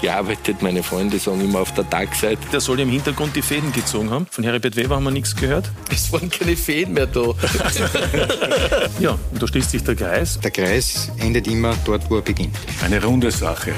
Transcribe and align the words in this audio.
gearbeitet. 0.00 0.62
Meine 0.62 0.82
Freunde 0.82 1.18
sagen 1.18 1.40
immer 1.40 1.60
auf 1.60 1.74
der 1.74 1.88
Tagseite. 1.88 2.40
Der 2.52 2.60
soll 2.60 2.80
im 2.80 2.90
Hintergrund 2.90 3.34
die 3.36 3.42
Fäden 3.42 3.72
gezogen 3.72 4.10
haben. 4.10 4.26
Von 4.30 4.44
Heribert 4.44 4.76
Weber 4.76 4.96
haben 4.96 5.04
wir 5.04 5.10
nichts 5.10 5.34
gehört. 5.34 5.70
Es 5.92 6.12
waren 6.12 6.30
keine 6.30 6.56
Fäden 6.56 6.94
mehr 6.94 7.06
da. 7.06 7.20
ja, 9.00 9.18
und 9.32 9.42
da 9.42 9.46
schließt 9.46 9.70
sich 9.70 9.84
der 9.84 9.96
Kreis. 9.96 10.38
Der 10.40 10.50
Kreis 10.50 11.10
endet 11.18 11.46
immer 11.46 11.74
dort, 11.84 12.10
wo 12.10 12.16
er 12.16 12.22
beginnt. 12.22 12.56
Eine 12.82 13.02
runde 13.02 13.30
Sache. 13.30 13.72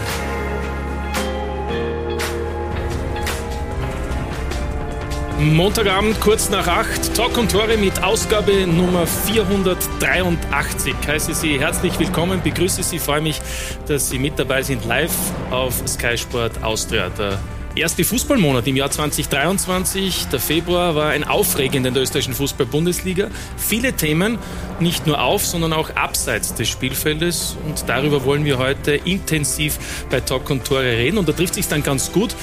Montagabend, 5.40 6.20
kurz 6.20 6.50
nach 6.50 6.66
acht, 6.68 7.14
Talk 7.14 7.38
und 7.38 7.50
Tore 7.50 7.78
mit 7.78 8.02
Ausgabe 8.02 8.66
Nummer 8.66 9.06
483. 9.06 10.94
Heiße 11.06 11.32
Sie 11.32 11.58
herzlich 11.58 11.98
willkommen, 11.98 12.42
begrüße 12.42 12.82
Sie, 12.82 12.98
freue 12.98 13.22
mich, 13.22 13.40
dass 13.88 14.10
Sie 14.10 14.18
mit 14.18 14.38
dabei 14.38 14.62
sind, 14.62 14.84
live 14.84 15.14
auf 15.50 15.82
Sky 15.88 16.18
Sport 16.18 16.62
Austria. 16.62 17.08
Der 17.08 17.38
erste 17.76 18.04
Fußballmonat 18.04 18.66
im 18.66 18.76
Jahr 18.76 18.90
2023. 18.90 20.26
Der 20.26 20.40
Februar 20.40 20.94
war 20.94 21.10
ein 21.10 21.24
aufregender 21.24 21.88
in 21.88 21.94
der 21.94 22.02
österreichischen 22.02 22.34
Fußball-Bundesliga. 22.34 23.28
Viele 23.56 23.92
Themen, 23.92 24.38
nicht 24.80 25.06
nur 25.06 25.22
auf, 25.22 25.46
sondern 25.46 25.72
auch 25.72 25.90
abseits 25.90 26.54
des 26.54 26.68
Spielfeldes. 26.68 27.56
Und 27.66 27.84
darüber 27.86 28.24
wollen 28.24 28.44
wir 28.44 28.58
heute 28.58 28.92
intensiv 28.92 29.78
bei 30.10 30.20
Talk 30.20 30.50
und 30.50 30.64
Tore 30.64 30.82
reden. 30.82 31.18
Und 31.18 31.28
da 31.28 31.32
trifft 31.32 31.54
sich 31.54 31.68
dann 31.68 31.82
ganz 31.82 32.12
gut, 32.12 32.34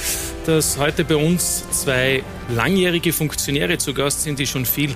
dass 0.46 0.78
heute 0.78 1.04
bei 1.04 1.16
uns 1.16 1.68
zwei 1.70 2.22
langjährige 2.48 3.12
Funktionäre 3.12 3.76
zu 3.76 3.92
Gast 3.92 4.22
sind, 4.22 4.38
die 4.38 4.46
schon 4.46 4.64
viel 4.64 4.94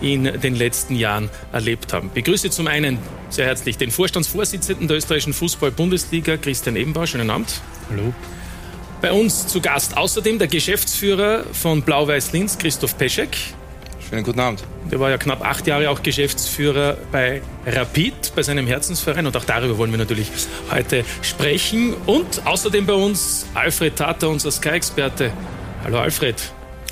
in 0.00 0.24
den 0.24 0.54
letzten 0.54 0.94
Jahren 0.94 1.28
erlebt 1.52 1.92
haben. 1.92 2.08
Ich 2.08 2.22
begrüße 2.22 2.50
zum 2.50 2.68
einen 2.68 2.98
sehr 3.30 3.46
herzlich 3.46 3.78
den 3.78 3.90
Vorstandsvorsitzenden 3.90 4.86
der 4.86 4.98
österreichischen 4.98 5.32
Fußball-Bundesliga, 5.32 6.36
Christian 6.36 6.76
Ebenbauer. 6.76 7.06
Schönen 7.06 7.30
Abend. 7.30 7.60
Hallo. 7.90 8.12
Bei 9.02 9.10
uns 9.10 9.48
zu 9.48 9.60
Gast 9.60 9.96
außerdem 9.96 10.38
der 10.38 10.46
Geschäftsführer 10.46 11.42
von 11.52 11.82
Blau-Weiß 11.82 12.32
Linz, 12.32 12.56
Christoph 12.56 12.96
Peschek. 12.96 13.36
Schönen 14.08 14.22
guten 14.22 14.38
Abend. 14.38 14.62
Der 14.92 15.00
war 15.00 15.10
ja 15.10 15.18
knapp 15.18 15.44
acht 15.44 15.66
Jahre 15.66 15.90
auch 15.90 16.04
Geschäftsführer 16.04 16.96
bei 17.10 17.42
Rapid, 17.66 18.32
bei 18.36 18.44
seinem 18.44 18.68
Herzensverein. 18.68 19.26
Und 19.26 19.36
auch 19.36 19.44
darüber 19.44 19.76
wollen 19.76 19.90
wir 19.90 19.98
natürlich 19.98 20.28
heute 20.70 21.04
sprechen. 21.20 21.94
Und 22.06 22.46
außerdem 22.46 22.86
bei 22.86 22.92
uns 22.92 23.44
Alfred 23.54 23.96
Tata, 23.96 24.28
unser 24.28 24.52
Sky-Experte. 24.52 25.32
Hallo 25.82 25.98
Alfred. 25.98 26.36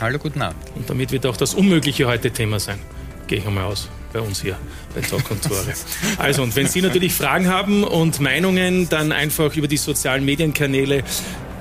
Hallo, 0.01 0.19
guten 0.19 0.43
Abend. 0.43 0.59
Und 0.75 0.91
damit 0.91 1.13
wird 1.13 1.27
auch 1.27 1.37
das 1.37 1.55
Unmögliche 1.55 2.09
heute 2.09 2.33
Thema 2.33 2.59
sein. 2.59 2.81
Gehe 3.29 3.39
ich 3.39 3.47
einmal 3.47 3.67
aus 3.67 3.89
bei 4.13 4.21
uns 4.21 4.43
hier 4.43 4.57
bei 4.97 5.01
Talk 5.01 5.31
und 5.31 5.45
Tore. 5.45 5.75
Also, 6.19 6.43
und 6.43 6.57
wenn 6.57 6.67
Sie 6.67 6.83
natürlich 6.83 7.15
Fragen 7.15 7.47
haben 7.47 7.85
und 7.85 8.19
Meinungen, 8.19 8.89
dann 8.89 9.13
einfach 9.13 9.55
über 9.55 9.69
die 9.69 9.77
sozialen 9.77 10.25
Medienkanäle 10.25 11.05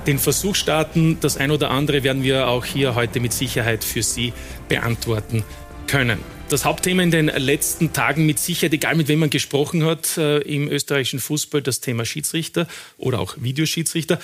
den 0.06 0.18
Versuch 0.18 0.54
starten. 0.54 1.18
Das 1.20 1.36
ein 1.36 1.50
oder 1.50 1.70
andere 1.70 2.02
werden 2.02 2.22
wir 2.22 2.48
auch 2.48 2.64
hier 2.64 2.94
heute 2.94 3.20
mit 3.20 3.32
Sicherheit 3.32 3.84
für 3.84 4.02
Sie 4.02 4.32
beantworten 4.68 5.44
können. 5.86 6.18
Das 6.48 6.64
Hauptthema 6.64 7.02
in 7.02 7.12
den 7.12 7.26
letzten 7.26 7.92
Tagen 7.92 8.26
mit 8.26 8.40
Sicherheit, 8.40 8.72
egal 8.72 8.96
mit 8.96 9.06
wem 9.06 9.20
man 9.20 9.30
gesprochen 9.30 9.84
hat, 9.84 10.18
äh, 10.18 10.38
im 10.38 10.68
österreichischen 10.68 11.20
Fußball, 11.20 11.62
das 11.62 11.80
Thema 11.80 12.04
Schiedsrichter 12.04 12.66
oder 12.98 13.20
auch 13.20 13.36
Videoschiedsrichter. 13.38 14.18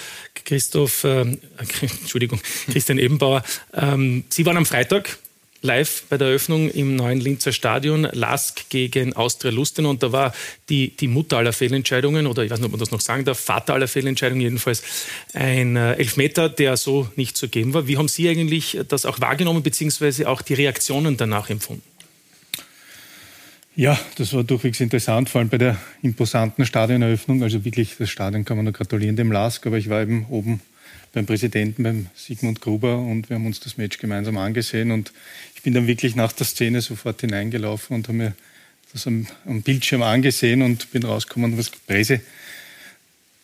Christoph, 0.45 1.05
äh, 1.05 1.21
Entschuldigung, 1.81 2.41
Christian 2.71 2.99
Ebenbauer, 2.99 3.45
ähm, 3.73 4.25
Sie 4.29 4.45
waren 4.45 4.57
am 4.57 4.67
Freitag 4.67 5.19
live 5.63 6.05
bei 6.09 6.19
der 6.19 6.29
Eröffnung 6.29 6.71
im 6.71 6.97
neuen 6.97 7.21
Linzer 7.21 7.53
Stadion, 7.53 8.09
Lask 8.13 8.69
gegen 8.69 9.15
Austria 9.15 9.51
Lustenau. 9.51 9.91
Und 9.91 10.03
da 10.03 10.13
war 10.13 10.35
die, 10.69 10.97
die 10.97 11.09
Mutter 11.09 11.39
aller 11.39 11.53
Fehlentscheidungen, 11.53 12.27
oder 12.27 12.45
ich 12.45 12.51
weiß 12.51 12.59
nicht, 12.59 12.67
ob 12.67 12.73
man 12.73 12.81
das 12.81 12.91
noch 12.91 13.01
sagen 13.01 13.25
darf, 13.25 13.39
Vater 13.39 13.75
aller 13.75 13.89
Fehlentscheidungen 13.89 14.41
jedenfalls, 14.43 14.83
ein 15.33 15.77
äh, 15.77 15.95
Elfmeter, 15.95 16.49
der 16.49 16.77
so 16.77 17.09
nicht 17.17 17.37
zu 17.37 17.49
geben 17.49 17.75
war. 17.75 17.87
Wie 17.87 17.97
haben 17.97 18.09
Sie 18.09 18.29
eigentlich 18.29 18.79
das 18.89 19.07
auch 19.07 19.21
wahrgenommen, 19.21 19.63
beziehungsweise 19.63 20.29
auch 20.29 20.43
die 20.43 20.55
Reaktionen 20.55 21.17
danach 21.17 21.51
empfunden? 21.51 21.83
Ja, 23.79 23.99
das 24.17 24.33
war 24.33 24.43
durchwegs 24.43 24.81
interessant, 24.81 25.29
vor 25.29 25.41
allem 25.41 25.51
bei 25.51 25.59
der 25.59 25.77
imposanten 26.01 26.65
Stadioneröffnung. 26.65 27.43
Also 27.43 27.63
wirklich, 27.63 27.97
das 27.99 28.09
Stadion 28.09 28.47
kann 28.47 28.57
man 28.57 28.65
nur 28.65 28.73
gratulieren 28.73 29.17
dem 29.17 29.31
Lask, 29.31 29.67
aber 29.67 29.77
ich 29.77 29.91
war 29.91 30.01
eben 30.01 30.25
oben 30.31 30.63
beim 31.17 31.25
Präsidenten, 31.25 31.83
beim 31.83 32.07
Sigmund 32.15 32.61
Gruber 32.61 32.99
und 32.99 33.31
wir 33.31 33.37
haben 33.37 33.47
uns 33.47 33.59
das 33.59 33.79
Match 33.79 33.97
gemeinsam 33.97 34.37
angesehen 34.37 34.91
und 34.91 35.13
ich 35.55 35.63
bin 35.63 35.73
dann 35.73 35.87
wirklich 35.87 36.15
nach 36.15 36.31
der 36.31 36.45
Szene 36.45 36.83
sofort 36.83 37.23
hineingelaufen 37.23 37.97
und 37.97 38.07
habe 38.07 38.19
mir 38.19 38.33
das 38.93 39.07
am, 39.07 39.27
am 39.47 39.63
Bildschirm 39.63 40.03
angesehen 40.03 40.61
und 40.61 40.91
bin 40.93 41.05
rausgekommen 41.05 41.53
und 41.53 41.59
was 41.59 41.71
Presse. 41.71 42.21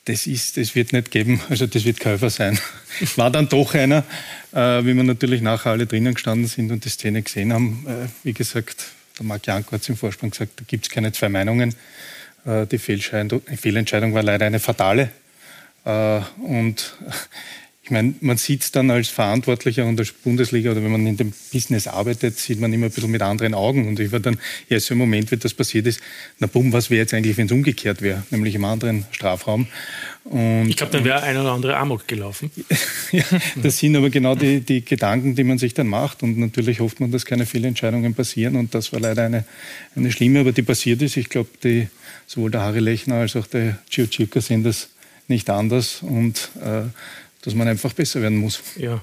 Das 0.05 0.27
ist, 0.27 0.57
das 0.57 0.75
wird 0.75 0.93
nicht 0.93 1.09
geben, 1.09 1.41
also 1.49 1.65
das 1.65 1.83
wird 1.83 1.99
Käufer 1.99 2.29
sein. 2.29 2.59
War 3.15 3.31
dann 3.31 3.49
doch 3.49 3.73
einer, 3.73 4.05
äh, 4.51 4.85
wie 4.85 4.93
wir 4.93 5.03
natürlich 5.03 5.41
nachher 5.41 5.71
alle 5.71 5.87
drinnen 5.87 6.13
gestanden 6.13 6.47
sind 6.47 6.71
und 6.71 6.85
die 6.85 6.89
Szene 6.89 7.23
gesehen 7.23 7.53
haben. 7.53 7.87
Äh, 7.87 8.07
wie 8.23 8.33
gesagt, 8.33 8.85
der 9.17 9.25
Marc 9.25 9.47
Janko 9.47 9.71
hat 9.71 9.81
es 9.81 9.89
im 9.89 9.97
Vorsprung 9.97 10.29
gesagt, 10.29 10.59
da 10.59 10.63
gibt 10.67 10.85
es 10.85 10.91
keine 10.91 11.11
zwei 11.11 11.29
Meinungen. 11.29 11.73
Äh, 12.45 12.67
die 12.67 12.77
Fehlentscheidung 12.77 14.13
war 14.13 14.21
leider 14.21 14.45
eine 14.45 14.59
fatale. 14.59 15.09
Äh, 15.85 16.21
und 16.43 16.93
ich 17.85 17.91
meine, 17.91 18.13
man 18.21 18.37
sieht 18.37 18.61
es 18.61 18.71
dann 18.71 18.89
als 18.89 19.09
Verantwortlicher 19.09 19.85
und 19.85 19.99
als 19.99 20.13
Bundesliga 20.13 20.71
oder 20.71 20.81
wenn 20.81 20.91
man 20.93 21.05
in 21.05 21.17
dem 21.17 21.33
Business 21.51 21.85
arbeitet, 21.85 22.39
sieht 22.39 22.61
man 22.61 22.71
immer 22.71 22.85
ein 22.85 22.91
bisschen 22.91 23.11
mit 23.11 23.21
anderen 23.21 23.53
Augen. 23.53 23.89
Und 23.89 23.99
ich 23.99 24.13
war 24.13 24.21
dann, 24.21 24.39
ja, 24.69 24.79
so 24.79 24.93
im 24.93 24.99
Moment, 24.99 25.29
wenn 25.31 25.39
das 25.39 25.53
passiert 25.53 25.85
ist, 25.87 25.99
na 26.39 26.47
bumm, 26.47 26.71
was 26.71 26.89
wäre 26.89 27.01
jetzt 27.01 27.13
eigentlich, 27.13 27.35
wenn 27.35 27.47
es 27.47 27.51
umgekehrt 27.51 28.01
wäre, 28.01 28.23
nämlich 28.29 28.55
im 28.55 28.63
anderen 28.63 29.05
Strafraum. 29.11 29.67
Und, 30.23 30.69
ich 30.69 30.77
glaube, 30.77 30.93
dann 30.93 31.03
wäre 31.03 31.23
ein 31.23 31.35
oder 31.35 31.51
andere 31.51 31.75
Amok 31.75 32.07
gelaufen. 32.07 32.51
ja, 33.11 33.25
das 33.61 33.79
sind 33.79 33.97
aber 33.97 34.09
genau 34.09 34.35
die, 34.35 34.61
die 34.61 34.85
Gedanken, 34.85 35.35
die 35.35 35.43
man 35.43 35.57
sich 35.57 35.73
dann 35.73 35.87
macht. 35.87 36.23
Und 36.23 36.37
natürlich 36.37 36.79
hofft 36.79 37.01
man, 37.01 37.11
dass 37.11 37.25
keine 37.25 37.45
Fehlentscheidungen 37.45 38.13
passieren. 38.13 38.55
Und 38.55 38.73
das 38.73 38.93
war 38.93 39.01
leider 39.01 39.25
eine, 39.25 39.43
eine 39.97 40.09
schlimme, 40.09 40.39
aber 40.39 40.53
die 40.53 40.61
passiert 40.61 41.01
ist. 41.01 41.17
Ich 41.17 41.27
glaube, 41.27 41.49
sowohl 42.27 42.49
der 42.49 42.61
Harry 42.61 42.79
Lechner 42.79 43.15
als 43.15 43.35
auch 43.35 43.47
der 43.47 43.79
Gio 43.89 44.07
Ciucca 44.07 44.39
sehen 44.39 44.63
das 44.63 44.87
nicht 45.27 45.49
anders. 45.49 46.01
Und 46.01 46.49
äh, 46.63 46.83
dass 47.43 47.55
man 47.55 47.67
einfach 47.67 47.93
besser 47.93 48.21
werden 48.21 48.37
muss. 48.37 48.61
Ja. 48.77 49.01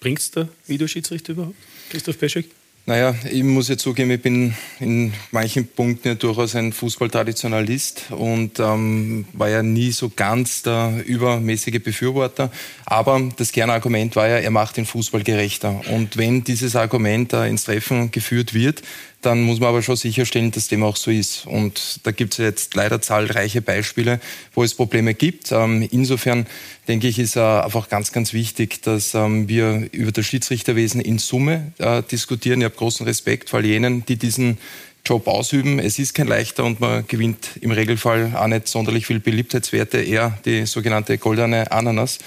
Bringt 0.00 0.20
es 0.20 0.30
der 0.30 0.48
Videoschiedsrichter 0.66 1.32
überhaupt, 1.32 1.56
Christoph 1.90 2.18
Peschek? 2.18 2.46
Naja, 2.88 3.14
ich 3.30 3.42
muss 3.42 3.68
ja 3.68 3.76
zugeben, 3.76 4.12
ich 4.12 4.22
bin 4.22 4.54
in 4.80 5.12
manchen 5.30 5.66
Punkten 5.66 6.08
ja 6.08 6.14
durchaus 6.14 6.54
ein 6.54 6.72
Fußballtraditionalist 6.72 8.04
und 8.12 8.58
ähm, 8.60 9.26
war 9.34 9.50
ja 9.50 9.62
nie 9.62 9.90
so 9.90 10.08
ganz 10.08 10.62
der 10.62 11.02
übermäßige 11.04 11.82
Befürworter. 11.82 12.50
Aber 12.86 13.20
das 13.36 13.52
Kernargument 13.52 14.16
war 14.16 14.26
ja, 14.26 14.38
er 14.38 14.50
macht 14.50 14.78
den 14.78 14.86
Fußball 14.86 15.22
gerechter. 15.22 15.82
Und 15.90 16.16
wenn 16.16 16.44
dieses 16.44 16.76
Argument 16.76 17.34
äh, 17.34 17.46
ins 17.46 17.64
Treffen 17.64 18.10
geführt 18.10 18.54
wird, 18.54 18.80
dann 19.20 19.42
muss 19.42 19.58
man 19.58 19.70
aber 19.70 19.82
schon 19.82 19.96
sicherstellen, 19.96 20.52
dass 20.52 20.68
dem 20.68 20.84
auch 20.84 20.96
so 20.96 21.10
ist. 21.10 21.46
Und 21.46 22.00
da 22.04 22.12
gibt 22.12 22.34
es 22.34 22.38
jetzt 22.38 22.74
leider 22.74 23.00
zahlreiche 23.00 23.60
Beispiele, 23.60 24.20
wo 24.54 24.62
es 24.62 24.74
Probleme 24.74 25.14
gibt. 25.14 25.50
Ähm, 25.50 25.86
insofern 25.90 26.46
denke 26.86 27.08
ich, 27.08 27.18
ist 27.18 27.36
äh, 27.36 27.40
einfach 27.40 27.88
ganz, 27.88 28.12
ganz 28.12 28.32
wichtig, 28.32 28.82
dass 28.82 29.14
ähm, 29.14 29.48
wir 29.48 29.88
über 29.90 30.12
das 30.12 30.24
Schiedsrichterwesen 30.26 31.00
in 31.00 31.18
Summe 31.18 31.72
äh, 31.78 32.02
diskutieren. 32.02 32.60
Ich 32.60 32.66
habe 32.66 32.76
großen 32.76 33.06
Respekt 33.06 33.50
vor 33.50 33.58
all 33.58 33.66
jenen, 33.66 34.06
die 34.06 34.16
diesen 34.16 34.58
Job 35.04 35.26
ausüben. 35.26 35.78
Es 35.78 35.98
ist 35.98 36.14
kein 36.14 36.28
leichter 36.28 36.64
und 36.64 36.80
man 36.80 37.06
gewinnt 37.08 37.50
im 37.60 37.70
Regelfall 37.70 38.32
auch 38.36 38.46
nicht 38.46 38.68
sonderlich 38.68 39.06
viel 39.06 39.20
Beliebtheitswerte, 39.20 39.98
eher 39.98 40.38
die 40.44 40.66
sogenannte 40.66 41.18
goldene 41.18 41.72
Ananas. 41.72 42.18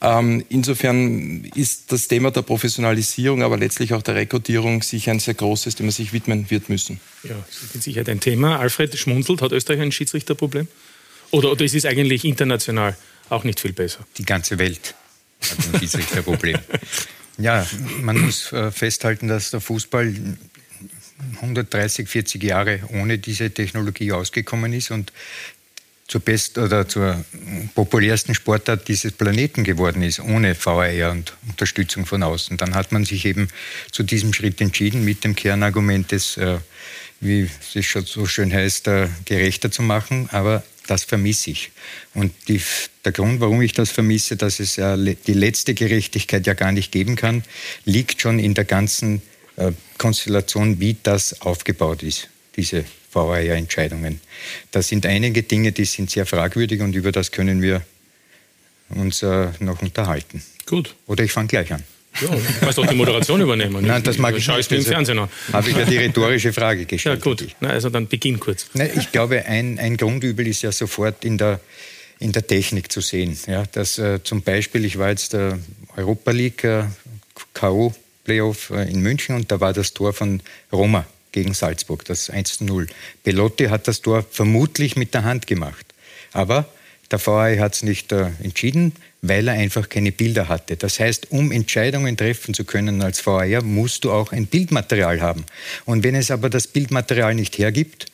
Ähm, 0.00 0.44
insofern 0.48 1.44
ist 1.54 1.92
das 1.92 2.08
Thema 2.08 2.30
der 2.30 2.42
Professionalisierung, 2.42 3.42
aber 3.42 3.56
letztlich 3.56 3.94
auch 3.94 4.02
der 4.02 4.16
Rekrutierung 4.16 4.82
sicher 4.82 5.12
ein 5.12 5.20
sehr 5.20 5.34
großes, 5.34 5.76
dem 5.76 5.86
man 5.86 5.92
sich 5.92 6.12
widmen 6.12 6.50
wird 6.50 6.68
müssen. 6.68 7.00
Ja, 7.22 7.36
das 7.46 7.62
ist 7.62 7.74
mit 7.74 7.82
Sicherheit 7.84 8.08
ein 8.08 8.20
Thema. 8.20 8.58
Alfred 8.58 8.96
schmunzelt, 8.98 9.40
hat 9.40 9.52
Österreich 9.52 9.80
ein 9.80 9.92
Schiedsrichterproblem? 9.92 10.66
Oder, 11.30 11.52
oder 11.52 11.64
ist 11.64 11.74
es 11.74 11.84
eigentlich 11.84 12.24
international 12.24 12.96
auch 13.28 13.44
nicht 13.44 13.60
viel 13.60 13.72
besser? 13.72 14.06
Die 14.18 14.24
ganze 14.24 14.58
Welt 14.58 14.94
hat 15.40 15.58
ein 15.58 15.80
Schiedsrichterproblem. 15.80 16.58
ja, 17.38 17.66
man 18.00 18.18
muss 18.20 18.52
äh, 18.52 18.70
festhalten, 18.70 19.28
dass 19.28 19.50
der 19.50 19.60
Fußball 19.60 20.12
130, 21.36 22.08
40 22.08 22.42
Jahre 22.42 22.80
ohne 22.92 23.18
diese 23.18 23.50
Technologie 23.50 24.12
ausgekommen 24.12 24.72
ist 24.72 24.90
und 24.90 25.12
zur 26.06 26.20
best 26.20 26.58
oder 26.58 26.86
zur 26.86 27.24
populärsten 27.74 28.34
Sportart 28.34 28.88
dieses 28.88 29.12
Planeten 29.12 29.64
geworden 29.64 30.02
ist, 30.02 30.20
ohne 30.20 30.54
VAR 30.54 31.10
und 31.10 31.32
Unterstützung 31.48 32.04
von 32.04 32.22
außen. 32.22 32.56
Dann 32.56 32.74
hat 32.74 32.92
man 32.92 33.04
sich 33.04 33.24
eben 33.24 33.48
zu 33.90 34.02
diesem 34.02 34.32
Schritt 34.32 34.60
entschieden, 34.60 35.04
mit 35.04 35.24
dem 35.24 35.34
Kernargument 35.34 36.12
des, 36.12 36.36
äh, 36.36 36.58
wie 37.20 37.48
es 37.74 37.86
schon 37.86 38.04
so 38.04 38.26
schön 38.26 38.52
heißt, 38.52 38.86
äh, 38.88 39.08
gerechter 39.24 39.70
zu 39.70 39.82
machen. 39.82 40.28
Aber 40.30 40.62
das 40.86 41.04
vermisse 41.04 41.50
ich. 41.50 41.70
Und 42.12 42.32
die, 42.48 42.60
der 43.04 43.12
Grund, 43.12 43.40
warum 43.40 43.62
ich 43.62 43.72
das 43.72 43.90
vermisse, 43.90 44.36
dass 44.36 44.60
es 44.60 44.74
die 44.74 45.32
letzte 45.32 45.72
Gerechtigkeit 45.72 46.46
ja 46.46 46.52
gar 46.52 46.72
nicht 46.72 46.92
geben 46.92 47.16
kann, 47.16 47.42
liegt 47.86 48.20
schon 48.20 48.38
in 48.38 48.52
der 48.52 48.64
ganzen 48.64 49.22
äh, 49.56 49.72
Konstellation, 49.96 50.80
wie 50.80 50.96
das 51.02 51.40
aufgebaut 51.40 52.02
ist, 52.02 52.28
diese 52.56 52.84
VAR-Entscheidungen. 53.14 54.20
Da 54.70 54.82
sind 54.82 55.06
einige 55.06 55.42
Dinge, 55.42 55.72
die 55.72 55.84
sind 55.84 56.10
sehr 56.10 56.26
fragwürdig 56.26 56.80
und 56.80 56.94
über 56.94 57.12
das 57.12 57.30
können 57.30 57.62
wir 57.62 57.82
uns 58.90 59.22
äh, 59.22 59.48
noch 59.60 59.80
unterhalten. 59.82 60.42
Gut. 60.66 60.94
Oder 61.06 61.24
ich 61.24 61.32
fange 61.32 61.48
gleich 61.48 61.72
an. 61.72 61.82
Ja, 62.20 62.28
du 62.28 62.40
kannst 62.60 62.78
auch 62.78 62.86
die 62.86 62.94
Moderation 62.94 63.40
übernehmen. 63.40 63.84
Nein, 63.84 64.02
das 64.04 64.18
mag 64.18 64.36
ich 64.36 64.44
Schau 64.44 64.56
nicht. 64.56 64.66
ich 64.66 64.70
mir 64.70 64.76
im 64.76 64.80
Also 64.82 64.92
Fernsehen 64.92 65.18
an. 65.18 65.28
Habe 65.52 65.70
ich 65.70 65.76
ja 65.76 65.84
die 65.84 65.96
rhetorische 65.96 66.52
Frage 66.52 66.80
Ja, 66.82 66.86
gestellt. 66.86 67.22
gut. 67.22 67.44
Na, 67.60 67.70
also 67.70 67.90
dann 67.90 68.06
beginn 68.06 68.38
kurz. 68.38 68.66
Nein, 68.74 68.90
ich 68.96 69.10
glaube, 69.10 69.44
ein, 69.46 69.80
ein 69.80 69.96
Grundübel 69.96 70.46
ist 70.46 70.62
ja 70.62 70.70
sofort 70.70 71.24
in 71.24 71.38
der, 71.38 71.58
in 72.20 72.30
der 72.30 72.46
Technik 72.46 72.92
zu 72.92 73.00
sehen. 73.00 73.36
Ja, 73.48 73.64
dass 73.72 73.98
äh, 73.98 74.22
zum 74.22 74.42
Beispiel, 74.42 74.84
ich 74.84 74.96
war 74.98 75.08
jetzt 75.10 75.32
der 75.32 75.58
Europa 75.96 76.30
League 76.30 76.62
äh, 76.62 76.84
K.O. 77.52 77.92
Playoff 78.22 78.70
äh, 78.70 78.88
in 78.88 79.00
München 79.00 79.34
und 79.34 79.50
da 79.50 79.60
war 79.60 79.72
das 79.72 79.92
Tor 79.92 80.12
von 80.12 80.40
Roma 80.72 81.04
gegen 81.34 81.52
Salzburg, 81.52 82.04
das 82.04 82.30
1 82.30 82.58
zu 82.58 82.64
0. 82.64 82.86
Belotti 83.24 83.66
hat 83.66 83.88
das 83.88 84.00
Tor 84.00 84.24
vermutlich 84.30 84.94
mit 84.96 85.14
der 85.14 85.24
Hand 85.24 85.46
gemacht. 85.48 85.84
Aber 86.32 86.66
der 87.10 87.24
VAR 87.24 87.58
hat 87.58 87.74
es 87.74 87.82
nicht 87.82 88.12
äh, 88.12 88.30
entschieden, 88.42 88.92
weil 89.20 89.48
er 89.48 89.54
einfach 89.54 89.88
keine 89.88 90.12
Bilder 90.12 90.48
hatte. 90.48 90.76
Das 90.76 91.00
heißt, 91.00 91.32
um 91.32 91.50
Entscheidungen 91.50 92.16
treffen 92.16 92.54
zu 92.54 92.64
können 92.64 93.02
als 93.02 93.26
VAR, 93.26 93.62
musst 93.62 94.04
du 94.04 94.12
auch 94.12 94.30
ein 94.32 94.46
Bildmaterial 94.46 95.20
haben. 95.20 95.44
Und 95.84 96.04
wenn 96.04 96.14
es 96.14 96.30
aber 96.30 96.48
das 96.50 96.68
Bildmaterial 96.68 97.34
nicht 97.34 97.58
hergibt, 97.58 98.06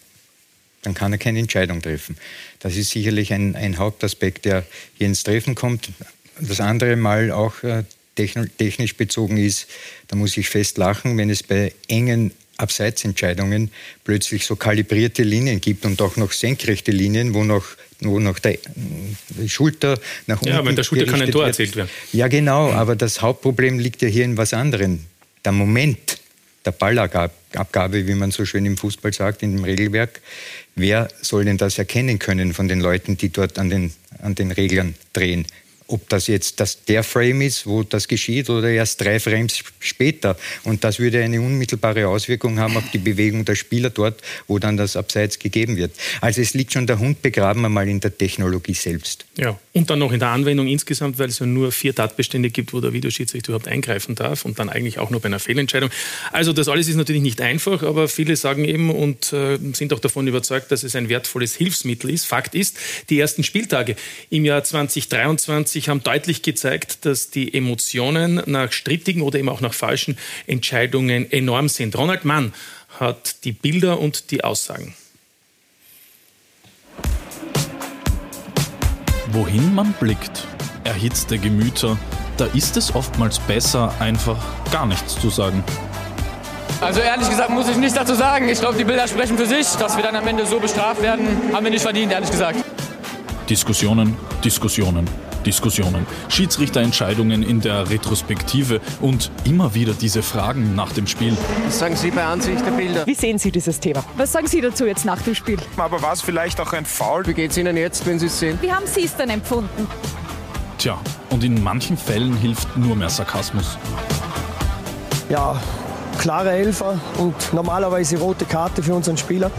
dann 0.82 0.94
kann 0.94 1.12
er 1.12 1.18
keine 1.18 1.40
Entscheidung 1.40 1.82
treffen. 1.82 2.16
Das 2.60 2.74
ist 2.74 2.90
sicherlich 2.90 3.34
ein, 3.34 3.54
ein 3.54 3.76
Hauptaspekt, 3.76 4.46
der 4.46 4.64
hier 4.96 5.08
ins 5.08 5.24
Treffen 5.24 5.54
kommt. 5.54 5.90
Das 6.40 6.60
andere 6.60 6.96
Mal 6.96 7.32
auch 7.32 7.62
äh, 7.64 7.84
techn- 8.16 8.48
technisch 8.56 8.96
bezogen 8.96 9.36
ist, 9.36 9.66
da 10.08 10.16
muss 10.16 10.38
ich 10.38 10.48
fest 10.48 10.78
lachen, 10.78 11.18
wenn 11.18 11.28
es 11.28 11.42
bei 11.42 11.74
engen 11.86 12.32
Abseitsentscheidungen 12.60 13.70
plötzlich 14.04 14.44
so 14.46 14.56
kalibrierte 14.56 15.22
Linien 15.22 15.60
gibt 15.60 15.84
und 15.84 16.00
auch 16.02 16.16
noch 16.16 16.32
senkrechte 16.32 16.92
Linien, 16.92 17.34
wo 17.34 17.44
noch, 17.44 17.64
wo 18.00 18.18
noch 18.18 18.38
der, 18.38 18.58
die 19.30 19.48
Schulter 19.48 19.98
nach 20.26 20.40
unten 20.40 20.54
Ja, 20.54 20.64
weil 20.64 20.74
der 20.74 20.84
Schulter 20.84 21.06
kann 21.06 21.22
ein 21.22 21.30
Tor 21.30 21.42
wird. 21.42 21.48
erzählt 21.50 21.76
werden. 21.76 21.90
Ja, 22.12 22.28
genau, 22.28 22.70
aber 22.70 22.96
das 22.96 23.22
Hauptproblem 23.22 23.78
liegt 23.78 24.02
ja 24.02 24.08
hier 24.08 24.24
in 24.24 24.36
was 24.36 24.52
anderem. 24.54 25.00
Der 25.44 25.52
Moment 25.52 26.20
der 26.64 26.72
Ballabgabe, 26.72 28.06
wie 28.06 28.14
man 28.14 28.30
so 28.30 28.44
schön 28.44 28.66
im 28.66 28.76
Fußball 28.76 29.12
sagt, 29.12 29.42
in 29.42 29.56
dem 29.56 29.64
Regelwerk. 29.64 30.20
Wer 30.74 31.08
soll 31.20 31.44
denn 31.44 31.56
das 31.56 31.78
erkennen 31.78 32.18
können 32.18 32.52
von 32.52 32.68
den 32.68 32.80
Leuten, 32.80 33.16
die 33.16 33.30
dort 33.30 33.58
an 33.58 33.70
den, 33.70 33.92
an 34.22 34.34
den 34.34 34.50
Reglern 34.50 34.94
drehen? 35.12 35.46
Ob 35.90 36.08
das 36.08 36.26
jetzt 36.28 36.60
das, 36.60 36.84
der 36.84 37.02
Frame 37.02 37.42
ist, 37.42 37.66
wo 37.66 37.82
das 37.82 38.06
geschieht, 38.06 38.48
oder 38.48 38.68
erst 38.70 39.00
drei 39.00 39.18
Frames 39.18 39.62
später. 39.80 40.36
Und 40.64 40.84
das 40.84 40.98
würde 40.98 41.22
eine 41.22 41.40
unmittelbare 41.40 42.06
Auswirkung 42.08 42.58
haben 42.60 42.76
auf 42.76 42.84
die 42.92 42.98
Bewegung 42.98 43.44
der 43.44 43.56
Spieler 43.56 43.90
dort, 43.90 44.20
wo 44.46 44.58
dann 44.58 44.76
das 44.76 44.96
Abseits 44.96 45.38
gegeben 45.38 45.76
wird. 45.76 45.92
Also 46.20 46.40
es 46.40 46.54
liegt 46.54 46.72
schon 46.72 46.86
der 46.86 46.98
Hund 46.98 47.22
begraben 47.22 47.64
einmal 47.64 47.88
in 47.88 48.00
der 48.00 48.16
Technologie 48.16 48.74
selbst. 48.74 49.24
Ja, 49.36 49.58
und 49.72 49.90
dann 49.90 49.98
noch 49.98 50.12
in 50.12 50.20
der 50.20 50.28
Anwendung 50.28 50.68
insgesamt, 50.68 51.18
weil 51.18 51.28
es 51.28 51.38
ja 51.38 51.46
nur 51.46 51.72
vier 51.72 51.94
Tatbestände 51.94 52.50
gibt, 52.50 52.72
wo 52.72 52.80
der 52.80 52.92
Videoschiedsrichter 52.92 53.50
überhaupt 53.50 53.68
eingreifen 53.68 54.14
darf 54.14 54.44
und 54.44 54.58
dann 54.58 54.68
eigentlich 54.68 54.98
auch 54.98 55.10
nur 55.10 55.20
bei 55.20 55.26
einer 55.26 55.40
Fehlentscheidung. 55.40 55.90
Also 56.32 56.52
das 56.52 56.68
alles 56.68 56.88
ist 56.88 56.96
natürlich 56.96 57.22
nicht 57.22 57.40
einfach, 57.40 57.82
aber 57.82 58.08
viele 58.08 58.36
sagen 58.36 58.64
eben 58.64 58.90
und 58.90 59.32
äh, 59.32 59.58
sind 59.72 59.92
auch 59.92 59.98
davon 59.98 60.26
überzeugt, 60.26 60.70
dass 60.70 60.82
es 60.82 60.94
ein 60.94 61.08
wertvolles 61.08 61.54
Hilfsmittel 61.54 62.10
ist. 62.10 62.26
Fakt 62.26 62.54
ist, 62.54 62.76
die 63.08 63.18
ersten 63.18 63.42
Spieltage 63.42 63.96
im 64.28 64.44
Jahr 64.44 64.62
2023 64.62 65.79
haben 65.88 66.02
deutlich 66.02 66.42
gezeigt, 66.42 67.04
dass 67.06 67.30
die 67.30 67.54
Emotionen 67.54 68.42
nach 68.46 68.72
strittigen 68.72 69.22
oder 69.22 69.38
eben 69.38 69.48
auch 69.48 69.60
nach 69.60 69.74
falschen 69.74 70.18
Entscheidungen 70.46 71.30
enorm 71.30 71.68
sind. 71.68 71.96
Ronald 71.96 72.24
Mann 72.24 72.52
hat 72.98 73.44
die 73.44 73.52
Bilder 73.52 73.98
und 73.98 74.30
die 74.30 74.44
Aussagen. 74.44 74.94
Wohin 79.32 79.74
man 79.74 79.92
blickt, 79.94 80.46
erhitzte 80.84 81.38
Gemüter, 81.38 81.96
da 82.36 82.46
ist 82.46 82.76
es 82.76 82.94
oftmals 82.94 83.38
besser, 83.38 83.94
einfach 84.00 84.42
gar 84.72 84.86
nichts 84.86 85.20
zu 85.20 85.30
sagen. 85.30 85.62
Also 86.80 87.00
ehrlich 87.00 87.28
gesagt 87.28 87.50
muss 87.50 87.68
ich 87.68 87.76
nichts 87.76 87.94
dazu 87.94 88.14
sagen. 88.14 88.48
Ich 88.48 88.58
glaube, 88.58 88.78
die 88.78 88.84
Bilder 88.84 89.06
sprechen 89.06 89.36
für 89.36 89.46
sich. 89.46 89.66
Dass 89.78 89.96
wir 89.96 90.02
dann 90.02 90.16
am 90.16 90.26
Ende 90.26 90.46
so 90.46 90.58
bestraft 90.58 91.02
werden, 91.02 91.26
haben 91.52 91.64
wir 91.64 91.70
nicht 91.70 91.82
verdient, 91.82 92.12
ehrlich 92.12 92.30
gesagt. 92.30 92.64
Diskussionen, 93.48 94.16
Diskussionen, 94.42 95.08
Diskussionen, 95.44 96.06
Schiedsrichterentscheidungen 96.28 97.42
in 97.42 97.60
der 97.60 97.90
Retrospektive 97.90 98.80
und 99.00 99.30
immer 99.44 99.74
wieder 99.74 99.92
diese 99.92 100.22
Fragen 100.22 100.74
nach 100.74 100.92
dem 100.92 101.06
Spiel. 101.06 101.36
Was 101.66 101.78
sagen 101.78 101.96
Sie 101.96 102.10
bei 102.10 102.24
Ansicht 102.24 102.64
der 102.64 102.72
Bilder? 102.72 103.06
Wie 103.06 103.14
sehen 103.14 103.38
Sie 103.38 103.50
dieses 103.50 103.80
Thema? 103.80 104.04
Was 104.16 104.32
sagen 104.32 104.46
Sie 104.46 104.60
dazu 104.60 104.86
jetzt 104.86 105.04
nach 105.04 105.20
dem 105.22 105.34
Spiel? 105.34 105.58
Aber 105.76 106.02
war 106.02 106.12
es 106.12 106.20
vielleicht 106.22 106.60
auch 106.60 106.72
ein 106.72 106.84
Foul? 106.84 107.26
Wie 107.26 107.34
geht 107.34 107.50
es 107.50 107.56
Ihnen 107.56 107.76
jetzt, 107.76 108.06
wenn 108.06 108.18
Sie 108.18 108.26
es 108.26 108.38
sehen? 108.38 108.58
Wie 108.60 108.72
haben 108.72 108.86
Sie 108.86 109.04
es 109.04 109.16
dann 109.16 109.30
empfunden? 109.30 109.86
Tja, 110.78 110.98
und 111.30 111.44
in 111.44 111.62
manchen 111.62 111.96
Fällen 111.96 112.36
hilft 112.36 112.76
nur 112.76 112.96
mehr 112.96 113.10
Sarkasmus. 113.10 113.76
Ja, 115.28 115.60
klare 116.18 116.52
Elfer 116.52 116.98
und 117.18 117.34
normalerweise 117.52 118.18
rote 118.18 118.44
Karte 118.44 118.82
für 118.82 118.94
unseren 118.94 119.16
Spieler. 119.16 119.50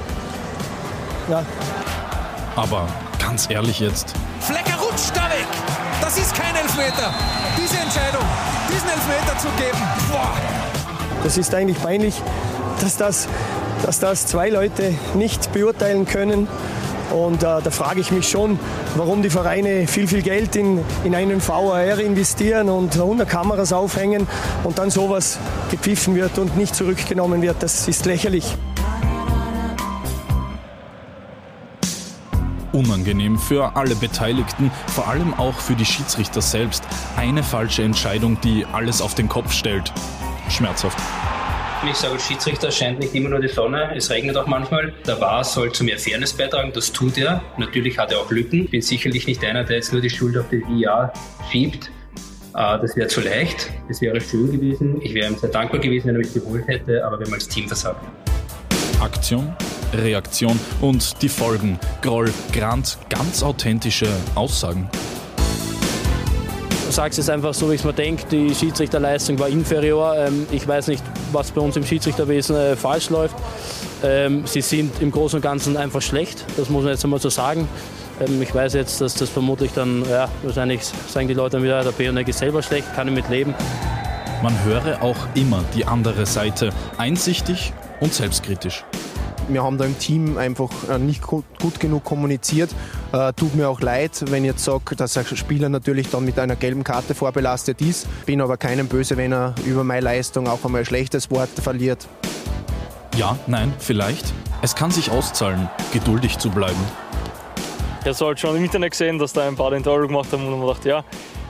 Ja. 1.30 1.46
Aber 2.56 2.88
ganz 3.20 3.50
ehrlich 3.50 3.80
jetzt, 3.80 4.14
Flecker 4.42 4.76
rutscht 4.76 5.16
da 5.16 5.30
Elfmeter. 6.82 7.14
Diese 7.58 7.78
Entscheidung, 7.78 8.24
diesen 8.68 8.90
Elfmeter 8.90 9.38
zu 9.38 9.48
geben, 9.58 9.78
boah. 10.10 10.34
Das 11.24 11.38
ist 11.38 11.54
eigentlich 11.54 11.82
peinlich, 11.82 12.22
dass 12.82 12.98
das, 12.98 13.28
dass 13.86 14.00
das 14.00 14.26
zwei 14.26 14.50
Leute 14.50 14.96
nicht 15.14 15.52
beurteilen 15.52 16.06
können. 16.06 16.48
Und 17.12 17.44
äh, 17.44 17.62
da 17.62 17.70
frage 17.70 18.00
ich 18.00 18.12
mich 18.12 18.30
schon, 18.30 18.58
warum 18.96 19.22
die 19.22 19.30
Vereine 19.30 19.86
viel, 19.86 20.08
viel 20.08 20.22
Geld 20.24 20.56
in, 20.56 20.84
in 21.04 21.14
einen 21.14 21.46
VAR 21.46 22.00
investieren 22.00 22.70
und 22.70 22.96
100 22.96 23.30
Kameras 23.30 23.74
aufhängen 23.74 24.28
und 24.64 24.80
dann 24.80 24.90
sowas 24.90 25.38
gepfiffen 25.70 26.16
wird 26.16 26.40
und 26.40 26.58
nicht 26.58 26.74
zurückgenommen 26.74 27.42
wird. 27.42 27.58
Das 27.62 27.88
ist 27.88 28.06
lächerlich. 28.06 28.56
Unangenehm 32.86 33.38
für 33.38 33.76
alle 33.76 33.96
Beteiligten, 33.96 34.72
vor 34.88 35.08
allem 35.08 35.34
auch 35.36 35.56
für 35.56 35.76
die 35.76 35.86
Schiedsrichter 35.86 36.42
selbst. 36.42 36.84
Eine 37.16 37.44
falsche 37.44 37.84
Entscheidung, 37.84 38.40
die 38.42 38.66
alles 38.72 39.02
auf 39.02 39.16
den 39.16 39.28
Kopf 39.28 39.52
stellt. 39.52 39.92
Schmerzhaft. 40.50 40.98
Ich 41.90 41.96
sage, 41.96 42.20
Schiedsrichter 42.20 42.70
scheint 42.70 43.00
nicht 43.00 43.16
immer 43.16 43.30
nur 43.30 43.40
die 43.40 43.48
Sonne, 43.48 43.92
es 43.96 44.10
regnet 44.12 44.38
auch 44.38 44.46
manchmal. 44.46 44.94
Der 45.08 45.20
VAR 45.20 45.44
soll 45.44 45.72
zu 45.72 45.84
mehr 45.84 45.98
Fairness 45.98 46.34
beitragen, 46.34 46.72
das 46.74 46.92
tut 46.92 47.18
er. 47.18 47.42
Natürlich 47.58 47.98
hat 47.98 48.12
er 48.12 48.20
auch 48.20 48.30
Lücken. 48.30 48.66
Ich 48.66 48.72
bin 48.72 48.82
sicherlich 48.82 49.26
nicht 49.26 49.44
einer, 49.44 49.64
der 49.64 49.78
jetzt 49.78 49.92
nur 49.92 50.02
die 50.02 50.10
Schuld 50.10 50.38
auf 50.38 50.46
die 50.52 50.62
VAR 50.62 51.12
schiebt. 51.50 51.90
Äh, 52.54 52.80
Das 52.80 52.96
wäre 52.96 53.08
zu 53.08 53.22
leicht, 53.22 53.72
das 53.88 54.02
wäre 54.02 54.22
schön 54.22 54.52
gewesen. 54.52 55.02
Ich 55.02 55.14
wäre 55.14 55.32
ihm 55.32 55.38
sehr 55.38 55.50
dankbar 55.50 55.80
gewesen, 55.80 56.08
wenn 56.08 56.16
er 56.16 56.20
mich 56.20 56.34
geholt 56.34 56.68
hätte, 56.68 57.04
aber 57.04 57.18
wir 57.20 57.26
haben 57.26 57.34
als 57.34 57.48
Team 57.48 57.68
versagt. 57.68 58.06
Aktion, 59.02 59.54
Reaktion 59.94 60.60
und 60.80 61.22
die 61.22 61.30
Folgen. 61.30 61.80
Groll, 62.02 62.32
Grant, 62.54 62.98
ganz 63.10 63.42
authentische 63.42 64.08
Aussagen. 64.36 64.90
Ich 66.88 66.96
sage 66.96 67.16
es 67.18 67.30
einfach 67.30 67.54
so, 67.54 67.70
wie 67.70 67.76
ich 67.76 67.82
es 67.82 67.86
mir 67.86 67.94
denke. 67.94 68.26
Die 68.30 68.54
Schiedsrichterleistung 68.54 69.40
war 69.40 69.48
inferior. 69.48 70.16
Ähm, 70.18 70.46
Ich 70.52 70.68
weiß 70.68 70.88
nicht, 70.88 71.04
was 71.32 71.52
bei 71.52 71.62
uns 71.62 71.78
im 71.78 71.86
Schiedsrichterwesen 71.86 72.56
äh, 72.56 72.76
falsch 72.76 73.10
läuft. 73.10 73.36
Ähm, 74.04 74.44
Sie 74.46 74.62
sind 74.62 75.02
im 75.02 75.10
Großen 75.10 75.38
und 75.38 75.42
Ganzen 75.42 75.78
einfach 75.78 76.02
schlecht. 76.02 76.46
Das 76.58 76.70
muss 76.70 76.84
man 76.84 76.92
jetzt 76.92 77.04
einmal 77.04 77.22
so 77.22 77.30
sagen. 77.30 77.68
Ähm, 78.20 78.42
Ich 78.42 78.54
weiß 78.54 78.74
jetzt, 78.74 79.00
dass 79.02 79.14
das 79.14 79.30
vermutlich 79.30 79.72
dann, 79.74 80.04
ja, 80.10 80.28
wahrscheinlich 80.44 80.82
sagen 81.08 81.28
die 81.28 81.34
Leute 81.34 81.58
dann 81.58 81.64
wieder, 81.64 81.84
der 81.84 81.92
Beonek 81.92 82.28
ist 82.28 82.40
selber 82.40 82.62
schlecht, 82.62 82.94
kann 82.94 83.08
ich 83.08 83.14
mit 83.14 83.30
leben. 83.30 83.56
Man 84.44 84.54
höre 84.66 85.02
auch 85.02 85.18
immer 85.34 85.64
die 85.76 85.86
andere 85.86 86.26
Seite, 86.26 86.72
einsichtig 86.98 87.74
und 88.02 88.14
selbstkritisch. 88.14 88.84
Wir 89.48 89.64
haben 89.64 89.78
da 89.78 89.86
im 89.86 89.98
Team 89.98 90.38
einfach 90.38 90.70
äh, 90.90 90.98
nicht 90.98 91.22
gut, 91.22 91.46
gut 91.60 91.80
genug 91.80 92.04
kommuniziert. 92.04 92.70
Äh, 93.12 93.34
tut 93.34 93.56
mir 93.56 93.70
auch 93.70 93.82
leid, 93.82 94.24
wenn 94.28 94.44
ich 94.44 94.52
jetzt 94.52 94.64
sage, 94.64 94.96
dass 94.96 95.18
ein 95.18 95.26
Spieler 95.26 95.70
natürlich 95.70 96.10
dann 96.10 96.26
mit 96.26 96.38
einer 96.38 96.56
gelben 96.56 96.84
Karte 96.84 97.16
vorbelastet 97.16 97.82
ist. 97.82 98.08
Bin 98.26 98.42
aber 98.42 98.58
keinem 98.58 98.88
böse, 98.88 99.18
wenn 99.18 99.34
er 99.34 99.56
über 99.66 99.84
meine 99.84 100.02
Leistung 100.02 100.48
auch 100.48 100.64
einmal 100.64 100.82
ein 100.82 100.86
schlechtes 100.86 101.32
Wort 101.32 101.50
verliert. 101.50 102.08
Ja, 103.18 103.38
nein, 103.48 103.74
vielleicht. 103.80 104.34
Es 104.62 104.76
kann 104.76 104.92
sich 104.92 105.12
auszahlen, 105.12 105.70
geduldig 105.92 106.38
zu 106.38 106.50
bleiben. 106.50 106.80
Ich 108.00 108.06
habe 108.06 108.12
es 108.12 108.22
halt 108.22 108.40
schon 108.40 108.56
im 108.56 108.64
Internet 108.64 108.92
gesehen, 108.92 109.20
dass 109.20 109.34
da 109.34 109.48
ein 109.48 109.56
paar 109.56 109.72
den 109.72 109.84
Tor 109.84 110.02
gemacht 110.02 110.32
haben 110.32 110.48
und 110.48 110.60
man 110.60 110.68
dachte, 110.68 110.90
ja, 110.90 111.04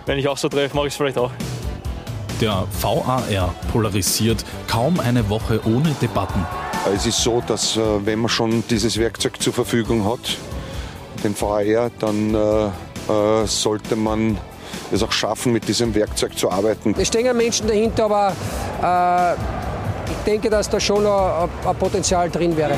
wenn 0.06 0.18
ich 0.18 0.28
auch 0.28 0.38
so 0.38 0.50
treffe, 0.50 0.76
mache 0.76 0.88
ich 0.88 0.94
es 0.94 0.98
vielleicht 0.98 1.18
auch. 1.18 1.32
Der 2.42 2.66
VAR 2.82 3.54
polarisiert 3.72 4.44
kaum 4.68 5.00
eine 5.00 5.30
Woche 5.30 5.62
ohne 5.64 5.96
Debatten. 6.02 6.44
Es 6.92 7.06
ist 7.06 7.22
so, 7.22 7.44
dass 7.46 7.78
äh, 7.78 7.82
wenn 8.04 8.18
man 8.18 8.30
schon 8.30 8.64
dieses 8.68 8.98
Werkzeug 8.98 9.40
zur 9.40 9.54
Verfügung 9.54 10.12
hat, 10.12 10.38
den 11.24 11.40
VAR, 11.40 11.92
dann 12.00 12.34
äh, 12.34 12.66
äh, 13.12 13.46
sollte 13.46 13.96
man 13.96 14.40
es 14.92 15.04
auch 15.04 15.12
schaffen, 15.12 15.54
mit 15.54 15.68
diesem 15.68 15.94
Werkzeug 15.94 16.36
zu 16.36 16.50
arbeiten. 16.50 16.96
Es 16.98 17.10
stehen 17.10 17.38
Menschen 17.38 17.68
dahinter, 17.68 18.06
aber 18.06 18.34
äh, 18.82 20.12
ich 20.12 20.24
denke, 20.26 20.50
dass 20.50 20.68
da 20.68 20.80
schon 20.80 21.06
ein, 21.06 21.48
ein 21.64 21.76
Potenzial 21.76 22.32
drin 22.32 22.58
wäre. 22.58 22.74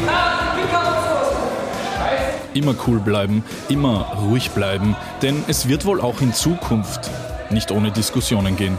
Immer 2.53 2.75
cool 2.85 2.99
bleiben, 2.99 3.45
immer 3.69 4.11
ruhig 4.27 4.51
bleiben, 4.51 4.97
denn 5.21 5.41
es 5.47 5.69
wird 5.69 5.85
wohl 5.85 6.01
auch 6.01 6.19
in 6.19 6.33
Zukunft 6.33 7.09
nicht 7.49 7.71
ohne 7.71 7.91
Diskussionen 7.91 8.57
gehen. 8.57 8.77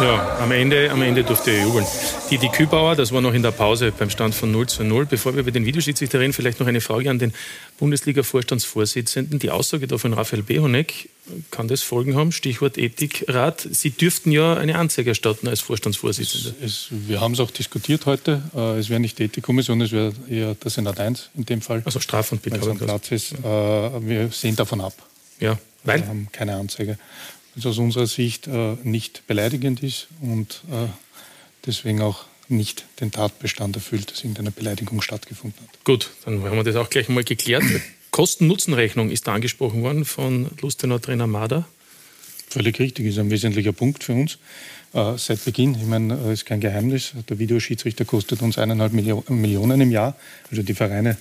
Ja, 0.00 0.38
am 0.40 0.50
Ende, 0.50 0.90
am 0.90 1.02
Ende 1.02 1.22
durfte 1.22 1.52
er 1.52 1.62
jubeln. 1.62 1.86
Die, 2.28 2.38
die 2.38 2.48
Kübauer, 2.48 2.96
das 2.96 3.12
war 3.12 3.20
noch 3.20 3.32
in 3.32 3.42
der 3.42 3.52
Pause 3.52 3.92
beim 3.96 4.10
Stand 4.10 4.34
von 4.34 4.50
0 4.50 4.68
zu 4.68 4.82
0. 4.82 5.06
Bevor 5.06 5.34
wir 5.34 5.40
über 5.40 5.52
den 5.52 5.64
Videoschiedsrichter 5.66 6.18
reden, 6.18 6.32
vielleicht 6.32 6.58
noch 6.58 6.66
eine 6.66 6.80
Frage 6.80 7.10
an 7.10 7.20
den 7.20 7.32
Bundesliga-Vorstandsvorsitzenden. 7.78 9.38
Die 9.38 9.50
Aussage 9.50 9.86
da 9.86 9.96
von 9.96 10.12
Raphael 10.12 10.42
Behonek, 10.42 11.10
kann 11.52 11.68
das 11.68 11.82
Folgen 11.82 12.16
haben? 12.16 12.32
Stichwort 12.32 12.76
Ethikrat. 12.76 13.68
Sie 13.70 13.90
dürften 13.90 14.32
ja 14.32 14.54
eine 14.54 14.76
Anzeige 14.76 15.10
erstatten 15.10 15.46
als 15.46 15.60
Vorstandsvorsitzender. 15.60 16.54
Es, 16.60 16.66
es, 16.66 16.88
wir 16.90 17.20
haben 17.20 17.34
es 17.34 17.40
auch 17.40 17.52
diskutiert 17.52 18.06
heute. 18.06 18.42
Äh, 18.54 18.78
es 18.78 18.90
wäre 18.90 18.98
nicht 18.98 19.20
die 19.20 19.24
Ethikkommission, 19.24 19.80
es 19.80 19.92
wäre 19.92 20.12
eher 20.28 20.56
der 20.56 20.70
Senat 20.72 20.98
1 20.98 21.30
in 21.36 21.46
dem 21.46 21.60
Fall. 21.60 21.82
Also 21.84 22.00
Straf- 22.00 22.32
und. 22.32 22.42
Platz 22.42 23.12
ist. 23.12 23.32
Äh, 23.32 23.44
wir 23.44 24.28
sehen 24.32 24.56
davon 24.56 24.80
ab. 24.80 24.94
Ja, 25.38 25.56
weil? 25.84 26.00
Wir 26.00 26.08
haben 26.08 26.28
keine 26.32 26.56
Anzeige 26.56 26.98
das 27.54 27.66
aus 27.66 27.78
unserer 27.78 28.06
Sicht 28.06 28.46
äh, 28.46 28.76
nicht 28.82 29.26
beleidigend 29.26 29.82
ist 29.82 30.08
und 30.20 30.62
äh, 30.70 30.86
deswegen 31.66 32.00
auch 32.02 32.24
nicht 32.48 32.84
den 33.00 33.10
Tatbestand 33.10 33.76
erfüllt, 33.76 34.10
dass 34.10 34.18
irgendeine 34.18 34.50
Beleidigung 34.50 35.00
stattgefunden 35.02 35.60
hat. 35.66 35.84
Gut, 35.84 36.10
dann 36.24 36.42
haben 36.42 36.56
wir 36.56 36.64
das 36.64 36.76
auch 36.76 36.90
gleich 36.90 37.08
mal 37.08 37.24
geklärt. 37.24 37.64
Kosten-Nutzen-Rechnung 38.10 39.10
ist 39.10 39.26
da 39.26 39.34
angesprochen 39.34 39.82
worden 39.82 40.04
von 40.04 40.50
Lustenau-Trainer 40.60 41.26
Mader. 41.26 41.66
Völlig 42.48 42.78
richtig, 42.78 43.06
ist 43.06 43.18
ein 43.18 43.30
wesentlicher 43.30 43.72
Punkt 43.72 44.04
für 44.04 44.12
uns. 44.12 44.38
Äh, 44.94 45.18
seit 45.18 45.44
Beginn, 45.44 45.74
ich 45.74 45.86
meine, 45.86 46.14
es 46.14 46.40
ist 46.40 46.46
kein 46.46 46.60
Geheimnis, 46.60 47.14
der 47.28 47.40
Videoschiedsrichter 47.40 48.04
kostet 48.04 48.42
uns 48.42 48.58
eineinhalb 48.58 48.92
Millio 48.92 49.24
Millionen 49.28 49.80
im 49.80 49.90
Jahr. 49.90 50.14
Also 50.50 50.62
die 50.62 50.74
Vereine 50.74 51.16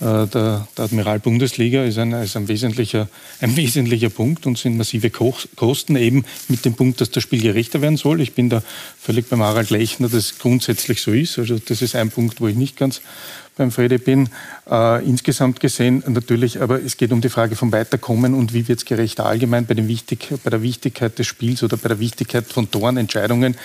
äh, 0.00 0.26
der, 0.26 0.68
der 0.76 0.84
Admiral-Bundesliga 0.84 1.84
ist, 1.84 1.96
ein, 1.96 2.12
ist 2.12 2.36
ein, 2.36 2.48
wesentlicher, 2.48 3.08
ein 3.40 3.56
wesentlicher 3.56 4.10
Punkt 4.10 4.44
und 4.44 4.58
sind 4.58 4.76
massive 4.76 5.08
Kosten 5.08 5.96
eben 5.96 6.26
mit 6.48 6.66
dem 6.66 6.74
Punkt, 6.74 7.00
dass 7.00 7.10
das 7.10 7.22
Spiel 7.22 7.40
gerechter 7.40 7.80
werden 7.80 7.96
soll. 7.96 8.20
Ich 8.20 8.34
bin 8.34 8.50
da 8.50 8.62
völlig 9.00 9.30
beim 9.30 9.42
Harald 9.42 9.70
Lechner, 9.70 10.08
dass 10.08 10.32
es 10.32 10.38
grundsätzlich 10.38 11.00
so 11.00 11.12
ist. 11.12 11.38
Also 11.38 11.58
das 11.58 11.80
ist 11.80 11.94
ein 11.94 12.10
Punkt, 12.10 12.42
wo 12.42 12.48
ich 12.48 12.56
nicht 12.56 12.76
ganz 12.76 13.00
beim 13.56 13.70
Frede 13.70 13.98
bin. 13.98 14.28
Äh, 14.70 15.04
insgesamt 15.04 15.60
gesehen 15.60 16.02
natürlich, 16.06 16.60
aber 16.60 16.82
es 16.82 16.96
geht 16.96 17.12
um 17.12 17.20
die 17.20 17.28
Frage 17.28 17.56
vom 17.56 17.72
Weiterkommen 17.72 18.34
und 18.34 18.52
wie 18.52 18.66
wird 18.66 18.80
es 18.80 18.84
gerechter 18.84 19.26
allgemein 19.26 19.66
bei, 19.66 19.74
Wichtig, 19.74 20.28
bei, 20.42 20.50
der 20.50 20.62
Wichtigkeit 20.62 21.18
des 21.18 21.26
Spiels 21.26 21.62
oder 21.62 21.76
bei 21.76 21.88
der 21.88 21.98
Wichtigkeit 21.98 22.46
von 22.46 22.70
Toren, 22.70 22.96
Entscheidungen 22.96 23.56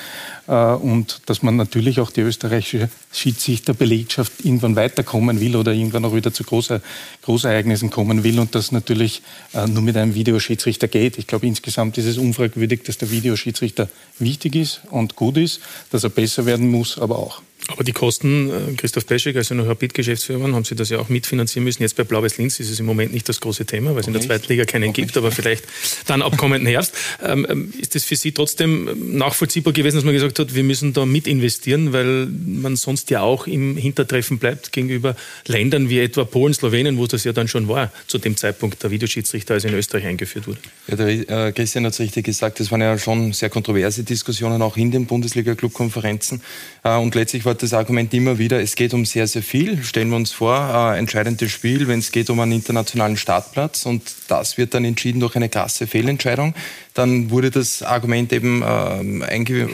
äh, 0.48 0.53
und 0.53 1.22
dass 1.27 1.41
man 1.41 1.55
natürlich 1.55 2.00
auch 2.00 2.12
die 2.12 2.22
österreichische 2.22 2.89
Schiedsrichterbelegschaft 3.13 4.43
irgendwann 4.43 4.75
weiterkommen 4.75 5.39
will 5.39 5.55
oder 5.55 5.72
irgendwann 5.72 6.05
auch 6.05 6.13
wieder 6.13 6.34
zu 6.34 6.43
Große, 6.43 6.81
Großereignissen 7.24 7.89
kommen 7.89 8.24
will 8.24 8.39
und 8.39 8.55
das 8.55 8.72
natürlich 8.72 9.22
äh, 9.53 9.65
nur 9.67 9.81
mit 9.81 9.98
einem 9.98 10.13
Videoschiedsrichter 10.13 10.88
geht. 10.88 11.17
Ich 11.17 11.27
glaube, 11.27 11.48
insgesamt 11.48 11.98
ist 11.98 12.05
es 12.05 12.17
unfragwürdig, 12.17 12.84
dass 12.84 12.98
der 12.98 13.12
Videoschiedsrichter 13.12 13.89
wichtig 14.19 14.55
ist 14.55 14.81
und 14.89 15.15
gut 15.15 15.38
ist, 15.38 15.62
dass 15.91 16.03
er 16.03 16.10
besser 16.10 16.46
werden 16.46 16.69
muss, 16.69 17.00
aber 17.00 17.17
auch. 17.17 17.41
Aber 17.72 17.84
die 17.84 17.92
Kosten, 17.92 18.50
äh, 18.50 18.76
Christoph 18.76 19.06
Peschek, 19.06 19.36
als 19.36 19.50
Sie 19.50 19.56
noch 19.56 19.68
Rapid-Geschäftsführer 19.68 20.52
haben 20.52 20.64
Sie 20.64 20.76
das 20.76 20.90
ja 20.90 21.00
auch 21.00 21.10
mitfinanzieren 21.10 21.64
müssen. 21.64 21.84
Jetzt 21.84 21.96
bei 21.96 22.04
Blau-Weiß 22.04 22.38
Linz 22.38 22.60
ist 22.60 22.70
es 22.70 22.80
im 22.80 22.86
Moment 22.86 23.14
nicht 23.14 23.30
das 23.30 23.40
große 23.40 23.66
Thema, 23.66 23.94
weil 23.94 24.02
es 24.02 24.08
in 24.08 24.14
der 24.14 24.22
zweiten 24.22 24.48
Liga 24.48 24.66
keinen 24.66 24.92
gibt, 24.92 25.16
aber 25.18 25.32
vielleicht 25.32 25.66
dann 26.08 26.22
ab 26.22 26.36
kommenden 26.38 26.68
Herbst. 26.68 26.94
Ähm, 27.24 27.46
ähm, 27.50 27.74
ist 27.80 27.96
das 27.96 28.04
für 28.04 28.16
Sie 28.16 28.32
trotzdem 28.32 29.18
nachvollziehbar 29.18 29.74
gewesen, 29.74 29.98
dass 29.98 30.04
man 30.04 30.14
gesagt 30.14 30.40
hat, 30.40 30.56
wir 30.56 30.64
müssen 30.64 30.94
da 30.94 31.06
mit 31.06 31.28
investieren, 31.28 31.94
weil 31.94 32.28
man 32.28 32.76
sonst 32.76 33.10
ja 33.12 33.22
auch 33.22 33.46
im 33.48 33.78
Hintertreffen 33.78 34.40
bleibt 34.40 34.72
gegenüber 34.72 35.16
Ländern 35.46 35.90
wie 35.90 36.00
etwa 36.00 36.26
Polen, 36.26 36.54
Slowenien, 36.54 36.98
wo 36.98 37.06
das 37.06 37.24
ja 37.24 37.34
dann 37.34 37.48
schon 37.48 37.68
war, 37.68 37.92
zu 38.08 38.18
dem 38.18 38.36
Zeitpunkt 38.36 38.82
der 38.82 38.92
Videoschiedsrichter, 38.92 39.54
als 39.54 39.66
in 39.66 39.74
Österreich 39.74 40.06
eingeführt 40.06 40.48
wurde? 40.48 40.60
Ja, 40.88 40.96
der 40.96 41.48
äh, 41.48 41.52
Christian 41.52 41.86
hat 41.86 41.94
es 41.94 42.00
richtig 42.00 42.26
gesagt, 42.26 42.60
das 42.60 42.72
waren 42.72 42.82
ja 42.82 42.98
schon 42.98 43.34
sehr 43.34 43.50
kontroverse 43.50 44.04
Diskussionen 44.04 44.62
auch 44.62 44.78
in 44.78 44.92
den 44.92 45.06
Bundesliga-Clubkonferenzen. 45.06 46.42
Äh, 46.84 46.98
und 46.98 47.16
letztlich 47.16 47.46
war 47.46 47.59
das 47.62 47.74
Argument 47.74 48.13
immer 48.13 48.38
wieder, 48.38 48.62
es 48.62 48.75
geht 48.75 48.94
um 48.94 49.06
sehr, 49.06 49.28
sehr 49.28 49.44
viel. 49.44 49.84
Stellen 49.84 50.10
wir 50.10 50.16
uns 50.16 50.32
vor, 50.32 50.56
äh, 50.94 50.98
entscheidendes 50.98 51.51
Spiel, 51.51 51.88
wenn 51.88 52.00
es 52.00 52.12
geht 52.12 52.30
um 52.30 52.39
einen 52.39 52.54
internationalen 52.54 53.18
Startplatz 53.18 53.86
und 53.86 54.01
das 54.28 54.58
wird 54.58 54.74
dann 54.74 54.86
entschieden 54.86 55.20
durch 55.20 55.36
eine 55.36 55.50
krasse 55.50 55.88
Fehlentscheidung 55.88 56.54
dann 57.00 57.29
wurde 57.32 57.50
das 57.50 57.82
Argument 57.82 58.34
eben 58.34 58.62
ähm, 58.68 59.24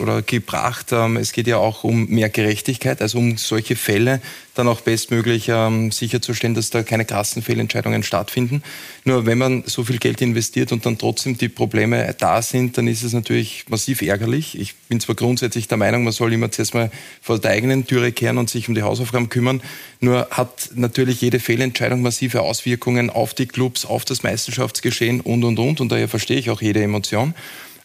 oder 0.00 0.22
gebracht, 0.22 0.92
ähm, 0.92 1.16
es 1.16 1.32
geht 1.32 1.48
ja 1.48 1.56
auch 1.56 1.82
um 1.82 2.06
mehr 2.06 2.28
Gerechtigkeit, 2.28 3.02
also 3.02 3.18
um 3.18 3.36
solche 3.36 3.74
Fälle 3.74 4.20
dann 4.54 4.68
auch 4.68 4.80
bestmöglich 4.80 5.48
ähm, 5.48 5.90
sicherzustellen, 5.90 6.54
dass 6.54 6.70
da 6.70 6.82
keine 6.82 7.04
krassen 7.04 7.42
Fehlentscheidungen 7.42 8.02
stattfinden. 8.02 8.62
Nur 9.04 9.26
wenn 9.26 9.38
man 9.38 9.64
so 9.66 9.84
viel 9.84 9.98
Geld 9.98 10.22
investiert 10.22 10.72
und 10.72 10.86
dann 10.86 10.98
trotzdem 10.98 11.36
die 11.36 11.48
Probleme 11.48 12.14
da 12.18 12.40
sind, 12.40 12.78
dann 12.78 12.86
ist 12.86 13.02
es 13.02 13.12
natürlich 13.12 13.66
massiv 13.68 14.02
ärgerlich. 14.02 14.58
Ich 14.58 14.74
bin 14.88 15.00
zwar 15.00 15.14
grundsätzlich 15.14 15.68
der 15.68 15.76
Meinung, 15.76 16.04
man 16.04 16.12
soll 16.12 16.32
immer 16.32 16.50
zuerst 16.50 16.74
mal 16.74 16.90
vor 17.20 17.38
der 17.38 17.50
eigenen 17.50 17.86
Türe 17.86 18.12
kehren 18.12 18.38
und 18.38 18.48
sich 18.48 18.68
um 18.68 18.74
die 18.74 18.82
Hausaufgaben 18.82 19.28
kümmern, 19.28 19.60
nur 20.00 20.28
hat 20.30 20.70
natürlich 20.74 21.20
jede 21.20 21.40
Fehlentscheidung 21.40 22.02
massive 22.02 22.42
Auswirkungen 22.42 23.10
auf 23.10 23.34
die 23.34 23.46
Clubs, 23.46 23.84
auf 23.84 24.04
das 24.04 24.22
Meisterschaftsgeschehen 24.22 25.20
und, 25.20 25.44
und, 25.44 25.58
und. 25.58 25.80
Und 25.80 25.92
daher 25.92 26.08
verstehe 26.08 26.38
ich 26.38 26.50
auch 26.50 26.62
jede 26.62 26.82
Emotion. 26.82 27.15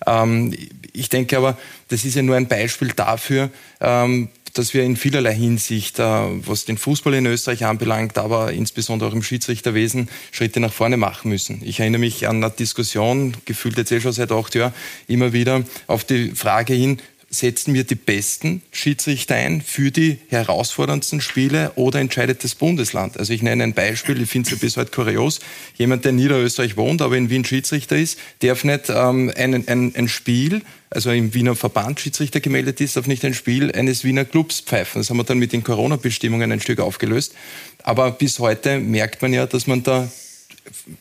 Ähm, 0.05 0.53
ich 0.93 1.09
denke 1.09 1.37
aber, 1.37 1.57
das 1.89 2.05
ist 2.05 2.15
ja 2.15 2.21
nur 2.21 2.35
ein 2.35 2.47
Beispiel 2.47 2.89
dafür, 2.95 3.49
ähm, 3.79 4.29
dass 4.53 4.73
wir 4.73 4.83
in 4.83 4.97
vielerlei 4.97 5.33
Hinsicht, 5.33 5.99
äh, 5.99 6.03
was 6.03 6.65
den 6.65 6.77
Fußball 6.77 7.13
in 7.13 7.25
Österreich 7.25 7.65
anbelangt, 7.65 8.17
aber 8.17 8.51
insbesondere 8.51 9.09
auch 9.09 9.13
im 9.13 9.23
Schiedsrichterwesen, 9.23 10.09
Schritte 10.31 10.59
nach 10.59 10.73
vorne 10.73 10.97
machen 10.97 11.29
müssen. 11.29 11.61
Ich 11.63 11.79
erinnere 11.79 11.99
mich 11.99 12.27
an 12.27 12.43
eine 12.43 12.51
Diskussion, 12.51 13.37
gefühlt 13.45 13.77
jetzt 13.77 13.91
eh 13.91 14.01
schon 14.01 14.11
seit 14.11 14.31
acht 14.31 14.55
Jahren, 14.55 14.73
immer 15.07 15.33
wieder 15.33 15.63
auf 15.87 16.03
die 16.03 16.31
Frage 16.31 16.73
hin, 16.73 16.97
setzen 17.33 17.73
wir 17.73 17.85
die 17.85 17.95
besten 17.95 18.61
Schiedsrichter 18.71 19.35
ein 19.35 19.61
für 19.61 19.89
die 19.89 20.17
herausforderndsten 20.27 21.21
Spiele 21.21 21.71
oder 21.75 21.99
entscheidet 21.99 22.43
das 22.43 22.55
Bundesland? 22.55 23.17
Also 23.17 23.31
ich 23.31 23.41
nenne 23.41 23.63
ein 23.63 23.73
Beispiel, 23.73 24.21
ich 24.21 24.29
finde 24.29 24.47
es 24.47 24.51
ja 24.51 24.57
bis 24.59 24.75
heute 24.75 24.91
kurios. 24.91 25.39
Jemand, 25.77 26.03
der 26.03 26.09
in 26.09 26.17
Niederösterreich 26.17 26.75
wohnt, 26.75 27.01
aber 27.01 27.15
in 27.15 27.29
Wien 27.29 27.45
Schiedsrichter 27.45 27.97
ist, 27.97 28.19
darf 28.41 28.65
nicht 28.65 28.89
ähm, 28.89 29.31
ein, 29.35 29.65
ein, 29.67 29.95
ein 29.95 30.09
Spiel, 30.09 30.61
also 30.89 31.09
im 31.11 31.33
Wiener 31.33 31.55
Verband 31.55 32.01
Schiedsrichter 32.01 32.41
gemeldet 32.41 32.81
ist, 32.81 32.97
darf 32.97 33.07
nicht 33.07 33.23
ein 33.23 33.33
Spiel 33.33 33.71
eines 33.71 34.03
Wiener 34.03 34.25
Clubs 34.25 34.59
pfeifen. 34.59 34.99
Das 34.99 35.09
haben 35.09 35.17
wir 35.17 35.23
dann 35.23 35.39
mit 35.39 35.53
den 35.53 35.63
Corona-Bestimmungen 35.63 36.51
ein 36.51 36.59
Stück 36.59 36.81
aufgelöst. 36.81 37.33
Aber 37.81 38.11
bis 38.11 38.39
heute 38.39 38.77
merkt 38.77 39.21
man 39.21 39.31
ja, 39.31 39.45
dass 39.45 39.67
man 39.67 39.83
da 39.83 40.11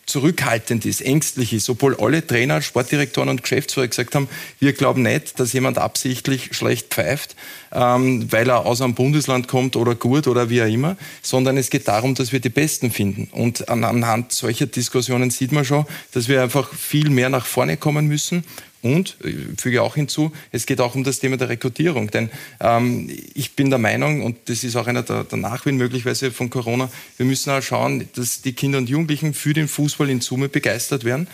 zurückhaltend 0.06 0.84
ist, 0.84 1.00
ängstlich 1.00 1.52
ist, 1.52 1.68
obwohl 1.68 1.96
alle 1.96 2.26
Trainer, 2.26 2.62
Sportdirektoren 2.62 3.28
und 3.28 3.42
Geschäftsführer 3.42 3.88
gesagt 3.88 4.14
haben, 4.14 4.28
wir 4.58 4.72
glauben 4.72 5.02
nicht, 5.02 5.38
dass 5.38 5.52
jemand 5.52 5.78
absichtlich 5.78 6.54
schlecht 6.54 6.88
pfeift, 6.88 7.36
ähm, 7.72 8.30
weil 8.32 8.48
er 8.48 8.66
aus 8.66 8.80
einem 8.80 8.94
Bundesland 8.94 9.48
kommt 9.48 9.76
oder 9.76 9.94
gut 9.94 10.26
oder 10.26 10.50
wie 10.50 10.62
auch 10.62 10.66
immer, 10.66 10.96
sondern 11.22 11.56
es 11.56 11.70
geht 11.70 11.88
darum, 11.88 12.14
dass 12.14 12.32
wir 12.32 12.40
die 12.40 12.48
Besten 12.48 12.90
finden. 12.90 13.28
Und 13.32 13.68
anhand 13.68 14.32
solcher 14.32 14.66
Diskussionen 14.66 15.30
sieht 15.30 15.52
man 15.52 15.64
schon, 15.64 15.86
dass 16.12 16.28
wir 16.28 16.42
einfach 16.42 16.72
viel 16.74 17.10
mehr 17.10 17.28
nach 17.28 17.46
vorne 17.46 17.76
kommen 17.76 18.06
müssen 18.06 18.44
und 18.82 19.16
ich 19.22 19.60
füge 19.60 19.82
auch 19.82 19.94
hinzu, 19.94 20.32
es 20.52 20.66
geht 20.66 20.80
auch 20.80 20.94
um 20.94 21.04
das 21.04 21.18
Thema 21.18 21.36
der 21.36 21.48
Rekrutierung. 21.48 22.10
Denn 22.10 22.30
ähm, 22.60 23.10
ich 23.34 23.54
bin 23.54 23.70
der 23.70 23.78
Meinung, 23.78 24.22
und 24.22 24.36
das 24.46 24.64
ist 24.64 24.76
auch 24.76 24.86
einer 24.86 25.02
der, 25.02 25.24
der 25.24 25.38
Nachwehen 25.38 25.76
möglicherweise 25.76 26.30
von 26.30 26.48
Corona, 26.48 26.90
wir 27.16 27.26
müssen 27.26 27.50
auch 27.50 27.62
schauen, 27.62 28.08
dass 28.14 28.42
die 28.42 28.54
Kinder 28.54 28.78
und 28.78 28.88
Jugendlichen 28.88 29.34
für 29.34 29.52
den 29.52 29.68
Fußball 29.68 30.08
in 30.08 30.20
Summe 30.20 30.48
begeistert 30.48 31.04
werden. 31.04 31.28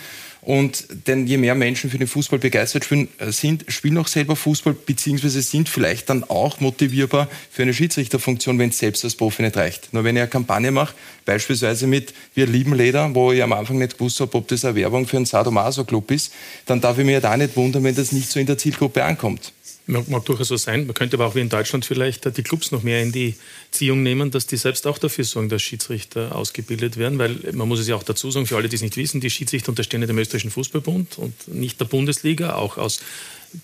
Und 0.46 0.86
denn 1.08 1.26
je 1.26 1.38
mehr 1.38 1.56
Menschen 1.56 1.90
für 1.90 1.98
den 1.98 2.06
Fußball 2.06 2.38
begeistert 2.38 2.88
äh, 2.92 3.06
sind, 3.32 3.64
spielen 3.66 3.98
auch 3.98 4.06
selber 4.06 4.36
Fußball, 4.36 4.74
beziehungsweise 4.74 5.42
sind 5.42 5.68
vielleicht 5.68 6.08
dann 6.08 6.22
auch 6.22 6.60
motivierbar 6.60 7.28
für 7.50 7.62
eine 7.62 7.74
Schiedsrichterfunktion, 7.74 8.56
wenn 8.60 8.68
es 8.70 8.78
selbst 8.78 9.02
als 9.02 9.16
Profi 9.16 9.42
nicht 9.42 9.56
reicht. 9.56 9.92
Nur 9.92 10.04
wenn 10.04 10.14
ich 10.14 10.22
eine 10.22 10.30
Kampagne 10.30 10.70
mache, 10.70 10.94
beispielsweise 11.24 11.88
mit 11.88 12.14
Wir 12.34 12.46
lieben 12.46 12.74
Leder, 12.74 13.12
wo 13.12 13.32
ich 13.32 13.42
am 13.42 13.52
Anfang 13.54 13.78
nicht 13.78 13.98
gewusst 13.98 14.20
habe, 14.20 14.36
ob 14.38 14.46
das 14.46 14.64
eine 14.64 14.76
Werbung 14.76 15.08
für 15.08 15.16
einen 15.16 15.26
Sadomaso-Club 15.26 16.12
ist, 16.12 16.32
dann 16.64 16.80
darf 16.80 16.96
ich 16.96 17.04
mir 17.04 17.14
ja 17.14 17.20
da 17.20 17.36
nicht 17.36 17.56
wundern, 17.56 17.82
wenn 17.82 17.96
das 17.96 18.12
nicht 18.12 18.30
so 18.30 18.38
in 18.38 18.46
der 18.46 18.56
Zielgruppe 18.56 19.02
ankommt. 19.02 19.52
Mag, 19.88 20.24
durchaus 20.24 20.48
so 20.48 20.56
sein. 20.56 20.86
Man 20.86 20.94
könnte 20.94 21.16
aber 21.16 21.26
auch 21.26 21.36
wie 21.36 21.40
in 21.40 21.48
Deutschland 21.48 21.84
vielleicht 21.84 22.36
die 22.36 22.42
Clubs 22.42 22.72
noch 22.72 22.82
mehr 22.82 23.02
in 23.02 23.12
die 23.12 23.36
Ziehung 23.70 24.02
nehmen, 24.02 24.32
dass 24.32 24.46
die 24.46 24.56
selbst 24.56 24.86
auch 24.86 24.98
dafür 24.98 25.24
sorgen, 25.24 25.48
dass 25.48 25.62
Schiedsrichter 25.62 26.34
ausgebildet 26.34 26.96
werden, 26.96 27.18
weil 27.18 27.38
man 27.52 27.68
muss 27.68 27.78
es 27.78 27.86
ja 27.86 27.94
auch 27.94 28.02
dazu 28.02 28.30
sagen, 28.32 28.46
für 28.46 28.56
alle, 28.56 28.68
die 28.68 28.74
es 28.74 28.82
nicht 28.82 28.96
wissen, 28.96 29.20
die 29.20 29.30
Schiedsrichter 29.30 29.68
unterstehen 29.68 30.00
dem 30.00 30.18
österreichischen 30.18 30.50
Fußballbund 30.50 31.18
und 31.18 31.48
nicht 31.48 31.78
der 31.80 31.84
Bundesliga, 31.84 32.56
auch 32.56 32.78
aus 32.78 33.00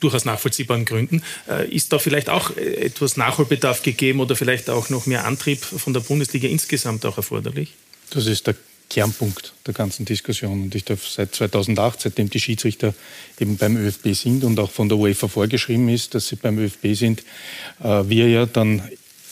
durchaus 0.01 0.25
nachvollziehbaren 0.25 0.85
Gründen. 0.85 1.23
Äh, 1.49 1.69
ist 1.75 1.93
da 1.93 1.99
vielleicht 1.99 2.31
auch 2.31 2.57
etwas 2.57 3.17
Nachholbedarf 3.17 3.83
gegeben 3.83 4.21
oder 4.21 4.37
vielleicht 4.37 4.71
auch 4.71 4.91
noch 4.91 5.07
mehr 5.07 5.25
Antrieb 5.25 5.61
von 5.61 5.93
der 5.93 6.01
Bundesliga 6.01 6.49
insgesamt 6.49 7.05
auch 7.05 7.17
erforderlich? 7.17 7.75
Das 8.11 8.27
ist 8.27 8.47
der 8.47 8.55
Kernpunkt 8.93 9.55
der 9.67 9.73
ganzen 9.73 10.05
Diskussion. 10.05 10.65
Und 10.65 10.75
ich 10.75 10.85
darf 10.85 11.09
seit 11.09 11.35
2008, 11.35 12.03
seitdem 12.03 12.29
die 12.29 12.41
Schiedsrichter 12.41 12.93
eben 13.41 13.57
beim 13.57 13.79
ÖFB 13.79 14.09
sind 14.15 14.45
und 14.45 14.61
auch 14.61 14.71
von 14.71 14.91
der 14.91 14.99
UEFA 14.99 15.29
vorgeschrieben 15.29 15.89
ist, 15.89 16.15
dass 16.15 16.29
sie 16.29 16.37
beim 16.37 16.59
ÖFB 16.59 16.89
sind, 16.95 17.21
äh, 17.83 18.03
wir 18.07 18.29
ja 18.29 18.45
dann 18.45 18.83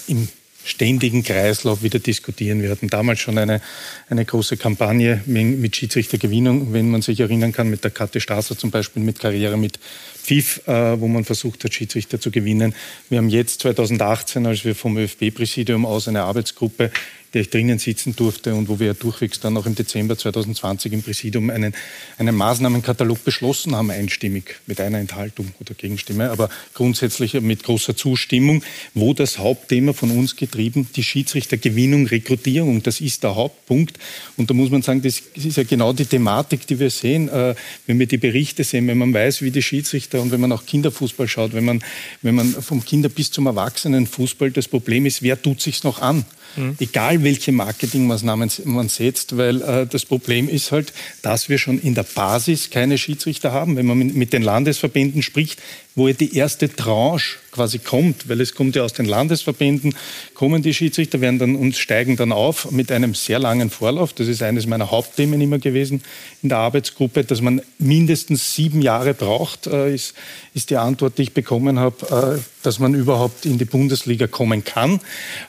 im 0.08 0.28
ständigen 0.64 1.22
Kreislauf 1.22 1.82
wieder 1.82 1.98
diskutieren. 1.98 2.62
Wir 2.62 2.70
hatten 2.70 2.88
damals 2.88 3.20
schon 3.20 3.36
eine, 3.36 3.60
eine 4.08 4.24
große 4.24 4.56
Kampagne 4.56 5.22
mit 5.26 5.76
Schiedsrichtergewinnung, 5.76 6.72
wenn 6.72 6.90
man 6.90 7.02
sich 7.02 7.20
erinnern 7.20 7.52
kann, 7.52 7.68
mit 7.68 7.82
der 7.84 7.90
Katte 7.90 8.20
Strasser 8.20 8.56
zum 8.56 8.70
Beispiel, 8.70 9.02
mit 9.02 9.18
Karriere 9.18 9.56
mit 9.56 9.78
FIF, 10.22 10.66
äh, 10.68 11.00
wo 11.00 11.08
man 11.08 11.24
versucht 11.24 11.64
hat, 11.64 11.74
Schiedsrichter 11.74 12.20
zu 12.20 12.30
gewinnen. 12.30 12.74
Wir 13.08 13.18
haben 13.18 13.28
jetzt 13.28 13.60
2018, 13.60 14.46
als 14.46 14.64
wir 14.64 14.74
vom 14.74 14.96
ÖFB-Präsidium 14.96 15.84
aus 15.84 16.08
eine 16.08 16.22
Arbeitsgruppe 16.22 16.90
der 17.34 17.42
ich 17.42 17.50
drinnen 17.50 17.78
sitzen 17.78 18.16
durfte 18.16 18.54
und 18.54 18.68
wo 18.68 18.80
wir 18.80 18.88
ja 18.88 18.94
durchwegs 18.94 19.40
dann 19.40 19.56
auch 19.56 19.66
im 19.66 19.74
Dezember 19.74 20.18
2020 20.18 20.92
im 20.92 21.02
Präsidium 21.02 21.50
einen, 21.50 21.74
einen 22.18 22.34
Maßnahmenkatalog 22.34 23.22
beschlossen 23.24 23.74
haben, 23.76 23.90
einstimmig, 23.90 24.56
mit 24.66 24.80
einer 24.80 24.98
Enthaltung 24.98 25.52
oder 25.60 25.74
Gegenstimme, 25.74 26.30
aber 26.30 26.48
grundsätzlich 26.74 27.34
mit 27.40 27.62
großer 27.62 27.96
Zustimmung, 27.96 28.62
wo 28.94 29.14
das 29.14 29.38
Hauptthema 29.38 29.92
von 29.92 30.10
uns 30.10 30.36
getrieben, 30.36 30.88
die 30.96 31.02
Schiedsrichtergewinnung, 31.02 32.06
Rekrutierung, 32.06 32.82
das 32.82 33.00
ist 33.00 33.22
der 33.22 33.36
Hauptpunkt. 33.36 33.98
Und 34.36 34.50
da 34.50 34.54
muss 34.54 34.70
man 34.70 34.82
sagen, 34.82 35.02
das 35.02 35.22
ist 35.34 35.56
ja 35.56 35.62
genau 35.62 35.92
die 35.92 36.06
Thematik, 36.06 36.66
die 36.66 36.78
wir 36.78 36.90
sehen, 36.90 37.28
äh, 37.28 37.54
wenn 37.86 37.98
wir 37.98 38.06
die 38.06 38.18
Berichte 38.18 38.64
sehen, 38.64 38.88
wenn 38.88 38.98
man 38.98 39.14
weiß, 39.14 39.42
wie 39.42 39.50
die 39.50 39.62
Schiedsrichter 39.62 40.20
und 40.20 40.30
wenn 40.32 40.40
man 40.40 40.52
auch 40.52 40.66
Kinderfußball 40.66 41.28
schaut, 41.28 41.52
wenn 41.52 41.64
man, 41.64 41.82
wenn 42.22 42.34
man 42.34 42.50
vom 42.50 42.84
Kinder 42.84 43.08
bis 43.08 43.30
zum 43.30 43.46
Erwachsenenfußball, 43.46 44.50
das 44.50 44.68
Problem 44.68 45.06
ist, 45.06 45.22
wer 45.22 45.40
tut 45.40 45.60
sich's 45.60 45.84
noch 45.84 46.00
an? 46.00 46.24
Mhm. 46.56 46.76
Egal 46.78 47.22
welche 47.22 47.52
Marketingmaßnahmen 47.52 48.50
man 48.64 48.88
setzt, 48.88 49.36
weil 49.36 49.62
äh, 49.62 49.86
das 49.86 50.04
Problem 50.04 50.48
ist 50.48 50.72
halt, 50.72 50.92
dass 51.22 51.48
wir 51.48 51.58
schon 51.58 51.78
in 51.80 51.94
der 51.94 52.02
Basis 52.02 52.70
keine 52.70 52.98
Schiedsrichter 52.98 53.52
haben. 53.52 53.76
Wenn 53.76 53.86
man 53.86 53.98
mit 53.98 54.32
den 54.32 54.42
Landesverbänden 54.42 55.22
spricht, 55.22 55.60
wo 55.94 56.08
ja 56.08 56.14
die 56.14 56.36
erste 56.36 56.68
Tranche 56.68 57.38
quasi 57.50 57.78
kommt, 57.78 58.28
weil 58.28 58.40
es 58.40 58.54
kommt 58.54 58.76
ja 58.76 58.82
aus 58.82 58.92
den 58.92 59.06
Landesverbänden, 59.06 59.94
kommen 60.34 60.62
die 60.62 60.72
Schiedsrichter, 60.72 61.20
werden 61.20 61.38
dann 61.38 61.56
und 61.56 61.76
steigen 61.76 62.16
dann 62.16 62.32
auf 62.32 62.70
mit 62.70 62.92
einem 62.92 63.14
sehr 63.14 63.38
langen 63.38 63.70
Vorlauf. 63.70 64.12
Das 64.12 64.28
ist 64.28 64.42
eines 64.42 64.66
meiner 64.66 64.90
Hauptthemen 64.90 65.40
immer 65.40 65.58
gewesen 65.58 66.02
in 66.42 66.48
der 66.48 66.58
Arbeitsgruppe, 66.58 67.24
dass 67.24 67.40
man 67.40 67.60
mindestens 67.78 68.54
sieben 68.54 68.82
Jahre 68.82 69.14
braucht, 69.14 69.66
äh, 69.66 69.92
ist, 69.94 70.14
ist 70.54 70.70
die 70.70 70.76
Antwort, 70.76 71.18
die 71.18 71.22
ich 71.22 71.32
bekommen 71.32 71.78
habe, 71.78 72.38
äh, 72.38 72.40
dass 72.62 72.78
man 72.78 72.94
überhaupt 72.94 73.46
in 73.46 73.58
die 73.58 73.64
Bundesliga 73.64 74.26
kommen 74.26 74.64
kann. 74.64 75.00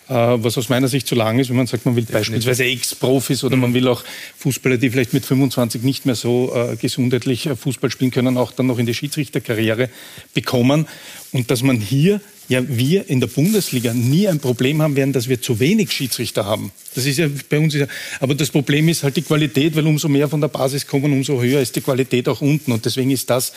Äh, 0.07 0.13
was 0.13 0.57
aus 0.57 0.69
meiner 0.69 0.88
Sicht 0.88 1.07
zu 1.07 1.15
lang 1.15 1.39
ist, 1.39 1.50
wenn 1.50 1.57
man 1.57 1.67
sagt, 1.67 1.86
man 1.86 1.95
will 1.95 2.05
beispielsweise 2.12 2.63
Ex-Profis 2.63 3.43
oder 3.43 3.57
man 3.57 3.74
will 3.74 3.88
auch 3.88 4.03
Fußballer, 4.38 4.77
die 4.77 4.89
vielleicht 4.89 5.13
mit 5.13 5.25
25 5.25 5.83
nicht 5.83 6.05
mehr 6.05 6.15
so 6.15 6.53
gesundheitlich 6.79 7.50
Fußball 7.55 7.91
spielen 7.91 8.12
können, 8.12 8.38
auch 8.38 8.51
dann 8.51 8.67
noch 8.67 8.79
in 8.79 8.86
die 8.86 8.93
Schiedsrichterkarriere 8.93 9.89
bekommen. 10.34 10.88
Und 11.32 11.52
dass 11.52 11.64
man 11.64 11.80
hier, 11.80 12.22
ja, 12.50 12.62
wir 12.68 13.10
in 13.10 13.20
der 13.20 13.28
Bundesliga 13.28 13.94
nie 13.94 14.28
ein 14.28 14.40
Problem 14.40 14.82
haben 14.82 14.96
werden, 14.96 15.14
dass 15.14 15.30
wir 15.30 15.42
zu 15.42 15.60
wenig 15.60 15.92
Schiedsrichter 15.92 16.46
haben. 16.46 16.72
Das 16.96 17.06
ist 17.06 17.18
ja 17.18 17.30
bei 17.50 17.60
uns, 17.60 17.74
ja, 17.74 17.88
aber 18.20 18.36
das 18.36 18.50
Problem 18.50 18.90
ist 18.90 19.04
halt 19.04 19.16
die 19.16 19.22
Qualität, 19.22 19.76
weil 19.76 19.88
umso 19.88 20.10
mehr 20.10 20.28
von 20.28 20.42
der 20.42 20.50
Basis 20.50 20.86
kommen, 20.86 21.14
umso 21.14 21.42
höher 21.42 21.62
ist 21.62 21.76
die 21.76 21.82
Qualität 21.82 22.28
auch 22.28 22.42
unten. 22.42 22.72
Und 22.72 22.86
deswegen 22.86 23.12
ist 23.12 23.30
das 23.30 23.54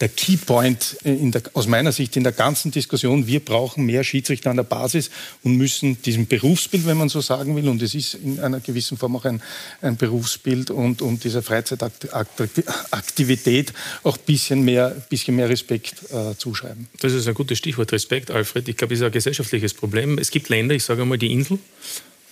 der 0.00 0.08
Keypoint 0.08 0.96
aus 1.52 1.66
meiner 1.66 1.92
Sicht 1.92 2.16
in 2.16 2.24
der 2.24 2.32
ganzen 2.32 2.70
Diskussion. 2.70 3.26
Wir 3.26 3.40
brauchen 3.40 3.84
mehr 3.84 4.02
Schiedsrichter 4.02 4.48
an 4.50 4.56
der 4.56 4.64
Basis 4.64 5.10
und 5.42 5.56
müssen 5.56 6.00
diesem 6.02 6.26
Berufsbild, 6.26 6.86
wenn 6.86 6.96
man 6.96 7.10
so 7.10 7.20
sagen 7.20 7.54
will, 7.54 7.68
und 7.68 7.82
es 7.82 7.94
ist 7.94 8.14
in 8.14 8.40
einer 8.40 8.60
gewissen 8.60 8.96
Form 8.96 9.16
auch 9.16 9.26
ein, 9.26 9.42
ein 9.82 9.96
Berufsbild 9.96 10.70
und, 10.70 11.02
und 11.02 11.24
dieser 11.24 11.42
Freizeitaktivität 11.42 13.74
auch 14.02 14.16
ein 14.16 14.24
bisschen 14.24 14.64
mehr, 14.64 14.96
bisschen 15.10 15.36
mehr 15.36 15.50
Respekt 15.50 16.10
äh, 16.10 16.34
zuschreiben. 16.36 16.88
Das 17.00 17.12
ist 17.12 17.28
ein 17.28 17.34
gutes 17.34 17.58
Stichwort, 17.58 17.92
Respekt, 17.92 18.30
Alfred. 18.30 18.66
Ich 18.68 18.78
glaube, 18.78 18.94
es 18.94 19.00
ist 19.00 19.06
ein 19.06 19.12
gesellschaftliches 19.12 19.74
Problem. 19.74 20.16
Es 20.18 20.30
gibt 20.30 20.48
Länder, 20.48 20.74
ich 20.74 20.84
sage 20.84 21.02
einmal 21.02 21.18
die 21.18 21.32
Insel 21.32 21.58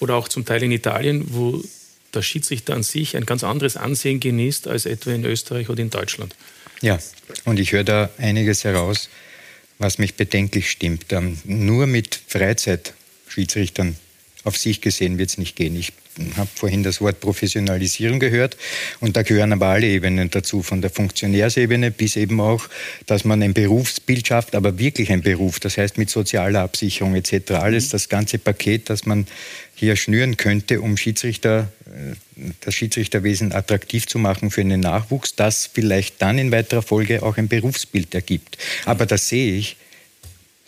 oder 0.00 0.14
auch 0.14 0.28
zum 0.28 0.46
Teil 0.46 0.62
in 0.62 0.72
Italien, 0.72 1.26
wo 1.28 1.62
der 2.14 2.22
Schiedsrichter 2.22 2.74
an 2.74 2.82
sich 2.82 3.14
ein 3.16 3.26
ganz 3.26 3.44
anderes 3.44 3.76
Ansehen 3.76 4.20
genießt 4.20 4.68
als 4.68 4.86
etwa 4.86 5.10
in 5.10 5.26
Österreich 5.26 5.68
oder 5.68 5.82
in 5.82 5.90
Deutschland. 5.90 6.34
Ja, 6.80 6.98
und 7.44 7.58
ich 7.58 7.72
höre 7.72 7.84
da 7.84 8.10
einiges 8.18 8.64
heraus, 8.64 9.08
was 9.78 9.98
mich 9.98 10.14
bedenklich 10.14 10.70
stimmt. 10.70 11.12
Ähm, 11.12 11.38
nur 11.44 11.86
mit 11.86 12.20
Freizeitschiedsrichtern 12.26 13.96
auf 14.44 14.56
sich 14.56 14.80
gesehen 14.80 15.18
wird 15.18 15.30
es 15.30 15.38
nicht 15.38 15.56
gehen. 15.56 15.76
Ich 15.76 15.92
habe 16.36 16.48
vorhin 16.54 16.82
das 16.82 17.00
Wort 17.00 17.20
Professionalisierung 17.20 18.18
gehört 18.18 18.56
und 19.00 19.16
da 19.16 19.22
gehören 19.22 19.52
aber 19.52 19.66
alle 19.66 19.86
Ebenen 19.86 20.30
dazu, 20.30 20.62
von 20.62 20.80
der 20.82 20.90
Funktionärsebene 20.90 21.90
bis 21.90 22.16
eben 22.16 22.40
auch, 22.40 22.68
dass 23.06 23.24
man 23.24 23.42
ein 23.42 23.54
Berufsbild 23.54 24.26
schafft, 24.26 24.54
aber 24.54 24.78
wirklich 24.78 25.12
ein 25.12 25.22
Beruf, 25.22 25.60
das 25.60 25.76
heißt 25.76 25.98
mit 25.98 26.10
sozialer 26.10 26.60
Absicherung 26.60 27.14
etc. 27.14 27.52
Alles, 27.52 27.88
mhm. 27.88 27.90
das 27.92 28.08
ganze 28.08 28.38
Paket, 28.38 28.90
das 28.90 29.06
man 29.06 29.26
hier 29.74 29.96
schnüren 29.96 30.36
könnte, 30.36 30.80
um 30.80 30.96
Schiedsrichter, 30.96 31.70
äh, 31.86 32.14
das 32.60 32.74
Schiedsrichterwesen 32.74 33.52
attraktiv 33.52 34.06
zu 34.06 34.18
machen 34.18 34.50
für 34.50 34.60
einen 34.60 34.80
Nachwuchs, 34.80 35.34
das 35.36 35.70
vielleicht 35.72 36.20
dann 36.20 36.38
in 36.38 36.50
weiterer 36.50 36.82
Folge 36.82 37.22
auch 37.22 37.36
ein 37.36 37.48
Berufsbild 37.48 38.14
ergibt. 38.14 38.58
Aber 38.84 39.06
das 39.06 39.28
sehe 39.28 39.54
ich 39.54 39.76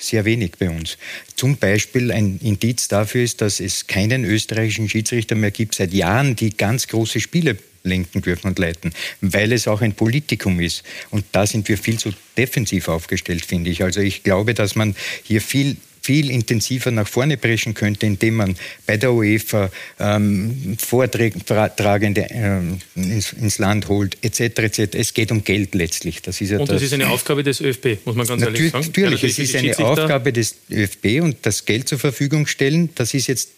sehr 0.01 0.25
wenig 0.25 0.53
bei 0.59 0.71
uns. 0.71 0.99
Zum 1.37 1.57
Beispiel 1.57 2.11
ein 2.11 2.41
Indiz 2.43 2.89
dafür 2.89 3.23
ist, 3.23 3.41
dass 3.41 3.61
es 3.61 3.87
keinen 3.87 4.25
österreichischen 4.25 4.89
Schiedsrichter 4.89 5.35
mehr 5.35 5.51
gibt 5.51 5.75
seit 5.75 5.93
Jahren, 5.93 6.37
die 6.37 6.57
ganz 6.57 6.89
große 6.89 7.21
Spiele 7.21 7.59
lenken 7.83 8.21
dürfen 8.23 8.49
und 8.49 8.59
leiten, 8.59 8.93
weil 9.21 9.53
es 9.53 9.69
auch 9.69 9.81
ein 9.81 9.95
Politikum 9.95 10.61
ist. 10.61 10.83
Und 11.11 11.25
da 11.33 11.47
sind 11.47 11.69
wir 11.69 11.79
viel 11.79 11.99
zu 11.99 12.13
defensiv 12.37 12.89
aufgestellt, 12.89 13.45
finde 13.45 13.71
ich. 13.71 13.83
Also 13.83 14.01
ich 14.01 14.23
glaube, 14.23 14.55
dass 14.55 14.75
man 14.75 14.95
hier 15.23 15.41
viel 15.41 15.77
viel 16.03 16.31
intensiver 16.31 16.91
nach 16.91 17.07
vorne 17.07 17.37
preschen 17.37 17.75
könnte, 17.75 18.07
indem 18.07 18.37
man 18.37 18.57
bei 18.87 18.97
der 18.97 19.13
UEFA 19.13 19.71
ähm, 19.99 20.77
Vortragende 20.79 22.27
ähm, 22.31 22.79
ins, 22.95 23.33
ins, 23.33 23.59
Land 23.59 23.89
holt, 23.89 24.17
etc., 24.23 24.41
etc. 24.41 24.95
Es 24.95 25.15
geht 25.15 25.31
um 25.31 25.45
Geld 25.45 25.75
letztlich. 25.75 26.23
Das 26.23 26.41
ist 26.41 26.51
ja 26.51 26.59
und 26.59 26.69
das, 26.69 26.77
das 26.77 26.83
ist 26.85 26.93
eine 26.95 27.09
Aufgabe 27.09 27.43
des 27.43 27.61
ÖFB, 27.61 28.05
muss 28.05 28.17
man 28.17 28.27
ganz 28.27 28.41
natürlich, 28.43 28.73
ehrlich 28.73 28.73
sagen. 28.73 28.87
Natürlich, 28.87 29.25
es 29.25 29.39
ist 29.39 29.57
eine 29.57 29.79
Aufgabe 29.79 30.33
des 30.33 30.57
ÖFB 30.71 31.23
und 31.23 31.37
das 31.43 31.65
Geld 31.65 31.89
zur 31.89 31.99
Verfügung 31.99 32.47
stellen, 32.47 32.91
das 32.95 33.15
ist 33.15 33.27
jetzt 33.27 33.51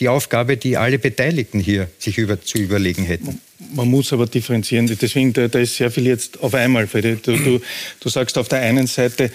die 0.00 0.08
Aufgabe, 0.08 0.56
die 0.56 0.76
alle 0.76 0.98
Beteiligten 0.98 1.60
hier 1.60 1.88
sich 1.98 2.18
über, 2.18 2.40
zu 2.40 2.58
überlegen 2.58 3.04
hätten. 3.04 3.40
Man 3.72 3.88
muss 3.88 4.12
aber 4.12 4.26
differenzieren. 4.26 4.86
Deswegen, 5.00 5.32
da, 5.32 5.48
da 5.48 5.60
ist 5.60 5.76
sehr 5.76 5.90
viel 5.90 6.06
jetzt 6.06 6.40
auf 6.40 6.54
einmal. 6.54 6.86
Du, 6.86 7.16
du, 7.16 7.60
du 8.00 8.08
sagst 8.08 8.36
auf 8.36 8.48
der 8.48 8.60
einen 8.60 8.86
Seite, 8.86 9.30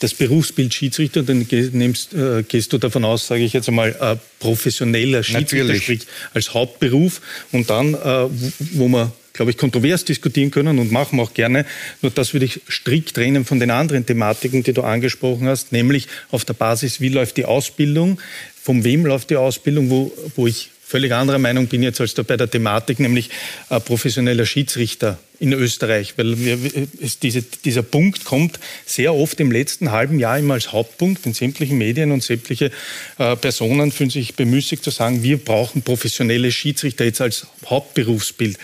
das 0.00 0.14
Berufsbild 0.14 0.72
Schiedsrichter, 0.72 1.22
dann 1.22 1.46
nimmst, 1.72 2.14
äh, 2.14 2.42
gehst 2.42 2.72
du 2.72 2.78
davon 2.78 3.04
aus, 3.04 3.26
sage 3.26 3.42
ich 3.42 3.52
jetzt 3.52 3.68
einmal, 3.68 3.96
äh, 4.00 4.16
professioneller 4.38 5.22
Schiedsrichter, 5.22 5.74
sprich 5.74 6.00
als 6.34 6.54
Hauptberuf 6.54 7.20
und 7.52 7.68
dann, 7.68 7.94
äh, 7.94 8.28
wo 8.74 8.88
man 8.88 9.12
glaube 9.32 9.52
ich, 9.52 9.56
kontrovers 9.56 10.04
diskutieren 10.04 10.50
können 10.50 10.80
und 10.80 10.90
machen 10.90 11.16
wir 11.16 11.22
auch 11.22 11.32
gerne. 11.32 11.64
Nur 12.02 12.10
das 12.10 12.32
würde 12.32 12.44
ich 12.44 12.60
strikt 12.68 13.14
trennen 13.14 13.44
von 13.44 13.60
den 13.60 13.70
anderen 13.70 14.04
Thematiken, 14.04 14.64
die 14.64 14.72
du 14.72 14.82
angesprochen 14.82 15.46
hast, 15.46 15.70
nämlich 15.70 16.08
auf 16.32 16.44
der 16.44 16.54
Basis, 16.54 17.00
wie 17.00 17.08
läuft 17.08 17.36
die 17.36 17.44
Ausbildung, 17.44 18.20
von 18.60 18.82
wem 18.82 19.06
läuft 19.06 19.30
die 19.30 19.36
Ausbildung, 19.36 19.90
wo, 19.90 20.12
wo 20.34 20.48
ich 20.48 20.70
völlig 20.88 21.12
anderer 21.12 21.38
Meinung 21.38 21.66
bin 21.66 21.82
jetzt 21.82 22.00
als 22.00 22.14
da 22.14 22.22
bei 22.22 22.38
der 22.38 22.50
Thematik, 22.50 22.98
nämlich 22.98 23.28
äh, 23.68 23.78
professioneller 23.78 24.46
Schiedsrichter 24.46 25.18
in 25.38 25.52
Österreich, 25.52 26.14
weil 26.16 26.38
wir, 26.38 26.58
es, 27.02 27.18
diese, 27.18 27.42
dieser 27.42 27.82
Punkt 27.82 28.24
kommt 28.24 28.58
sehr 28.86 29.14
oft 29.14 29.38
im 29.38 29.52
letzten 29.52 29.92
halben 29.92 30.18
Jahr 30.18 30.38
immer 30.38 30.54
als 30.54 30.72
Hauptpunkt 30.72 31.26
in 31.26 31.34
sämtlichen 31.34 31.76
Medien 31.76 32.10
und 32.10 32.22
sämtliche 32.22 32.72
äh, 33.18 33.36
Personen 33.36 33.92
fühlen 33.92 34.08
sich 34.08 34.34
bemüßigt 34.34 34.82
zu 34.82 34.90
sagen, 34.90 35.22
wir 35.22 35.36
brauchen 35.36 35.82
professionelle 35.82 36.50
Schiedsrichter 36.50 37.04
jetzt 37.04 37.20
als 37.20 37.46
Hauptberufsbild. 37.66 38.56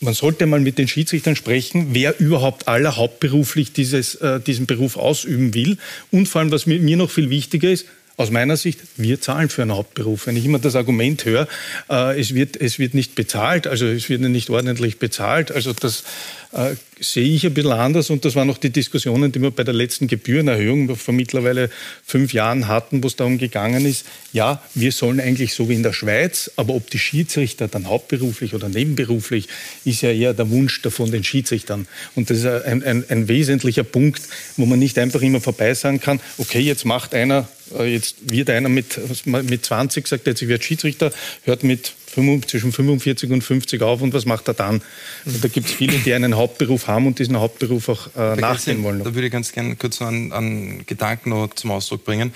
Man 0.00 0.14
sollte 0.14 0.46
mal 0.46 0.60
mit 0.60 0.78
den 0.78 0.86
Schiedsrichtern 0.86 1.34
sprechen, 1.34 1.88
wer 1.90 2.20
überhaupt 2.20 2.68
aller 2.68 2.96
hauptberuflich 2.96 3.72
dieses, 3.72 4.14
äh, 4.14 4.38
diesen 4.38 4.66
Beruf 4.66 4.96
ausüben 4.96 5.52
will. 5.52 5.78
Und 6.12 6.28
vor 6.28 6.40
allem, 6.40 6.52
was 6.52 6.66
mir 6.66 6.96
noch 6.96 7.10
viel 7.10 7.28
wichtiger 7.28 7.68
ist, 7.68 7.86
aus 8.18 8.32
meiner 8.32 8.56
Sicht, 8.56 8.80
wir 8.96 9.20
zahlen 9.20 9.48
für 9.48 9.62
einen 9.62 9.72
Hauptberuf. 9.72 10.26
Wenn 10.26 10.36
ich 10.36 10.44
immer 10.44 10.58
das 10.58 10.74
Argument 10.74 11.24
höre, 11.24 11.46
äh, 11.88 12.20
es, 12.20 12.34
wird, 12.34 12.60
es 12.60 12.78
wird 12.78 12.92
nicht 12.92 13.14
bezahlt, 13.14 13.68
also 13.68 13.86
es 13.86 14.08
wird 14.08 14.20
nicht 14.20 14.50
ordentlich 14.50 14.98
bezahlt, 14.98 15.52
also 15.52 15.72
das, 15.72 16.02
äh, 16.52 16.74
sehe 17.00 17.34
ich 17.34 17.46
ein 17.46 17.54
bisschen 17.54 17.72
anders 17.72 18.10
und 18.10 18.24
das 18.24 18.34
waren 18.34 18.50
auch 18.50 18.58
die 18.58 18.70
Diskussionen, 18.70 19.30
die 19.30 19.40
wir 19.40 19.50
bei 19.50 19.64
der 19.64 19.74
letzten 19.74 20.08
Gebührenerhöhung 20.08 20.96
vor 20.96 21.14
mittlerweile 21.14 21.70
fünf 22.04 22.32
Jahren 22.32 22.68
hatten, 22.68 23.02
wo 23.02 23.06
es 23.06 23.16
darum 23.16 23.38
gegangen 23.38 23.84
ist, 23.84 24.06
ja, 24.32 24.62
wir 24.74 24.92
sollen 24.92 25.20
eigentlich 25.20 25.54
so 25.54 25.68
wie 25.68 25.74
in 25.74 25.82
der 25.82 25.92
Schweiz, 25.92 26.50
aber 26.56 26.74
ob 26.74 26.90
die 26.90 26.98
Schiedsrichter 26.98 27.68
dann 27.68 27.86
hauptberuflich 27.86 28.54
oder 28.54 28.68
nebenberuflich, 28.68 29.48
ist 29.84 30.02
ja 30.02 30.10
eher 30.10 30.34
der 30.34 30.50
Wunsch 30.50 30.80
von 30.88 31.10
den 31.10 31.24
Schiedsrichtern. 31.24 31.86
Und 32.14 32.30
das 32.30 32.38
ist 32.38 32.46
ein, 32.46 32.82
ein, 32.82 33.04
ein 33.08 33.28
wesentlicher 33.28 33.84
Punkt, 33.84 34.22
wo 34.56 34.66
man 34.66 34.78
nicht 34.78 34.98
einfach 34.98 35.22
immer 35.22 35.40
vorbei 35.40 35.74
sagen 35.74 36.00
kann, 36.00 36.20
okay, 36.38 36.60
jetzt 36.60 36.84
macht 36.84 37.14
einer, 37.14 37.48
äh, 37.78 37.92
jetzt 37.92 38.16
wird 38.22 38.50
einer 38.50 38.68
mit, 38.68 38.98
mit 39.26 39.64
20 39.64 40.06
sagt, 40.06 40.26
jetzt 40.26 40.42
ich 40.42 40.48
werde 40.48 40.64
Schiedsrichter, 40.64 41.12
hört 41.44 41.62
mit 41.62 41.92
zwischen 42.46 42.72
45 42.72 43.30
und 43.30 43.42
50 43.42 43.82
auf 43.82 44.02
und 44.02 44.12
was 44.12 44.24
macht 44.24 44.48
er 44.48 44.54
dann? 44.54 44.82
Und 45.24 45.44
da 45.44 45.48
gibt 45.48 45.68
es 45.68 45.72
viele, 45.72 45.98
die 45.98 46.14
einen 46.14 46.36
Hauptberuf 46.36 46.86
haben 46.86 47.06
und 47.06 47.18
diesen 47.18 47.38
Hauptberuf 47.38 47.88
auch 47.88 48.08
äh, 48.16 48.36
nachgehen 48.36 48.82
wollen. 48.82 49.02
Da 49.04 49.14
würde 49.14 49.26
ich 49.26 49.32
ganz 49.32 49.52
gerne 49.52 49.76
kurz 49.76 50.00
einen, 50.02 50.32
einen 50.32 50.86
Gedanken 50.86 51.30
noch 51.30 51.54
zum 51.54 51.70
Ausdruck 51.70 52.04
bringen. 52.04 52.32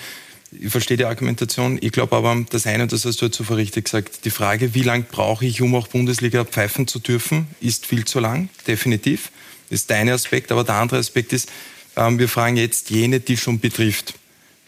Ich 0.51 0.71
verstehe 0.71 0.97
die 0.97 1.05
Argumentation. 1.05 1.79
Ich 1.81 1.91
glaube 1.91 2.15
aber, 2.15 2.45
das 2.49 2.67
eine, 2.67 2.87
das 2.87 3.05
hast 3.05 3.21
du 3.21 3.25
jetzt 3.25 3.37
so 3.37 3.53
richtig 3.53 3.85
gesagt, 3.85 4.25
die 4.25 4.29
Frage, 4.29 4.73
wie 4.75 4.83
lange 4.83 5.05
brauche 5.09 5.45
ich, 5.45 5.61
um 5.61 5.73
auch 5.75 5.87
Bundesliga 5.87 6.45
pfeifen 6.45 6.87
zu 6.87 6.99
dürfen, 6.99 7.47
ist 7.59 7.85
viel 7.85 8.05
zu 8.05 8.19
lang, 8.19 8.49
definitiv. 8.67 9.31
Das 9.69 9.81
ist 9.81 9.89
der 9.89 9.97
eine 9.97 10.13
Aspekt. 10.13 10.51
Aber 10.51 10.63
der 10.63 10.75
andere 10.75 10.99
Aspekt 10.99 11.33
ist, 11.33 11.49
ähm, 11.95 12.19
wir 12.19 12.29
fragen 12.29 12.57
jetzt 12.57 12.89
jene, 12.89 13.19
die 13.19 13.37
schon 13.37 13.59
betrifft. 13.59 14.13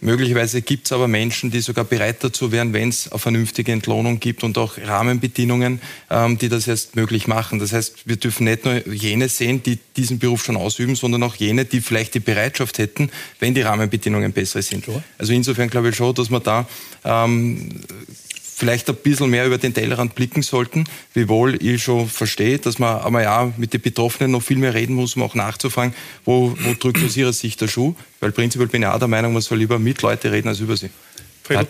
Möglicherweise 0.05 0.61
gibt 0.61 0.85
es 0.85 0.91
aber 0.91 1.07
Menschen, 1.07 1.49
die 1.49 1.61
sogar 1.61 1.83
bereit 1.83 2.17
dazu 2.23 2.51
wären, 2.51 2.73
wenn 2.73 2.89
es 2.89 3.11
eine 3.11 3.17
vernünftige 3.17 3.71
Entlohnung 3.71 4.19
gibt 4.19 4.43
und 4.43 4.55
auch 4.59 4.77
Rahmenbedingungen, 4.77 5.81
ähm, 6.11 6.37
die 6.37 6.47
das 6.47 6.67
erst 6.67 6.95
möglich 6.95 7.27
machen. 7.27 7.57
Das 7.57 7.73
heißt, 7.73 8.07
wir 8.07 8.15
dürfen 8.17 8.43
nicht 8.43 8.65
nur 8.65 8.87
jene 8.87 9.29
sehen, 9.29 9.63
die 9.63 9.79
diesen 9.97 10.19
Beruf 10.19 10.45
schon 10.45 10.57
ausüben, 10.57 10.95
sondern 10.95 11.23
auch 11.23 11.35
jene, 11.35 11.65
die 11.65 11.81
vielleicht 11.81 12.13
die 12.13 12.19
Bereitschaft 12.19 12.77
hätten, 12.77 13.09
wenn 13.39 13.55
die 13.55 13.63
Rahmenbedingungen 13.63 14.31
bessere 14.31 14.61
sind. 14.61 14.85
Also 15.17 15.33
insofern 15.33 15.71
glaube 15.71 15.89
ich 15.89 15.95
schon, 15.95 16.13
dass 16.13 16.29
man 16.29 16.43
da 16.43 16.67
ähm, 17.03 17.71
vielleicht 18.55 18.89
ein 18.89 18.95
bisschen 18.95 19.29
mehr 19.29 19.45
über 19.45 19.57
den 19.57 19.73
Tellerrand 19.73 20.15
blicken 20.15 20.41
sollten, 20.41 20.85
wiewohl 21.13 21.61
ich 21.61 21.83
schon 21.83 22.07
verstehe, 22.07 22.57
dass 22.57 22.79
man 22.79 22.99
aber 22.99 23.21
ja 23.21 23.53
mit 23.57 23.73
den 23.73 23.81
Betroffenen 23.81 24.31
noch 24.31 24.41
viel 24.41 24.57
mehr 24.57 24.73
reden 24.73 24.95
muss, 24.95 25.17
um 25.17 25.23
auch 25.23 25.35
nachzufragen, 25.35 25.93
wo, 26.23 26.55
wo 26.61 26.73
drückt 26.73 27.03
aus 27.03 27.17
ihrer 27.17 27.33
Sicht 27.33 27.59
der 27.59 27.67
Schuh, 27.67 27.95
weil 28.21 28.31
prinzipiell 28.31 28.69
bin 28.69 28.81
ich 28.81 28.87
auch 28.87 28.97
der 28.97 29.09
Meinung, 29.09 29.33
man 29.33 29.41
soll 29.41 29.57
lieber 29.57 29.77
mit 29.77 30.01
Leute 30.01 30.31
reden 30.31 30.47
als 30.47 30.61
über 30.61 30.77
sie. 30.77 30.89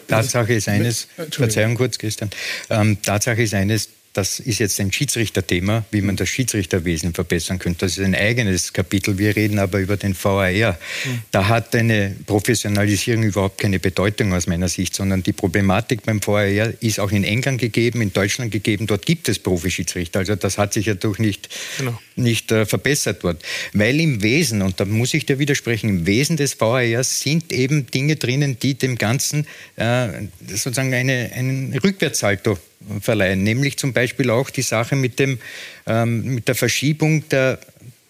Tatsache 0.08 0.54
ist 0.54 0.70
eines, 0.70 1.08
Verzeihung 1.32 1.76
kurz, 1.76 1.98
Christian, 1.98 2.30
ähm, 2.70 3.02
Tatsache 3.02 3.42
ist 3.42 3.56
eines, 3.56 3.90
das 4.16 4.40
ist 4.40 4.60
jetzt 4.60 4.80
ein 4.80 4.94
Schiedsrichterthema, 4.94 5.84
wie 5.92 6.02
man 6.02 6.16
das 6.16 6.30
Schiedsrichterwesen 6.30 7.14
verbessern 7.14 7.60
könnte. 7.60 7.80
Das 7.86 7.98
ist 7.98 8.04
ein 8.04 8.16
eigenes 8.16 8.72
Kapitel. 8.72 9.18
Wir 9.18 9.36
reden 9.36 9.60
aber 9.60 9.80
über 9.80 9.98
den 9.98 10.16
VAR. 10.16 10.52
Mhm. 10.72 11.22
Da 11.32 11.50
hat 11.50 11.76
eine 11.76 12.16
Professionalisierung 12.26 13.24
überhaupt 13.24 13.60
keine 13.60 13.78
Bedeutung 13.78 14.34
aus 14.34 14.48
meiner 14.48 14.70
Sicht, 14.70 14.96
sondern 14.96 15.22
die 15.22 15.34
Problematik 15.34 16.04
beim 16.04 16.26
VAR 16.26 16.46
ist 16.82 17.02
auch 17.02 17.12
in 17.12 17.26
England 17.26 17.60
gegeben, 17.60 18.02
in 18.02 18.14
Deutschland 18.14 18.52
gegeben. 18.52 18.88
Dort 18.88 19.06
gibt 19.06 19.28
es 19.28 19.38
Profischiedsrichter. 19.38 20.20
Also 20.20 20.36
das 20.38 20.58
hat 20.58 20.72
sich 20.72 20.86
ja 20.86 20.94
doch 20.94 21.20
nicht, 21.20 21.50
genau. 21.78 22.00
nicht 22.16 22.54
äh, 22.54 22.66
verbessert 22.66 23.22
dort. 23.22 23.44
Weil 23.74 24.00
im 24.00 24.22
Wesen, 24.22 24.62
und 24.62 24.80
da 24.80 24.86
muss 24.86 25.14
ich 25.14 25.26
dir 25.26 25.40
widersprechen, 25.40 25.90
im 25.90 26.06
Wesen 26.06 26.38
des 26.38 26.58
VAR 26.62 27.04
sind 27.04 27.52
eben 27.52 27.88
Dinge 27.88 28.16
drinnen, 28.16 28.58
die 28.60 28.76
dem 28.76 28.98
Ganzen 28.98 29.46
äh, 29.76 30.08
sozusagen 30.48 30.94
eine, 30.94 31.32
einen 31.34 31.78
Rückwärtssalto 31.78 32.58
verleihen. 33.02 33.44
Nämlich 33.44 33.78
zum 33.78 33.94
Beispiel 33.94 34.30
auch 34.30 34.50
die 34.50 34.62
Sache 34.62 34.96
mit, 34.96 35.20
dem, 35.20 35.40
ähm, 35.88 36.36
mit 36.36 36.48
der 36.48 36.56
Verschiebung 36.56 37.28
der, 37.30 37.60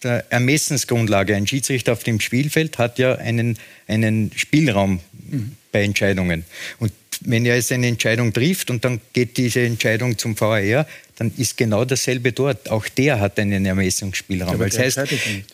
der 0.02 0.24
Ermessensgrundlage. 0.30 1.34
Ein 1.34 1.46
Schiedsrichter 1.46 1.92
auf 1.92 2.04
dem 2.04 2.20
Spielfeld 2.20 2.78
hat 2.78 2.98
ja 2.98 3.16
einen, 3.16 3.58
einen 3.86 4.30
Spielraum 4.34 5.00
mhm. 5.30 5.52
bei 5.72 5.82
Entscheidungen. 5.82 6.44
Und 6.78 6.92
wenn 7.22 7.46
er 7.46 7.56
jetzt 7.56 7.72
eine 7.72 7.86
Entscheidung 7.86 8.32
trifft 8.32 8.70
und 8.70 8.84
dann 8.84 9.00
geht 9.12 9.36
diese 9.36 9.60
Entscheidung 9.60 10.18
zum 10.18 10.38
VAR, 10.38 10.86
dann 11.16 11.32
ist 11.36 11.56
genau 11.56 11.84
dasselbe 11.84 12.32
dort. 12.32 12.70
Auch 12.70 12.86
der 12.88 13.20
hat 13.20 13.38
einen 13.38 13.64
Ermessungsspielraum. 13.64 14.60
Ja, 14.60 14.66
das 14.66 14.78
heißt, 14.78 15.00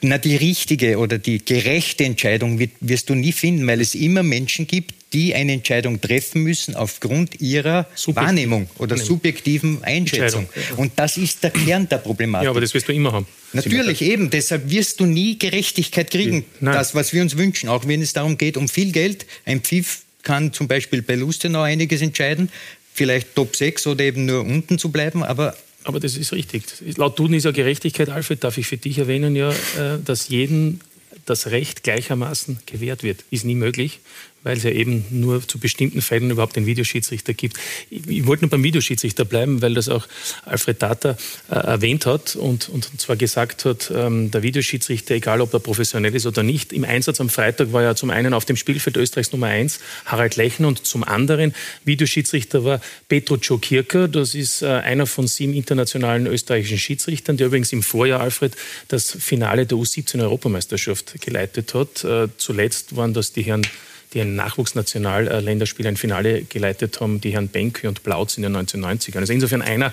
na, 0.01 0.19
die 0.19 0.37
richtige 0.37 0.99
oder 0.99 1.19
die 1.19 1.45
gerechte 1.45 2.05
Entscheidung 2.05 2.61
wirst 2.81 3.09
du 3.09 3.15
nie 3.15 3.33
finden, 3.33 3.67
weil 3.67 3.81
es 3.81 3.95
immer 3.95 4.23
Menschen 4.23 4.67
gibt, 4.67 4.95
die 5.13 5.35
eine 5.35 5.53
Entscheidung 5.53 6.01
treffen 6.01 6.43
müssen 6.43 6.75
aufgrund 6.75 7.41
ihrer 7.41 7.87
Subjektiv. 7.95 8.27
Wahrnehmung 8.27 8.71
oder 8.79 8.97
subjektiven 8.97 9.85
Einschätzung. 9.85 10.49
Und 10.77 10.93
das 10.97 11.17
ist 11.17 11.43
der 11.43 11.51
Kern 11.51 11.89
der 11.89 11.99
Problematik. 11.99 12.45
Ja, 12.45 12.51
aber 12.51 12.61
das 12.61 12.75
wirst 12.75 12.89
du 12.89 12.93
immer 12.93 13.13
haben. 13.13 13.27
Natürlich, 13.53 14.03
eben. 14.03 14.31
Deshalb 14.31 14.71
wirst 14.71 15.01
du 15.01 15.07
nie 15.07 15.39
Gerechtigkeit 15.39 16.11
kriegen. 16.11 16.45
Nein. 16.61 16.75
Das, 16.75 16.95
was 16.95 17.13
wir 17.13 17.23
uns 17.23 17.37
wünschen, 17.37 17.69
auch 17.69 17.87
wenn 17.87 18.01
es 18.01 18.15
darum 18.15 18.39
geht, 18.39 18.57
um 18.57 18.69
viel 18.69 18.91
Geld. 18.91 19.27
Ein 19.45 19.61
Pfiff 19.61 20.03
kann 20.23 20.53
zum 20.53 20.69
Beispiel 20.69 21.03
bei 21.03 21.15
Lustenau 21.15 21.63
einiges 21.63 22.01
entscheiden. 22.01 22.49
Vielleicht 22.95 23.35
Top 23.35 23.57
6 23.57 23.87
oder 23.87 24.05
eben 24.05 24.27
nur 24.27 24.41
unten 24.41 24.79
zu 24.79 24.91
bleiben, 24.91 25.23
aber 25.23 25.57
aber 25.85 25.99
das 25.99 26.17
ist 26.17 26.33
richtig. 26.33 26.65
Laut 26.97 27.19
Duden 27.19 27.35
ist 27.35 27.45
ja 27.45 27.51
Gerechtigkeit, 27.51 28.09
Alfred, 28.09 28.45
darf 28.45 28.57
ich 28.57 28.69
für 28.69 28.77
dich 28.77 28.99
erwähnen, 28.99 29.35
ja, 29.35 29.51
äh, 29.51 29.99
dass 30.05 30.29
jeden 30.29 30.81
das 31.27 31.49
Recht 31.49 31.83
gleichermaßen 31.83 32.61
gewährt 32.67 33.03
wird. 33.03 33.25
Ist 33.31 33.45
nie 33.45 33.57
möglich 33.57 34.01
weil 34.43 34.57
es 34.57 34.63
ja 34.63 34.71
eben 34.71 35.05
nur 35.11 35.47
zu 35.47 35.59
bestimmten 35.59 36.03
Fällen 36.03 36.31
überhaupt 36.31 36.57
einen 36.57 36.67
Videoschiedsrichter 36.67 37.35
gibt. 37.35 37.57
Ich, 37.91 38.27
wollte 38.27 38.45
nur 38.45 38.51
beim 38.51 38.63
Videoschiedsrichter 38.63 39.25
bleiben, 39.25 39.63
weil 39.63 39.75
das 39.75 39.89
auch 39.89 40.07
Alfred 40.45 40.81
Tata 40.81 41.17
äh, 41.51 41.55
erwähnt 41.55 42.07
hat 42.07 42.37
und, 42.37 42.69
und 42.69 43.01
zwar 43.01 43.17
gesagt 43.17 43.65
hat, 43.65 43.93
ähm, 43.95 44.31
der 44.31 44.43
Videoschiedsrichter, 44.43 45.15
egal 45.15 45.41
ob 45.41 45.53
er 45.55 45.61
professionell 45.61 46.15
ist 46.15 46.27
oder 46.27 46.43
nicht, 46.43 46.73
im 46.73 46.85
Einsatz 46.85 47.21
am 47.21 47.29
Freitag 47.29 47.73
war 47.73 47.83
ja 47.83 47.95
zum 47.95 48.11
einen 48.11 48.35
auf 48.35 48.45
dem 48.45 48.57
Spielfeld 48.57 48.97
Österreichs 48.97 49.33
Nummer 49.33 49.49
eins 49.49 49.81
Harald 50.05 50.37
Lechner 50.37 50.69
und 50.69 50.87
zum 50.87 51.05
anderen 51.05 51.55
Videoschiedsrichter 51.85 52.65
war 52.65 52.81
Petro 53.09 53.37
Czokirka. 53.37 54.07
Das 54.07 54.35
ist 54.35 54.63
äh, 54.63 54.67
einer 54.67 55.07
von 55.07 55.27
sieben 55.27 55.55
internationalen 55.55 56.27
österreichischen 56.27 56.79
Schiedsrichtern, 56.79 57.37
der 57.37 57.47
übrigens 57.49 57.73
im 57.73 57.83
Vorjahr, 57.83 58.21
Alfred, 58.21 58.57
das 58.89 59.11
Finale 59.11 59.67
der 59.67 59.79
U17-Europameisterschaft 59.79 61.21
geleitet 61.21 61.75
hat. 61.75 62.05
Äh, 62.05 62.29
zuletzt 62.37 62.97
waren 62.97 63.15
das 63.15 63.33
die 63.33 63.43
Herren 63.43 63.67
die 64.13 64.21
ein 64.21 64.35
Nachwuchsnationalländerspiel 64.35 65.87
ein 65.87 65.97
Finale 65.97 66.43
geleitet 66.43 67.01
haben, 67.01 67.21
die 67.21 67.33
Herren 67.33 67.49
Benke 67.49 67.89
und 67.89 68.03
Plautz 68.03 68.37
in 68.37 68.43
den 68.43 68.57
1990ern. 68.57 69.19
Also 69.19 69.33
insofern 69.33 69.63
einer, 69.63 69.93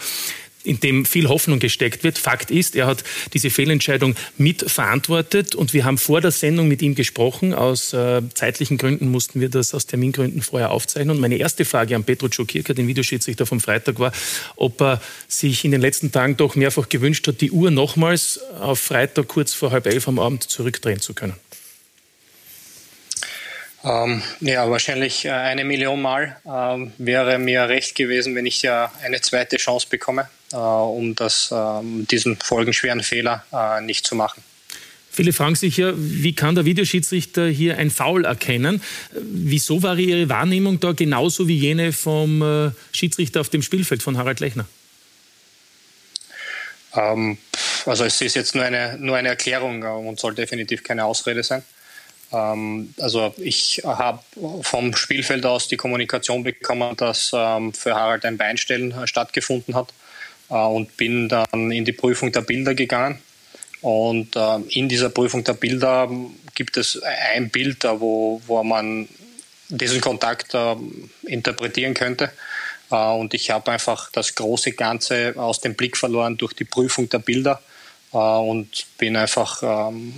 in 0.63 0.79
dem 0.79 1.05
viel 1.05 1.29
Hoffnung 1.29 1.59
gesteckt 1.59 2.03
wird. 2.03 2.17
Fakt 2.17 2.51
ist, 2.51 2.75
er 2.75 2.85
hat 2.85 3.03
diese 3.33 3.49
Fehlentscheidung 3.49 4.15
mitverantwortet 4.37 5.55
und 5.55 5.73
wir 5.73 5.85
haben 5.85 5.97
vor 5.97 6.21
der 6.21 6.31
Sendung 6.31 6.67
mit 6.67 6.81
ihm 6.81 6.95
gesprochen. 6.95 7.53
Aus 7.53 7.93
äh, 7.93 8.21
zeitlichen 8.33 8.77
Gründen 8.77 9.09
mussten 9.09 9.39
wir 9.39 9.49
das 9.49 9.73
aus 9.73 9.85
Termingründen 9.85 10.41
vorher 10.41 10.71
aufzeichnen. 10.71 11.15
Und 11.15 11.21
meine 11.21 11.37
erste 11.37 11.63
Frage 11.65 11.95
an 11.95 12.03
Petro 12.03 12.27
Czokirka, 12.27 12.73
den 12.73 12.87
Videoschiedsrichter 12.87 13.45
vom 13.45 13.61
Freitag, 13.61 13.99
war, 13.99 14.11
ob 14.57 14.81
er 14.81 15.01
sich 15.27 15.63
in 15.63 15.71
den 15.71 15.81
letzten 15.81 16.11
Tagen 16.11 16.35
doch 16.35 16.55
mehrfach 16.55 16.89
gewünscht 16.89 17.27
hat, 17.27 17.41
die 17.41 17.51
Uhr 17.51 17.71
nochmals 17.71 18.39
auf 18.59 18.79
Freitag 18.79 19.29
kurz 19.29 19.53
vor 19.53 19.71
halb 19.71 19.87
elf 19.87 20.07
am 20.07 20.19
Abend 20.19 20.43
zurückdrehen 20.43 20.99
zu 20.99 21.13
können. 21.13 21.35
Ähm, 23.83 24.21
ja, 24.41 24.69
wahrscheinlich 24.69 25.25
äh, 25.25 25.31
eine 25.31 25.63
Million 25.63 26.01
Mal 26.01 26.35
ähm, 26.45 26.91
wäre 26.97 27.39
mir 27.39 27.69
recht 27.69 27.95
gewesen, 27.95 28.35
wenn 28.35 28.45
ich 28.45 28.61
ja 28.61 28.91
eine 29.03 29.21
zweite 29.21 29.55
Chance 29.55 29.87
bekomme, 29.89 30.27
äh, 30.51 30.57
um 30.57 31.15
das, 31.15 31.49
ähm, 31.53 32.05
diesen 32.09 32.35
folgenschweren 32.37 33.03
Fehler 33.03 33.45
äh, 33.53 33.81
nicht 33.81 34.05
zu 34.05 34.15
machen. 34.15 34.43
Viele 35.11 35.33
fragen 35.33 35.55
sich 35.55 35.77
ja, 35.77 35.93
wie 35.95 36.35
kann 36.35 36.55
der 36.55 36.65
Videoschiedsrichter 36.65 37.47
hier 37.47 37.77
ein 37.77 37.89
Foul 37.89 38.25
erkennen? 38.25 38.81
Wieso 39.11 39.81
war 39.81 39.97
Ihre 39.97 40.29
Wahrnehmung 40.29 40.79
da 40.79 40.91
genauso 40.91 41.47
wie 41.47 41.57
jene 41.57 41.93
vom 41.93 42.41
äh, 42.41 42.71
Schiedsrichter 42.91 43.41
auf 43.41 43.49
dem 43.49 43.61
Spielfeld 43.61 44.03
von 44.03 44.17
Harald 44.17 44.39
Lechner? 44.41 44.65
Ähm, 46.95 47.37
also 47.85 48.03
es 48.03 48.21
ist 48.21 48.35
jetzt 48.35 48.55
nur 48.55 48.63
eine, 48.63 48.97
nur 48.99 49.15
eine 49.15 49.29
Erklärung 49.29 49.81
und 49.83 50.19
soll 50.19 50.35
definitiv 50.35 50.83
keine 50.83 51.05
Ausrede 51.05 51.43
sein. 51.43 51.63
Ähm, 52.31 52.93
also 52.99 53.33
ich 53.37 53.81
habe 53.83 54.19
vom 54.61 54.95
Spielfeld 54.95 55.45
aus 55.45 55.67
die 55.67 55.77
Kommunikation 55.77 56.43
bekommen, 56.43 56.95
dass 56.97 57.31
ähm, 57.33 57.73
für 57.73 57.95
Harald 57.95 58.25
ein 58.25 58.37
Beinstellen 58.37 58.91
äh, 58.91 59.07
stattgefunden 59.07 59.75
hat 59.75 59.93
äh, 60.49 60.53
und 60.53 60.95
bin 60.97 61.29
dann 61.29 61.71
in 61.71 61.85
die 61.85 61.93
Prüfung 61.93 62.31
der 62.31 62.41
Bilder 62.41 62.75
gegangen. 62.75 63.19
Und 63.81 64.35
äh, 64.35 64.57
in 64.69 64.89
dieser 64.89 65.09
Prüfung 65.09 65.43
der 65.43 65.53
Bilder 65.53 66.09
gibt 66.53 66.77
es 66.77 67.01
ein 67.33 67.49
Bild, 67.49 67.85
wo, 67.85 68.41
wo 68.45 68.63
man 68.63 69.07
diesen 69.69 70.01
Kontakt 70.01 70.57
interpretieren 71.21 71.93
könnte. 71.93 72.31
Und 72.89 73.35
ich 73.35 73.51
habe 73.51 73.71
einfach 73.71 74.09
das 74.11 74.33
große 74.33 74.71
Ganze 74.71 75.35
aus 75.37 75.61
dem 75.61 75.75
Blick 75.75 75.95
verloren 75.95 76.37
durch 76.37 76.53
die 76.53 76.63
Prüfung 76.63 77.07
der 77.07 77.19
Bilder 77.19 77.61
und 78.11 78.85
bin 78.97 79.15
einfach 79.15 79.61
ähm, 79.61 80.13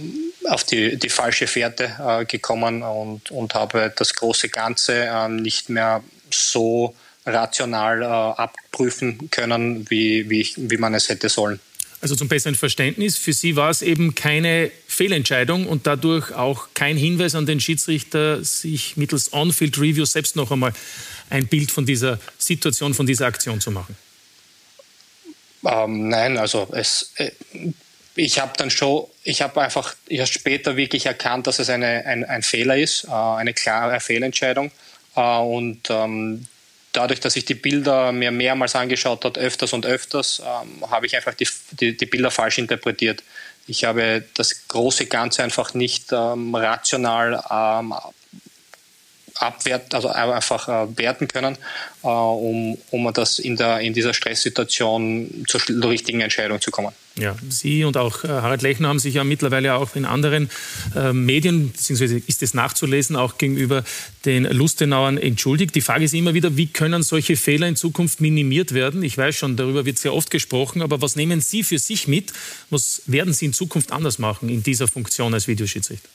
auf 0.47 0.63
die, 0.63 0.97
die 0.97 1.10
falsche 1.10 1.47
Fährte 1.47 1.95
äh, 1.99 2.25
gekommen 2.25 2.84
und, 2.84 3.32
und 3.32 3.54
habe 3.54 3.93
das 3.95 4.13
große 4.15 4.49
Ganze 4.49 5.06
äh, 5.06 5.27
nicht 5.27 5.69
mehr 5.69 6.04
so 6.34 6.95
rational 7.25 8.01
abprüfen 8.04 9.30
können, 9.30 9.88
wie, 9.89 10.27
wie, 10.30 10.41
ich, 10.41 10.54
wie 10.58 10.77
man 10.77 10.93
es 10.95 11.10
hätte 11.10 11.30
sollen. 11.30 11.60
Also 12.01 12.15
zum 12.15 12.27
besseren 12.27 12.56
Verständnis, 12.56 13.15
für 13.15 13.32
Sie 13.32 13.56
war 13.56 13.69
es 13.69 13.84
eben 13.84 14.15
keine 14.15 14.71
Fehlentscheidung 14.88 15.67
und 15.67 15.86
dadurch 15.86 16.34
auch 16.34 16.69
kein 16.73 16.97
Hinweis 16.97 17.36
an 17.36 17.45
den 17.45 17.60
Schiedsrichter, 17.60 18.43
sich 18.43 18.97
mittels 18.97 19.34
On-Field 19.34 19.77
Review 19.77 20.06
selbst 20.06 20.36
noch 20.36 20.51
einmal 20.51 20.73
ein 21.30 21.45
Bild 21.45 21.69
von 21.69 21.86
dieser 21.86 22.19
Situation, 22.39 22.95
von 22.95 23.06
dieser 23.06 23.27
Aktion 23.27 23.62
zu 23.62 23.69
machen. 23.69 23.95
Ähm, 25.65 26.10
nein, 26.10 26.38
also 26.38 26.67
es, 26.71 27.13
äh, 27.17 27.32
ich 28.15 28.39
habe 28.39 28.54
dann 28.58 28.69
schon, 28.69 29.08
ich 29.24 29.41
habe 29.41 29.62
einfach 29.62 29.95
erst 30.08 30.34
später 30.34 30.76
wirklich 30.76 31.06
erkannt, 31.06 31.47
dass 31.47 31.60
es 31.60 31.69
eine, 31.69 32.06
ein, 32.06 32.24
ein 32.26 32.41
Fehler 32.41 32.78
ist, 32.78 33.06
äh, 33.06 33.12
eine 33.12 33.54
klare 33.54 34.00
Fehlentscheidung. 34.00 34.71
Äh, 35.15 35.21
und 35.21 35.89
ähm, 35.89 36.47
dadurch, 36.93 37.19
dass 37.19 37.36
ich 37.36 37.45
die 37.45 37.56
Bilder 37.56 38.12
mir 38.12 38.32
mehrmals 38.32 38.76
angeschaut 38.76 39.24
habe, 39.26 39.39
öfters 39.39 39.74
und 39.74 39.86
öfters, 39.86 40.41
ähm, 40.45 40.89
habe 40.89 41.06
ich 41.06 41.15
einfach 41.15 41.34
die, 41.34 41.47
die, 41.71 41.95
die, 41.95 42.06
Bilder 42.06 42.32
falsch 42.32 42.58
interpretiert. 42.58 43.24
Ich 43.67 43.84
habe 43.84 44.24
das 44.34 44.67
große 44.67 45.06
Ganze 45.06 45.43
einfach 45.43 45.74
nicht 45.74 46.12
ähm, 46.12 46.54
rational 46.56 47.43
ähm, 47.50 47.93
abwerten, 49.41 49.93
also 49.93 50.10
einfach 50.10 50.67
äh, 50.67 50.97
werten 50.97 51.27
können, 51.27 51.58
äh, 52.04 52.08
um, 52.08 52.77
um 52.91 53.13
das 53.13 53.39
in, 53.39 53.58
der, 53.58 53.80
in 53.80 53.93
dieser 53.93 54.13
Stresssituation 54.13 55.45
zur 55.47 55.62
richtigen 55.89 56.21
Entscheidung 56.21 56.62
zu 56.62 56.71
kommen. 56.71 56.91
Ja, 57.17 57.36
Sie 57.49 57.84
und 57.84 57.97
auch 57.97 58.23
äh, 58.23 58.30
Harald 58.30 58.62
Lechner 58.62 58.88
haben 58.88 58.99
sich 58.99 59.15
ja 59.15 59.25
mittlerweile 59.25 59.73
auch 59.73 59.95
in 59.95 60.06
anderen 60.06 60.49
äh, 60.95 61.12
Medien, 61.12 61.71
beziehungsweise 61.71 62.21
ist 62.25 62.41
es 62.41 62.54
nachzulesen, 62.54 63.17
auch 63.17 63.38
gegenüber 63.38 63.84
den 64.25 64.45
Lustenauern 64.45 65.17
entschuldigt. 65.17 65.75
Die 65.75 65.82
Frage 65.82 66.06
ist 66.06 66.13
immer 66.13 66.34
wieder, 66.34 66.56
wie 66.56 66.67
können 66.67 67.04
solche 67.04 67.36
Fehler 67.36 67.67
in 67.67 67.75
Zukunft 67.75 68.21
minimiert 68.21 68.73
werden? 68.73 69.04
Ich 69.04 69.17
weiß 69.17 69.36
schon, 69.36 69.58
darüber 69.58 69.86
wird 69.86 69.99
sehr 69.99 70.13
oft 70.13 70.32
gesprochen, 70.32 70.82
aber 70.82 71.01
was 71.01 71.17
nehmen 71.17 71.41
Sie 71.41 71.63
für 71.63 71.80
sich 71.80 72.08
mit? 72.08 72.32
Was 72.69 73.01
werden 73.08 73.34
Sie 73.34 73.45
in 73.45 73.54
Zukunft 73.54 73.91
anders 73.91 74.17
machen 74.17 74.47
in 74.47 74.63
dieser 74.63 74.88
Funktion 74.88 75.34
als 75.34 75.47
Videoschiedsrichter? 75.47 76.08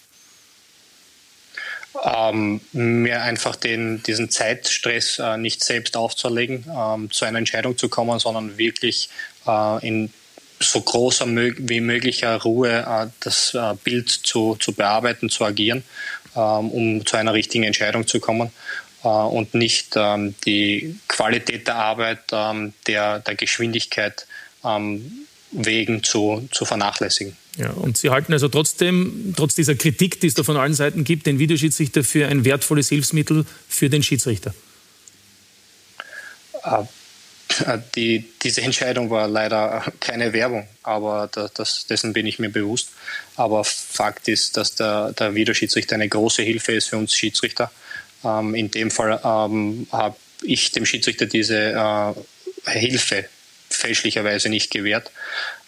Ähm, 2.07 2.61
mir 2.73 3.23
einfach 3.23 3.57
den, 3.57 4.03
diesen 4.05 4.31
Zeitstress 4.31 5.19
äh, 5.19 5.37
nicht 5.37 5.63
selbst 5.65 5.97
aufzuerlegen, 5.97 6.65
ähm, 6.75 7.11
zu 7.11 7.25
einer 7.25 7.39
Entscheidung 7.39 7.77
zu 7.77 7.89
kommen, 7.89 8.19
sondern 8.21 8.59
wirklich 8.59 9.09
äh, 9.47 9.87
in 9.87 10.13
so 10.61 10.81
großer 10.81 11.27
wie 11.27 11.81
möglicher 11.81 12.41
Ruhe 12.41 12.85
äh, 12.89 13.09
das 13.21 13.55
äh, 13.55 13.75
Bild 13.83 14.09
zu, 14.09 14.57
zu 14.57 14.73
bearbeiten, 14.73 15.29
zu 15.29 15.45
agieren, 15.45 15.83
ähm, 16.37 16.71
um 16.71 17.07
zu 17.07 17.17
einer 17.17 17.35
richtigen 17.35 17.65
Entscheidung 17.65 18.07
zu 18.07 18.21
kommen 18.21 18.53
äh, 19.03 19.09
und 19.09 19.55
nicht 19.55 19.95
ähm, 19.97 20.35
die 20.47 20.99
Qualität 21.09 21.67
der 21.67 21.77
Arbeit 21.77 22.21
ähm, 22.33 22.73
der, 22.87 23.19
der 23.19 23.35
Geschwindigkeit 23.35 24.27
ähm, 24.65 25.26
wegen 25.53 26.03
zu, 26.03 26.49
zu 26.53 26.65
vernachlässigen. 26.65 27.37
Ja, 27.57 27.71
und 27.71 27.97
Sie 27.97 28.11
halten 28.11 28.33
also 28.33 28.49
trotzdem, 28.49 29.33
trotz 29.37 29.55
dieser 29.55 29.75
Kritik, 29.75 30.21
die 30.21 30.27
es 30.27 30.35
da 30.35 30.43
von 30.43 30.57
allen 30.57 30.75
Seiten 30.75 31.05
gibt, 31.05 31.27
den 31.27 31.39
Videoschiedsrichter 31.39 32.05
für 32.05 32.29
ein 32.29 32.45
wertvolles 32.45 32.91
Hilfsmittel 32.91 33.47
für 33.69 33.89
den 33.89 34.03
Schiedsrichter? 34.03 34.55
Äh, 36.65 36.85
die, 37.95 38.25
diese 38.43 38.63
Entscheidung 38.63 39.09
war 39.11 39.29
leider 39.29 39.85
keine 40.01 40.33
Werbung, 40.33 40.67
aber 40.83 41.31
das, 41.55 41.87
dessen 41.87 42.13
bin 42.13 42.27
ich 42.27 42.39
mir 42.39 42.51
bewusst. 42.51 42.91
Aber 43.37 43.65
Fakt 43.65 44.29
ist, 44.29 44.57
dass 44.57 44.75
der, 44.75 45.13
der 45.13 45.35
Videoschiedsrichter 45.35 45.95
eine 45.95 46.09
große 46.09 46.43
Hilfe 46.43 46.73
ist 46.73 46.89
für 46.89 46.97
uns 46.99 47.15
Schiedsrichter. 47.15 47.71
Ähm, 48.25 48.55
in 48.55 48.71
dem 48.71 48.91
Fall 48.91 49.21
ähm, 49.25 49.87
habe 49.93 50.17
ich 50.43 50.73
dem 50.73 50.85
Schiedsrichter 50.85 51.27
diese 51.27 51.73
äh, 52.67 52.71
Hilfe 52.71 53.27
fälschlicherweise 53.77 54.49
nicht 54.49 54.71
gewährt. 54.71 55.11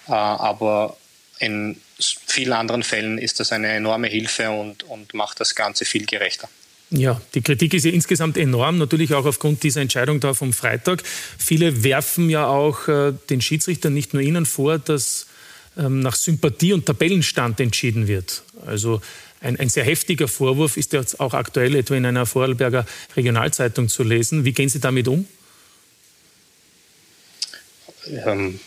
Äh, 0.09 0.13
aber 0.13 0.97
in 1.39 1.81
vielen 1.99 2.53
anderen 2.53 2.83
Fällen 2.83 3.19
ist 3.19 3.41
das 3.41 3.53
eine 3.53 3.69
enorme 3.69 4.09
Hilfe 4.09 4.51
und, 4.51 4.85
und 4.85 5.15
macht 5.15 5.41
das 5.41 5.55
Ganze 5.55 5.85
viel 5.85 6.07
gerechter. 6.07 6.49
Ja, 6.91 7.21
die 7.35 7.43
Kritik 7.43 7.75
ist 7.75 7.85
ja 7.85 7.93
insgesamt 7.93 8.39
enorm, 8.39 8.79
natürlich 8.79 9.13
auch 9.13 9.27
aufgrund 9.27 9.63
dieser 9.63 9.83
Entscheidung 9.83 10.21
da 10.21 10.33
vom 10.33 10.55
Freitag. 10.55 11.03
Viele 11.39 11.85
werfen 11.85 12.31
ja 12.31 12.47
auch 12.47 12.89
äh, 12.89 13.13
den 13.29 13.43
Schiedsrichtern, 13.43 13.93
nicht 13.93 14.15
nur 14.15 14.23
Ihnen 14.23 14.47
vor, 14.47 14.79
dass 14.79 15.27
ähm, 15.77 16.01
nach 16.01 16.17
Sympathie 16.17 16.73
und 16.73 16.87
Tabellenstand 16.87 17.61
entschieden 17.61 18.09
wird. 18.09 18.43
Also 18.67 19.03
ein, 19.41 19.61
ein, 19.61 19.69
sehr 19.69 19.85
heftiger 19.85 20.29
Vorwurf 20.29 20.77
ist 20.77 20.95
jetzt 20.95 21.21
auch 21.21 21.35
aktuell 21.35 21.75
etwa 21.75 21.95
in 21.95 22.07
einer 22.07 22.27
Vorarlberger 22.27 22.87
Regionalzeitung 23.17 23.89
zu 23.89 24.03
lesen. 24.03 24.45
Wie 24.47 24.53
gehen 24.53 24.71
Sie 24.71 24.81
damit 24.81 25.09
um? 25.09 25.27
Ähm, 28.11 28.61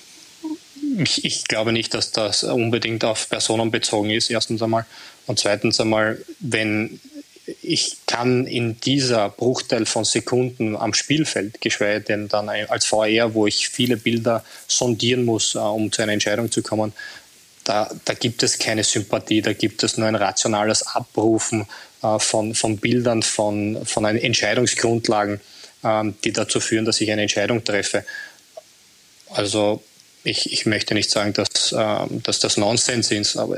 ich, 0.98 1.24
ich, 1.26 1.46
glaube 1.46 1.72
nicht, 1.72 1.94
dass 1.94 2.12
das 2.12 2.44
unbedingt 2.44 3.04
auf 3.06 3.30
Personen 3.30 3.72
bezogen 3.72 4.10
ist, 4.10 4.30
erstens 4.30 4.62
einmal. 4.62 4.86
Und 5.28 5.40
zweitens 5.40 5.80
einmal, 5.80 6.24
wenn 6.40 7.00
ich 7.62 7.98
kann 8.06 8.46
in 8.46 8.80
dieser 8.80 9.30
Bruchteil 9.30 9.86
von 9.86 10.06
Sekunden 10.06 10.76
am 10.76 10.94
Spielfeld, 10.94 11.60
geschweige 11.62 12.02
denn 12.02 12.28
dann 12.28 12.50
als 12.50 12.86
VR, 12.86 13.34
wo 13.34 13.48
ich 13.48 13.70
viele 13.70 13.98
Bilder 13.98 14.44
sondieren 14.68 15.26
muss, 15.26 15.56
äh, 15.56 15.60
um 15.60 15.92
zu 15.92 16.02
einer 16.02 16.14
Entscheidung 16.14 16.52
zu 16.52 16.62
kommen, 16.62 16.94
da, 17.64 17.92
da 18.06 18.14
gibt 18.14 18.44
es 18.44 18.58
keine 18.58 18.84
Sympathie, 18.84 19.42
da 19.42 19.54
gibt 19.54 19.84
es 19.84 19.98
nur 19.98 20.08
ein 20.08 20.16
rationales 20.16 20.84
Abrufen 20.84 21.68
äh, 22.02 22.20
von, 22.20 22.56
von 22.56 22.78
Bildern, 22.78 23.22
von, 23.22 23.86
von 23.86 24.06
Entscheidungsgrundlagen, 24.06 25.42
ähm, 25.84 26.16
die 26.24 26.34
dazu 26.34 26.60
führen, 26.60 26.86
dass 26.86 27.02
ich 27.02 27.12
eine 27.12 27.22
Entscheidung 27.22 27.64
treffe. 27.64 28.04
Also 29.34 29.84
ich, 30.24 30.52
ich 30.52 30.66
möchte 30.66 30.94
nicht 30.94 31.10
sagen, 31.10 31.34
dass, 31.34 31.72
äh, 31.72 32.08
dass 32.24 32.40
das 32.40 32.58
Nonsens 32.58 33.12
ist, 33.12 33.38
aber, 33.38 33.58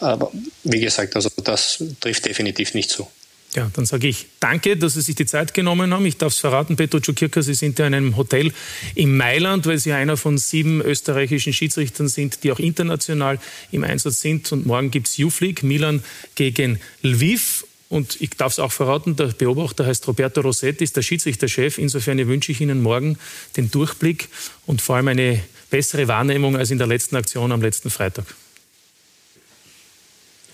aber 0.00 0.32
wie 0.64 0.80
gesagt, 0.80 1.16
also 1.16 1.30
das 1.42 1.82
trifft 2.00 2.26
definitiv 2.26 2.74
nicht 2.74 2.90
zu. 2.90 3.06
Ja, 3.54 3.70
dann 3.74 3.84
sage 3.84 4.08
ich 4.08 4.26
danke, 4.40 4.78
dass 4.78 4.94
Sie 4.94 5.02
sich 5.02 5.14
die 5.14 5.26
Zeit 5.26 5.52
genommen 5.52 5.92
haben. 5.92 6.06
Ich 6.06 6.16
darf 6.16 6.32
es 6.32 6.38
verraten, 6.38 6.76
Petro 6.76 7.00
Czukirka, 7.00 7.42
Sie 7.42 7.52
sind 7.52 7.78
ja 7.78 7.86
in 7.86 7.94
einem 7.94 8.16
Hotel 8.16 8.50
in 8.94 9.14
Mailand, 9.14 9.66
weil 9.66 9.76
Sie 9.78 9.92
einer 9.92 10.16
von 10.16 10.38
sieben 10.38 10.80
österreichischen 10.80 11.52
Schiedsrichtern 11.52 12.08
sind, 12.08 12.44
die 12.44 12.52
auch 12.52 12.58
international 12.58 13.38
im 13.70 13.84
Einsatz 13.84 14.22
sind. 14.22 14.50
Und 14.52 14.64
morgen 14.64 14.90
gibt 14.90 15.08
es 15.08 15.18
Youth 15.18 15.62
Milan 15.62 16.02
gegen 16.34 16.80
Lviv. 17.02 17.66
Und 17.92 18.22
ich 18.22 18.30
darf 18.30 18.52
es 18.52 18.58
auch 18.58 18.72
verraten, 18.72 19.16
der 19.16 19.26
Beobachter 19.26 19.84
heißt 19.84 20.08
Roberto 20.08 20.40
Rossetti, 20.40 20.82
ist 20.82 20.96
der 20.96 21.02
Schiedsrichterchef. 21.02 21.76
Insofern 21.76 22.16
wünsche 22.26 22.50
ich 22.50 22.62
Ihnen 22.62 22.80
morgen 22.80 23.18
den 23.58 23.70
Durchblick 23.70 24.30
und 24.64 24.80
vor 24.80 24.96
allem 24.96 25.08
eine 25.08 25.42
bessere 25.68 26.08
Wahrnehmung 26.08 26.56
als 26.56 26.70
in 26.70 26.78
der 26.78 26.86
letzten 26.86 27.16
Aktion 27.16 27.52
am 27.52 27.60
letzten 27.60 27.90
Freitag. 27.90 28.24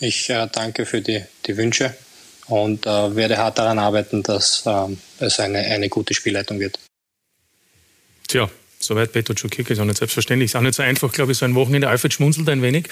Ich 0.00 0.28
äh, 0.30 0.48
danke 0.50 0.84
für 0.84 1.00
die, 1.00 1.22
die 1.46 1.56
Wünsche 1.56 1.96
und 2.46 2.86
äh, 2.86 3.14
werde 3.14 3.38
hart 3.38 3.56
daran 3.56 3.78
arbeiten, 3.78 4.24
dass 4.24 4.66
äh, 4.66 4.96
es 5.20 5.38
eine, 5.38 5.60
eine 5.60 5.88
gute 5.88 6.14
Spielleitung 6.14 6.58
wird. 6.58 6.80
Tja, 8.26 8.50
Soweit 8.80 9.12
Petro 9.12 9.34
Czukik 9.34 9.70
ist 9.70 9.78
auch 9.78 9.84
nicht 9.84 9.98
selbstverständlich. 9.98 10.50
Ist 10.50 10.56
auch 10.56 10.60
nicht 10.60 10.74
so 10.74 10.82
einfach, 10.82 11.12
glaube 11.12 11.32
ich, 11.32 11.38
so 11.38 11.44
ein 11.44 11.54
Wochenende. 11.54 11.88
Alfred 11.88 12.14
schmunzelt 12.14 12.48
ein 12.48 12.62
wenig. 12.62 12.88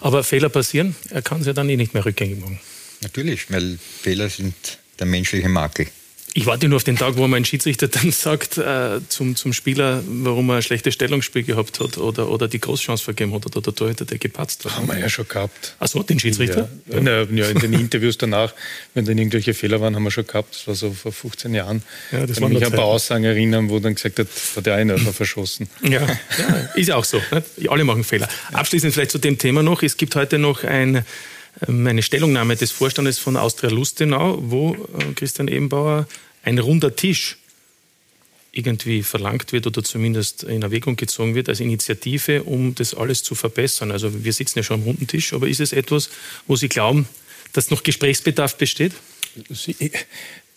Aber 0.00 0.22
Fehler 0.22 0.48
passieren. 0.48 0.94
Er 1.10 1.22
kann 1.22 1.40
es 1.40 1.46
ja 1.46 1.52
dann 1.52 1.68
eh 1.68 1.76
nicht 1.76 1.94
mehr 1.94 2.04
rückgängig 2.04 2.40
machen. 2.40 2.60
Natürlich, 3.00 3.50
weil 3.50 3.78
Fehler 4.02 4.28
sind 4.28 4.54
der 4.98 5.06
menschliche 5.06 5.48
Makel. 5.48 5.86
Ich 6.34 6.46
warte 6.46 6.68
nur 6.68 6.76
auf 6.76 6.84
den 6.84 6.96
Tag, 6.96 7.16
wo 7.16 7.26
mein 7.26 7.44
Schiedsrichter 7.44 7.88
dann 7.88 8.12
sagt 8.12 8.58
äh, 8.58 9.00
zum, 9.08 9.34
zum 9.34 9.52
Spieler, 9.52 10.04
warum 10.06 10.50
er 10.50 10.56
ein 10.56 10.62
schlechtes 10.62 10.94
Stellungsspiel 10.94 11.42
gehabt 11.42 11.80
hat 11.80 11.98
oder, 11.98 12.28
oder 12.28 12.46
die 12.46 12.60
Großchance 12.60 13.02
vergeben 13.02 13.32
hat 13.34 13.46
oder 13.46 13.60
der 13.60 13.74
Torhüter, 13.74 14.04
der 14.04 14.18
gepatzt 14.18 14.64
hat. 14.64 14.76
Haben 14.76 14.88
wir 14.88 14.98
ja 14.98 15.08
schon 15.08 15.26
gehabt. 15.26 15.74
Ach 15.80 15.88
so, 15.88 16.02
den 16.02 16.20
Schiedsrichter? 16.20 16.68
Ja, 16.86 17.00
ja. 17.00 17.22
ja, 17.24 17.48
in 17.48 17.58
den 17.58 17.72
Interviews 17.72 18.18
danach, 18.18 18.54
wenn 18.94 19.04
dann 19.04 19.18
irgendwelche 19.18 19.54
Fehler 19.54 19.80
waren, 19.80 19.96
haben 19.96 20.04
wir 20.04 20.10
schon 20.10 20.26
gehabt. 20.26 20.54
Das 20.54 20.68
war 20.68 20.74
so 20.74 20.92
vor 20.92 21.12
15 21.12 21.54
Jahren. 21.54 21.82
Ja, 22.12 22.26
das 22.26 22.38
kann 22.38 22.50
mich 22.50 22.64
an 22.64 22.72
ein 22.72 22.76
paar 22.76 22.84
Aussagen 22.84 23.24
erinnern, 23.24 23.68
wo 23.70 23.78
dann 23.78 23.94
gesagt 23.94 24.18
hat, 24.18 24.28
hat 24.54 24.66
der 24.66 24.74
eine 24.74 24.94
einfach 24.94 25.14
verschossen. 25.14 25.68
Ja, 25.82 25.90
ja 26.02 26.08
ist 26.76 26.88
ja 26.88 26.96
auch 26.96 27.04
so. 27.04 27.20
Ne? 27.32 27.42
Alle 27.68 27.84
machen 27.84 28.04
Fehler. 28.04 28.28
Abschließend 28.52 28.92
vielleicht 28.92 29.10
zu 29.10 29.18
dem 29.18 29.38
Thema 29.38 29.62
noch. 29.62 29.82
Es 29.82 29.96
gibt 29.96 30.14
heute 30.14 30.38
noch 30.38 30.62
ein 30.62 31.04
eine 31.66 32.02
Stellungnahme 32.02 32.56
des 32.56 32.70
Vorstandes 32.70 33.18
von 33.18 33.36
Austria 33.36 33.70
Lustenau, 33.70 34.38
wo 34.40 34.74
äh, 34.74 35.12
Christian 35.14 35.48
Ebenbauer 35.48 36.06
ein 36.42 36.58
runder 36.58 36.94
Tisch 36.94 37.38
irgendwie 38.52 39.02
verlangt 39.02 39.52
wird 39.52 39.66
oder 39.66 39.84
zumindest 39.84 40.42
in 40.42 40.62
Erwägung 40.62 40.96
gezogen 40.96 41.34
wird 41.34 41.48
als 41.48 41.60
Initiative, 41.60 42.44
um 42.44 42.74
das 42.74 42.94
alles 42.94 43.22
zu 43.22 43.34
verbessern. 43.34 43.92
Also 43.92 44.24
wir 44.24 44.32
sitzen 44.32 44.58
ja 44.58 44.62
schon 44.62 44.80
am 44.80 44.86
runden 44.86 45.06
Tisch, 45.06 45.32
aber 45.32 45.48
ist 45.48 45.60
es 45.60 45.72
etwas, 45.72 46.10
wo 46.46 46.56
Sie 46.56 46.68
glauben, 46.68 47.08
dass 47.52 47.70
noch 47.70 47.82
Gesprächsbedarf 47.82 48.56
besteht? 48.56 48.92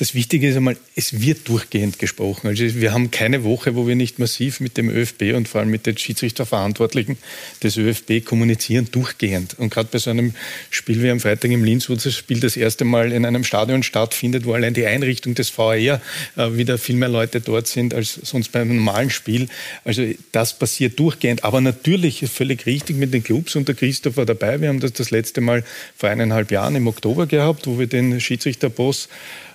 Das 0.02 0.16
Wichtige 0.16 0.50
ist 0.50 0.56
einmal, 0.56 0.78
es 0.96 1.22
wird 1.22 1.48
durchgehend 1.48 2.00
gesprochen. 2.00 2.48
Also 2.48 2.64
wir 2.64 2.92
haben 2.92 3.12
keine 3.12 3.44
Woche, 3.44 3.76
wo 3.76 3.88
wir 3.88 3.96
nicht 3.96 4.18
massiv 4.18 4.60
mit 4.60 4.76
dem 4.76 4.90
ÖFB 4.90 5.36
und 5.36 5.48
vor 5.48 5.62
allem 5.62 5.70
mit 5.70 5.86
den 5.86 5.96
Schiedsrichterverantwortlichen 5.96 7.20
des 7.62 7.78
ÖFB 7.78 8.26
kommunizieren, 8.26 8.88
durchgehend. 8.92 9.60
Und 9.60 9.72
gerade 9.72 9.90
bei 9.92 10.00
so 10.00 10.10
einem 10.10 10.34
Spiel 10.72 11.04
wie 11.04 11.12
am 11.12 11.20
Freitag 11.20 11.52
im 11.52 11.64
Linz, 11.64 11.88
wo 11.88 11.94
das 11.94 12.16
Spiel 12.16 12.40
das 12.40 12.58
erste 12.58 12.84
Mal 12.84 13.12
in 13.12 13.28
einem 13.28 13.44
Stadion 13.44 13.84
stattfindet, 13.84 14.46
wo 14.46 14.54
allein 14.54 14.74
die 14.74 14.88
Einrichtung 14.88 15.36
des 15.36 15.52
VR 15.52 16.02
äh, 16.36 16.58
wieder 16.58 16.80
viel 16.80 16.96
mehr 16.96 17.10
Leute 17.10 17.40
dort 17.40 17.68
sind 17.68 17.94
als 17.94 18.16
sonst 18.24 18.52
bei 18.52 18.62
einem 18.62 18.78
normalen 18.78 19.12
Spiel. 19.12 19.50
Also 19.84 20.04
das 20.32 20.58
passiert 20.58 20.98
durchgehend. 21.00 21.44
Aber 21.44 21.62
natürlich 21.62 22.24
ist 22.24 22.34
völlig 22.34 22.66
richtig 22.66 22.98
mit 22.98 23.14
den 23.14 23.22
Clubs 23.22 23.56
und 23.56 23.68
der 23.68 23.76
Christoph 23.76 24.18
war 24.18 24.26
dabei. 24.26 24.60
Wir 24.62 24.70
haben 24.70 24.80
das 24.80 24.94
das 24.94 25.12
letzte 25.12 25.42
Mal 25.42 25.64
vor 25.96 26.10
eineinhalb 26.10 26.50
Jahren 26.50 26.76
im 26.76 26.88
Oktober 26.88 27.28
gehabt, 27.28 27.68
wo 27.68 27.78
wir 27.78 27.86
den 27.86 28.20
Schiedsrichterboss 28.20 29.08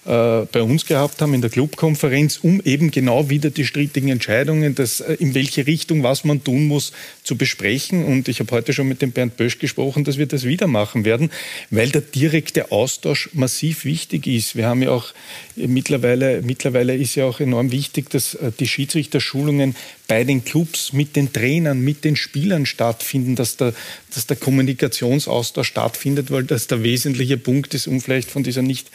bei 0.06 0.62
uns 0.62 0.86
gehabt 0.86 1.20
haben 1.20 1.34
in 1.34 1.40
der 1.40 1.50
Clubkonferenz, 1.50 2.38
um 2.40 2.60
eben 2.64 2.92
genau 2.92 3.28
wieder 3.28 3.50
die 3.50 3.66
strittigen 3.66 4.08
Entscheidungen, 4.08 4.74
das, 4.76 5.00
äh, 5.00 5.14
in 5.14 5.34
welche 5.34 5.66
Richtung, 5.66 6.02
was 6.04 6.24
man 6.24 6.44
tun 6.44 6.66
muss, 6.66 6.92
zu 7.24 7.36
besprechen. 7.36 8.04
Und 8.04 8.28
ich 8.28 8.38
habe 8.38 8.52
heute 8.52 8.72
schon 8.72 8.86
mit 8.86 9.02
dem 9.02 9.10
Bernd 9.10 9.36
Bösch 9.36 9.58
gesprochen, 9.58 10.04
dass 10.04 10.16
wir 10.16 10.26
das 10.26 10.44
wieder 10.44 10.68
machen 10.68 11.04
werden, 11.04 11.30
weil 11.70 11.88
der 11.88 12.02
direkte 12.02 12.70
Austausch 12.70 13.30
massiv 13.32 13.84
wichtig 13.84 14.28
ist. 14.28 14.54
Wir 14.54 14.66
haben 14.66 14.82
ja 14.82 14.90
auch 14.90 15.12
mittlerweile, 15.56 16.40
mittlerweile 16.42 16.94
ist 16.94 17.16
ja 17.16 17.24
auch 17.24 17.40
enorm 17.40 17.72
wichtig, 17.72 18.08
dass 18.10 18.34
äh, 18.34 18.52
die 18.58 18.68
Schiedsrichterschulungen 18.68 19.74
bei 20.06 20.22
den 20.22 20.44
Clubs 20.44 20.92
mit 20.92 21.16
den 21.16 21.32
Trainern, 21.32 21.80
mit 21.80 22.04
den 22.04 22.14
Spielern 22.14 22.64
stattfinden, 22.64 23.34
dass 23.34 23.56
der, 23.56 23.74
dass 24.14 24.26
der 24.26 24.36
Kommunikationsaustausch 24.36 25.66
stattfindet, 25.66 26.30
weil 26.30 26.44
das 26.44 26.68
der 26.68 26.84
wesentliche 26.84 27.38
Punkt 27.38 27.74
ist, 27.74 27.88
um 27.88 28.00
vielleicht 28.00 28.30
von 28.30 28.44
dieser 28.44 28.62
nicht 28.62 28.90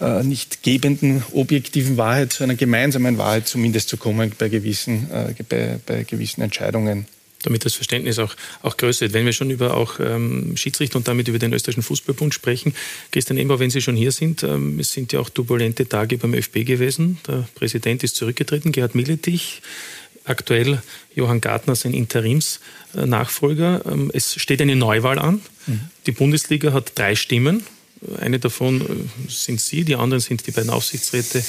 äh, 0.00 0.22
nicht 0.22 0.62
gebenden 0.62 1.22
objektiven 1.32 1.96
Wahrheit 1.96 2.32
zu 2.32 2.44
einer 2.44 2.54
gemeinsamen 2.54 3.18
Wahrheit 3.18 3.48
zumindest 3.48 3.88
zu 3.88 3.96
kommen 3.96 4.32
bei 4.38 4.48
gewissen, 4.48 5.10
äh, 5.10 5.34
bei, 5.48 5.78
bei 5.84 6.04
gewissen 6.04 6.42
Entscheidungen 6.42 7.06
damit 7.44 7.64
das 7.64 7.74
Verständnis 7.74 8.18
auch, 8.18 8.34
auch 8.62 8.76
größer 8.76 9.02
wird. 9.02 9.12
Wenn 9.12 9.26
wir 9.26 9.32
schon 9.32 9.50
über 9.50 9.76
auch 9.76 10.00
ähm, 10.00 10.56
Schiedsrichter 10.56 10.96
und 10.96 11.08
damit 11.08 11.28
über 11.28 11.38
den 11.38 11.52
österreichischen 11.52 11.82
Fußballbund 11.82 12.34
sprechen, 12.34 12.74
Christian 13.12 13.38
Eber, 13.38 13.58
wenn 13.58 13.70
Sie 13.70 13.82
schon 13.82 13.96
hier 13.96 14.12
sind, 14.12 14.42
ähm, 14.42 14.78
es 14.80 14.92
sind 14.92 15.12
ja 15.12 15.20
auch 15.20 15.28
turbulente 15.28 15.88
Tage 15.88 16.18
beim 16.18 16.34
ÖFB 16.34 16.64
gewesen. 16.64 17.18
Der 17.26 17.46
Präsident 17.54 18.02
ist 18.02 18.16
zurückgetreten, 18.16 18.72
Gerhard 18.72 18.94
Milletich, 18.94 19.62
aktuell 20.24 20.82
Johann 21.14 21.40
Gartner, 21.40 21.74
sein 21.74 21.94
Interimsnachfolger. 21.94 23.82
Ähm, 23.86 24.10
es 24.14 24.34
steht 24.40 24.62
eine 24.62 24.76
Neuwahl 24.76 25.18
an. 25.18 25.40
Mhm. 25.66 25.80
Die 26.06 26.12
Bundesliga 26.12 26.72
hat 26.72 26.92
drei 26.94 27.14
Stimmen. 27.14 27.62
Eine 28.20 28.38
davon 28.38 28.80
äh, 28.80 29.30
sind 29.30 29.60
Sie, 29.60 29.84
die 29.84 29.96
anderen 29.96 30.20
sind 30.20 30.46
die 30.46 30.50
beiden 30.50 30.70
Aufsichtsräte 30.70 31.42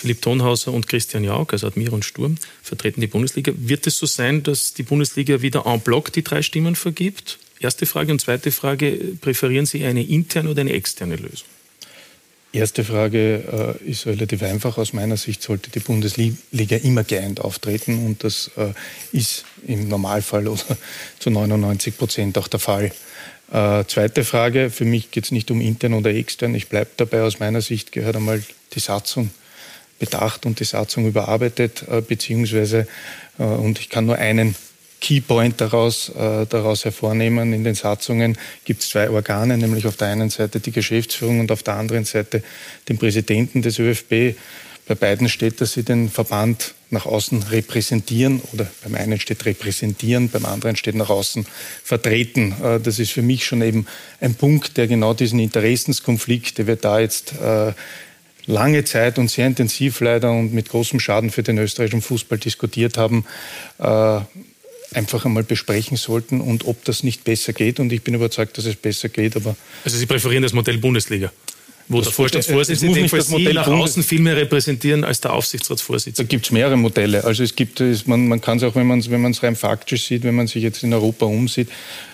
Philipp 0.00 0.22
Tonhauser 0.22 0.72
und 0.72 0.86
Christian 0.86 1.24
Jauch, 1.24 1.48
also 1.50 1.66
Admir 1.66 1.92
und 1.92 2.06
Sturm, 2.06 2.36
vertreten 2.62 3.02
die 3.02 3.06
Bundesliga. 3.06 3.52
Wird 3.56 3.86
es 3.86 3.98
so 3.98 4.06
sein, 4.06 4.42
dass 4.42 4.72
die 4.72 4.82
Bundesliga 4.82 5.42
wieder 5.42 5.66
en 5.66 5.80
bloc 5.80 6.10
die 6.12 6.24
drei 6.24 6.40
Stimmen 6.40 6.74
vergibt? 6.74 7.38
Erste 7.58 7.84
Frage. 7.84 8.10
Und 8.10 8.20
zweite 8.20 8.50
Frage, 8.50 8.92
präferieren 9.20 9.66
Sie 9.66 9.84
eine 9.84 10.02
interne 10.02 10.48
oder 10.48 10.62
eine 10.62 10.72
externe 10.72 11.16
Lösung? 11.16 11.46
Erste 12.52 12.82
Frage 12.82 13.78
äh, 13.84 13.90
ist 13.90 14.06
relativ 14.06 14.42
einfach. 14.42 14.78
Aus 14.78 14.92
meiner 14.92 15.16
Sicht 15.16 15.42
sollte 15.42 15.70
die 15.70 15.78
Bundesliga 15.78 16.76
immer 16.76 17.04
geeint 17.04 17.40
auftreten 17.40 18.06
und 18.06 18.24
das 18.24 18.50
äh, 18.56 18.72
ist 19.12 19.44
im 19.66 19.88
Normalfall 19.88 20.48
oder 20.48 20.78
zu 21.20 21.30
99 21.30 21.96
Prozent 21.96 22.38
auch 22.38 22.48
der 22.48 22.58
Fall. 22.58 22.90
Äh, 23.52 23.84
zweite 23.86 24.24
Frage, 24.24 24.70
für 24.70 24.84
mich 24.84 25.10
geht 25.10 25.24
es 25.24 25.30
nicht 25.32 25.50
um 25.50 25.60
intern 25.60 25.94
oder 25.94 26.10
extern. 26.10 26.54
Ich 26.54 26.68
bleibe 26.68 26.90
dabei, 26.96 27.22
aus 27.22 27.40
meiner 27.40 27.60
Sicht 27.60 27.92
gehört 27.92 28.16
einmal 28.16 28.42
die 28.74 28.80
Satzung 28.80 29.30
bedacht 29.98 30.46
und 30.46 30.60
die 30.60 30.64
Satzung 30.64 31.06
überarbeitet, 31.06 31.84
äh, 31.88 32.00
beziehungsweise, 32.00 32.86
äh, 33.38 33.42
und 33.42 33.80
ich 33.80 33.88
kann 33.88 34.06
nur 34.06 34.16
einen 34.16 34.54
Keypoint 35.00 35.60
daraus, 35.60 36.10
äh, 36.10 36.46
daraus 36.46 36.84
hervornehmen. 36.84 37.52
In 37.52 37.64
den 37.64 37.74
Satzungen 37.74 38.36
gibt 38.64 38.82
es 38.82 38.90
zwei 38.90 39.10
Organe, 39.10 39.56
nämlich 39.56 39.86
auf 39.86 39.96
der 39.96 40.08
einen 40.08 40.30
Seite 40.30 40.60
die 40.60 40.72
Geschäftsführung 40.72 41.40
und 41.40 41.50
auf 41.50 41.62
der 41.62 41.74
anderen 41.74 42.04
Seite 42.04 42.42
den 42.88 42.98
Präsidenten 42.98 43.62
des 43.62 43.78
ÖFB. 43.78 44.36
Bei 44.90 44.96
beiden 44.96 45.28
steht, 45.28 45.60
dass 45.60 45.74
sie 45.74 45.84
den 45.84 46.10
Verband 46.10 46.74
nach 46.90 47.06
außen 47.06 47.44
repräsentieren 47.44 48.42
oder 48.52 48.66
beim 48.82 48.96
einen 48.96 49.20
steht 49.20 49.46
repräsentieren, 49.46 50.28
beim 50.30 50.44
anderen 50.44 50.74
steht 50.74 50.96
nach 50.96 51.10
außen 51.10 51.46
vertreten. 51.84 52.56
Äh, 52.60 52.80
das 52.80 52.98
ist 52.98 53.12
für 53.12 53.22
mich 53.22 53.46
schon 53.46 53.62
eben 53.62 53.86
ein 54.20 54.34
Punkt, 54.34 54.76
der 54.76 54.88
genau 54.88 55.14
diesen 55.14 55.38
Interessenskonflikt, 55.38 56.58
der 56.58 56.66
wir 56.66 56.74
da 56.74 56.98
jetzt 56.98 57.34
äh, 57.40 57.72
lange 58.46 58.82
Zeit 58.82 59.20
und 59.20 59.30
sehr 59.30 59.46
intensiv 59.46 60.00
leider 60.00 60.32
und 60.32 60.52
mit 60.52 60.70
großem 60.70 60.98
Schaden 60.98 61.30
für 61.30 61.44
den 61.44 61.58
österreichischen 61.58 62.02
Fußball 62.02 62.38
diskutiert 62.38 62.98
haben, 62.98 63.24
äh, 63.78 64.20
einfach 64.92 65.24
einmal 65.24 65.44
besprechen 65.44 65.98
sollten 65.98 66.40
und 66.40 66.66
ob 66.66 66.84
das 66.84 67.04
nicht 67.04 67.22
besser 67.22 67.52
geht. 67.52 67.78
Und 67.78 67.92
ich 67.92 68.02
bin 68.02 68.14
überzeugt, 68.14 68.58
dass 68.58 68.64
es 68.64 68.74
besser 68.74 69.08
geht. 69.08 69.36
Aber 69.36 69.54
also 69.84 69.96
Sie 69.96 70.06
präferieren 70.06 70.42
das 70.42 70.52
Modell 70.52 70.78
Bundesliga? 70.78 71.30
Wo 71.90 71.98
das 71.98 72.06
der 72.06 72.12
Vorstandsvorsitzende 72.14 73.08
das 73.08 73.28
Modell 73.28 73.54
nach 73.54 73.66
außen 73.66 74.02
viel 74.04 74.20
mehr 74.20 74.36
repräsentieren 74.36 75.04
als 75.04 75.20
der 75.20 75.32
Aufsichtsratsvorsitzende. 75.32 76.24
Da 76.24 76.30
gibt 76.30 76.46
es 76.46 76.52
mehrere 76.52 76.76
Modelle. 76.76 77.24
Also 77.24 77.42
es 77.42 77.56
gibt, 77.56 77.82
man, 78.06 78.28
man 78.28 78.40
kann 78.40 78.58
es 78.58 78.62
auch, 78.62 78.76
wenn 78.76 78.86
man 78.86 79.00
es 79.00 79.10
wenn 79.10 79.24
rein 79.24 79.56
faktisch 79.56 80.06
sieht, 80.06 80.22
wenn 80.22 80.36
man 80.36 80.46
sich 80.46 80.62
jetzt 80.62 80.84
in 80.84 80.94
Europa 80.94 81.26
umsieht, 81.26 81.68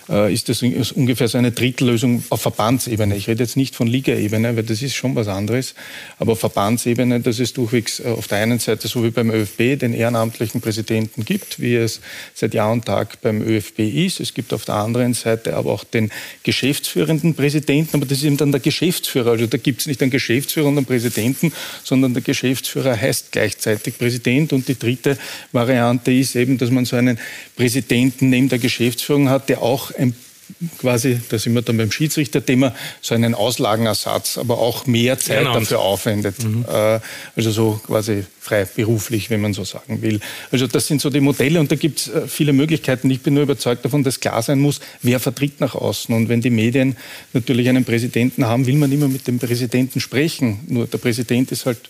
ist 0.09 0.49
das 0.49 0.63
ungefähr 0.63 1.29
so 1.29 1.37
eine 1.37 1.51
Drittellösung 1.51 2.23
auf 2.31 2.41
Verbandsebene. 2.41 3.17
Ich 3.17 3.29
rede 3.29 3.43
jetzt 3.43 3.57
nicht 3.57 3.75
von 3.75 3.89
Ligaebene, 3.89 4.57
weil 4.57 4.63
das 4.63 4.83
ist 4.83 4.95
schon 4.95 5.17
was 5.17 5.27
anderes, 5.27 5.75
aber 6.19 6.33
auf 6.33 6.41
Verbandsebene, 6.41 7.21
dass 7.21 7.41
es 7.41 7.53
durchwegs 7.53 8.01
äh, 8.01 8.09
auf 8.09 8.29
der 8.29 8.39
einen 8.39 8.59
Seite, 8.59 8.89
so 8.89 9.03
wie 9.03 9.11
beim 9.11 9.31
ÖFB, 9.31 9.79
den 9.79 9.95
ehrenamtlichen 9.95 10.61
Präsidenten 10.61 11.25
gibt, 11.25 11.61
wie 11.61 11.75
es 11.75 12.01
seit 12.35 12.55
Jahr 12.55 12.73
und 12.73 12.85
Tag 12.85 13.21
beim 13.21 13.43
ÖFB 13.43 13.81
ist. 13.81 14.21
Es 14.21 14.35
gibt 14.35 14.53
auf 14.53 14.65
der 14.65 14.77
anderen 14.77 15.15
Seite 15.15 15.57
aber 15.57 15.73
auch 15.73 15.85
den 15.85 16.11
geschäftsführenden 16.43 17.35
Präsidenten, 17.35 17.97
aber 17.97 18.07
das 18.07 18.19
ist 18.19 18.25
eben 18.25 18.37
dann 18.37 18.53
der 18.53 18.61
Geschäftsführer. 18.61 19.33
Also 19.33 19.47
da 19.47 19.59
gibt 19.59 19.81
es 19.81 19.87
nicht 19.87 20.03
einen 20.03 20.11
Geschäftsführer 20.11 20.69
und 20.69 20.77
einen 20.77 20.87
Präsidenten, 20.87 21.53
sondern 21.83 22.15
der 22.15 22.23
Geschäftsführer 22.23 23.01
heißt 23.01 23.33
gleichzeitig 23.33 23.99
Präsident. 23.99 24.53
Und 24.53 24.69
die 24.69 24.79
dritte 24.79 25.19
Variante 25.53 26.13
ist 26.13 26.37
eben, 26.37 26.59
dass 26.59 26.71
man 26.71 26.85
so 26.85 26.97
einen 26.97 27.19
Präsidenten 27.57 28.31
neben 28.31 28.49
der 28.49 28.59
Geschäftsführung 28.59 29.29
hat, 29.29 29.49
der 29.49 29.63
auch 29.63 29.91
ein 29.99 30.15
quasi, 30.79 31.21
da 31.29 31.39
sind 31.39 31.55
wir 31.55 31.63
dann 31.63 31.77
beim 31.77 31.91
Schiedsrichterthema, 31.91 32.75
so 33.01 33.15
einen 33.15 33.35
Auslagenersatz, 33.35 34.39
aber 34.39 34.59
auch 34.59 34.87
mehr 34.87 35.19
Zeit 35.19 35.41
genau. 35.41 35.59
dafür 35.59 35.81
aufwendet. 35.81 36.43
Mhm. 36.43 36.65
Äh, 36.69 37.01
also 37.35 37.51
so 37.51 37.81
quasi 37.85 38.25
frei 38.41 38.65
beruflich, 38.65 39.29
wenn 39.31 39.41
man 39.41 39.55
so 39.55 39.65
sagen 39.65 40.03
will. 40.03 40.21
Also 40.53 40.67
das 40.67 40.87
sind 40.87 41.01
so 41.01 41.11
die 41.11 41.21
Modelle 41.21 41.59
und 41.59 41.73
da 41.73 41.77
gibt 41.77 42.01
es 42.01 42.09
äh, 42.09 42.29
viele 42.29 42.53
Möglichkeiten. 42.53 43.11
Ich 43.11 43.23
bin 43.23 43.35
nur 43.35 43.43
überzeugt 43.43 43.85
davon, 43.85 44.05
dass 44.05 44.21
klar 44.21 44.43
sein 44.43 44.61
muss, 44.61 44.81
wer 45.03 45.19
vertritt 45.19 45.61
nach 45.61 45.75
außen. 45.75 46.15
Und 46.15 46.29
wenn 46.29 46.41
die 46.41 46.51
Medien 46.51 46.97
natürlich 47.33 47.69
einen 47.69 47.85
Präsidenten 47.85 48.47
haben, 48.47 48.67
will 48.67 48.77
man 48.77 48.93
immer 48.93 49.09
mit 49.09 49.27
dem 49.27 49.39
Präsidenten 49.39 50.01
sprechen. 50.01 50.61
Nur 50.69 50.87
der 50.87 50.99
Präsident 50.99 51.51
ist 51.53 51.67
halt 51.67 51.81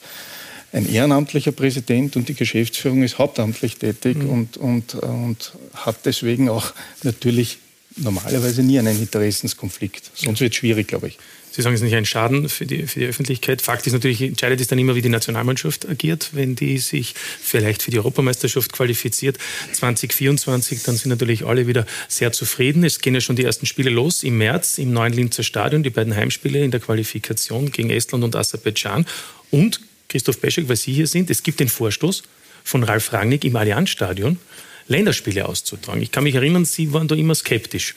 ein 0.72 0.90
ehrenamtlicher 0.90 1.52
Präsident 1.52 2.16
und 2.16 2.28
die 2.28 2.34
Geschäftsführung 2.34 3.02
ist 3.02 3.18
hauptamtlich 3.18 3.76
tätig 3.76 4.18
mhm. 4.18 4.30
und, 4.30 4.56
und, 4.56 4.94
und 4.94 5.52
hat 5.74 5.96
deswegen 6.04 6.48
auch 6.48 6.72
natürlich 7.02 7.58
normalerweise 7.96 8.62
nie 8.62 8.78
einen 8.78 8.98
Interessenskonflikt. 8.98 10.10
Sonst 10.14 10.40
wird 10.40 10.52
es 10.52 10.58
schwierig, 10.58 10.88
glaube 10.88 11.08
ich. 11.08 11.18
Sie 11.56 11.62
sagen, 11.62 11.74
es 11.74 11.80
ist 11.80 11.86
nicht 11.86 11.94
ein 11.94 12.04
Schaden 12.04 12.50
für 12.50 12.66
die, 12.66 12.86
für 12.86 13.00
die 13.00 13.06
Öffentlichkeit. 13.06 13.62
Fakt 13.62 13.86
ist 13.86 13.94
natürlich, 13.94 14.20
entscheidet 14.20 14.60
es 14.60 14.66
dann 14.66 14.78
immer, 14.78 14.94
wie 14.94 15.00
die 15.00 15.08
Nationalmannschaft 15.08 15.88
agiert. 15.88 16.30
Wenn 16.32 16.54
die 16.54 16.76
sich 16.76 17.14
vielleicht 17.16 17.82
für 17.82 17.90
die 17.90 17.96
Europameisterschaft 17.96 18.72
qualifiziert 18.72 19.38
2024, 19.72 20.82
dann 20.82 20.96
sind 20.96 21.08
natürlich 21.08 21.46
alle 21.46 21.66
wieder 21.66 21.86
sehr 22.08 22.30
zufrieden. 22.32 22.84
Es 22.84 23.00
gehen 23.00 23.14
ja 23.14 23.22
schon 23.22 23.36
die 23.36 23.44
ersten 23.44 23.64
Spiele 23.64 23.88
los 23.88 24.22
im 24.22 24.36
März 24.36 24.76
im 24.76 24.92
neuen 24.92 25.14
Linzer 25.14 25.44
Stadion, 25.44 25.82
die 25.82 25.88
beiden 25.88 26.14
Heimspiele 26.14 26.62
in 26.62 26.70
der 26.70 26.80
Qualifikation 26.80 27.70
gegen 27.70 27.88
Estland 27.88 28.22
und 28.22 28.36
Aserbaidschan. 28.36 29.06
Und 29.50 29.80
Christoph 30.10 30.38
Peschek, 30.38 30.68
weil 30.68 30.76
Sie 30.76 30.92
hier 30.92 31.06
sind, 31.06 31.30
es 31.30 31.42
gibt 31.42 31.60
den 31.60 31.68
Vorstoß 31.68 32.22
von 32.64 32.82
Ralf 32.82 33.14
Rangnick 33.14 33.44
im 33.44 33.56
Allianzstadion, 33.56 34.38
Länderspiele 34.88 35.48
auszutragen. 35.48 36.02
Ich 36.02 36.12
kann 36.12 36.24
mich 36.24 36.34
erinnern, 36.34 36.64
Sie 36.64 36.92
waren 36.92 37.08
da 37.08 37.14
immer 37.14 37.34
skeptisch. 37.34 37.94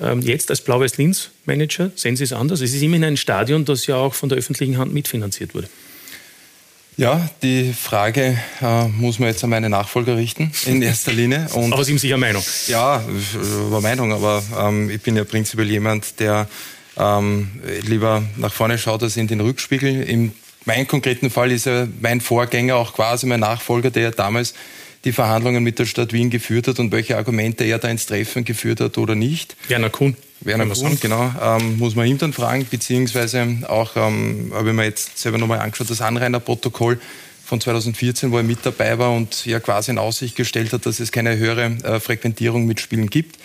Ähm, 0.00 0.22
jetzt 0.22 0.50
als 0.50 0.62
Blau-Weiß-Linz-Manager 0.62 1.90
sehen 1.94 2.16
Sie 2.16 2.24
es 2.24 2.32
anders. 2.32 2.60
Es 2.60 2.72
ist 2.74 2.82
immerhin 2.82 3.04
ein 3.04 3.16
Stadion, 3.16 3.64
das 3.64 3.86
ja 3.86 3.96
auch 3.96 4.14
von 4.14 4.28
der 4.28 4.38
öffentlichen 4.38 4.78
Hand 4.78 4.92
mitfinanziert 4.94 5.54
wurde. 5.54 5.68
Ja, 6.96 7.28
die 7.42 7.72
Frage 7.72 8.38
äh, 8.60 8.88
muss 8.88 9.18
man 9.18 9.28
jetzt 9.28 9.42
an 9.44 9.50
meine 9.50 9.70
Nachfolger 9.70 10.16
richten, 10.16 10.52
in 10.66 10.82
erster 10.82 11.12
Linie. 11.12 11.48
Und 11.54 11.72
aber 11.72 11.84
Sie 11.84 11.92
haben 11.92 11.98
sicher 11.98 12.18
Meinung. 12.18 12.42
Ja, 12.66 13.02
über 13.66 13.80
Meinung, 13.80 14.12
aber 14.12 14.42
ähm, 14.58 14.90
ich 14.90 15.00
bin 15.00 15.16
ja 15.16 15.24
prinzipiell 15.24 15.70
jemand, 15.70 16.20
der 16.20 16.48
ähm, 16.98 17.50
lieber 17.82 18.22
nach 18.36 18.52
vorne 18.52 18.76
schaut 18.76 19.02
als 19.02 19.16
in 19.16 19.26
den 19.26 19.40
Rückspiegel. 19.40 20.02
Im 20.02 20.32
mein 20.64 20.86
konkreten 20.86 21.30
Fall 21.30 21.50
ist 21.50 21.66
ja 21.66 21.88
mein 22.00 22.20
Vorgänger 22.20 22.76
auch 22.76 22.92
quasi 22.94 23.26
mein 23.26 23.40
Nachfolger, 23.40 23.90
der 23.90 24.02
ja 24.02 24.10
damals 24.10 24.54
die 25.04 25.12
Verhandlungen 25.12 25.62
mit 25.62 25.78
der 25.78 25.86
Stadt 25.86 26.12
Wien 26.12 26.30
geführt 26.30 26.68
hat 26.68 26.78
und 26.78 26.92
welche 26.92 27.16
Argumente 27.16 27.64
er 27.64 27.78
da 27.78 27.88
ins 27.88 28.06
Treffen 28.06 28.44
geführt 28.44 28.80
hat 28.80 28.98
oder 28.98 29.14
nicht. 29.14 29.56
Werner 29.68 29.90
Kuhn. 29.90 30.16
Werner 30.44 30.66
Brun, 30.66 30.98
genau, 31.00 31.32
ähm, 31.40 31.78
muss 31.78 31.94
man 31.94 32.06
ihm 32.06 32.18
dann 32.18 32.32
fragen, 32.32 32.66
beziehungsweise 32.68 33.58
auch, 33.68 33.96
ähm, 33.96 34.50
habe 34.52 34.70
ich 34.70 34.74
mir 34.74 34.84
jetzt 34.84 35.18
selber 35.18 35.38
nochmal 35.38 35.60
angeschaut, 35.60 35.88
das 35.88 36.00
Anrainerprotokoll 36.00 37.00
von 37.44 37.60
2014, 37.60 38.32
wo 38.32 38.38
er 38.38 38.42
mit 38.42 38.58
dabei 38.64 38.98
war 38.98 39.12
und 39.12 39.46
ja 39.46 39.60
quasi 39.60 39.92
in 39.92 39.98
Aussicht 39.98 40.36
gestellt 40.36 40.72
hat, 40.72 40.86
dass 40.86 41.00
es 41.00 41.12
keine 41.12 41.36
höhere 41.36 41.66
äh, 41.84 42.00
Frequentierung 42.00 42.66
mit 42.66 42.80
Spielen 42.80 43.08
gibt. 43.08 43.38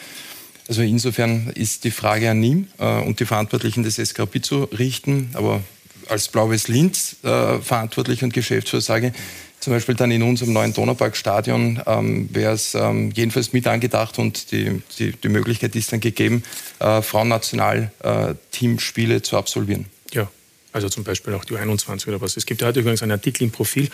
Also 0.68 0.82
insofern 0.82 1.52
ist 1.54 1.84
die 1.84 1.92
Frage 1.92 2.32
an 2.32 2.42
ihm 2.44 2.68
äh, 2.80 3.02
und 3.02 3.20
die 3.20 3.26
Verantwortlichen 3.26 3.84
des 3.84 4.00
SKP 4.00 4.42
zu 4.42 4.64
richten, 4.64 5.30
aber 5.34 5.62
als 6.10 6.30
Blaues 6.30 6.68
Linz 6.68 7.18
äh, 7.24 7.60
verantwortlich 7.60 8.24
und 8.24 8.34
Geschäftsführer 8.34 8.82
sage, 8.82 9.14
zum 9.68 9.74
Beispiel 9.74 9.96
dann 9.96 10.12
in 10.12 10.24
unserem 10.24 10.54
neuen 10.54 10.74
Donauparkstadion 10.74 11.82
ähm, 11.86 12.30
wäre 12.32 12.54
es 12.54 12.74
ähm, 12.74 13.12
jedenfalls 13.12 13.52
mit 13.52 13.68
angedacht 13.68 14.18
und 14.18 14.54
die, 14.54 14.82
die, 14.98 15.12
die 15.12 15.28
Möglichkeit 15.28 15.76
ist 15.76 15.92
dann 15.92 16.00
gegeben, 16.00 16.44
äh, 16.80 17.02
Frauennationalteamspiele 17.02 19.16
äh, 19.16 19.22
zu 19.22 19.36
absolvieren. 19.36 19.88
Ja, 20.14 20.32
also 20.72 20.88
zum 20.88 21.04
Beispiel 21.04 21.34
auch 21.34 21.44
die 21.44 21.54
U21 21.54 22.08
oder 22.08 22.22
was. 22.22 22.38
Es 22.38 22.46
gibt 22.46 22.62
ja 22.62 22.68
heute 22.68 22.80
übrigens 22.80 23.04
einen 23.04 23.12
Artikel 23.12 23.44
im 23.44 23.52
Profil, 23.52 23.90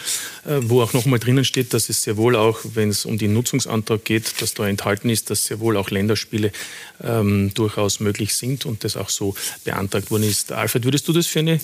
äh, 0.45 0.59
wo 0.61 0.83
auch 0.83 0.93
nochmal 0.93 1.17
drinnen 1.17 1.43
steht, 1.43 1.73
dass 1.73 1.89
es 1.89 2.03
sehr 2.03 2.17
wohl 2.17 2.35
auch, 2.35 2.59
wenn 2.75 2.89
es 2.89 3.05
um 3.05 3.17
den 3.17 3.33
Nutzungsantrag 3.33 4.05
geht, 4.05 4.43
dass 4.43 4.53
da 4.53 4.67
enthalten 4.67 5.09
ist, 5.09 5.31
dass 5.31 5.45
sehr 5.45 5.59
wohl 5.59 5.75
auch 5.75 5.89
Länderspiele 5.89 6.51
ähm, 7.03 7.51
durchaus 7.55 7.99
möglich 7.99 8.35
sind 8.35 8.67
und 8.67 8.83
das 8.83 8.95
auch 8.95 9.09
so 9.09 9.33
beantragt 9.63 10.11
worden 10.11 10.29
ist. 10.29 10.51
Alfred, 10.51 10.83
würdest 10.83 11.07
du 11.07 11.13
das 11.13 11.25
für 11.25 11.39
eine 11.39 11.59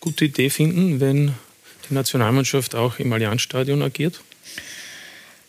gute 0.00 0.24
Idee 0.24 0.48
finden, 0.48 1.00
wenn 1.00 1.34
die 1.90 1.94
Nationalmannschaft 1.94 2.74
auch 2.74 2.98
im 2.98 3.12
Allianzstadion 3.12 3.82
agiert? 3.82 4.20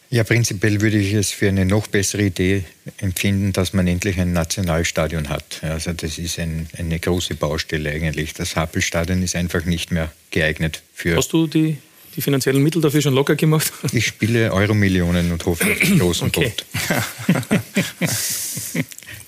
Ja, 0.10 0.26
prinzipiell 0.26 0.82
würde 0.82 0.98
ich 0.98 1.14
es 1.14 1.32
für 1.32 1.48
eine 1.48 1.66
noch 1.66 1.88
bessere 1.88 2.24
Idee 2.24 2.66
empfinden, 2.98 3.54
dass 3.54 3.72
man 3.72 3.88
endlich 3.88 4.20
ein 4.20 4.34
Nationalstadion 4.34 5.30
hat. 5.30 5.62
Also 5.62 5.94
das 5.94 6.18
ist 6.18 6.38
ein, 6.38 6.68
eine 6.78 7.00
große 7.00 7.36
Baustelle 7.36 7.92
eigentlich. 7.92 8.34
Das 8.34 8.58
Happelstadion 8.58 9.24
ist 9.24 9.38
einfach 9.38 9.64
nicht 9.64 9.90
mehr 9.92 10.12
geeignet 10.32 10.84
für. 10.94 11.16
Hast 11.16 11.32
du 11.32 11.48
die, 11.48 11.78
die 12.16 12.22
finanziellen 12.22 12.62
Mittel 12.62 12.82
dafür 12.82 13.02
schon 13.02 13.14
locker 13.14 13.36
gemacht? 13.36 13.72
Ich 13.92 14.06
spiele 14.08 14.54
Euromillionen 14.54 15.32
und 15.32 15.46
hoffe 15.46 15.66
auf 15.66 15.80
den 15.80 16.00
großen 16.00 16.28
okay. 16.28 16.54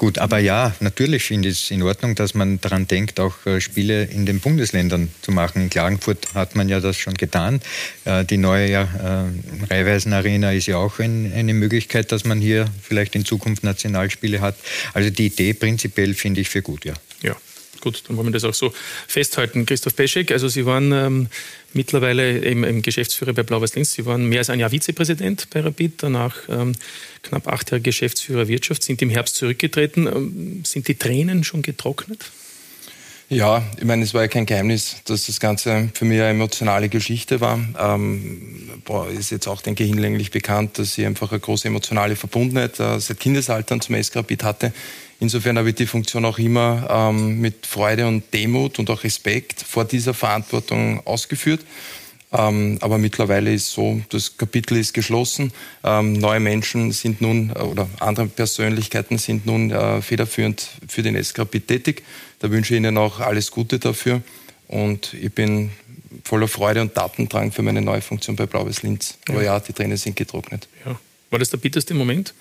Gut, 0.03 0.17
aber 0.17 0.39
ja, 0.39 0.75
natürlich 0.81 1.23
finde 1.23 1.47
ich 1.47 1.63
es 1.63 1.71
in 1.71 1.81
Ordnung, 1.81 2.13
dass 2.15 2.33
man 2.33 2.59
daran 2.59 2.87
denkt, 2.87 3.21
auch 3.21 3.45
äh, 3.45 3.61
Spiele 3.61 4.03
in 4.03 4.25
den 4.25 4.41
Bundesländern 4.41 5.09
zu 5.21 5.31
machen. 5.31 5.61
In 5.61 5.69
Klagenfurt 5.69 6.33
hat 6.33 6.55
man 6.55 6.67
ja 6.67 6.81
das 6.81 6.97
schon 6.97 7.13
getan. 7.13 7.61
Äh, 8.03 8.25
die 8.25 8.35
neue 8.35 8.71
äh, 8.71 9.69
Raiweisen 9.69 10.11
Arena 10.11 10.51
ist 10.51 10.65
ja 10.65 10.75
auch 10.75 10.99
eine 10.99 11.53
Möglichkeit, 11.53 12.11
dass 12.11 12.25
man 12.25 12.41
hier 12.41 12.65
vielleicht 12.81 13.15
in 13.15 13.23
Zukunft 13.23 13.63
Nationalspiele 13.63 14.41
hat. 14.41 14.57
Also 14.93 15.09
die 15.09 15.27
Idee 15.27 15.53
prinzipiell 15.53 16.13
finde 16.15 16.41
ich 16.41 16.49
für 16.49 16.61
gut, 16.61 16.83
ja. 16.83 16.95
Ja, 17.21 17.37
gut, 17.79 18.03
dann 18.07 18.17
wollen 18.17 18.27
wir 18.27 18.33
das 18.33 18.43
auch 18.43 18.53
so 18.53 18.73
festhalten. 19.07 19.65
Christoph 19.65 19.95
Peschek, 19.95 20.31
also 20.31 20.49
Sie 20.49 20.65
waren 20.65 20.91
ähm, 20.91 21.27
mittlerweile 21.73 22.45
eben, 22.45 22.63
eben 22.63 22.81
Geschäftsführer 22.81 23.33
bei 23.33 23.43
Blau-Weiß 23.43 23.75
Linz. 23.75 23.93
Sie 23.93 24.05
waren 24.05 24.27
mehr 24.27 24.39
als 24.39 24.49
ein 24.49 24.59
Jahr 24.59 24.71
Vizepräsident 24.71 25.49
bei 25.49 25.61
Rapid, 25.61 26.03
danach 26.03 26.35
ähm, 26.49 26.73
knapp 27.21 27.47
acht 27.47 27.71
Jahre 27.71 27.81
Geschäftsführer 27.81 28.47
Wirtschaft, 28.47 28.83
sind 28.83 29.01
im 29.01 29.09
Herbst 29.09 29.35
zurückgetreten. 29.35 30.07
Ähm, 30.07 30.61
sind 30.65 30.87
die 30.87 30.95
Tränen 30.95 31.43
schon 31.43 31.61
getrocknet? 31.61 32.31
Ja, 33.29 33.63
ich 33.77 33.85
meine, 33.85 34.03
es 34.03 34.13
war 34.13 34.21
ja 34.21 34.27
kein 34.27 34.45
Geheimnis, 34.45 34.97
dass 35.05 35.25
das 35.25 35.39
Ganze 35.39 35.89
für 35.93 36.05
mich 36.05 36.19
eine 36.19 36.29
emotionale 36.29 36.89
Geschichte 36.89 37.41
war. 37.41 37.59
Ähm, 37.79 38.69
boah, 38.85 39.09
ist 39.09 39.31
jetzt 39.31 39.47
auch, 39.47 39.61
denke 39.61 39.83
ich, 39.83 39.89
hinlänglich 39.89 40.29
bekannt, 40.29 40.77
dass 40.77 40.97
ich 40.97 41.05
einfach 41.05 41.31
eine 41.31 41.39
große 41.39 41.67
emotionale 41.67 42.15
Verbundenheit 42.15 42.79
äh, 42.79 42.99
seit 42.99 43.19
Kindesaltern 43.19 43.81
zum 43.81 44.01
SK 44.01 44.17
Rapid 44.17 44.43
hatte. 44.43 44.73
Insofern 45.23 45.57
habe 45.57 45.69
ich 45.69 45.75
die 45.75 45.85
Funktion 45.85 46.25
auch 46.25 46.37
immer 46.37 46.85
ähm, 46.89 47.39
mit 47.39 47.65
Freude 47.65 48.07
und 48.07 48.33
Demut 48.33 48.77
und 48.77 48.89
auch 48.89 49.05
Respekt 49.05 49.61
vor 49.61 49.85
dieser 49.85 50.13
Verantwortung 50.13 50.99
ausgeführt. 51.07 51.61
Ähm, 52.33 52.77
aber 52.81 52.97
mittlerweile 52.97 53.53
ist 53.53 53.71
so, 53.71 54.01
das 54.09 54.35
Kapitel 54.35 54.75
ist 54.75 54.93
geschlossen. 54.93 55.53
Ähm, 55.85 56.11
neue 56.11 56.41
Menschen 56.41 56.91
sind 56.91 57.21
nun 57.21 57.51
äh, 57.55 57.59
oder 57.59 57.87
andere 58.01 58.27
Persönlichkeiten 58.27 59.17
sind 59.17 59.45
nun 59.45 59.71
äh, 59.71 60.01
federführend 60.01 60.67
für 60.89 61.03
den 61.03 61.15
SKP 61.15 61.61
tätig. 61.61 62.03
Da 62.39 62.51
wünsche 62.51 62.73
ich 62.73 62.79
Ihnen 62.79 62.97
auch 62.97 63.21
alles 63.21 63.49
Gute 63.49 63.79
dafür. 63.79 64.21
Und 64.67 65.13
ich 65.13 65.31
bin 65.31 65.71
voller 66.25 66.49
Freude 66.49 66.81
und 66.81 66.97
Datendrang 66.97 67.53
für 67.53 67.61
meine 67.61 67.81
neue 67.81 68.01
Funktion 68.01 68.35
bei 68.35 68.45
Blaues 68.45 68.83
Linz. 68.83 69.17
Aber 69.29 69.41
ja, 69.41 69.53
ja 69.53 69.59
die 69.61 69.71
Tränen 69.71 69.95
sind 69.95 70.17
getrocknet. 70.17 70.67
Ja. 70.85 70.99
War 71.29 71.39
das 71.39 71.49
der 71.49 71.59
bitterste 71.59 71.93
Moment 71.93 72.33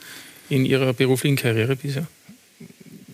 in 0.48 0.66
Ihrer 0.66 0.92
beruflichen 0.94 1.36
Karriere 1.36 1.76
bisher? 1.76 2.08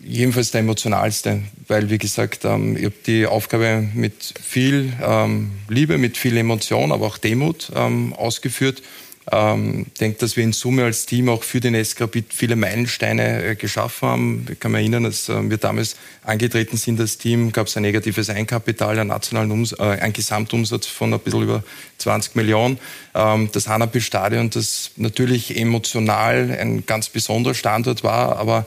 Jedenfalls 0.09 0.51
der 0.51 0.61
emotionalste, 0.61 1.41
weil, 1.67 1.89
wie 1.89 1.97
gesagt, 1.97 2.45
ähm, 2.45 2.75
ich 2.75 2.85
habe 2.85 2.95
die 3.05 3.25
Aufgabe 3.25 3.87
mit 3.93 4.33
viel 4.43 4.93
ähm, 5.01 5.51
Liebe, 5.67 5.97
mit 5.97 6.17
viel 6.17 6.35
Emotion, 6.37 6.91
aber 6.91 7.05
auch 7.05 7.17
Demut 7.17 7.71
ähm, 7.75 8.13
ausgeführt. 8.13 8.81
Ich 8.81 9.37
ähm, 9.37 9.85
denke, 9.99 10.17
dass 10.17 10.37
wir 10.37 10.43
in 10.43 10.53
Summe 10.53 10.85
als 10.85 11.05
Team 11.05 11.29
auch 11.29 11.43
für 11.43 11.59
den 11.59 11.75
Eskrapit 11.75 12.33
viele 12.33 12.55
Meilensteine 12.55 13.43
äh, 13.43 13.55
geschaffen 13.55 14.09
haben. 14.09 14.47
Ich 14.51 14.59
kann 14.59 14.71
mich 14.71 14.79
erinnern, 14.79 15.05
als 15.05 15.29
äh, 15.29 15.47
wir 15.47 15.57
damals 15.57 15.97
angetreten 16.23 16.77
sind, 16.77 16.99
das 16.99 17.19
Team, 17.19 17.51
gab 17.51 17.67
es 17.67 17.77
ein 17.77 17.83
negatives 17.83 18.31
Einkapital, 18.31 18.97
einen 18.97 19.09
nationalen 19.09 19.51
Ums 19.51 19.73
äh, 19.73 19.83
ein 19.83 20.13
Gesamtumsatz 20.13 20.87
von 20.87 21.13
ein 21.13 21.19
bisschen 21.19 21.43
über 21.43 21.63
20 21.99 22.35
Millionen. 22.35 22.79
Ähm, 23.13 23.49
das 23.51 23.67
Hanapi-Stadion, 23.67 24.49
das 24.49 24.91
natürlich 24.95 25.55
emotional 25.55 26.57
ein 26.59 26.87
ganz 26.87 27.09
besonderer 27.09 27.53
Standort 27.53 28.03
war, 28.03 28.37
aber 28.37 28.65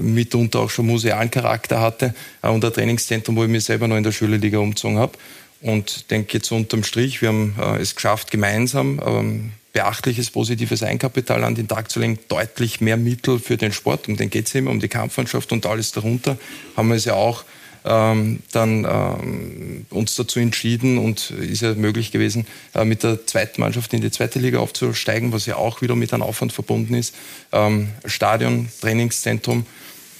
mitunter 0.00 0.60
auch 0.60 0.70
schon 0.70 0.86
musealen 0.86 1.30
Charakter 1.30 1.80
hatte 1.80 2.14
äh, 2.42 2.48
und 2.48 2.64
ein 2.64 2.72
Trainingszentrum, 2.72 3.36
wo 3.36 3.44
ich 3.44 3.50
mich 3.50 3.64
selber 3.64 3.88
noch 3.88 3.96
in 3.96 4.04
der 4.04 4.12
Schülerliga 4.12 4.58
umgezogen 4.58 4.98
habe. 4.98 5.12
Und 5.60 6.10
denke 6.10 6.34
jetzt 6.34 6.52
unterm 6.52 6.84
Strich, 6.84 7.22
wir 7.22 7.30
haben 7.30 7.54
äh, 7.58 7.80
es 7.80 7.94
geschafft, 7.94 8.30
gemeinsam 8.30 9.00
ähm, 9.04 9.52
beachtliches 9.72 10.30
positives 10.30 10.82
Eigenkapital 10.82 11.42
an 11.42 11.54
den 11.54 11.68
Tag 11.68 11.90
zu 11.90 12.00
legen, 12.00 12.18
deutlich 12.28 12.80
mehr 12.80 12.96
Mittel 12.96 13.38
für 13.38 13.56
den 13.56 13.72
Sport, 13.72 14.08
um 14.08 14.16
den 14.16 14.30
geht 14.30 14.46
es 14.46 14.54
immer, 14.54 14.70
um 14.70 14.78
die 14.78 14.88
Kampfmannschaft 14.88 15.52
und 15.52 15.66
alles 15.66 15.90
darunter, 15.92 16.38
haben 16.76 16.88
wir 16.88 16.96
es 16.96 17.06
ja 17.06 17.14
auch 17.14 17.44
ähm, 17.84 18.40
dann 18.52 18.84
ähm, 18.84 19.63
uns 19.90 20.14
dazu 20.14 20.40
entschieden 20.40 20.98
und 20.98 21.30
ist 21.30 21.62
ja 21.62 21.74
möglich 21.74 22.12
gewesen, 22.12 22.46
äh, 22.74 22.84
mit 22.84 23.02
der 23.02 23.26
zweiten 23.26 23.60
Mannschaft 23.60 23.92
in 23.92 24.00
die 24.00 24.10
zweite 24.10 24.38
Liga 24.38 24.58
aufzusteigen, 24.58 25.32
was 25.32 25.46
ja 25.46 25.56
auch 25.56 25.82
wieder 25.82 25.96
mit 25.96 26.12
einem 26.12 26.22
Aufwand 26.22 26.52
verbunden 26.52 26.94
ist. 26.94 27.14
Ähm, 27.52 27.90
Stadion, 28.04 28.68
Trainingszentrum. 28.80 29.66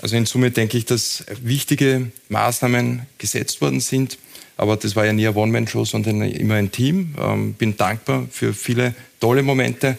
Also 0.02 0.16
in 0.16 0.26
Summe 0.26 0.50
denke 0.50 0.76
ich, 0.76 0.84
dass 0.84 1.24
wichtige 1.42 2.10
Maßnahmen 2.28 3.06
gesetzt 3.18 3.60
worden 3.60 3.80
sind. 3.80 4.18
Aber 4.56 4.76
das 4.76 4.94
war 4.94 5.04
ja 5.04 5.12
nie 5.12 5.26
eine 5.26 5.36
One-Man-Show, 5.36 5.84
sondern 5.84 6.22
immer 6.22 6.54
ein 6.54 6.70
Team. 6.70 7.14
Ähm, 7.18 7.54
bin 7.54 7.76
dankbar 7.76 8.26
für 8.30 8.54
viele 8.54 8.94
tolle 9.18 9.42
Momente. 9.42 9.98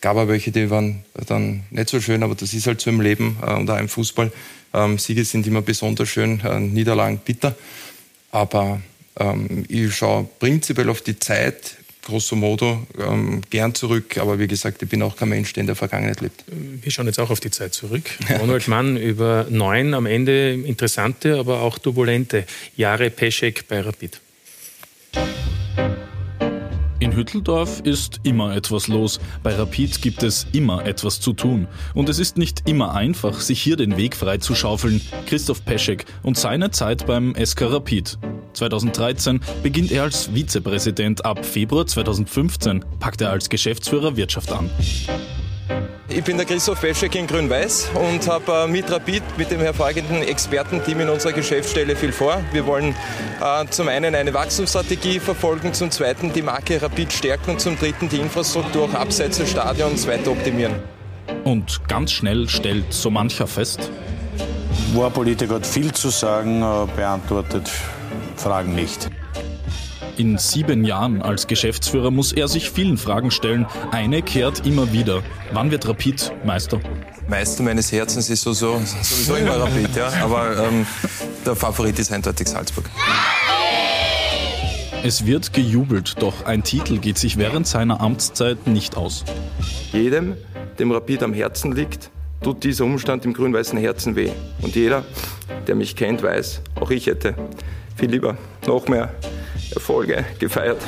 Gab 0.00 0.16
aber 0.16 0.28
welche, 0.28 0.50
die 0.50 0.70
waren 0.70 1.04
dann 1.26 1.64
nicht 1.70 1.90
so 1.90 2.00
schön, 2.00 2.22
aber 2.22 2.34
das 2.34 2.54
ist 2.54 2.66
halt 2.66 2.80
so 2.80 2.88
im 2.88 3.00
Leben 3.00 3.36
äh, 3.42 3.52
und 3.54 3.68
auch 3.68 3.78
im 3.78 3.88
Fußball. 3.88 4.32
Ähm, 4.72 4.98
Siege 4.98 5.24
sind 5.24 5.46
immer 5.46 5.62
besonders 5.62 6.08
schön, 6.08 6.40
äh, 6.40 6.58
Niederlagen 6.60 7.20
bitter. 7.22 7.54
Aber 8.30 8.80
ähm, 9.20 9.64
ich 9.68 9.94
schaue 9.94 10.28
prinzipiell 10.38 10.88
auf 10.88 11.02
die 11.02 11.18
Zeit, 11.18 11.76
grosso 12.02 12.34
modo, 12.34 12.86
ähm, 12.98 13.42
gern 13.50 13.74
zurück. 13.74 14.18
Aber 14.18 14.38
wie 14.38 14.48
gesagt, 14.48 14.82
ich 14.82 14.88
bin 14.88 15.02
auch 15.02 15.16
kein 15.16 15.28
Mensch, 15.28 15.52
der 15.52 15.60
in 15.60 15.66
der 15.66 15.76
Vergangenheit 15.76 16.20
lebt. 16.20 16.44
Wir 16.48 16.90
schauen 16.90 17.06
jetzt 17.06 17.20
auch 17.20 17.30
auf 17.30 17.40
die 17.40 17.50
Zeit 17.50 17.74
zurück. 17.74 18.04
Ronald 18.40 18.66
Mann 18.66 18.96
über 18.96 19.46
neun 19.50 19.94
am 19.94 20.06
Ende 20.06 20.52
interessante, 20.52 21.38
aber 21.38 21.60
auch 21.60 21.78
turbulente 21.78 22.46
Jahre 22.76 23.10
Peschek 23.10 23.68
bei 23.68 23.80
Rapid. 23.80 24.20
In 27.10 27.16
Hütteldorf 27.16 27.80
ist 27.80 28.20
immer 28.22 28.54
etwas 28.54 28.86
los. 28.86 29.18
Bei 29.42 29.52
Rapid 29.52 30.00
gibt 30.00 30.22
es 30.22 30.46
immer 30.52 30.86
etwas 30.86 31.20
zu 31.20 31.32
tun. 31.32 31.66
Und 31.92 32.08
es 32.08 32.20
ist 32.20 32.38
nicht 32.38 32.68
immer 32.68 32.94
einfach, 32.94 33.40
sich 33.40 33.60
hier 33.60 33.76
den 33.76 33.96
Weg 33.96 34.14
frei 34.14 34.38
zu 34.38 34.54
schaufeln. 34.54 35.00
Christoph 35.26 35.64
Peschek 35.64 36.04
und 36.22 36.38
seine 36.38 36.70
Zeit 36.70 37.06
beim 37.08 37.34
SK 37.34 37.62
Rapid. 37.62 38.16
2013 38.52 39.40
beginnt 39.60 39.90
er 39.90 40.04
als 40.04 40.32
Vizepräsident. 40.32 41.24
Ab 41.24 41.44
Februar 41.44 41.84
2015 41.84 42.84
packt 43.00 43.22
er 43.22 43.30
als 43.30 43.48
Geschäftsführer 43.48 44.16
Wirtschaft 44.16 44.52
an. 44.52 44.70
Ich 46.12 46.24
bin 46.24 46.36
der 46.36 46.44
Christoph 46.44 46.80
Peschek 46.80 47.14
in 47.14 47.28
Grün-Weiß 47.28 47.90
und 47.94 48.26
habe 48.26 48.64
äh, 48.64 48.66
mit 48.66 48.90
Rapid, 48.90 49.22
mit 49.38 49.52
dem 49.52 49.60
hervorragenden 49.60 50.22
Expertenteam 50.22 51.00
in 51.00 51.08
unserer 51.08 51.32
Geschäftsstelle 51.32 51.94
viel 51.94 52.10
vor. 52.10 52.42
Wir 52.50 52.66
wollen 52.66 52.96
äh, 53.40 53.66
zum 53.70 53.86
einen 53.86 54.16
eine 54.16 54.34
Wachstumsstrategie 54.34 55.20
verfolgen, 55.20 55.72
zum 55.72 55.92
zweiten 55.92 56.32
die 56.32 56.42
Marke 56.42 56.82
Rapid 56.82 57.12
stärken 57.12 57.52
und 57.52 57.60
zum 57.60 57.78
dritten 57.78 58.08
die 58.08 58.16
Infrastruktur 58.16 58.86
auch 58.86 58.94
abseits 58.94 59.38
des 59.38 59.50
Stadions 59.50 60.08
weiter 60.08 60.32
optimieren. 60.32 60.74
Und 61.44 61.86
ganz 61.86 62.10
schnell 62.10 62.48
stellt 62.48 62.92
so 62.92 63.10
mancher 63.10 63.46
fest, 63.46 63.88
War 64.94 65.10
Politiker 65.10 65.54
hat 65.54 65.66
viel 65.66 65.92
zu 65.92 66.08
sagen, 66.08 66.60
äh, 66.60 66.86
beantwortet 66.96 67.70
Fragen 68.34 68.74
nicht. 68.74 69.08
In 70.16 70.38
sieben 70.38 70.84
Jahren 70.84 71.22
als 71.22 71.46
Geschäftsführer 71.46 72.10
muss 72.10 72.32
er 72.32 72.48
sich 72.48 72.70
vielen 72.70 72.98
Fragen 72.98 73.30
stellen. 73.30 73.66
Eine 73.90 74.22
kehrt 74.22 74.66
immer 74.66 74.92
wieder. 74.92 75.22
Wann 75.52 75.70
wird 75.70 75.88
Rapid 75.88 76.32
Meister? 76.44 76.80
Meister 77.28 77.62
meines 77.62 77.90
Herzens 77.92 78.28
ist 78.28 78.42
so, 78.42 78.52
so, 78.52 78.80
sowieso 79.02 79.36
immer 79.36 79.58
Rapid, 79.58 79.96
ja. 79.96 80.12
Aber 80.22 80.56
ähm, 80.56 80.86
der 81.46 81.56
Favorit 81.56 81.98
ist 81.98 82.12
eindeutig 82.12 82.48
Salzburg. 82.48 82.84
Es 85.02 85.24
wird 85.24 85.52
gejubelt, 85.54 86.16
doch 86.20 86.44
ein 86.44 86.62
Titel 86.62 86.98
geht 86.98 87.16
sich 87.16 87.38
während 87.38 87.66
seiner 87.66 88.00
Amtszeit 88.00 88.66
nicht 88.66 88.96
aus. 88.96 89.24
Jedem, 89.92 90.36
dem 90.78 90.92
Rapid 90.92 91.22
am 91.22 91.32
Herzen 91.32 91.72
liegt, 91.72 92.10
tut 92.42 92.64
dieser 92.64 92.84
Umstand 92.84 93.24
im 93.24 93.32
grün-weißen 93.32 93.78
Herzen 93.78 94.16
weh. 94.16 94.30
Und 94.60 94.74
jeder, 94.74 95.04
der 95.66 95.74
mich 95.74 95.96
kennt, 95.96 96.22
weiß, 96.22 96.60
auch 96.74 96.90
ich 96.90 97.06
hätte 97.06 97.34
viel 98.00 98.10
lieber 98.10 98.36
noch 98.66 98.88
mehr 98.88 99.10
Erfolge 99.74 100.24
gefeiert. 100.38 100.78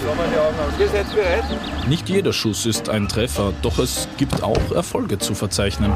Nicht 1.89 2.09
jeder 2.09 2.33
Schuss 2.33 2.65
ist 2.65 2.89
ein 2.89 3.07
Treffer, 3.07 3.53
doch 3.61 3.79
es 3.79 4.09
gibt 4.17 4.43
auch 4.43 4.73
Erfolge 4.75 5.19
zu 5.19 5.35
verzeichnen. 5.35 5.93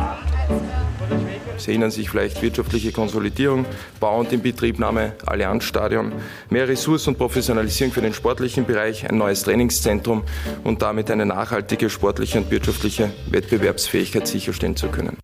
Sie 1.57 1.71
erinnern 1.71 1.91
sich 1.91 2.11
vielleicht 2.11 2.43
wirtschaftliche 2.43 2.93
Konsolidierung, 2.93 3.65
Bau- 3.99 4.21
und 4.21 4.31
Inbetriebnahme, 4.31 5.15
Allianzstadion, 5.25 6.13
mehr 6.51 6.69
Ressourcen 6.69 7.11
und 7.11 7.19
Professionalisierung 7.19 7.95
für 7.95 8.03
den 8.03 8.13
sportlichen 8.13 8.67
Bereich, 8.67 9.09
ein 9.09 9.17
neues 9.17 9.43
Trainingszentrum 9.43 10.23
und 10.65 10.83
damit 10.83 11.11
eine 11.11 11.25
nachhaltige 11.25 11.89
sportliche 11.89 12.39
und 12.39 12.51
wirtschaftliche 12.51 13.11
Wettbewerbsfähigkeit 13.31 14.29
sicherstellen 14.29 14.77
zu 14.77 14.89
können. 14.89 15.17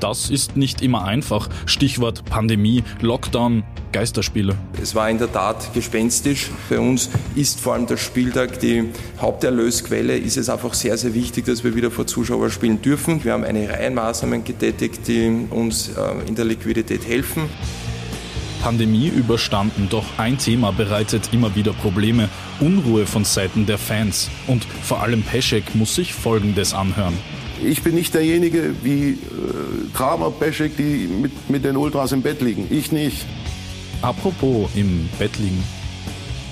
Das 0.00 0.30
ist 0.30 0.56
nicht 0.56 0.80
immer 0.80 1.04
einfach. 1.04 1.48
Stichwort 1.66 2.24
Pandemie, 2.24 2.82
Lockdown, 3.00 3.62
Geisterspiele. 3.92 4.56
Es 4.80 4.94
war 4.94 5.10
in 5.10 5.18
der 5.18 5.30
Tat 5.30 5.74
gespenstisch. 5.74 6.50
Für 6.68 6.80
uns 6.80 7.10
ist 7.34 7.60
vor 7.60 7.74
allem 7.74 7.86
der 7.86 7.98
Spieltag 7.98 8.60
die 8.60 8.88
Haupterlösquelle. 9.20 10.16
Ist 10.16 10.38
es 10.38 10.48
einfach 10.48 10.74
sehr, 10.74 10.96
sehr 10.96 11.14
wichtig, 11.14 11.44
dass 11.44 11.64
wir 11.64 11.74
wieder 11.74 11.90
vor 11.90 12.06
Zuschauern 12.06 12.50
spielen 12.50 12.80
dürfen. 12.80 13.22
Wir 13.24 13.32
haben 13.34 13.44
eine 13.44 13.68
Reihe 13.68 13.90
Maßnahmen 13.90 14.42
getätigt, 14.42 15.06
die 15.06 15.46
uns 15.50 15.90
äh, 15.90 16.26
in 16.26 16.34
der 16.34 16.46
Liquidität 16.46 17.06
helfen. 17.06 17.48
Pandemie 18.62 19.08
überstanden, 19.08 19.88
doch 19.90 20.04
ein 20.18 20.36
Thema 20.36 20.70
bereitet 20.70 21.30
immer 21.32 21.54
wieder 21.54 21.72
Probleme. 21.72 22.28
Unruhe 22.60 23.06
von 23.06 23.24
Seiten 23.24 23.64
der 23.66 23.78
Fans. 23.78 24.30
Und 24.46 24.64
vor 24.82 25.02
allem 25.02 25.22
Peschek 25.22 25.74
muss 25.74 25.94
sich 25.94 26.12
Folgendes 26.12 26.74
anhören. 26.74 27.16
Ich 27.62 27.82
bin 27.82 27.94
nicht 27.94 28.14
derjenige 28.14 28.74
wie 28.82 29.10
äh, 29.10 29.16
Kramer, 29.94 30.30
Peschek, 30.30 30.76
die 30.76 31.06
mit, 31.06 31.50
mit 31.50 31.64
den 31.64 31.76
Ultras 31.76 32.12
im 32.12 32.22
Bett 32.22 32.40
liegen. 32.40 32.66
Ich 32.70 32.90
nicht. 32.90 33.26
Apropos 34.00 34.70
im 34.74 35.08
Bett 35.18 35.38
liegen. 35.38 35.62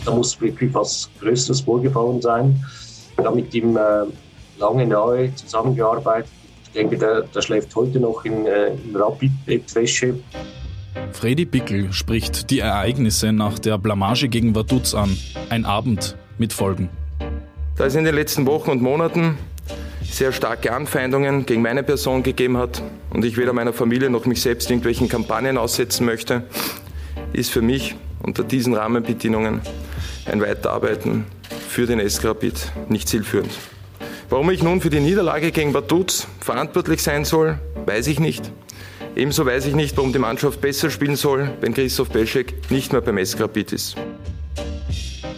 Da 0.04 0.14
muss 0.14 0.38
wirklich 0.40 0.72
was 0.74 1.08
Größeres 1.20 1.62
vorgefallen 1.62 2.20
sein. 2.20 2.62
Ich 3.18 3.24
habe 3.24 3.36
mit 3.36 3.54
ihm 3.54 3.76
äh, 3.76 4.04
lange 4.58 4.86
nahe 4.86 5.34
zusammengearbeitet. 5.34 6.30
Ich 6.64 6.72
denke, 6.72 6.98
der, 6.98 7.22
der 7.22 7.40
schläft 7.40 7.74
heute 7.74 7.98
noch 8.00 8.24
in, 8.24 8.46
äh, 8.46 8.74
in 8.74 8.94
Rapid-Bettwäsche. 8.94 10.14
Freddy 11.12 11.46
Bickel 11.46 11.92
spricht 11.92 12.50
die 12.50 12.58
Ereignisse 12.58 13.32
nach 13.32 13.58
der 13.58 13.78
Blamage 13.78 14.28
gegen 14.28 14.54
Vaduz 14.54 14.94
an. 14.94 15.16
Ein 15.48 15.64
Abend 15.64 16.16
mit 16.36 16.52
Folgen. 16.52 16.90
Da 17.76 17.86
es 17.86 17.94
in 17.94 18.04
den 18.04 18.14
letzten 18.14 18.46
Wochen 18.46 18.70
und 18.70 18.82
Monaten 18.82 19.38
sehr 20.18 20.32
starke 20.32 20.72
Anfeindungen 20.72 21.46
gegen 21.46 21.62
meine 21.62 21.84
Person 21.84 22.24
gegeben 22.24 22.56
hat 22.56 22.82
und 23.10 23.24
ich 23.24 23.36
weder 23.36 23.52
meiner 23.52 23.72
Familie 23.72 24.10
noch 24.10 24.26
mich 24.26 24.42
selbst 24.42 24.68
irgendwelchen 24.68 25.08
Kampagnen 25.08 25.56
aussetzen 25.56 26.04
möchte, 26.04 26.42
ist 27.32 27.52
für 27.52 27.62
mich 27.62 27.94
unter 28.20 28.42
diesen 28.42 28.74
Rahmenbedingungen 28.74 29.60
ein 30.26 30.40
Weiterarbeiten 30.40 31.24
für 31.68 31.86
den 31.86 32.00
SK 32.06 32.24
Rapid 32.24 32.72
nicht 32.88 33.08
zielführend. 33.08 33.52
Warum 34.28 34.50
ich 34.50 34.60
nun 34.60 34.80
für 34.80 34.90
die 34.90 34.98
Niederlage 34.98 35.52
gegen 35.52 35.72
Vaduz 35.72 36.26
verantwortlich 36.40 37.00
sein 37.00 37.24
soll, 37.24 37.60
weiß 37.86 38.08
ich 38.08 38.18
nicht. 38.18 38.50
Ebenso 39.14 39.46
weiß 39.46 39.66
ich 39.66 39.76
nicht, 39.76 39.96
warum 39.96 40.12
die 40.12 40.18
Mannschaft 40.18 40.60
besser 40.60 40.90
spielen 40.90 41.14
soll, 41.14 41.48
wenn 41.60 41.74
Christoph 41.74 42.10
Beschek 42.10 42.54
nicht 42.70 42.92
mehr 42.92 43.02
beim 43.02 43.24
SK 43.24 43.42
Rapid 43.42 43.72
ist. 43.72 43.94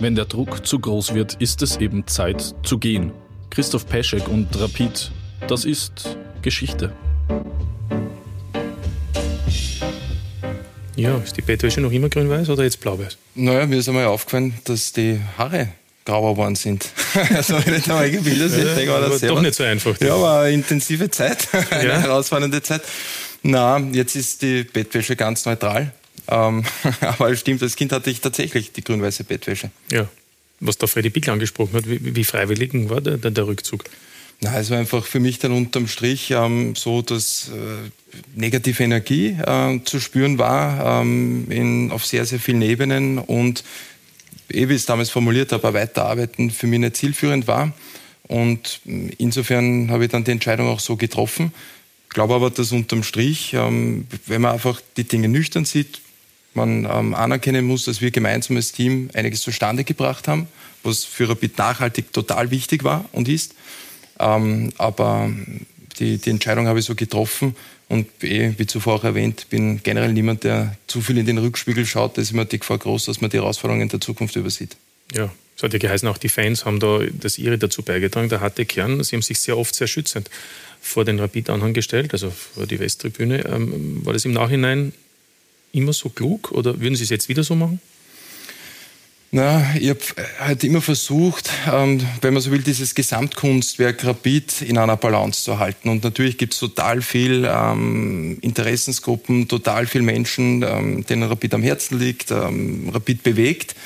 Wenn 0.01 0.15
der 0.15 0.25
Druck 0.25 0.67
zu 0.67 0.79
groß 0.79 1.13
wird, 1.13 1.35
ist 1.35 1.61
es 1.61 1.77
eben 1.77 2.07
Zeit 2.07 2.55
zu 2.63 2.79
gehen. 2.79 3.13
Christoph 3.51 3.87
Peschek 3.87 4.29
und 4.29 4.49
Rapid, 4.61 5.11
das 5.49 5.65
ist 5.65 6.17
Geschichte. 6.41 6.93
Ja, 10.95 11.17
ist 11.19 11.37
die 11.37 11.43
Bettwäsche 11.43 11.81
noch 11.81 11.91
immer 11.91 12.09
grün-weiß 12.09 12.49
oder 12.51 12.63
jetzt 12.63 12.81
blau-weiß? 12.81 13.19
Naja, 13.35 13.67
mir 13.67 13.79
ist 13.79 13.89
einmal 13.89 14.05
aufgefallen, 14.07 14.55
dass 14.65 14.93
die 14.93 15.21
Haare 15.37 15.69
grauer 16.05 16.35
geworden 16.35 16.55
sind. 16.55 16.91
also 17.35 17.55
wenn 17.67 17.75
ich 17.75 17.85
da 17.85 17.95
mal 17.95 18.11
gebildet 18.11 18.53
ja, 18.57 18.75
denke, 18.75 18.93
war 18.93 19.01
das 19.01 19.21
doch 19.21 19.43
nicht 19.43 19.55
so 19.55 19.65
einfach. 19.65 20.01
Ja, 20.01 20.21
war 20.21 20.43
eine 20.43 20.55
intensive 20.55 21.11
Zeit, 21.11 21.49
eine 21.71 21.89
ja. 21.89 22.01
herausfordernde 22.01 22.63
Zeit. 22.63 22.83
Na, 23.43 23.79
jetzt 23.79 24.15
ist 24.15 24.43
die 24.43 24.63
Bettwäsche 24.63 25.17
ganz 25.17 25.45
neutral. 25.45 25.93
Ähm, 26.29 26.63
aber 27.01 27.31
es 27.33 27.41
stimmt, 27.41 27.63
als 27.63 27.75
Kind 27.75 27.91
hatte 27.91 28.11
ich 28.11 28.21
tatsächlich 28.21 28.71
die 28.73 28.85
grün-weiße 28.85 29.25
Bettwäsche. 29.25 29.71
Ja, 29.91 30.07
was 30.61 30.79
da 30.79 30.87
Freddy 30.87 31.11
Bickel 31.11 31.33
angesprochen 31.33 31.75
hat, 31.75 31.89
wie, 31.89 32.15
wie 32.15 32.25
freiwillig 32.25 32.73
war 32.89 33.01
der, 33.01 33.17
der, 33.17 33.47
Rückzug? 33.47 33.85
Na, 34.41 34.59
es 34.59 34.71
war 34.71 34.79
einfach 34.79 35.05
für 35.05 35.21
mich 35.21 35.39
dann 35.39 35.53
unterm 35.53 35.89
Strich 35.89 36.31
ähm, 36.31 36.75
so, 36.75 37.03
dass 37.03 37.49
äh, 37.49 37.91
negative 38.35 38.83
Energie 38.83 39.37
äh, 39.45 39.81
zu 39.85 40.01
spüren 40.01 40.39
war 40.39 41.03
ähm, 41.03 41.51
in, 41.51 41.91
auf 41.91 42.07
sehr, 42.07 42.25
sehr 42.25 42.39
vielen 42.39 42.63
Ebenen 42.63 43.19
und 43.19 43.65
eh, 44.49 44.69
wie 44.69 44.75
ich 44.75 44.81
es 44.81 44.87
damals 44.87 45.11
formuliert 45.11 45.53
habe, 45.53 45.75
weiterarbeiten 45.75 46.51
für 46.51 46.67
mich 46.67 46.81
nicht 46.81 46.97
zielführend 46.97 47.47
war. 47.47 47.73
Und 48.29 48.81
insofern 49.19 49.91
habe 49.91 50.05
ich 50.05 50.11
dann 50.11 50.25
die 50.25 50.31
Entscheidung 50.31 50.69
auch 50.69 50.81
so 50.81 50.97
getroffen. 50.97 51.53
Ich 52.05 52.11
glaube 52.11 52.35
aber, 52.35 52.51
dass 52.51 52.73
unterm 52.73 53.03
Strich, 53.03 53.55
ähm, 53.55 54.07
wenn 54.27 54.41
man 54.41 54.53
einfach 54.53 54.81
die 54.97 55.05
Dinge 55.05 55.29
nüchtern 55.29 55.65
sieht, 55.65 56.01
man 56.55 56.85
ähm, 56.85 57.15
anerkennen 57.15 57.65
muss, 57.65 57.85
dass 57.85 58.01
wir 58.01 58.11
gemeinsam 58.11 58.57
als 58.57 58.73
Team 58.73 59.11
einiges 59.15 59.41
zustande 59.41 59.85
gebracht 59.85 60.29
haben, 60.29 60.49
was 60.83 61.05
für 61.05 61.29
Rapid 61.29 61.59
nachhaltig 61.59 62.13
total 62.13 62.51
wichtig 62.51 62.85
war 62.85 63.05
und 63.13 63.29
ist. 63.29 63.55
Ähm, 64.19 64.73
aber 64.79 65.31
die, 65.99 66.19
die 66.19 66.31
Entscheidung 66.31 66.67
habe 66.67 66.79
ich 66.79 66.85
so 66.85 66.95
getroffen 66.95 67.55
und 67.89 68.07
eh, 68.23 68.55
wie 68.57 68.67
zuvor 68.67 68.95
auch 68.95 69.05
erwähnt, 69.05 69.49
bin 69.51 69.83
generell 69.83 70.13
niemand, 70.13 70.45
der 70.45 70.77
zu 70.87 71.01
viel 71.01 71.19
in 71.19 71.27
den 71.27 71.39
Rückspiegel 71.39 71.87
schaut. 71.87 72.17
Da 72.17 72.23
ist 72.23 72.33
immer 72.33 72.45
die 72.45 72.59
Gefahr 72.59 72.79
groß, 72.79 73.07
dass 73.07 73.21
man 73.21 73.31
die 73.31 73.39
Herausforderungen 73.39 73.89
der 73.89 74.01
Zukunft 74.01 74.37
übersieht. 74.37 74.77
Ja, 75.13 75.31
es 75.57 75.63
hat 75.63 75.73
ja 75.73 75.79
geheißen, 75.79 76.09
auch 76.09 76.19
die 76.19 76.29
Fans 76.29 76.65
haben 76.65 76.81
da 76.81 77.01
das 77.13 77.37
ihre 77.37 77.59
dazu 77.59 77.83
beigetragen, 77.83 78.29
der 78.29 78.41
harte 78.41 78.65
Kern. 78.65 79.03
Sie 79.03 79.17
haben 79.17 79.23
sich 79.23 79.41
sehr 79.41 79.59
oft 79.59 79.75
sehr 79.75 79.89
schützend 79.89 80.31
vor 80.81 81.05
den 81.05 81.19
Rapid-Anhang 81.19 81.75
gestellt, 81.75 82.13
also 82.13 82.31
vor 82.31 82.67
die 82.67 82.79
Westtribüne. 82.79 83.45
Ähm, 83.45 84.07
war 84.07 84.13
das 84.13 84.25
im 84.25 84.33
Nachhinein 84.33 84.93
immer 85.73 85.93
so 85.93 86.09
klug 86.09 86.53
oder 86.53 86.81
würden 86.81 86.97
Sie 86.97 87.05
es 87.05 87.11
jetzt 87.11 87.29
wieder 87.29 87.45
so 87.45 87.55
machen? 87.55 87.81
Na, 89.33 89.77
ich 89.79 89.91
habe 89.91 90.01
halt 90.41 90.65
immer 90.65 90.81
versucht, 90.81 91.51
ähm, 91.73 92.05
wenn 92.21 92.35
man 92.35 92.43
so 92.43 92.51
will, 92.51 92.63
dieses 92.63 92.97
Gesamtkunstwerk 92.97 94.05
Rapid 94.05 94.63
in 94.63 94.77
einer 94.77 94.97
Balance 94.97 95.45
zu 95.45 95.61
halten. 95.61 95.89
Und 95.89 96.03
natürlich 96.03 96.37
gibt 96.37 96.53
es 96.53 96.59
total 96.59 97.01
viel 97.01 97.49
ähm, 97.49 98.39
Interessensgruppen, 98.41 99.47
total 99.47 99.87
viel 99.87 100.03
Menschen, 100.03 100.65
ähm, 100.65 101.07
denen 101.07 101.23
Rapid 101.23 101.55
am 101.55 101.63
Herzen 101.63 102.01
liegt, 102.01 102.33
ähm, 102.33 102.91
Rapid 102.93 103.23
bewegt. 103.23 103.77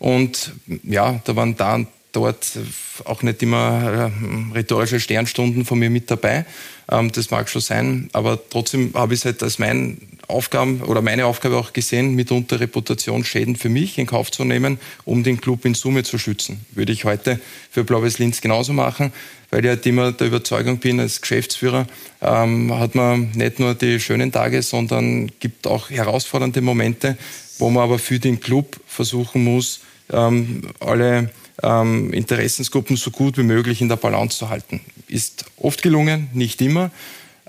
Und 0.00 0.52
ja, 0.82 1.20
da 1.24 1.36
waren 1.36 1.56
da 1.56 1.76
und 1.76 1.86
dort 2.10 2.58
auch 3.04 3.22
nicht 3.22 3.40
immer 3.42 4.10
äh, 4.10 4.54
rhetorische 4.56 4.98
Sternstunden 4.98 5.64
von 5.64 5.78
mir 5.78 5.90
mit 5.90 6.10
dabei. 6.10 6.44
Ähm, 6.90 7.12
das 7.12 7.30
mag 7.30 7.48
schon 7.48 7.62
sein, 7.62 8.10
aber 8.12 8.38
trotzdem 8.50 8.92
habe 8.94 9.14
ich 9.14 9.20
es 9.20 9.24
halt 9.26 9.42
als 9.44 9.60
mein 9.60 9.98
Aufgaben 10.28 10.82
oder 10.82 11.00
meine 11.00 11.26
Aufgabe 11.26 11.56
auch 11.56 11.72
gesehen, 11.72 12.14
mitunter 12.14 12.60
Reputationsschäden 12.60 13.56
für 13.56 13.70
mich 13.70 13.98
in 13.98 14.06
Kauf 14.06 14.30
zu 14.30 14.44
nehmen, 14.44 14.78
um 15.04 15.22
den 15.22 15.40
Club 15.40 15.64
in 15.64 15.74
Summe 15.74 16.04
zu 16.04 16.18
schützen. 16.18 16.64
Würde 16.72 16.92
ich 16.92 17.04
heute 17.04 17.40
für 17.70 17.82
Blaues 17.82 18.18
Linz 18.18 18.40
genauso 18.40 18.74
machen, 18.74 19.12
weil 19.50 19.64
ich 19.64 19.70
halt 19.70 19.86
immer 19.86 20.12
der 20.12 20.26
Überzeugung 20.26 20.78
bin, 20.78 21.00
als 21.00 21.22
Geschäftsführer 21.22 21.86
ähm, 22.20 22.78
hat 22.78 22.94
man 22.94 23.30
nicht 23.32 23.58
nur 23.58 23.74
die 23.74 23.98
schönen 24.00 24.30
Tage, 24.30 24.62
sondern 24.62 25.30
gibt 25.40 25.66
auch 25.66 25.88
herausfordernde 25.88 26.60
Momente, 26.60 27.16
wo 27.58 27.70
man 27.70 27.84
aber 27.84 27.98
für 27.98 28.18
den 28.18 28.38
Club 28.38 28.78
versuchen 28.86 29.44
muss, 29.44 29.80
ähm, 30.12 30.62
alle 30.80 31.30
ähm, 31.62 32.12
Interessensgruppen 32.12 32.96
so 32.96 33.10
gut 33.10 33.38
wie 33.38 33.42
möglich 33.42 33.80
in 33.80 33.88
der 33.88 33.96
Balance 33.96 34.38
zu 34.38 34.48
halten. 34.48 34.80
Ist 35.08 35.46
oft 35.56 35.82
gelungen, 35.82 36.28
nicht 36.34 36.60
immer. 36.60 36.90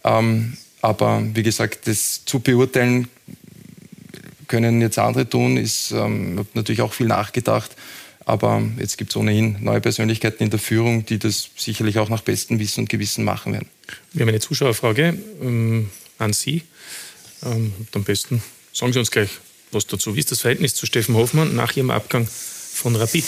Ähm, 0.04 0.58
aber 0.82 1.22
wie 1.34 1.44
gesagt, 1.44 1.88
das 1.88 2.24
zu 2.26 2.40
beurteilen 2.40 3.08
können 4.48 4.82
jetzt 4.82 4.98
andere 4.98 5.30
tun. 5.30 5.58
Ich 5.58 5.92
ähm, 5.92 6.40
habe 6.40 6.50
natürlich 6.54 6.82
auch 6.82 6.94
viel 6.94 7.08
nachgedacht. 7.08 7.76
Aber 8.26 8.62
jetzt 8.78 8.98
gibt 8.98 9.12
es 9.12 9.18
ohnehin 9.18 9.58
neue 9.60 9.82
Persönlichkeiten 9.82 10.44
in 10.44 10.50
der 10.52 10.60
Führung, 10.60 11.06
die 11.06 11.18
das 11.18 11.50
sicherlich 11.56 11.98
auch 11.98 12.10
nach 12.10 12.22
bestem 12.22 12.60
Wissen 12.60 12.82
und 12.82 12.90
Gewissen 12.90 13.24
machen 13.24 13.54
werden. 13.54 13.70
Wir 14.14 14.22
haben 14.22 14.30
eine 14.30 14.40
Zuschauerfrage 14.40 15.18
ähm, 15.42 15.90
an 16.20 16.34
Sie. 16.34 16.62
Ähm, 17.44 17.74
am 17.96 18.04
besten 18.04 18.44
sagen 18.72 18.94
Sie 18.94 19.00
uns 19.00 19.10
gleich 19.10 19.30
was 19.72 19.88
dazu. 19.88 20.16
Wie 20.16 20.20
ist 20.20 20.32
das 20.32 20.42
Verhältnis 20.42 20.76
zu 20.76 20.86
Steffen 20.86 21.16
Hoffmann 21.16 21.56
nach 21.56 21.76
Ihrem 21.76 21.90
Abgang 21.90 22.28
von 22.28 22.96
Rapid? 22.96 23.26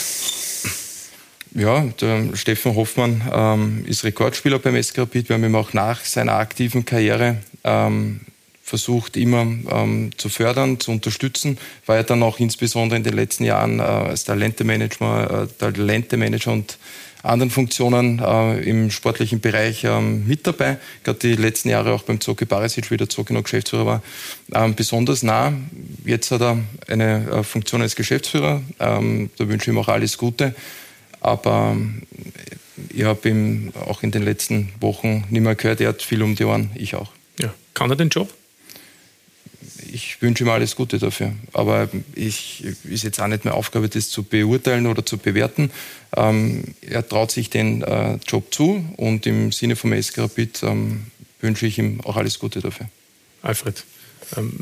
Ja, 1.54 1.84
der 2.00 2.34
Steffen 2.34 2.74
Hoffmann 2.76 3.20
ähm, 3.30 3.84
ist 3.86 4.04
Rekordspieler 4.04 4.58
beim 4.58 4.82
SK 4.82 5.00
Rapid. 5.00 5.28
Wir 5.28 5.34
haben 5.34 5.44
ihn 5.44 5.54
auch 5.54 5.74
nach 5.74 6.02
seiner 6.02 6.34
aktiven 6.34 6.86
Karriere 6.86 7.36
ähm, 7.62 8.20
versucht, 8.62 9.18
immer 9.18 9.42
ähm, 9.42 10.12
zu 10.16 10.30
fördern, 10.30 10.80
zu 10.80 10.92
unterstützen. 10.92 11.58
War 11.84 11.96
er 11.96 12.04
dann 12.04 12.22
auch 12.22 12.38
insbesondere 12.38 12.96
in 12.96 13.04
den 13.04 13.12
letzten 13.12 13.44
Jahren 13.44 13.80
äh, 13.80 13.82
als 13.82 14.24
Talentemanager, 14.24 15.42
äh, 15.42 15.46
Talentemanager 15.58 16.52
und 16.52 16.78
anderen 17.22 17.50
Funktionen 17.50 18.18
äh, 18.18 18.60
im 18.62 18.90
sportlichen 18.90 19.40
Bereich 19.40 19.84
ähm, 19.84 20.26
mit 20.26 20.46
dabei. 20.46 20.78
Gerade 21.04 21.18
die 21.18 21.34
letzten 21.34 21.68
Jahre 21.68 21.92
auch 21.92 22.02
beim 22.02 22.18
Zoki 22.18 22.46
Barisic, 22.46 22.90
wie 22.90 22.96
der 22.96 23.10
Zoki 23.10 23.34
noch 23.34 23.42
Geschäftsführer 23.42 23.86
war, 23.86 24.02
ähm, 24.54 24.74
besonders 24.74 25.22
nah. 25.22 25.52
Jetzt 26.06 26.30
hat 26.30 26.40
er 26.40 26.58
eine 26.88 27.28
äh, 27.30 27.42
Funktion 27.42 27.82
als 27.82 27.94
Geschäftsführer. 27.94 28.62
Ähm, 28.80 29.28
da 29.36 29.46
wünsche 29.48 29.70
ich 29.70 29.74
ihm 29.76 29.78
auch 29.78 29.88
alles 29.88 30.16
Gute. 30.16 30.54
Aber 31.22 31.76
äh, 31.76 32.94
ich 32.94 33.04
habe 33.04 33.28
ihn 33.28 33.72
auch 33.86 34.02
in 34.02 34.10
den 34.10 34.22
letzten 34.22 34.72
Wochen 34.80 35.24
nicht 35.30 35.42
mehr 35.42 35.54
gehört. 35.54 35.80
Er 35.80 35.88
hat 35.88 36.02
viel 36.02 36.22
um 36.22 36.34
die 36.34 36.44
Ohren, 36.44 36.70
ich 36.74 36.94
auch. 36.94 37.12
Ja. 37.38 37.54
Kann 37.74 37.90
er 37.90 37.96
den 37.96 38.10
Job? 38.10 38.32
ich 39.92 40.20
wünsche 40.22 40.44
ihm 40.44 40.50
alles 40.50 40.74
Gute 40.74 40.98
dafür. 40.98 41.32
Aber 41.52 41.88
ich 42.14 42.64
ist 42.84 43.04
jetzt 43.04 43.20
auch 43.20 43.26
nicht 43.26 43.44
mehr 43.44 43.54
Aufgabe, 43.54 43.88
das 43.88 44.08
zu 44.08 44.22
beurteilen 44.22 44.86
oder 44.86 45.04
zu 45.04 45.18
bewerten. 45.18 45.70
Ähm, 46.16 46.64
er 46.80 47.06
traut 47.06 47.30
sich 47.30 47.50
den 47.50 47.82
äh, 47.82 48.18
Job 48.26 48.52
zu 48.52 48.84
und 48.96 49.26
im 49.26 49.52
Sinne 49.52 49.76
vom 49.76 50.00
SK 50.00 50.18
Rapid 50.18 50.62
ähm, 50.62 51.06
wünsche 51.40 51.66
ich 51.66 51.78
ihm 51.78 52.00
auch 52.02 52.16
alles 52.16 52.38
Gute 52.38 52.60
dafür. 52.60 52.88
Alfred, 53.42 53.78
ähm, 53.78 53.91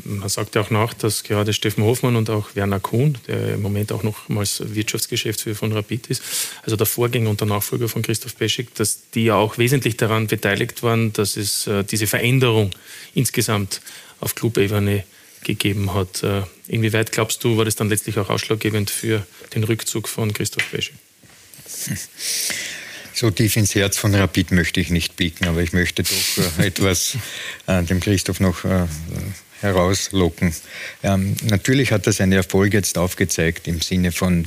man 0.03 0.29
sagt 0.29 0.55
ja 0.55 0.61
auch 0.61 0.69
nach, 0.69 0.93
dass 0.93 1.23
gerade 1.23 1.53
Steffen 1.53 1.83
Hoffmann 1.83 2.15
und 2.15 2.29
auch 2.29 2.55
Werner 2.55 2.79
Kuhn, 2.79 3.17
der 3.27 3.53
im 3.55 3.61
Moment 3.61 3.91
auch 3.91 4.03
nochmals 4.03 4.61
Wirtschaftsgeschäftsführer 4.65 5.55
von 5.55 5.71
Rapid 5.71 6.07
ist, 6.07 6.21
also 6.63 6.75
der 6.75 6.85
Vorgänger 6.85 7.29
und 7.29 7.39
der 7.39 7.47
Nachfolger 7.47 7.87
von 7.87 8.01
Christoph 8.01 8.37
Peschik, 8.37 8.73
dass 8.75 9.09
die 9.13 9.25
ja 9.25 9.35
auch 9.35 9.57
wesentlich 9.57 9.97
daran 9.97 10.27
beteiligt 10.27 10.83
waren, 10.83 11.13
dass 11.13 11.37
es 11.37 11.67
äh, 11.67 11.83
diese 11.83 12.07
Veränderung 12.07 12.71
insgesamt 13.13 13.81
auf 14.19 14.35
Clubebene 14.35 15.03
gegeben 15.43 15.93
hat. 15.93 16.23
Äh, 16.23 16.43
inwieweit 16.67 17.11
glaubst 17.11 17.43
du, 17.43 17.57
war 17.57 17.65
das 17.65 17.75
dann 17.75 17.89
letztlich 17.89 18.17
auch 18.17 18.29
ausschlaggebend 18.29 18.89
für 18.89 19.25
den 19.55 19.63
Rückzug 19.63 20.07
von 20.07 20.33
Christoph 20.33 20.69
Pesche? 20.69 20.93
So 23.13 23.29
tief 23.29 23.57
ins 23.57 23.75
Herz 23.75 23.97
von 23.97 24.15
Rapid 24.15 24.51
möchte 24.51 24.79
ich 24.79 24.89
nicht 24.89 25.17
blicken, 25.17 25.45
aber 25.45 25.61
ich 25.61 25.73
möchte 25.73 26.01
doch 26.01 26.59
äh, 26.59 26.67
etwas 26.67 27.17
dem 27.67 27.99
Christoph 27.99 28.39
noch 28.39 28.63
herauslocken. 29.61 30.53
Ähm, 31.03 31.35
natürlich 31.43 31.91
hat 31.91 32.07
er 32.07 32.13
seine 32.13 32.35
Erfolge 32.35 32.77
jetzt 32.77 32.97
aufgezeigt 32.97 33.67
im 33.67 33.81
Sinne 33.81 34.11
von 34.11 34.45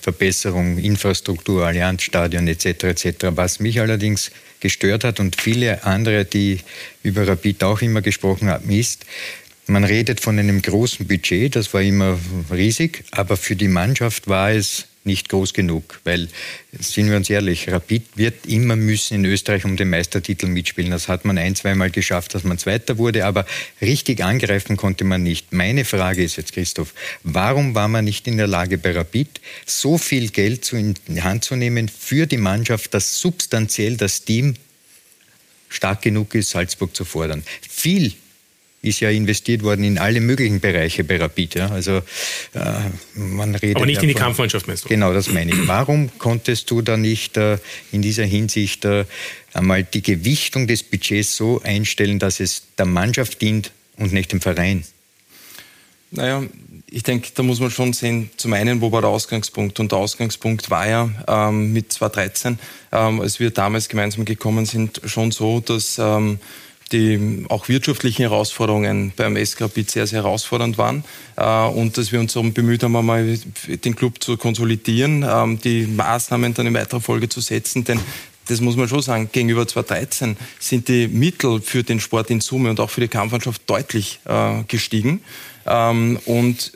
Verbesserung, 0.00 0.78
Infrastruktur, 0.78 1.64
Allianzstadion 1.64 2.48
etc. 2.48 2.84
etc. 2.84 3.14
Was 3.30 3.60
mich 3.60 3.80
allerdings 3.80 4.30
gestört 4.60 5.04
hat 5.04 5.20
und 5.20 5.40
viele 5.40 5.84
andere, 5.84 6.24
die 6.24 6.60
über 7.02 7.26
Rapid 7.26 7.64
auch 7.64 7.80
immer 7.82 8.02
gesprochen 8.02 8.48
haben, 8.48 8.70
ist, 8.70 9.04
man 9.66 9.84
redet 9.84 10.20
von 10.20 10.38
einem 10.38 10.60
großen 10.60 11.06
Budget, 11.06 11.54
das 11.54 11.72
war 11.72 11.82
immer 11.82 12.18
riesig, 12.50 13.04
aber 13.12 13.36
für 13.36 13.56
die 13.56 13.68
Mannschaft 13.68 14.28
war 14.28 14.50
es 14.50 14.86
nicht 15.04 15.28
groß 15.28 15.52
genug, 15.52 16.00
weil, 16.04 16.28
sind 16.78 17.10
wir 17.10 17.16
uns 17.16 17.28
ehrlich, 17.28 17.70
Rapid 17.70 18.04
wird 18.14 18.46
immer 18.46 18.76
müssen 18.76 19.14
in 19.14 19.24
Österreich 19.24 19.64
um 19.64 19.76
den 19.76 19.90
Meistertitel 19.90 20.46
mitspielen. 20.46 20.90
Das 20.90 21.08
hat 21.08 21.24
man 21.24 21.38
ein, 21.38 21.56
zweimal 21.56 21.90
geschafft, 21.90 22.34
dass 22.34 22.44
man 22.44 22.58
Zweiter 22.58 22.98
wurde, 22.98 23.26
aber 23.26 23.44
richtig 23.80 24.22
angreifen 24.22 24.76
konnte 24.76 25.04
man 25.04 25.22
nicht. 25.22 25.52
Meine 25.52 25.84
Frage 25.84 26.22
ist 26.22 26.36
jetzt, 26.36 26.52
Christoph, 26.52 26.94
warum 27.22 27.74
war 27.74 27.88
man 27.88 28.04
nicht 28.04 28.28
in 28.28 28.36
der 28.36 28.46
Lage, 28.46 28.78
bei 28.78 28.92
Rapid 28.92 29.40
so 29.66 29.98
viel 29.98 30.30
Geld 30.30 30.72
in 30.72 30.94
die 31.08 31.22
Hand 31.22 31.44
zu 31.44 31.56
nehmen 31.56 31.88
für 31.88 32.26
die 32.26 32.36
Mannschaft, 32.36 32.94
dass 32.94 33.18
substanziell 33.18 33.96
das 33.96 34.24
Team 34.24 34.54
stark 35.68 36.02
genug 36.02 36.34
ist, 36.34 36.50
Salzburg 36.50 36.94
zu 36.94 37.04
fordern? 37.04 37.42
Viel 37.68 38.12
ist 38.82 38.98
ja 38.98 39.10
investiert 39.10 39.62
worden 39.62 39.84
in 39.84 39.98
alle 39.98 40.20
möglichen 40.20 40.58
Bereiche 40.58 41.04
bei 41.04 41.16
Rapid. 41.16 41.54
Ja. 41.54 41.68
Also, 41.68 41.98
äh, 42.52 42.60
man 43.14 43.54
redet 43.54 43.76
Aber 43.76 43.86
nicht 43.86 43.96
ja 43.96 44.02
in 44.02 44.08
die 44.08 44.14
Kampfmannschaft, 44.14 44.66
meinst 44.66 44.84
du? 44.84 44.88
Genau, 44.88 45.12
das 45.12 45.28
meine 45.28 45.52
ich. 45.52 45.68
Warum 45.68 46.10
konntest 46.18 46.68
du 46.70 46.82
da 46.82 46.96
nicht 46.96 47.36
äh, 47.36 47.58
in 47.92 48.02
dieser 48.02 48.24
Hinsicht 48.24 48.84
äh, 48.84 49.04
einmal 49.54 49.84
die 49.84 50.02
Gewichtung 50.02 50.66
des 50.66 50.82
Budgets 50.82 51.36
so 51.36 51.62
einstellen, 51.62 52.18
dass 52.18 52.40
es 52.40 52.64
der 52.76 52.86
Mannschaft 52.86 53.40
dient 53.40 53.70
und 53.96 54.12
nicht 54.12 54.32
dem 54.32 54.40
Verein? 54.40 54.84
Naja, 56.10 56.42
ich 56.90 57.04
denke, 57.04 57.28
da 57.34 57.44
muss 57.44 57.60
man 57.60 57.70
schon 57.70 57.92
sehen, 57.92 58.30
zum 58.36 58.52
einen, 58.52 58.80
wo 58.80 58.90
war 58.90 59.00
der 59.00 59.10
Ausgangspunkt? 59.10 59.78
Und 59.78 59.92
der 59.92 59.98
Ausgangspunkt 59.98 60.70
war 60.70 60.88
ja 60.88 61.08
ähm, 61.28 61.72
mit 61.72 61.92
2013, 61.92 62.58
ähm, 62.90 63.20
als 63.20 63.38
wir 63.38 63.50
damals 63.50 63.88
gemeinsam 63.88 64.24
gekommen 64.24 64.66
sind, 64.66 65.00
schon 65.04 65.30
so, 65.30 65.60
dass 65.60 65.98
ähm, 65.98 66.40
die 66.92 67.44
auch 67.48 67.68
wirtschaftlichen 67.68 68.22
Herausforderungen 68.22 69.12
beim 69.16 69.36
SK 69.36 69.62
Rapid 69.62 69.90
sehr, 69.90 70.06
sehr 70.06 70.22
herausfordernd 70.22 70.78
waren 70.78 71.04
äh, 71.36 71.66
und 71.66 71.98
dass 71.98 72.12
wir 72.12 72.20
uns 72.20 72.34
darum 72.34 72.52
bemüht 72.52 72.82
haben, 72.82 72.94
einmal 72.96 73.38
den 73.66 73.96
Club 73.96 74.22
zu 74.22 74.36
konsolidieren, 74.36 75.24
ähm, 75.28 75.58
die 75.60 75.86
Maßnahmen 75.86 76.54
dann 76.54 76.66
in 76.66 76.74
weiterer 76.74 77.00
Folge 77.00 77.28
zu 77.28 77.40
setzen, 77.40 77.84
denn 77.84 78.00
das 78.48 78.60
muss 78.60 78.76
man 78.76 78.88
schon 78.88 79.02
sagen, 79.02 79.28
gegenüber 79.30 79.66
2013 79.66 80.36
sind 80.58 80.88
die 80.88 81.08
Mittel 81.08 81.60
für 81.60 81.84
den 81.84 82.00
Sport 82.00 82.30
in 82.30 82.40
Summe 82.40 82.70
und 82.70 82.80
auch 82.80 82.90
für 82.90 83.00
die 83.00 83.08
Kampfmannschaft 83.08 83.62
deutlich 83.66 84.20
äh, 84.24 84.64
gestiegen. 84.66 85.22
Ähm, 85.64 86.18
und 86.26 86.72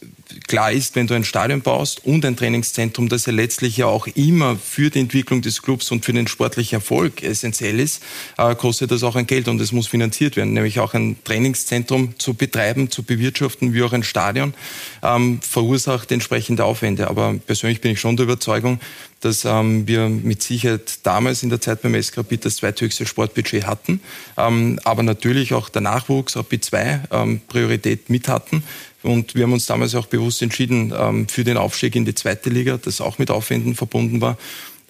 klar 0.46 0.72
ist, 0.72 0.96
wenn 0.96 1.06
du 1.06 1.14
ein 1.14 1.24
Stadion 1.24 1.60
baust 1.60 2.04
und 2.04 2.24
ein 2.24 2.36
Trainingszentrum, 2.36 3.08
das 3.08 3.26
ja 3.26 3.32
letztlich 3.32 3.76
ja 3.76 3.86
auch 3.86 4.06
immer 4.08 4.56
für 4.56 4.90
die 4.90 5.00
Entwicklung 5.00 5.42
des 5.42 5.62
Clubs 5.62 5.90
und 5.90 6.04
für 6.04 6.12
den 6.12 6.28
sportlichen 6.28 6.76
Erfolg 6.76 7.22
essentiell 7.22 7.80
ist, 7.80 8.02
äh, 8.38 8.54
kostet 8.54 8.90
das 8.90 9.02
auch 9.02 9.16
ein 9.16 9.26
Geld 9.26 9.48
und 9.48 9.60
es 9.60 9.72
muss 9.72 9.86
finanziert 9.86 10.36
werden. 10.36 10.52
Nämlich 10.52 10.80
auch 10.80 10.94
ein 10.94 11.16
Trainingszentrum 11.24 12.18
zu 12.18 12.34
betreiben, 12.34 12.90
zu 12.90 13.02
bewirtschaften, 13.02 13.74
wie 13.74 13.82
auch 13.82 13.92
ein 13.92 14.02
Stadion, 14.02 14.54
ähm, 15.02 15.40
verursacht 15.42 16.12
entsprechende 16.12 16.64
Aufwände. 16.64 17.08
Aber 17.08 17.34
persönlich 17.46 17.80
bin 17.80 17.92
ich 17.92 18.00
schon 18.00 18.16
der 18.16 18.24
Überzeugung, 18.24 18.80
dass 19.20 19.44
ähm, 19.44 19.88
wir 19.88 20.08
mit 20.08 20.42
Sicherheit 20.42 20.98
damals 21.02 21.42
in 21.42 21.50
der 21.50 21.60
Zeit 21.60 21.82
beim 21.82 22.00
SK 22.00 22.18
Rapid 22.18 22.44
das 22.44 22.56
zweithöchste 22.56 23.06
Sportbudget 23.06 23.66
hatten, 23.66 24.00
ähm, 24.36 24.78
aber 24.84 25.02
natürlich 25.02 25.54
auch 25.54 25.68
der 25.68 25.82
Nachwuchs 25.82 26.36
Rapid 26.36 26.64
2 26.64 27.00
ähm, 27.10 27.40
Priorität 27.48 28.10
mit 28.10 28.28
hatten. 28.28 28.62
Und 29.06 29.34
wir 29.34 29.44
haben 29.44 29.52
uns 29.52 29.66
damals 29.66 29.94
auch 29.94 30.06
bewusst 30.06 30.42
entschieden 30.42 30.92
ähm, 30.96 31.28
für 31.28 31.44
den 31.44 31.56
Aufstieg 31.56 31.94
in 31.96 32.04
die 32.04 32.14
zweite 32.14 32.50
Liga, 32.50 32.78
das 32.82 33.00
auch 33.00 33.18
mit 33.18 33.30
Aufwänden 33.30 33.74
verbunden 33.74 34.20
war. 34.20 34.36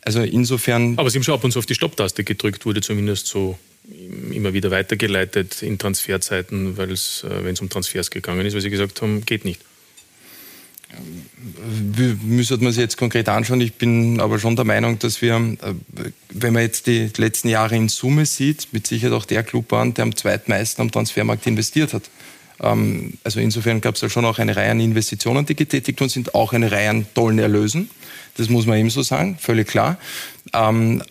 Also 0.02 0.22
insofern. 0.22 0.98
Aber 0.98 1.10
Sie 1.10 1.18
haben 1.18 1.24
schon 1.24 1.34
ab 1.34 1.44
und 1.44 1.52
zu 1.52 1.58
auf 1.58 1.66
die 1.66 1.74
Stopptaste 1.74 2.24
gedrückt, 2.24 2.64
wurde 2.64 2.80
zumindest 2.80 3.26
so 3.26 3.58
immer 4.32 4.52
wieder 4.52 4.70
weitergeleitet 4.70 5.62
in 5.62 5.78
Transferzeiten, 5.78 6.76
weil 6.76 6.90
es, 6.90 7.24
äh, 7.24 7.44
wenn 7.44 7.54
es 7.54 7.60
um 7.60 7.68
Transfers 7.68 8.10
gegangen 8.10 8.46
ist, 8.46 8.54
weil 8.54 8.60
Sie 8.60 8.70
gesagt 8.70 9.02
haben, 9.02 9.24
geht 9.24 9.44
nicht. 9.44 9.60
Müsste 12.22 12.56
man 12.58 12.72
sich 12.72 12.80
jetzt 12.80 12.96
konkret 12.96 13.28
anschauen. 13.28 13.60
Ich 13.60 13.74
bin 13.74 14.20
aber 14.20 14.38
schon 14.38 14.56
der 14.56 14.64
Meinung, 14.64 14.98
dass 14.98 15.20
wir, 15.20 15.34
äh, 15.34 15.74
wenn 16.30 16.52
man 16.52 16.62
jetzt 16.62 16.86
die 16.86 17.10
letzten 17.16 17.48
Jahre 17.48 17.76
in 17.76 17.88
Summe 17.88 18.24
sieht, 18.24 18.68
mit 18.72 18.86
Sicherheit 18.86 19.12
auch 19.12 19.24
der 19.24 19.42
Club 19.42 19.70
waren, 19.72 19.92
der 19.94 20.04
am 20.04 20.16
zweitmeisten 20.16 20.82
am 20.82 20.90
Transfermarkt 20.90 21.46
investiert 21.46 21.92
hat. 21.92 22.04
Ähm, 22.62 23.14
also 23.24 23.40
insofern 23.40 23.80
gab 23.80 23.94
es 23.94 24.00
da 24.00 24.08
schon 24.08 24.24
auch 24.24 24.38
eine 24.38 24.56
Reihe 24.56 24.70
an 24.70 24.80
Investitionen, 24.80 25.46
die 25.46 25.56
getätigt 25.56 26.00
worden 26.00 26.10
sind, 26.10 26.34
auch 26.34 26.52
eine 26.52 26.70
Reihe 26.70 26.90
an 26.90 27.06
tollen 27.14 27.38
Erlösen. 27.38 27.90
Das 28.36 28.48
muss 28.48 28.66
man 28.66 28.78
ebenso 28.78 29.02
sagen, 29.02 29.36
völlig 29.38 29.68
klar. 29.68 29.98
Ähm, 30.52 31.02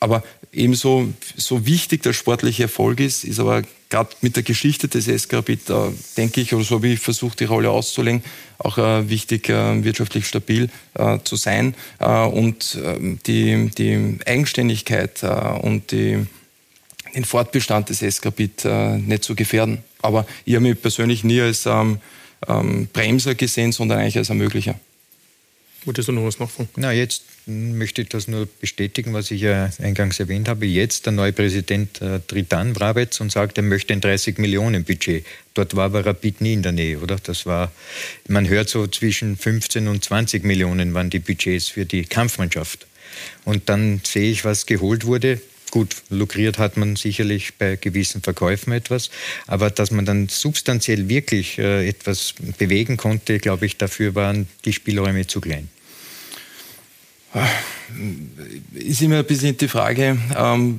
aber 0.00 0.22
ebenso 0.52 1.08
so 1.36 1.66
wichtig 1.66 2.02
der 2.02 2.12
sportliche 2.12 2.64
Erfolg 2.64 3.00
ist, 3.00 3.24
ist 3.24 3.40
aber 3.40 3.62
gerade 3.90 4.10
mit 4.20 4.36
der 4.36 4.42
Geschichte 4.42 4.88
des 4.88 5.06
SK 5.06 5.34
Rapid, 5.34 5.70
äh, 5.70 5.74
denke 6.16 6.40
ich, 6.40 6.54
oder 6.54 6.64
so 6.64 6.82
wie 6.82 6.94
ich 6.94 7.00
versuche, 7.00 7.36
die 7.36 7.44
Rolle 7.44 7.70
auszulegen, 7.70 8.22
auch 8.58 8.78
äh, 8.78 9.08
wichtig, 9.08 9.48
äh, 9.48 9.84
wirtschaftlich 9.84 10.26
stabil 10.26 10.68
äh, 10.94 11.18
zu 11.24 11.36
sein 11.36 11.74
und 11.98 12.78
ähm, 12.82 13.18
die, 13.26 13.70
die 13.76 14.18
Eigenständigkeit 14.26 15.22
und 15.62 15.92
die, 15.92 16.26
den 17.14 17.24
Fortbestand 17.24 17.88
des 17.88 18.00
SK 18.00 18.26
Rapid 18.26 18.64
nicht 19.06 19.24
zu 19.24 19.34
gefährden. 19.34 19.84
Aber 20.02 20.26
ich 20.44 20.54
habe 20.54 20.64
mich 20.64 20.80
persönlich 20.80 21.24
nie 21.24 21.40
als 21.40 21.66
ähm, 21.66 21.98
ähm, 22.48 22.88
Bremser 22.92 23.34
gesehen, 23.34 23.72
sondern 23.72 23.98
eigentlich 23.98 24.18
als 24.18 24.28
Ermöglicher. 24.28 24.78
Wolltest 25.84 26.08
du 26.08 26.12
noch 26.12 26.24
was 26.24 26.38
nachfragen? 26.38 26.70
Na, 26.76 26.92
jetzt 26.92 27.24
möchte 27.46 28.02
ich 28.02 28.08
das 28.08 28.26
nur 28.26 28.48
bestätigen, 28.60 29.12
was 29.12 29.30
ich 29.30 29.42
ja 29.42 29.70
eingangs 29.82 30.18
erwähnt 30.18 30.48
habe. 30.48 30.64
Jetzt 30.64 31.04
der 31.04 31.12
neue 31.12 31.32
Präsident 31.32 32.00
äh, 32.00 32.20
tritt 32.26 32.54
an, 32.54 32.72
Brabetz, 32.72 33.20
und 33.20 33.30
sagt, 33.30 33.58
er 33.58 33.64
möchte 33.64 33.92
ein 33.92 34.00
30 34.00 34.38
Millionen 34.38 34.84
Budget. 34.84 35.26
Dort 35.52 35.76
war 35.76 35.86
aber 35.86 36.06
Rapid 36.06 36.40
nie 36.40 36.54
in 36.54 36.62
der 36.62 36.72
Nähe, 36.72 36.98
oder? 37.00 37.16
Das 37.22 37.44
war, 37.44 37.70
man 38.28 38.48
hört 38.48 38.70
so 38.70 38.86
zwischen 38.86 39.36
15 39.36 39.88
und 39.88 40.02
20 40.02 40.44
Millionen 40.44 40.94
waren 40.94 41.10
die 41.10 41.18
Budgets 41.18 41.68
für 41.68 41.84
die 41.84 42.04
Kampfmannschaft. 42.04 42.86
Und 43.44 43.68
dann 43.68 44.00
sehe 44.04 44.30
ich, 44.30 44.44
was 44.44 44.64
geholt 44.64 45.04
wurde. 45.04 45.40
Gut, 45.74 45.96
lukriert 46.08 46.58
hat 46.58 46.76
man 46.76 46.94
sicherlich 46.94 47.54
bei 47.54 47.74
gewissen 47.74 48.22
Verkäufen 48.22 48.72
etwas, 48.72 49.10
aber 49.48 49.70
dass 49.70 49.90
man 49.90 50.04
dann 50.04 50.28
substanziell 50.28 51.08
wirklich 51.08 51.58
äh, 51.58 51.88
etwas 51.88 52.34
bewegen 52.58 52.96
konnte, 52.96 53.40
glaube 53.40 53.66
ich, 53.66 53.76
dafür 53.76 54.14
waren 54.14 54.46
die 54.64 54.72
Spielräume 54.72 55.26
zu 55.26 55.40
klein. 55.40 55.68
Ist 58.72 59.02
immer 59.02 59.18
ein 59.18 59.24
bisschen 59.24 59.56
die 59.56 59.66
Frage, 59.66 60.16
ähm, 60.36 60.78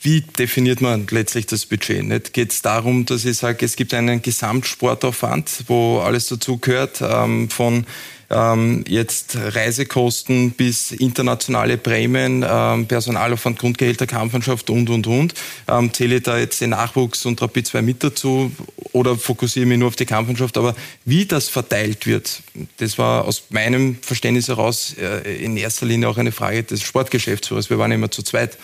wie 0.00 0.20
definiert 0.20 0.80
man 0.80 1.08
letztlich 1.10 1.46
das 1.46 1.66
Budget? 1.66 2.32
Geht 2.32 2.52
es 2.52 2.62
darum, 2.62 3.04
dass 3.04 3.24
ich 3.24 3.38
sage, 3.38 3.66
es 3.66 3.74
gibt 3.74 3.94
einen 3.94 4.22
Gesamtsportaufwand, 4.22 5.64
wo 5.66 5.98
alles 5.98 6.28
dazu 6.28 6.58
gehört, 6.58 7.00
ähm, 7.02 7.50
von 7.50 7.84
ähm, 8.30 8.84
jetzt 8.88 9.36
Reisekosten 9.36 10.52
bis 10.52 10.92
internationale 10.92 11.76
Prämien, 11.76 12.44
ähm, 12.48 12.86
Personalaufwand, 12.86 13.58
Grundgehälter, 13.58 14.06
Kampfmannschaft 14.06 14.70
und, 14.70 14.88
und, 14.88 15.06
und. 15.06 15.34
Ähm, 15.68 15.92
zähle 15.92 16.16
ich 16.16 16.22
da 16.22 16.38
jetzt 16.38 16.60
den 16.60 16.70
Nachwuchs 16.70 17.26
und 17.26 17.42
Rapid 17.42 17.66
2 17.66 17.82
mit 17.82 18.04
dazu 18.04 18.52
oder 18.92 19.16
fokussiere 19.16 19.64
ich 19.64 19.68
mich 19.68 19.78
nur 19.78 19.88
auf 19.88 19.96
die 19.96 20.06
Kampfmannschaft? 20.06 20.56
Aber 20.56 20.74
wie 21.04 21.26
das 21.26 21.48
verteilt 21.48 22.06
wird, 22.06 22.42
das 22.78 22.98
war 22.98 23.24
aus 23.24 23.44
meinem 23.50 23.98
Verständnis 24.00 24.48
heraus 24.48 24.94
äh, 24.98 25.44
in 25.44 25.56
erster 25.56 25.86
Linie 25.86 26.08
auch 26.08 26.18
eine 26.18 26.32
Frage 26.32 26.62
des 26.62 26.82
Sportgeschäftsführers. 26.82 27.70
Wir 27.70 27.78
waren 27.78 27.92
immer 27.92 28.10
zu 28.10 28.22
zweit. 28.22 28.56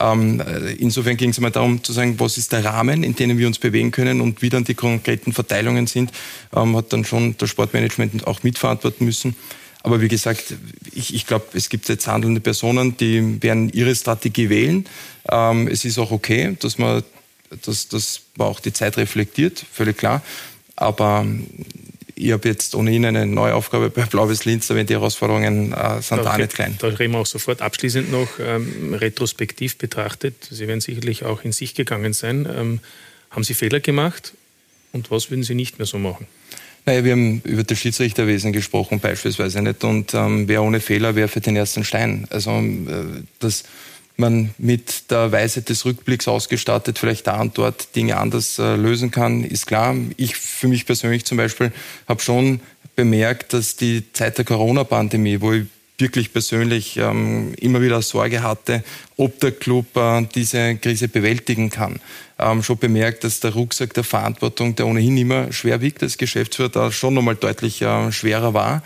Ähm, 0.00 0.40
äh, 0.40 0.72
insofern 0.74 1.16
ging 1.16 1.30
es 1.30 1.38
einmal 1.38 1.50
darum 1.50 1.82
zu 1.82 1.92
sagen, 1.92 2.20
was 2.20 2.38
ist 2.38 2.52
der 2.52 2.64
Rahmen, 2.64 3.02
in 3.02 3.16
dem 3.16 3.36
wir 3.36 3.46
uns 3.46 3.58
bewegen 3.58 3.90
können 3.90 4.20
und 4.20 4.42
wie 4.42 4.48
dann 4.48 4.64
die 4.64 4.74
konkreten 4.74 5.32
Verteilungen 5.32 5.86
sind, 5.86 6.12
ähm, 6.54 6.76
hat 6.76 6.92
dann 6.92 7.04
schon 7.04 7.36
das 7.38 7.50
Sportmanagement 7.50 8.26
auch 8.26 8.42
mitverantworten 8.42 9.07
müssen. 9.08 9.34
Aber 9.82 10.00
wie 10.00 10.08
gesagt, 10.08 10.54
ich, 10.92 11.14
ich 11.14 11.26
glaube, 11.26 11.46
es 11.54 11.68
gibt 11.68 11.88
jetzt 11.88 12.06
handelnde 12.06 12.40
Personen, 12.40 12.96
die 12.96 13.42
werden 13.42 13.70
ihre 13.70 13.94
Strategie 13.94 14.50
wählen. 14.50 14.86
Ähm, 15.30 15.68
es 15.68 15.84
ist 15.84 15.98
auch 15.98 16.10
okay, 16.10 16.56
dass 16.60 16.78
man, 16.78 17.02
dass, 17.62 17.88
dass 17.88 18.22
man 18.36 18.48
auch 18.48 18.60
die 18.60 18.72
Zeit 18.72 18.96
reflektiert, 18.96 19.64
völlig 19.72 19.96
klar. 19.96 20.22
Aber 20.76 21.24
ich 22.18 22.32
habe 22.32 22.48
jetzt 22.48 22.74
ohnehin 22.74 23.04
eine 23.04 23.24
neue 23.26 23.54
Aufgabe 23.54 23.90
bei 23.90 24.02
Blaues 24.10 24.44
Linz, 24.44 24.66
da 24.66 24.74
werden 24.74 24.88
die 24.88 24.94
Herausforderungen 24.94 25.72
äh, 25.72 26.02
sind 26.02 26.24
da, 26.24 26.32
auch 26.32 26.36
nicht 26.36 26.54
klein. 26.54 26.76
Da 26.78 26.88
reden 26.88 27.14
wir 27.14 27.20
auch 27.20 27.26
sofort 27.26 27.62
abschließend 27.62 28.10
noch 28.10 28.28
ähm, 28.40 28.94
retrospektiv 28.94 29.78
betrachtet. 29.78 30.48
Sie 30.50 30.66
werden 30.66 30.80
sicherlich 30.80 31.24
auch 31.24 31.44
in 31.44 31.52
sich 31.52 31.74
gegangen 31.74 32.12
sein. 32.12 32.46
Ähm, 32.52 32.80
haben 33.30 33.44
Sie 33.44 33.54
Fehler 33.54 33.80
gemacht 33.80 34.34
und 34.92 35.10
was 35.10 35.30
würden 35.30 35.44
Sie 35.44 35.54
nicht 35.54 35.78
mehr 35.78 35.86
so 35.86 35.98
machen? 35.98 36.26
Naja, 36.86 37.04
wir 37.04 37.12
haben 37.12 37.40
über 37.44 37.64
das 37.64 37.78
Schiedsrichterwesen 37.78 38.52
gesprochen 38.52 39.00
beispielsweise 39.00 39.60
nicht 39.60 39.84
und 39.84 40.14
ähm, 40.14 40.48
wer 40.48 40.62
ohne 40.62 40.80
Fehler 40.80 41.14
für 41.28 41.40
den 41.40 41.56
ersten 41.56 41.84
Stein. 41.84 42.26
Also 42.30 42.50
äh, 42.50 43.22
das 43.40 43.64
man 44.18 44.50
mit 44.58 45.10
der 45.10 45.30
Weisheit 45.30 45.68
des 45.68 45.84
Rückblicks 45.84 46.26
ausgestattet 46.26 46.98
vielleicht 46.98 47.28
da 47.28 47.40
und 47.40 47.56
dort 47.56 47.94
Dinge 47.94 48.16
anders 48.16 48.58
äh, 48.58 48.74
lösen 48.74 49.10
kann, 49.10 49.44
ist 49.44 49.66
klar. 49.66 49.94
Ich 50.16 50.34
für 50.34 50.66
mich 50.66 50.86
persönlich 50.86 51.24
zum 51.24 51.38
Beispiel 51.38 51.72
habe 52.08 52.20
schon 52.20 52.60
bemerkt, 52.96 53.52
dass 53.52 53.76
die 53.76 54.12
Zeit 54.12 54.36
der 54.38 54.44
Corona-Pandemie, 54.44 55.40
wo 55.40 55.52
ich 55.52 55.66
wirklich 55.98 56.32
persönlich 56.32 56.96
ähm, 56.96 57.54
immer 57.58 57.82
wieder 57.82 58.00
Sorge 58.02 58.42
hatte, 58.42 58.84
ob 59.16 59.40
der 59.40 59.52
Club 59.52 59.96
äh, 59.96 60.26
diese 60.34 60.76
Krise 60.76 61.08
bewältigen 61.08 61.70
kann. 61.70 62.00
Ähm, 62.38 62.62
schon 62.62 62.78
bemerkt, 62.78 63.24
dass 63.24 63.40
der 63.40 63.52
Rucksack 63.52 63.94
der 63.94 64.04
Verantwortung, 64.04 64.76
der 64.76 64.86
ohnehin 64.86 65.16
immer 65.16 65.52
schwer 65.52 65.80
wiegt 65.80 66.02
als 66.02 66.16
Geschäftsführer, 66.16 66.68
da 66.68 66.92
schon 66.92 67.14
nochmal 67.14 67.34
deutlich 67.34 67.82
äh, 67.82 68.12
schwerer 68.12 68.54
war. 68.54 68.82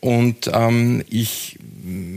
Und 0.00 0.50
ähm, 0.52 1.04
ich 1.08 1.58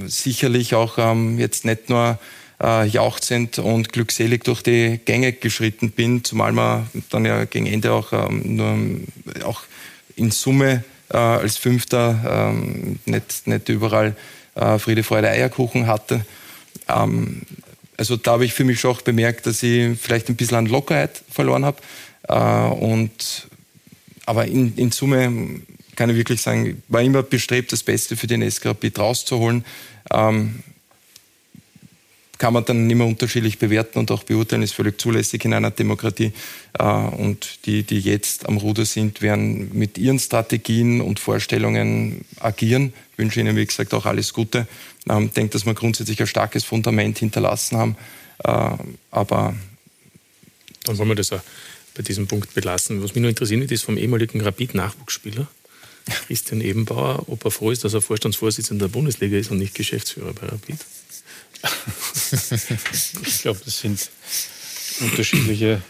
sicherlich 0.06 0.76
auch 0.76 0.98
ähm, 0.98 1.40
jetzt 1.40 1.66
nicht 1.66 1.90
nur 1.90 2.20
äh, 2.62 2.86
jauchzend 2.88 3.60
und 3.60 3.92
glückselig 3.92 4.44
durch 4.44 4.62
die 4.62 5.00
Gänge 5.04 5.34
geschritten 5.34 5.92
bin, 5.92 6.24
zumal 6.24 6.52
man 6.52 6.88
dann 7.10 7.26
ja 7.26 7.46
gegen 7.46 7.66
Ende 7.66 7.92
auch 7.94 8.14
ähm, 8.14 8.56
nur 8.56 9.46
auch 9.46 9.62
in 10.16 10.32
Summe 10.32 10.84
äh, 11.12 11.18
als 11.18 11.58
Fünfter 11.58 12.52
ähm, 12.54 13.00
nicht, 13.06 13.48
nicht 13.48 13.70
überall 13.70 14.16
äh, 14.56 14.80
Friede, 14.80 15.04
Freude, 15.04 15.30
Eierkuchen 15.30 15.88
hatte. 15.88 16.26
Ähm, 16.88 17.42
also 17.98 18.18
da 18.18 18.32
habe 18.32 18.46
ich 18.46 18.54
für 18.54 18.64
mich 18.64 18.80
schon 18.80 18.92
auch 18.92 19.02
bemerkt, 19.02 19.46
dass 19.46 19.62
ich 19.64 20.00
vielleicht 20.00 20.30
ein 20.30 20.36
bisschen 20.36 20.58
an 20.58 20.66
Lockerheit 20.66 21.24
verloren 21.30 21.66
habe. 21.66 21.78
Äh, 22.28 22.34
und, 22.34 23.48
aber 24.26 24.46
in, 24.46 24.76
in 24.76 24.92
Summe 24.92 25.62
kann 25.96 26.10
ich 26.10 26.16
wirklich 26.16 26.42
sagen, 26.42 26.82
war 26.88 27.02
immer 27.02 27.24
bestrebt, 27.24 27.72
das 27.72 27.84
Beste 27.84 28.16
für 28.16 28.28
den 28.28 28.50
SK 28.50 28.76
rauszuholen. 28.98 29.66
Ähm, 30.12 30.64
kann 32.42 32.54
man 32.54 32.66
dann 32.66 32.90
immer 32.90 33.06
unterschiedlich 33.06 33.60
bewerten 33.60 34.00
und 34.00 34.10
auch 34.10 34.24
beurteilen, 34.24 34.64
ist 34.64 34.74
völlig 34.74 35.00
zulässig 35.00 35.46
in 35.46 35.54
einer 35.54 35.70
Demokratie. 35.70 36.34
Äh, 36.74 36.84
und 36.84 37.68
die, 37.68 37.84
die 37.84 38.00
jetzt 38.00 38.48
am 38.48 38.58
Ruder 38.58 38.84
sind, 38.84 39.22
werden 39.22 39.70
mit 39.78 40.00
ihren 40.00 40.18
Strategien 40.18 41.02
und 41.02 41.20
Vorstellungen 41.20 42.26
agieren. 42.40 42.94
Ich 43.12 43.20
wünsche 43.20 43.42
Ihnen, 43.42 43.56
wie 43.56 43.66
gesagt, 43.68 43.94
auch 43.94 44.08
alles 44.08 44.34
Gute. 44.34 44.68
Ich 45.06 45.12
ähm, 45.14 45.32
denke, 45.32 45.54
dass 45.54 45.68
wir 45.68 45.76
grundsätzlich 45.76 46.20
ein 46.20 46.26
starkes 46.26 46.64
Fundament 46.64 47.20
hinterlassen 47.20 47.78
haben. 47.78 47.96
Äh, 48.44 48.72
aber 49.12 49.56
dann 50.86 50.98
wollen 50.98 51.10
wir 51.10 51.16
das 51.16 51.32
auch 51.34 51.42
bei 51.94 52.02
diesem 52.02 52.26
Punkt 52.26 52.56
belassen. 52.56 53.04
Was 53.04 53.14
mich 53.14 53.22
nur 53.22 53.30
interessiert, 53.30 53.72
ist 53.72 53.84
vom 53.84 53.98
ehemaligen 53.98 54.42
Rapid-Nachwuchsspieler. 54.42 55.48
Christian 56.26 56.62
Ebenbauer, 56.62 57.30
ob 57.30 57.46
er 57.46 57.52
froh 57.52 57.70
ist, 57.70 57.84
dass 57.84 57.94
er 57.94 58.02
Vorstandsvorsitzender 58.02 58.88
der 58.88 58.94
Bundesliga 58.94 59.38
ist 59.38 59.52
und 59.52 59.60
nicht 59.60 59.76
Geschäftsführer 59.76 60.34
bei 60.34 60.48
Rapid. 60.48 60.80
Ich 63.26 63.42
glaube, 63.42 63.60
das 63.64 63.80
sind 63.80 64.10
unterschiedliche, 65.00 65.82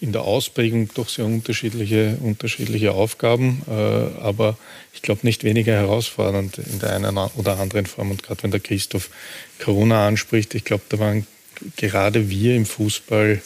in 0.00 0.12
der 0.12 0.22
Ausprägung 0.22 0.90
doch 0.94 1.08
sehr 1.08 1.24
unterschiedliche, 1.24 2.18
unterschiedliche 2.20 2.92
Aufgaben, 2.92 3.62
äh, 3.66 3.72
aber 3.72 4.58
ich 4.92 5.02
glaube 5.02 5.20
nicht 5.24 5.42
weniger 5.42 5.74
herausfordernd 5.74 6.58
in 6.58 6.78
der 6.80 6.94
einen 6.94 7.16
oder 7.16 7.58
anderen 7.58 7.86
Form. 7.86 8.10
Und 8.10 8.22
gerade 8.22 8.42
wenn 8.42 8.50
der 8.50 8.60
Christoph 8.60 9.08
Corona 9.58 10.06
anspricht, 10.06 10.54
ich 10.54 10.64
glaube, 10.64 10.84
da 10.88 10.98
waren 10.98 11.26
gerade 11.76 12.28
wir 12.28 12.54
im 12.54 12.66
Fußball, 12.66 13.40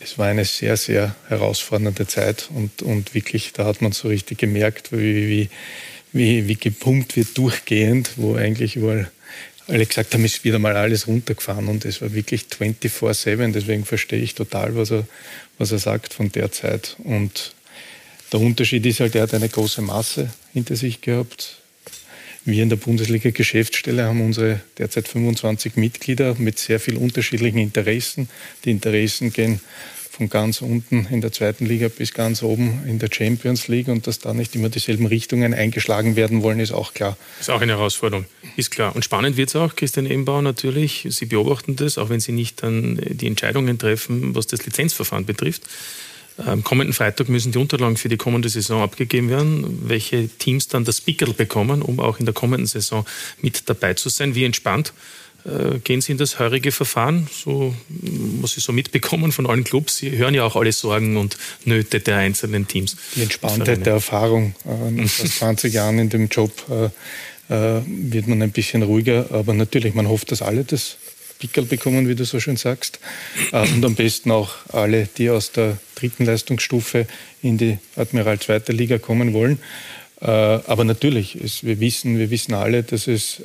es 0.00 0.18
war 0.18 0.26
eine 0.26 0.44
sehr, 0.44 0.76
sehr 0.76 1.14
herausfordernde 1.28 2.06
Zeit 2.06 2.48
und, 2.54 2.82
und 2.82 3.14
wirklich, 3.14 3.52
da 3.52 3.64
hat 3.64 3.82
man 3.82 3.92
so 3.92 4.08
richtig 4.08 4.38
gemerkt, 4.38 4.92
wie, 4.92 5.28
wie, 5.28 5.50
wie, 6.12 6.48
wie 6.48 6.54
gepumpt 6.54 7.16
wird 7.16 7.36
durchgehend, 7.36 8.10
wo 8.16 8.36
eigentlich 8.36 8.76
überall 8.76 9.10
alle 9.68 9.86
gesagt 9.86 10.14
haben, 10.14 10.24
ist 10.24 10.44
wieder 10.44 10.58
mal 10.58 10.76
alles 10.76 11.06
runtergefahren 11.06 11.68
und 11.68 11.84
es 11.84 12.00
war 12.00 12.12
wirklich 12.12 12.46
24-7. 12.58 13.52
Deswegen 13.52 13.84
verstehe 13.84 14.20
ich 14.20 14.34
total, 14.34 14.76
was 14.76 14.90
er, 14.90 15.06
was 15.58 15.72
er 15.72 15.78
sagt 15.78 16.14
von 16.14 16.30
der 16.30 16.52
Zeit. 16.52 16.96
Und 17.02 17.54
der 18.32 18.40
Unterschied 18.40 18.86
ist 18.86 19.00
halt, 19.00 19.14
er 19.14 19.22
hat 19.22 19.34
eine 19.34 19.48
große 19.48 19.82
Masse 19.82 20.30
hinter 20.52 20.76
sich 20.76 21.00
gehabt. 21.00 21.58
Wir 22.44 22.62
in 22.62 22.68
der 22.68 22.76
Bundesliga 22.76 23.30
Geschäftsstelle 23.30 24.04
haben 24.04 24.20
unsere 24.20 24.60
derzeit 24.78 25.08
25 25.08 25.74
Mitglieder 25.74 26.36
mit 26.38 26.60
sehr 26.60 26.78
vielen 26.78 26.98
unterschiedlichen 26.98 27.58
Interessen. 27.58 28.28
Die 28.64 28.70
Interessen 28.70 29.32
gehen 29.32 29.60
von 30.16 30.30
ganz 30.30 30.62
unten 30.62 31.06
in 31.10 31.20
der 31.20 31.30
zweiten 31.30 31.66
Liga 31.66 31.88
bis 31.88 32.14
ganz 32.14 32.42
oben 32.42 32.84
in 32.86 32.98
der 32.98 33.08
Champions 33.12 33.68
League 33.68 33.88
und 33.88 34.06
dass 34.06 34.18
da 34.18 34.32
nicht 34.32 34.54
immer 34.54 34.70
dieselben 34.70 35.04
Richtungen 35.04 35.52
eingeschlagen 35.52 36.16
werden 36.16 36.42
wollen, 36.42 36.58
ist 36.58 36.72
auch 36.72 36.94
klar. 36.94 37.18
Ist 37.38 37.50
auch 37.50 37.60
eine 37.60 37.72
Herausforderung, 37.72 38.24
ist 38.56 38.70
klar. 38.70 38.96
Und 38.96 39.04
spannend 39.04 39.36
wird 39.36 39.50
es 39.50 39.56
auch, 39.56 39.76
Christian 39.76 40.06
Ebenbauer 40.06 40.40
natürlich. 40.40 41.06
Sie 41.10 41.26
beobachten 41.26 41.76
das, 41.76 41.98
auch 41.98 42.08
wenn 42.08 42.20
Sie 42.20 42.32
nicht 42.32 42.62
dann 42.62 42.98
die 42.98 43.26
Entscheidungen 43.26 43.78
treffen, 43.78 44.34
was 44.34 44.46
das 44.46 44.64
Lizenzverfahren 44.64 45.26
betrifft. 45.26 45.64
Am 46.38 46.64
kommenden 46.64 46.92
Freitag 46.92 47.28
müssen 47.28 47.52
die 47.52 47.58
Unterlagen 47.58 47.96
für 47.96 48.08
die 48.08 48.18
kommende 48.18 48.48
Saison 48.48 48.82
abgegeben 48.82 49.28
werden, 49.28 49.88
welche 49.88 50.28
Teams 50.28 50.68
dann 50.68 50.84
das 50.84 51.00
Pickel 51.00 51.32
bekommen, 51.32 51.82
um 51.82 52.00
auch 52.00 52.18
in 52.18 52.26
der 52.26 52.34
kommenden 52.34 52.66
Saison 52.66 53.06
mit 53.40 53.68
dabei 53.68 53.94
zu 53.94 54.08
sein. 54.08 54.34
Wie 54.34 54.44
entspannt 54.44 54.92
gehen 55.84 56.00
Sie 56.00 56.12
in 56.12 56.18
das 56.18 56.38
heurige 56.38 56.72
Verfahren, 56.72 57.28
so 57.30 57.74
was 58.40 58.52
Sie 58.52 58.60
so 58.60 58.72
mitbekommen 58.72 59.30
von 59.30 59.46
allen 59.46 59.64
Clubs? 59.64 59.98
Sie 59.98 60.10
hören 60.16 60.34
ja 60.34 60.44
auch 60.44 60.56
alle 60.56 60.72
Sorgen 60.72 61.16
und 61.16 61.36
Nöte 61.64 62.00
der 62.00 62.16
einzelnen 62.16 62.66
Teams. 62.66 62.96
Die 63.14 63.22
Entspanntheit 63.22 63.86
der 63.86 63.94
Erfahrung 63.94 64.54
äh, 64.64 64.90
nach 64.90 65.08
20 65.08 65.72
Jahren 65.72 65.98
in 65.98 66.08
dem 66.08 66.28
Job 66.28 66.52
äh, 66.68 66.90
äh, 67.48 67.82
wird 67.86 68.26
man 68.26 68.42
ein 68.42 68.50
bisschen 68.50 68.82
ruhiger, 68.82 69.26
aber 69.30 69.54
natürlich, 69.54 69.94
man 69.94 70.08
hofft, 70.08 70.32
dass 70.32 70.42
alle 70.42 70.64
das 70.64 70.96
Pickel 71.38 71.64
bekommen, 71.64 72.08
wie 72.08 72.16
du 72.16 72.24
so 72.24 72.40
schön 72.40 72.56
sagst. 72.56 72.98
Äh, 73.52 73.68
und 73.72 73.84
am 73.84 73.94
besten 73.94 74.32
auch 74.32 74.50
alle, 74.72 75.08
die 75.16 75.30
aus 75.30 75.52
der 75.52 75.78
dritten 75.94 76.24
Leistungsstufe 76.24 77.06
in 77.42 77.56
die 77.56 77.78
Admiral 77.94 78.40
zweite 78.40 78.72
Liga 78.72 78.98
kommen 78.98 79.32
wollen. 79.32 79.60
Äh, 80.20 80.26
aber 80.26 80.82
natürlich, 80.82 81.38
wir, 81.62 81.78
wissen, 81.78 82.18
wir 82.18 82.30
wissen 82.30 82.52
alle, 82.52 82.82
dass 82.82 83.06
es, 83.06 83.42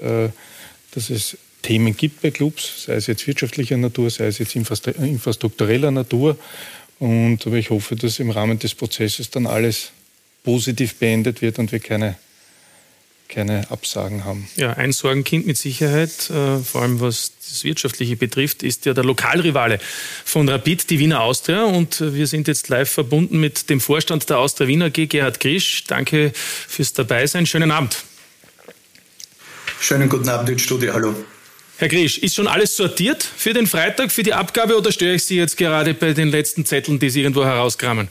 dass 0.93 1.09
es 1.09 1.37
Themen 1.61 1.95
gibt 1.95 2.21
bei 2.21 2.31
Clubs, 2.31 2.85
sei 2.85 2.93
es 2.93 3.07
jetzt 3.07 3.25
wirtschaftlicher 3.27 3.77
Natur, 3.77 4.09
sei 4.09 4.27
es 4.27 4.39
jetzt 4.39 4.55
infrastruktureller 4.55 5.91
Natur. 5.91 6.37
Und 6.99 7.45
aber 7.45 7.55
ich 7.55 7.69
hoffe, 7.69 7.95
dass 7.95 8.19
im 8.19 8.29
Rahmen 8.29 8.59
des 8.59 8.75
Prozesses 8.75 9.29
dann 9.29 9.47
alles 9.47 9.91
positiv 10.43 10.95
beendet 10.95 11.41
wird 11.41 11.59
und 11.59 11.71
wir 11.71 11.79
keine, 11.79 12.15
keine 13.27 13.69
Absagen 13.71 14.25
haben. 14.25 14.47
Ja, 14.55 14.73
ein 14.73 14.91
Sorgenkind 14.91 15.47
mit 15.47 15.57
Sicherheit, 15.57 16.29
äh, 16.29 16.59
vor 16.59 16.81
allem 16.81 16.99
was 16.99 17.31
das 17.47 17.63
Wirtschaftliche 17.63 18.15
betrifft, 18.15 18.63
ist 18.63 18.85
ja 18.85 18.93
der 18.93 19.03
Lokalrivale 19.03 19.79
von 20.25 20.47
Rapid, 20.47 20.89
die 20.89 20.99
Wiener 20.99 21.21
Austria. 21.21 21.63
Und 21.63 22.01
wir 22.01 22.27
sind 22.27 22.47
jetzt 22.47 22.69
live 22.69 22.89
verbunden 22.89 23.39
mit 23.39 23.69
dem 23.69 23.79
Vorstand 23.79 24.29
der 24.29 24.37
Austria 24.37 24.67
Wiener 24.67 24.85
AG, 24.85 25.07
Gerhard 25.07 25.39
Grisch. 25.39 25.83
Danke 25.85 26.33
fürs 26.35 26.93
Dabeisein. 26.93 27.45
Schönen 27.45 27.71
Abend. 27.71 27.97
Schönen 29.79 30.09
guten 30.09 30.29
Abend 30.29 30.49
ins 30.49 30.61
Studio. 30.61 30.93
Hallo. 30.93 31.15
Herr 31.81 31.87
Grisch, 31.87 32.19
ist 32.19 32.35
schon 32.35 32.45
alles 32.45 32.77
sortiert 32.77 33.23
für 33.23 33.53
den 33.53 33.65
Freitag, 33.65 34.11
für 34.11 34.21
die 34.21 34.35
Abgabe 34.35 34.77
oder 34.77 34.91
störe 34.91 35.15
ich 35.15 35.23
Sie 35.23 35.37
jetzt 35.37 35.57
gerade 35.57 35.95
bei 35.95 36.13
den 36.13 36.27
letzten 36.27 36.63
Zetteln, 36.63 36.99
die 36.99 37.09
Sie 37.09 37.21
irgendwo 37.21 37.43
herauskramen? 37.43 38.07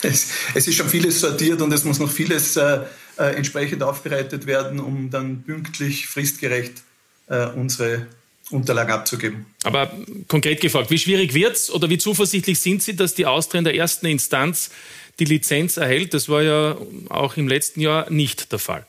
Es, 0.00 0.28
es 0.54 0.68
ist 0.68 0.76
schon 0.76 0.88
vieles 0.88 1.18
sortiert 1.18 1.60
und 1.60 1.72
es 1.72 1.82
muss 1.82 1.98
noch 1.98 2.08
vieles 2.08 2.56
äh, 2.56 2.82
äh, 3.18 3.34
entsprechend 3.34 3.82
aufbereitet 3.82 4.46
werden, 4.46 4.78
um 4.78 5.10
dann 5.10 5.42
pünktlich, 5.42 6.06
fristgerecht 6.06 6.84
äh, 7.26 7.46
unsere 7.46 8.06
Unterlagen 8.50 8.92
abzugeben. 8.92 9.46
Aber 9.64 9.92
konkret 10.28 10.60
gefragt, 10.60 10.88
wie 10.92 10.98
schwierig 10.98 11.34
wird 11.34 11.56
es 11.56 11.68
oder 11.68 11.90
wie 11.90 11.98
zuversichtlich 11.98 12.60
sind 12.60 12.84
Sie, 12.84 12.94
dass 12.94 13.14
die 13.14 13.26
Austria 13.26 13.58
in 13.58 13.64
der 13.64 13.74
ersten 13.74 14.06
Instanz 14.06 14.70
die 15.18 15.24
Lizenz 15.24 15.78
erhält? 15.78 16.14
Das 16.14 16.28
war 16.28 16.42
ja 16.42 16.76
auch 17.08 17.36
im 17.36 17.48
letzten 17.48 17.80
Jahr 17.80 18.08
nicht 18.08 18.52
der 18.52 18.60
Fall. 18.60 18.86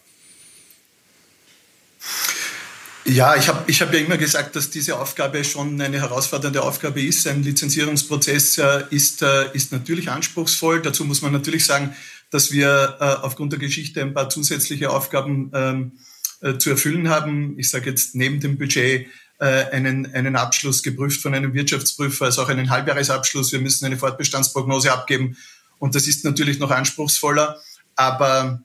Ja, 3.05 3.35
ich 3.35 3.49
habe 3.49 3.63
ich 3.67 3.81
hab 3.81 3.93
ja 3.93 3.99
immer 3.99 4.17
gesagt, 4.17 4.55
dass 4.55 4.69
diese 4.69 4.97
Aufgabe 4.97 5.43
schon 5.43 5.79
eine 5.81 5.99
herausfordernde 5.99 6.63
Aufgabe 6.63 7.01
ist. 7.01 7.27
Ein 7.27 7.43
Lizenzierungsprozess 7.43 8.57
äh, 8.59 8.83
ist, 8.91 9.21
äh, 9.21 9.51
ist 9.53 9.73
natürlich 9.73 10.09
anspruchsvoll. 10.09 10.81
Dazu 10.81 11.03
muss 11.03 11.21
man 11.21 11.33
natürlich 11.33 11.65
sagen, 11.65 11.93
dass 12.29 12.53
wir 12.53 12.97
äh, 13.01 13.03
aufgrund 13.03 13.51
der 13.51 13.59
Geschichte 13.59 14.01
ein 14.01 14.13
paar 14.13 14.29
zusätzliche 14.29 14.89
Aufgaben 14.89 15.51
ähm, 15.53 15.91
äh, 16.39 16.57
zu 16.57 16.69
erfüllen 16.69 17.09
haben. 17.09 17.59
Ich 17.59 17.69
sage 17.69 17.89
jetzt 17.89 18.15
neben 18.15 18.39
dem 18.39 18.57
Budget 18.57 19.07
einen, 19.39 20.13
einen 20.13 20.37
Abschluss 20.37 20.83
geprüft 20.83 21.21
von 21.21 21.33
einem 21.33 21.53
Wirtschaftsprüfer, 21.53 22.25
also 22.25 22.43
auch 22.43 22.49
einen 22.49 22.69
Halbjahresabschluss. 22.69 23.51
Wir 23.51 23.59
müssen 23.59 23.83
eine 23.83 23.97
Fortbestandsprognose 23.97 24.93
abgeben 24.93 25.35
und 25.79 25.95
das 25.95 26.07
ist 26.07 26.23
natürlich 26.23 26.59
noch 26.59 26.71
anspruchsvoller. 26.71 27.59
Aber 27.95 28.61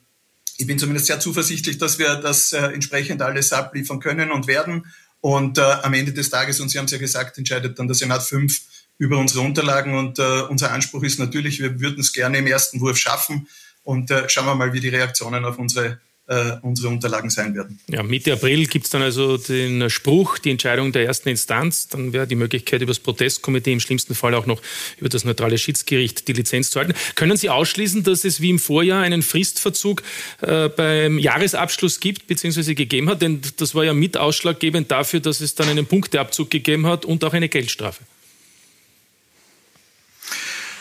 ich 0.59 0.67
bin 0.67 0.79
zumindest 0.79 1.07
sehr 1.07 1.21
zuversichtlich, 1.21 1.79
dass 1.79 1.99
wir 1.99 2.17
das 2.17 2.53
äh, 2.53 2.59
entsprechend 2.59 3.23
alles 3.23 3.53
abliefern 3.53 4.01
können 4.01 4.33
und 4.33 4.49
werden. 4.49 4.87
Und 5.21 5.57
äh, 5.57 5.63
am 5.63 5.95
Ende 5.95 6.13
des 6.13 6.31
Tages, 6.31 6.61
und 6.61 6.69
Sie 6.69 6.79
haben 6.79 6.87
es 6.87 6.91
ja 6.91 6.99
gesagt, 6.99 7.39
entscheidet 7.39 7.79
dann 7.79 7.87
der 7.87 7.95
Senat 7.95 8.25
5 8.25 8.61
über 8.99 9.19
unsere 9.19 9.45
Unterlagen. 9.45 9.97
Und 9.97 10.19
äh, 10.19 10.43
unser 10.43 10.73
Anspruch 10.73 11.05
ist 11.05 11.21
natürlich, 11.21 11.61
wir 11.61 11.81
würden 11.81 12.01
es 12.01 12.13
gerne 12.13 12.39
im 12.39 12.47
ersten 12.49 12.81
Wurf 12.81 12.99
schaffen. 12.99 13.47
Und 13.85 14.11
äh, 14.11 14.29
schauen 14.29 14.47
wir 14.47 14.57
mal, 14.57 14.73
wie 14.73 14.81
die 14.81 14.89
Reaktionen 14.89 15.45
auf 15.45 15.59
unsere 15.59 16.01
äh, 16.29 16.53
unsere 16.63 16.89
Unterlagen 16.89 17.31
sein 17.31 17.55
werden. 17.55 17.79
Ja, 17.89 18.03
Mitte 18.03 18.33
April 18.33 18.67
gibt 18.67 18.85
es 18.85 18.91
dann 18.91 19.03
also 19.03 19.39
den 19.39 19.89
Spruch, 19.89 20.39
die 20.39 20.51
Entscheidung 20.51 20.93
der 20.93 21.07
ersten 21.07 21.31
Instanz. 21.31 21.89
Dann 21.89 22.13
wäre 22.13 22.27
die 22.27 22.35
Möglichkeit, 22.35 22.83
über 22.83 22.91
das 22.91 22.99
Protestkomitee 22.99 23.73
im 23.73 23.81
schlimmsten 23.81 24.15
Fall 24.15 24.35
auch 24.35 24.47
noch 24.47 24.61
über 24.99 25.09
das 25.09 25.25
neutrale 25.25 25.57
Schiedsgericht 25.57 26.29
die 26.29 26.35
Lizenz 26.35 26.71
zu 26.71 26.81
halten. 26.81 26.95
Können 27.15 27.37
Sie 27.37 27.49
ausschließen, 27.49 28.03
dass 28.03 28.25
es 28.25 28.41
wie 28.41 28.51
im 28.51 28.59
Vorjahr 28.59 29.03
einen 29.03 29.23
Fristverzug 29.23 30.03
äh, 30.43 30.69
beim 30.69 31.19
Jahresabschluss 31.19 32.01
gibt, 32.01 32.27
beziehungsweise 32.27 32.75
gegeben 32.75 33.09
hat? 33.09 33.23
Denn 33.23 33.41
das 33.57 33.75
war 33.75 33.85
ja 33.85 33.95
mit 33.95 34.17
ausschlaggebend 34.17 34.91
dafür, 34.91 35.21
dass 35.21 35.41
es 35.41 35.55
dann 35.55 35.69
einen 35.69 35.87
Punkteabzug 35.87 36.51
gegeben 36.51 36.87
hat 36.87 37.05
und 37.05 37.25
auch 37.25 37.33
eine 37.33 37.49
Geldstrafe. 37.49 38.05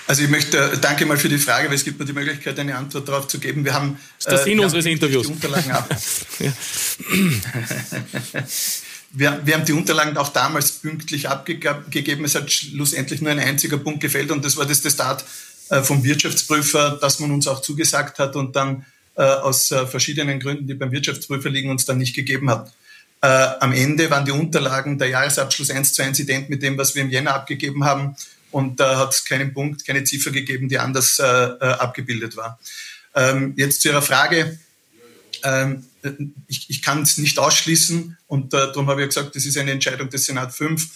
Also 0.08 0.24
ich 0.24 0.30
möchte, 0.30 0.78
danke 0.80 1.06
mal 1.06 1.18
für 1.18 1.28
die 1.28 1.38
Frage, 1.38 1.68
weil 1.68 1.76
es 1.76 1.84
gibt 1.84 2.00
mir 2.00 2.06
die 2.06 2.14
Möglichkeit, 2.14 2.58
eine 2.58 2.78
Antwort 2.78 3.10
darauf 3.10 3.28
zu 3.28 3.40
geben. 3.40 3.66
Wir 3.66 3.74
haben 3.74 4.00
das 4.24 4.46
Sinn 4.46 4.58
äh, 4.60 4.62
unseres 4.64 4.86
Interviews. 4.86 5.28
Die 5.28 5.34
Unterlagen 5.34 5.72
ab. 5.72 5.90
wir, 9.12 9.42
wir, 9.44 9.54
haben 9.54 9.66
die 9.66 9.74
Unterlagen 9.74 10.16
auch 10.16 10.30
damals 10.30 10.72
pünktlich 10.72 11.28
abgegeben. 11.28 12.24
Es 12.24 12.36
hat 12.36 12.50
schlussendlich 12.52 13.22
nur 13.22 13.32
ein 13.32 13.40
einziger 13.40 13.78
Punkt 13.78 14.00
gefällt 14.00 14.32
und 14.32 14.46
das 14.46 14.56
war 14.56 14.66
das 14.66 14.82
Testat 14.82 15.26
äh, 15.70 15.82
vom 15.82 16.04
Wirtschaftsprüfer, 16.06 16.98
das 17.02 17.20
man 17.20 17.32
uns 17.32 17.46
auch 17.48 17.62
zugesagt 17.62 18.18
hat 18.18 18.38
und 18.38 18.56
dann 18.56 18.86
äh, 19.16 19.24
aus 19.24 19.72
äh, 19.72 19.86
verschiedenen 19.88 20.40
Gründen, 20.40 20.68
die 20.68 20.74
beim 20.74 20.92
Wirtschaftsprüfer 20.94 21.50
liegen, 21.50 21.70
uns 21.70 21.84
dann 21.84 21.98
nicht 21.98 22.16
gegeben 22.16 22.50
hat. 22.50 22.72
Äh, 23.22 23.28
am 23.28 23.74
Ende 23.74 24.10
waren 24.10 24.24
die 24.24 24.32
Unterlagen 24.32 24.98
der 24.98 25.10
Jahresabschluss 25.10 25.70
eins 25.70 25.92
zu 25.92 26.02
eins 26.02 26.20
ident 26.20 26.50
mit 26.50 26.64
dem, 26.64 26.78
was 26.78 26.96
wir 26.96 27.02
im 27.02 27.10
Jänner 27.10 27.34
abgegeben 27.34 27.84
haben 27.84 28.16
und 28.58 28.80
da 28.80 28.98
hat 28.98 29.14
es 29.14 29.24
keinen 29.24 29.54
Punkt, 29.54 29.86
keine 29.86 30.04
Ziffer 30.04 30.32
gegeben, 30.32 30.68
die 30.68 30.80
anders 30.80 31.20
äh, 31.20 31.24
äh, 31.24 31.60
abgebildet 31.60 32.36
war. 32.38 32.58
Ähm, 33.14 33.54
jetzt 33.56 33.84
zu 33.84 33.90
Ihrer 33.90 34.02
Frage. 34.02 34.58
Ähm, 35.44 35.86
ich, 36.48 36.68
ich 36.68 36.82
kann 36.82 37.04
es 37.04 37.20
nicht 37.20 37.38
ausschließen 37.38 38.18
und 38.26 38.56
äh, 38.56 38.58
darum 38.58 38.88
habe 38.88 39.04
ich 39.04 39.10
gesagt, 39.10 39.36
das 39.36 39.46
ist 39.46 39.60
eine 39.60 39.70
Entscheidung 39.70 40.10
des 40.10 40.26
Senat 40.26 40.56
5 40.56 40.88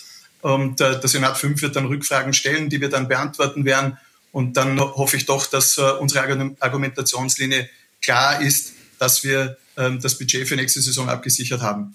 und 0.42 0.82
äh, 0.82 1.00
der 1.00 1.08
Senat 1.08 1.38
5 1.38 1.62
wird 1.62 1.76
dann 1.76 1.86
Rückfragen 1.86 2.34
stellen, 2.34 2.68
die 2.68 2.82
wir 2.82 2.90
dann 2.90 3.08
beantworten 3.08 3.64
werden 3.64 3.96
und 4.32 4.58
dann 4.58 4.80
hoffe 4.80 5.18
ich 5.18 5.28
doch, 5.28 5.46
dass 5.46 5.78
äh, 5.78 5.82
unsere 5.82 6.56
Argumentationslinie 6.60 7.70
klar 8.02 8.42
ist, 8.42 8.74
dass 8.98 9.24
wir 9.24 9.58
ähm, 9.78 10.02
das 10.02 10.18
Budget 10.18 10.48
für 10.48 10.56
nächste 10.56 10.82
Saison 10.82 11.10
abgesichert 11.10 11.62
haben. 11.62 11.94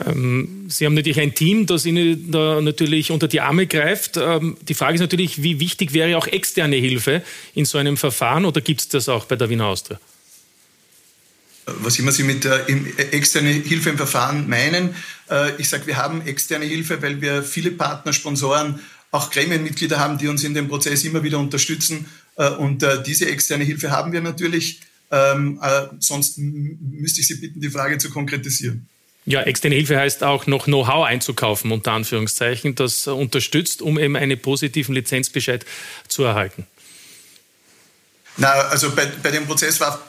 Ähm, 0.00 0.66
Sie 0.68 0.86
haben 0.86 0.94
natürlich 0.94 1.20
ein 1.20 1.34
Team, 1.34 1.66
das 1.66 1.84
Ihnen 1.84 2.30
da 2.30 2.60
natürlich 2.60 3.10
unter 3.10 3.28
die 3.28 3.40
Arme 3.40 3.66
greift. 3.66 4.16
Ähm, 4.16 4.56
die 4.62 4.74
Frage 4.74 4.94
ist 4.94 5.00
natürlich, 5.00 5.42
wie 5.42 5.60
wichtig 5.60 5.92
wäre 5.92 6.16
auch 6.16 6.26
externe 6.26 6.76
Hilfe 6.76 7.22
in 7.54 7.64
so 7.64 7.78
einem 7.78 7.96
Verfahren 7.96 8.44
oder 8.44 8.60
gibt 8.60 8.80
es 8.80 8.88
das 8.88 9.08
auch 9.08 9.26
bei 9.26 9.36
der 9.36 9.50
Wiener 9.50 9.66
Austria? 9.66 10.00
Was 11.66 11.98
immer 11.98 12.10
Sie 12.10 12.24
mit 12.24 12.44
äh, 12.44 12.64
externe 13.12 13.50
Hilfe 13.50 13.90
im 13.90 13.96
Verfahren 13.96 14.48
meinen. 14.48 14.94
Äh, 15.30 15.52
ich 15.58 15.68
sage, 15.68 15.86
wir 15.86 15.96
haben 15.96 16.22
externe 16.26 16.64
Hilfe, 16.64 17.00
weil 17.02 17.20
wir 17.20 17.42
viele 17.42 17.70
Partner, 17.70 18.12
Sponsoren, 18.12 18.80
auch 19.10 19.30
Gremienmitglieder 19.30 19.98
haben, 19.98 20.16
die 20.16 20.26
uns 20.26 20.42
in 20.42 20.54
dem 20.54 20.68
Prozess 20.68 21.04
immer 21.04 21.22
wieder 21.22 21.38
unterstützen. 21.38 22.06
Äh, 22.36 22.50
und 22.50 22.82
äh, 22.82 23.02
diese 23.02 23.26
externe 23.26 23.64
Hilfe 23.64 23.90
haben 23.90 24.12
wir 24.12 24.22
natürlich. 24.22 24.80
Ähm, 25.10 25.60
äh, 25.62 25.88
sonst 25.98 26.38
müsste 26.38 27.20
ich 27.20 27.28
Sie 27.28 27.34
bitten, 27.34 27.60
die 27.60 27.68
Frage 27.68 27.98
zu 27.98 28.10
konkretisieren. 28.10 28.88
Ja, 29.24 29.42
externe 29.42 29.76
Hilfe 29.76 29.98
heißt 29.98 30.24
auch 30.24 30.46
noch 30.46 30.64
Know-how 30.64 31.04
einzukaufen, 31.04 31.70
unter 31.70 31.92
Anführungszeichen, 31.92 32.74
das 32.74 33.06
unterstützt, 33.06 33.80
um 33.80 33.98
eben 33.98 34.16
einen 34.16 34.40
positiven 34.40 34.94
Lizenzbescheid 34.94 35.64
zu 36.08 36.24
erhalten. 36.24 36.66
Na, 38.36 38.50
also 38.50 38.90
bei, 38.94 39.06
bei 39.22 39.30
dem 39.30 39.46
Prozess 39.46 39.78
war 39.80 40.02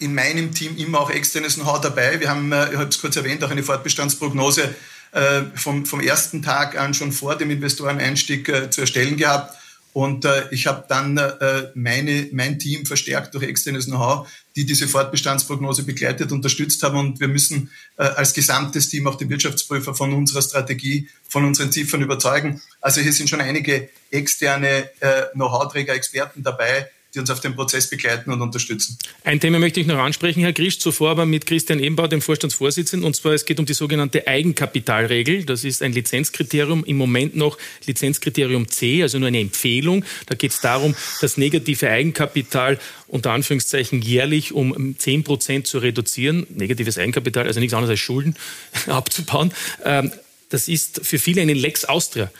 in 0.00 0.14
meinem 0.14 0.54
Team 0.54 0.76
immer 0.76 1.00
auch 1.00 1.10
externes 1.10 1.54
Know-how 1.54 1.80
dabei. 1.80 2.18
Wir 2.18 2.30
haben, 2.30 2.50
äh, 2.52 2.70
ich 2.70 2.76
habe 2.76 2.88
es 2.88 3.00
kurz 3.00 3.16
erwähnt, 3.16 3.44
auch 3.44 3.50
eine 3.50 3.62
Fortbestandsprognose 3.62 4.74
äh, 5.12 5.42
vom, 5.54 5.86
vom 5.86 6.00
ersten 6.00 6.42
Tag 6.42 6.78
an 6.78 6.94
schon 6.94 7.12
vor 7.12 7.36
dem 7.36 7.50
Investoreneinstieg 7.50 8.48
äh, 8.48 8.70
zu 8.70 8.80
erstellen 8.82 9.16
gehabt. 9.16 9.56
Und 9.92 10.24
äh, 10.24 10.44
ich 10.50 10.66
habe 10.66 10.84
dann 10.88 11.16
äh, 11.16 11.70
meine, 11.74 12.28
mein 12.32 12.58
Team 12.58 12.86
verstärkt 12.86 13.34
durch 13.34 13.44
externes 13.44 13.86
Know-how, 13.86 14.28
die 14.58 14.66
diese 14.66 14.88
Fortbestandsprognose 14.88 15.84
begleitet, 15.84 16.32
unterstützt 16.32 16.82
haben. 16.82 16.98
Und 16.98 17.20
wir 17.20 17.28
müssen 17.28 17.70
äh, 17.96 18.02
als 18.02 18.34
gesamtes 18.34 18.88
Team 18.88 19.06
auch 19.06 19.14
die 19.14 19.30
Wirtschaftsprüfer 19.30 19.94
von 19.94 20.12
unserer 20.12 20.42
Strategie, 20.42 21.08
von 21.28 21.44
unseren 21.44 21.70
Ziffern 21.70 22.02
überzeugen. 22.02 22.60
Also 22.80 23.00
hier 23.00 23.12
sind 23.12 23.30
schon 23.30 23.40
einige 23.40 23.88
externe 24.10 24.90
äh, 24.98 25.26
Know-how-Träger, 25.34 25.94
Experten 25.94 26.42
dabei, 26.42 26.90
die 27.18 27.20
uns 27.20 27.30
auf 27.30 27.40
dem 27.40 27.56
Prozess 27.56 27.90
begleiten 27.90 28.32
und 28.32 28.40
unterstützen. 28.40 28.96
Ein 29.24 29.40
Thema 29.40 29.58
möchte 29.58 29.80
ich 29.80 29.86
noch 29.86 29.98
ansprechen, 29.98 30.40
Herr 30.40 30.52
Grisch, 30.52 30.78
zuvor 30.78 31.10
aber 31.10 31.26
mit 31.26 31.46
Christian 31.46 31.80
Ebenbau, 31.80 32.06
dem 32.06 32.22
Vorstandsvorsitzenden, 32.22 33.04
und 33.04 33.14
zwar 33.14 33.32
es 33.32 33.44
geht 33.44 33.58
um 33.58 33.66
die 33.66 33.74
sogenannte 33.74 34.26
Eigenkapitalregel. 34.26 35.44
Das 35.44 35.64
ist 35.64 35.82
ein 35.82 35.92
Lizenzkriterium, 35.92 36.84
im 36.84 36.96
Moment 36.96 37.36
noch 37.36 37.58
Lizenzkriterium 37.86 38.68
C, 38.68 39.02
also 39.02 39.18
nur 39.18 39.28
eine 39.28 39.40
Empfehlung. 39.40 40.04
Da 40.26 40.36
geht 40.36 40.52
es 40.52 40.60
darum, 40.60 40.94
das 41.20 41.36
negative 41.36 41.90
Eigenkapital 41.90 42.78
unter 43.08 43.32
Anführungszeichen 43.32 44.00
jährlich 44.00 44.52
um 44.52 44.96
10 44.96 45.24
Prozent 45.24 45.66
zu 45.66 45.78
reduzieren. 45.78 46.46
Negatives 46.50 46.98
Eigenkapital, 46.98 47.46
also 47.46 47.58
nichts 47.58 47.74
anderes 47.74 47.90
als 47.90 48.00
Schulden 48.00 48.36
abzubauen. 48.86 49.52
Ähm, 49.84 50.12
das 50.50 50.68
ist 50.68 51.00
für 51.04 51.18
viele 51.18 51.42
eine 51.42 51.54
Lex 51.54 51.84
Austria. 51.84 52.30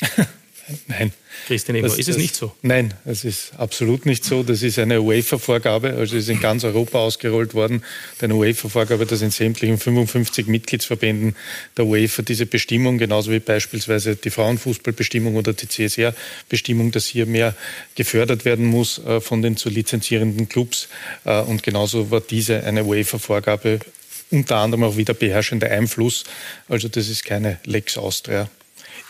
Nein. 0.88 1.12
Christian 1.46 1.76
Eber, 1.76 1.86
ist 1.86 2.08
es 2.08 2.16
nicht 2.16 2.34
so? 2.34 2.52
Nein, 2.62 2.94
es 3.04 3.24
ist 3.24 3.52
absolut 3.56 4.04
nicht 4.04 4.24
so. 4.24 4.42
Das 4.42 4.62
ist 4.62 4.78
eine 4.78 5.00
UEFA-Vorgabe, 5.00 5.94
also 5.94 6.16
ist 6.16 6.28
in 6.28 6.40
ganz 6.40 6.64
Europa 6.64 6.98
ausgerollt 6.98 7.54
worden. 7.54 7.84
Eine 8.20 8.34
UEFA-Vorgabe, 8.34 9.06
dass 9.06 9.22
in 9.22 9.30
sämtlichen 9.30 9.78
55 9.78 10.48
Mitgliedsverbänden 10.48 11.36
der 11.76 11.86
UEFA 11.86 12.22
diese 12.22 12.46
Bestimmung, 12.46 12.98
genauso 12.98 13.30
wie 13.30 13.38
beispielsweise 13.38 14.16
die 14.16 14.30
Frauenfußballbestimmung 14.30 15.36
oder 15.36 15.52
die 15.52 15.68
CSR-Bestimmung, 15.68 16.90
dass 16.90 17.06
hier 17.06 17.26
mehr 17.26 17.54
gefördert 17.94 18.44
werden 18.44 18.66
muss 18.66 18.98
äh, 18.98 19.20
von 19.20 19.42
den 19.42 19.56
zu 19.56 19.68
lizenzierenden 19.68 20.48
Clubs. 20.48 20.88
Äh, 21.24 21.42
und 21.42 21.62
genauso 21.62 22.10
war 22.10 22.20
diese 22.20 22.64
eine 22.64 22.84
UEFA-Vorgabe 22.84 23.80
unter 24.32 24.56
anderem 24.56 24.82
auch 24.82 24.96
wieder 24.96 25.14
beherrschender 25.14 25.70
Einfluss. 25.70 26.24
Also 26.68 26.88
das 26.88 27.08
ist 27.08 27.24
keine 27.24 27.60
Lex 27.64 27.96
Austria 27.96 28.48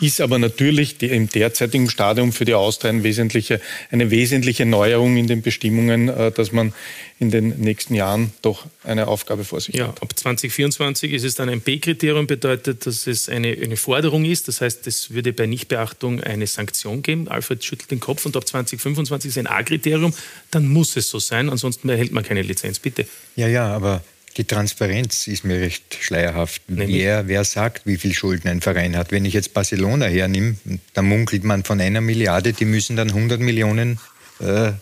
ist 0.01 0.21
aber 0.21 0.39
natürlich 0.39 0.99
die, 0.99 1.07
im 1.07 1.29
derzeitigen 1.29 1.89
Stadium 1.89 2.33
für 2.33 2.45
die 2.45 2.55
Austria 2.55 2.91
ein 2.91 3.03
wesentliche, 3.03 3.61
eine 3.91 4.11
wesentliche 4.11 4.67
Neuerung 4.67 5.17
in 5.17 5.27
den 5.27 5.43
Bestimmungen, 5.43 6.09
äh, 6.09 6.33
dass 6.33 6.53
man 6.53 6.73
in 7.19 7.31
den 7.31 7.61
nächsten 7.61 7.95
Jahren 7.95 8.33
doch 8.43 8.67
eine 8.85 9.09
Aufgabe 9.09 9.45
vor 9.45 9.61
sich 9.61 9.75
ja, 9.75 9.89
hat. 9.89 10.03
Ab 10.03 10.13
2024 10.15 11.13
ist 11.13 11.25
es 11.25 11.35
dann 11.35 11.49
ein 11.49 11.61
B-Kriterium, 11.61 12.27
bedeutet, 12.27 12.85
dass 12.87 13.07
es 13.07 13.29
eine, 13.29 13.49
eine 13.49 13.77
Forderung 13.77 14.25
ist. 14.25 14.49
Das 14.49 14.61
heißt, 14.61 14.87
es 14.87 15.13
würde 15.13 15.33
bei 15.33 15.47
Nichtbeachtung 15.47 16.21
eine 16.21 16.47
Sanktion 16.47 17.03
geben. 17.03 17.29
Alfred 17.29 17.65
schüttelt 17.65 17.91
den 17.91 18.01
Kopf 18.01 18.27
und 18.27 18.37
ab 18.37 18.47
2025 18.47 19.31
ist 19.31 19.39
ein 19.39 19.47
A-Kriterium. 19.47 20.13
Dann 20.51 20.69
muss 20.69 20.97
es 20.97 21.09
so 21.09 21.19
sein, 21.19 21.49
ansonsten 21.49 21.89
erhält 21.89 22.13
man 22.13 22.23
keine 22.23 22.43
Lizenz. 22.43 22.79
Bitte. 22.79 23.07
Ja, 23.35 23.49
ja, 23.49 23.67
aber 23.67 24.03
Die 24.37 24.45
Transparenz 24.45 25.27
ist 25.29 25.45
mir 25.45 25.61
recht 25.61 25.97
schleierhaft. 26.01 26.61
Wer, 26.69 27.27
wer 27.27 27.45
sagt, 27.45 27.87
wie 27.87 27.97
viel 27.97 28.13
Schulden 28.13 28.49
ein 28.49 28.61
Verein 28.61 28.97
hat? 28.97 29.11
Wenn 29.11 29.25
ich 29.25 29.33
jetzt 29.33 29.55
Barcelona 29.55 30.07
hernehme, 30.07 30.57
da 30.93 31.03
munkelt 31.03 31.45
man 31.45 31.65
von 31.65 31.81
einer 31.81 32.03
Milliarde, 32.03 32.53
die 32.53 32.67
müssen 32.67 32.97
dann 32.97 33.09
100 33.09 33.41
Millionen 33.41 33.99
äh, 34.41 34.73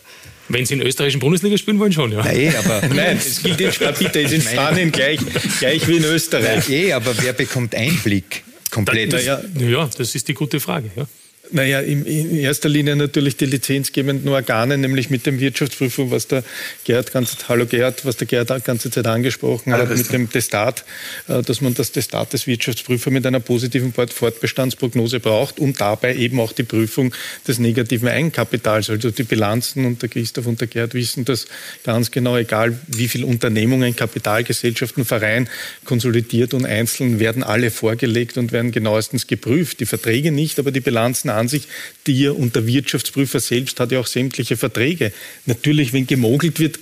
wenn 0.47 0.65
Sie 0.65 0.75
in 0.75 0.81
österreichischen 0.81 1.19
Bundesliga 1.19 1.57
spielen 1.57 1.79
wollen, 1.79 1.91
schon, 1.91 2.11
ja. 2.11 2.23
Nein, 2.23 2.53
aber 2.55 2.87
Nein, 2.93 3.17
es 3.17 3.41
gilt 3.41 3.59
in 3.59 3.69
Rapid, 3.69 4.15
ist 4.15 4.31
in 4.31 4.41
Spanien 4.41 4.91
gleich, 4.91 5.19
gleich 5.59 5.87
wie 5.87 5.97
in 5.97 6.03
Österreich. 6.03 6.69
Eh, 6.69 6.93
aber 6.93 7.15
wer 7.19 7.33
bekommt 7.33 7.73
Einblick 7.73 8.43
komplett? 8.69 9.13
Das, 9.13 9.25
ja, 9.25 9.41
ja, 9.57 9.89
das 9.97 10.13
ist 10.13 10.27
die 10.27 10.35
gute 10.35 10.59
Frage. 10.59 10.91
Ja. 10.95 11.07
Naja, 11.51 11.79
in, 11.79 12.05
in 12.05 12.35
erster 12.37 12.69
Linie 12.69 12.95
natürlich 12.95 13.37
die 13.37 13.45
lizenzgebenden 13.45 14.29
Organe, 14.29 14.77
nämlich 14.77 15.09
mit 15.09 15.25
dem 15.25 15.39
Wirtschaftsprüfung, 15.39 16.11
was 16.11 16.27
der 16.27 16.43
Gerhard 16.83 17.11
ganze, 17.11 17.37
hallo 17.47 17.65
Gerhard, 17.65 18.05
was 18.05 18.17
der 18.17 18.27
Gerhard 18.27 18.65
ganze 18.65 18.89
Zeit 18.89 19.07
angesprochen 19.07 19.73
hat, 19.73 19.95
mit 19.95 20.11
dem 20.11 20.29
Testat, 20.29 20.85
äh, 21.27 21.41
dass 21.41 21.61
man 21.61 21.73
das 21.73 21.91
Testat 21.91 22.33
des 22.33 22.47
Wirtschaftsprüfers 22.47 23.11
mit 23.11 23.25
einer 23.25 23.39
positiven 23.39 23.93
Fortbestandsprognose 23.93 25.19
braucht 25.19 25.59
und 25.59 25.79
dabei 25.79 26.15
eben 26.15 26.39
auch 26.39 26.51
die 26.51 26.63
Prüfung 26.63 27.13
des 27.47 27.59
negativen 27.59 28.07
Eigenkapitals, 28.07 28.89
also 28.89 29.11
die 29.11 29.23
Bilanzen 29.23 29.85
und 29.85 30.01
der 30.01 30.09
Christoph 30.09 30.47
und 30.47 30.59
der 30.61 30.67
Gerhard 30.67 30.93
wissen 30.93 31.25
das 31.25 31.45
ganz 31.83 32.11
genau, 32.11 32.37
egal 32.37 32.77
wie 32.87 33.07
viele 33.07 33.25
Unternehmungen, 33.25 33.95
Kapitalgesellschaften, 33.95 35.05
Verein 35.05 35.49
konsolidiert 35.83 36.53
und 36.53 36.65
einzeln 36.65 37.19
werden 37.19 37.43
alle 37.43 37.71
vorgelegt 37.71 38.37
und 38.37 38.51
werden 38.51 38.71
genauestens 38.71 39.27
geprüft. 39.27 39.79
Die 39.79 39.85
Verträge 39.85 40.31
nicht, 40.31 40.59
aber 40.59 40.71
die 40.71 40.79
Bilanzen 40.79 41.29
an 41.35 41.47
sich, 41.47 41.67
die 42.07 42.27
und 42.27 42.55
der 42.55 42.65
Wirtschaftsprüfer 42.67 43.39
selbst 43.39 43.79
hat 43.79 43.91
ja 43.91 43.99
auch 43.99 44.07
sämtliche 44.07 44.57
Verträge. 44.57 45.11
Natürlich, 45.45 45.93
wenn 45.93 46.07
gemogelt 46.07 46.59
wird, 46.59 46.79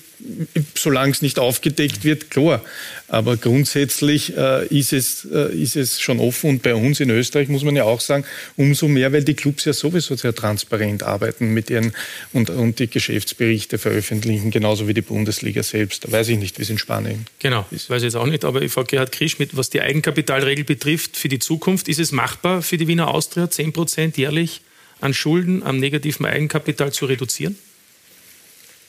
solange 0.76 1.12
es 1.12 1.22
nicht 1.22 1.40
aufgedeckt 1.40 2.04
wird, 2.04 2.30
klar. 2.30 2.62
Aber 3.08 3.38
grundsätzlich 3.38 4.36
äh, 4.36 4.66
ist, 4.68 4.94
es, 4.94 5.28
äh, 5.32 5.54
ist 5.56 5.76
es 5.76 6.02
schon 6.02 6.20
offen 6.20 6.50
und 6.50 6.64
bei 6.64 6.74
uns 6.74 7.00
in 7.00 7.10
Österreich 7.10 7.48
muss 7.48 7.64
man 7.64 7.76
ja 7.76 7.84
auch 7.84 8.00
sagen, 8.00 8.24
umso 8.58 8.88
mehr, 8.88 9.14
weil 9.14 9.24
die 9.24 9.34
Clubs 9.36 9.66
ja 9.66 9.74
sowieso 9.74 10.16
sehr 10.16 10.34
transparent 10.34 11.04
arbeiten 11.04 11.54
mit 11.54 11.70
ihren 11.70 11.94
und, 12.32 12.50
und 12.50 12.80
die 12.80 12.88
Geschäftsberichte 12.90 13.78
veröffentlichen, 13.78 14.50
genauso 14.52 14.88
wie 14.88 14.94
die 14.94 15.02
Bundesliga 15.02 15.62
selbst. 15.64 16.06
Da 16.06 16.12
weiß 16.12 16.30
ich 16.30 16.38
nicht, 16.40 16.58
wie 16.58 16.64
es 16.64 16.70
in 16.70 16.78
Spanien 16.78 17.26
Genau, 17.40 17.66
ist. 17.72 17.90
weiß 17.90 18.02
ich 18.02 18.08
jetzt 18.08 18.16
auch 18.16 18.26
nicht, 18.26 18.46
aber 18.46 18.62
ich 18.62 18.72
frage 18.72 18.88
Gerhard 18.88 19.12
Krisch, 19.12 19.40
mit, 19.40 19.56
was 19.56 19.70
die 19.70 19.82
Eigenkapitalregel 19.82 20.64
betrifft 20.64 21.18
für 21.18 21.30
die 21.30 21.40
Zukunft, 21.40 21.88
ist 21.88 22.00
es 22.00 22.12
machbar 22.12 22.62
für 22.62 22.78
die 22.78 22.88
Wiener 22.88 23.10
Austria 23.10 23.50
10 23.50 23.74
Prozent 23.74 24.18
jährlich 24.18 24.62
an 25.02 25.14
Schulden, 25.14 25.64
am 25.64 25.80
negativen 25.80 26.26
Eigenkapital 26.26 26.92
zu 26.94 27.06
reduzieren? 27.06 27.58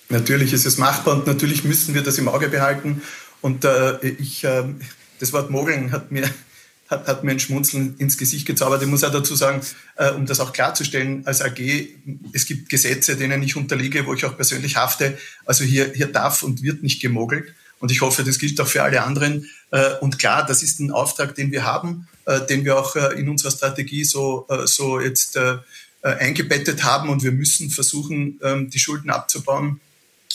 Natürlich 0.09 0.53
ist 0.53 0.67
es 0.67 0.79
machbar 0.79 1.15
und 1.15 1.27
natürlich 1.27 1.65
müssen 1.65 1.95
wir 1.95 2.03
das 2.03 2.19
im 2.19 2.29
Auge 2.29 2.49
behalten. 2.49 3.03
Und 3.41 3.65
äh, 3.65 3.99
ich, 4.09 4.45
äh, 4.45 4.65
das 5.19 5.33
Wort 5.33 5.51
Mogeln 5.51 5.93
hat 5.93 6.13
mir, 6.13 6.29
hat, 6.89 7.07
hat 7.07 7.25
mir 7.25 7.33
ein 7.33 7.41
Schmunzeln 7.41 7.97
ins 7.99 8.19
Gesicht 8.19 8.47
gezaubert. 8.47 8.83
Ich 8.83 8.89
muss 8.89 9.05
auch 9.05 9.13
dazu 9.13 9.35
sagen, 9.35 9.61
äh, 9.97 10.11
um 10.11 10.27
das 10.27 10.41
auch 10.41 10.53
klarzustellen, 10.53 11.27
als 11.27 11.43
AG, 11.43 11.59
es 12.33 12.47
gibt 12.47 12.69
Gesetze, 12.69 13.17
denen 13.17 13.43
ich 13.43 13.57
unterliege, 13.57 14.07
wo 14.07 14.15
ich 14.15 14.25
auch 14.25 14.37
persönlich 14.37 14.77
hafte. 14.77 15.19
Also 15.47 15.65
hier, 15.65 15.93
hier 15.95 16.07
darf 16.07 16.43
und 16.43 16.63
wird 16.63 16.83
nicht 16.83 17.01
gemogelt. 17.01 17.55
Und 17.81 17.91
ich 17.91 18.01
hoffe, 18.01 18.25
das 18.25 18.39
gilt 18.39 18.61
auch 18.61 18.67
für 18.67 18.83
alle 18.83 19.03
anderen. 19.03 19.49
Äh, 19.71 19.95
und 20.01 20.19
klar, 20.19 20.47
das 20.47 20.63
ist 20.63 20.81
ein 20.81 20.91
Auftrag, 20.91 21.35
den 21.35 21.51
wir 21.51 21.65
haben, 21.65 22.09
äh, 22.27 22.41
den 22.47 22.65
wir 22.65 22.79
auch 22.79 22.97
äh, 22.97 23.19
in 23.19 23.29
unserer 23.29 23.51
Strategie 23.51 24.05
so, 24.05 24.47
so 24.65 25.01
jetzt 25.01 25.39
eingebettet 26.03 26.85
haben. 26.85 27.09
Und 27.09 27.23
wir 27.23 27.33
müssen 27.33 27.71
versuchen, 27.71 28.39
ähm, 28.43 28.71
die 28.71 28.79
Schulden 28.79 29.11
abzubauen 29.11 29.81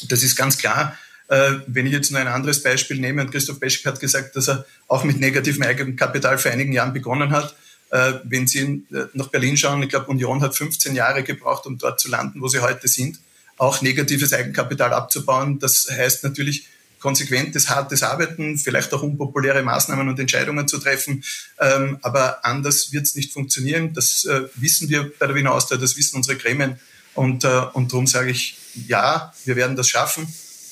das 0.07 0.23
ist 0.23 0.35
ganz 0.35 0.57
klar. 0.57 0.97
Äh, 1.29 1.59
wenn 1.67 1.85
ich 1.85 1.93
jetzt 1.93 2.11
nur 2.11 2.19
ein 2.19 2.27
anderes 2.27 2.63
Beispiel 2.63 2.99
nehme, 2.99 3.21
und 3.21 3.31
Christoph 3.31 3.59
Beschk 3.59 3.85
hat 3.85 3.99
gesagt, 3.99 4.35
dass 4.35 4.49
er 4.49 4.65
auch 4.87 5.03
mit 5.03 5.19
negativem 5.19 5.61
Eigenkapital 5.61 6.39
vor 6.39 6.51
einigen 6.51 6.73
Jahren 6.73 6.91
begonnen 6.91 7.31
hat. 7.31 7.55
Äh, 7.91 8.13
wenn 8.23 8.47
Sie 8.47 8.83
äh, 8.91 9.05
nach 9.13 9.27
Berlin 9.27 9.55
schauen, 9.55 9.83
ich 9.83 9.89
glaube, 9.89 10.07
Union 10.07 10.41
hat 10.41 10.55
15 10.55 10.95
Jahre 10.95 11.23
gebraucht, 11.23 11.67
um 11.67 11.77
dort 11.77 11.99
zu 11.99 12.09
landen, 12.09 12.41
wo 12.41 12.47
sie 12.47 12.59
heute 12.59 12.87
sind. 12.87 13.19
Auch 13.57 13.81
negatives 13.81 14.33
Eigenkapital 14.33 14.91
abzubauen, 14.91 15.59
das 15.59 15.87
heißt 15.89 16.23
natürlich 16.23 16.67
konsequentes, 16.99 17.69
hartes 17.69 18.01
Arbeiten, 18.01 18.57
vielleicht 18.57 18.91
auch 18.93 19.03
unpopuläre 19.03 19.61
Maßnahmen 19.61 20.09
und 20.09 20.19
Entscheidungen 20.19 20.67
zu 20.67 20.79
treffen. 20.79 21.23
Ähm, 21.59 21.99
aber 22.01 22.43
anders 22.43 22.91
wird 22.91 23.05
es 23.05 23.15
nicht 23.15 23.31
funktionieren. 23.31 23.93
Das 23.93 24.27
wissen 24.55 24.89
wir 24.89 25.11
bei 25.17 25.27
der 25.27 25.35
Wiener 25.35 25.53
Austria, 25.53 25.77
das 25.77 25.95
wissen 25.95 26.17
unsere 26.17 26.37
Gremien. 26.37 26.79
Und, 27.15 27.43
und 27.45 27.91
darum 27.91 28.07
sage 28.07 28.31
ich, 28.31 28.57
ja, 28.87 29.33
wir 29.45 29.55
werden 29.55 29.75
das 29.75 29.89
schaffen 29.89 30.27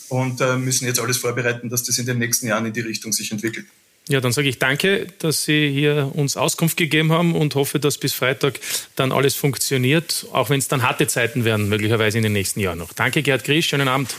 und 0.09 0.39
äh, 0.41 0.55
müssen 0.55 0.85
jetzt 0.85 0.99
alles 0.99 1.17
vorbereiten, 1.17 1.69
dass 1.69 1.83
das 1.83 1.97
in 1.97 2.05
den 2.05 2.19
nächsten 2.19 2.47
Jahren 2.47 2.65
in 2.65 2.73
die 2.73 2.81
Richtung 2.81 3.11
sich 3.11 3.31
entwickelt. 3.31 3.65
Ja, 4.09 4.21
dann 4.21 4.31
sage 4.31 4.47
ich 4.47 4.57
danke, 4.57 5.07
dass 5.19 5.43
Sie 5.43 5.69
hier 5.69 6.11
uns 6.13 6.37
Auskunft 6.37 6.77
gegeben 6.77 7.11
haben 7.11 7.35
und 7.35 7.55
hoffe, 7.55 7.77
dass 7.79 7.97
bis 7.97 8.13
Freitag 8.13 8.59
dann 8.95 9.11
alles 9.11 9.35
funktioniert, 9.35 10.25
auch 10.31 10.49
wenn 10.49 10.59
es 10.59 10.69
dann 10.69 10.81
harte 10.81 11.07
Zeiten 11.07 11.43
werden, 11.43 11.67
möglicherweise 11.67 12.17
in 12.17 12.23
den 12.23 12.31
nächsten 12.31 12.61
Jahren 12.61 12.79
noch. 12.79 12.93
Danke, 12.93 13.21
Gerd 13.21 13.43
Griesch, 13.43 13.67
schönen 13.67 13.89
Abend. 13.89 14.15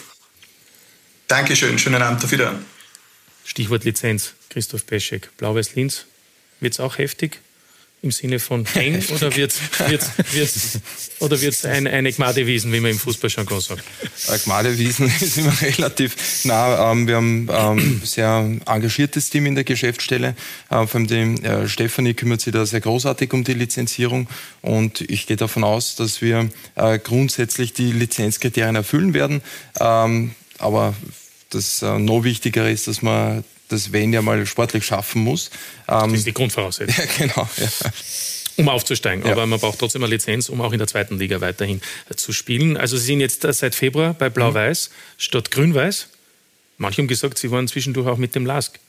Dankeschön, 1.27 1.79
schönen 1.79 2.03
Abend, 2.03 2.23
auf 2.23 2.31
Wiedersehen. 2.31 2.67
Stichwort 3.45 3.85
Lizenz, 3.85 4.35
Christoph 4.51 4.85
Peschek, 4.85 5.31
Blau-Weiß-Linz. 5.39 6.05
Wird 6.61 6.75
es 6.75 6.81
auch 6.81 6.99
heftig? 6.99 7.41
Im 8.01 8.13
Sinne 8.13 8.39
von 8.39 8.65
eng 8.75 9.03
oder 9.15 9.35
wird 9.35 9.53
es 10.35 10.81
oder 11.19 11.41
wird's 11.41 11.65
ein, 11.65 11.87
eine 11.89 12.13
Gmadewiesen, 12.13 12.73
wie 12.73 12.81
man 12.81 12.93
im 12.93 12.99
Fußballjargon 12.99 13.61
sagt? 13.61 13.85
Gmadewiesen 14.45 15.07
ist 15.21 15.39
immer 15.39 15.61
relativ 15.61 16.45
nah. 16.45 16.93
Ähm, 16.93 17.09
wir 17.09 17.17
haben 17.17 17.51
ein 17.51 17.79
ähm, 17.79 18.01
sehr 18.05 18.49
engagiertes 18.67 19.31
Team 19.31 19.47
in 19.47 19.57
der 19.57 19.65
Geschäftsstelle. 19.65 20.37
Äh, 20.71 20.87
vor 20.87 20.95
allem 20.95 21.07
die 21.09 21.45
äh, 21.45 21.69
Stefanie 21.69 22.15
kümmert 22.15 22.41
sich 22.41 22.53
da 22.53 22.65
sehr 22.65 22.81
großartig 22.81 23.33
um 23.33 23.43
die 23.43 23.55
Lizenzierung 23.55 24.29
und 24.63 25.01
ich 25.01 25.27
gehe 25.27 25.37
davon 25.37 25.65
aus, 25.65 25.97
dass 25.97 26.23
wir 26.23 26.49
äh, 26.77 26.99
grundsätzlich 27.01 27.73
die 27.73 27.91
Lizenzkriterien 27.91 28.77
erfüllen 28.77 29.13
werden. 29.13 29.43
Ähm, 29.81 30.35
aber 30.59 30.95
das 31.51 31.83
noch 31.83 32.25
wichtigere 32.25 32.71
ist, 32.71 32.89
dass 32.89 33.01
man 33.01 33.43
das 33.69 33.93
Wenn 33.93 34.13
ja 34.13 34.23
mal 34.23 34.45
sportlich 34.47 34.85
schaffen 34.85 35.23
muss. 35.23 35.51
das 35.87 36.13
ist 36.13 36.27
die 36.27 36.35
Grundvoraussetzung. 36.35 37.05
Ja, 37.19 37.27
genau. 37.27 37.49
Ja. 37.57 37.91
Um 38.57 38.69
aufzusteigen. 38.69 39.25
Ja. 39.25 39.33
Aber 39.33 39.47
man 39.47 39.61
braucht 39.61 39.79
trotzdem 39.79 40.03
eine 40.03 40.13
Lizenz, 40.13 40.49
um 40.49 40.61
auch 40.61 40.73
in 40.73 40.79
der 40.79 40.89
zweiten 40.89 41.19
Liga 41.19 41.41
weiterhin 41.41 41.81
zu 42.17 42.33
spielen. 42.33 42.77
Also 42.77 42.97
Sie 42.97 43.07
sind 43.07 43.21
jetzt 43.21 43.43
seit 43.43 43.75
Februar 43.75 44.15
bei 44.15 44.29
Blau-Weiß 44.31 44.91
mhm. 44.91 44.95
statt 45.17 45.51
Grün-Weiß. 45.53 46.09
Manche 46.79 47.03
haben 47.03 47.09
gesagt, 47.09 47.39
Sie 47.39 47.51
waren 47.51 47.69
zwischendurch 47.69 48.09
auch 48.09 48.19
mit 48.19 48.35
dem 48.35 48.47
LASK 48.47 48.81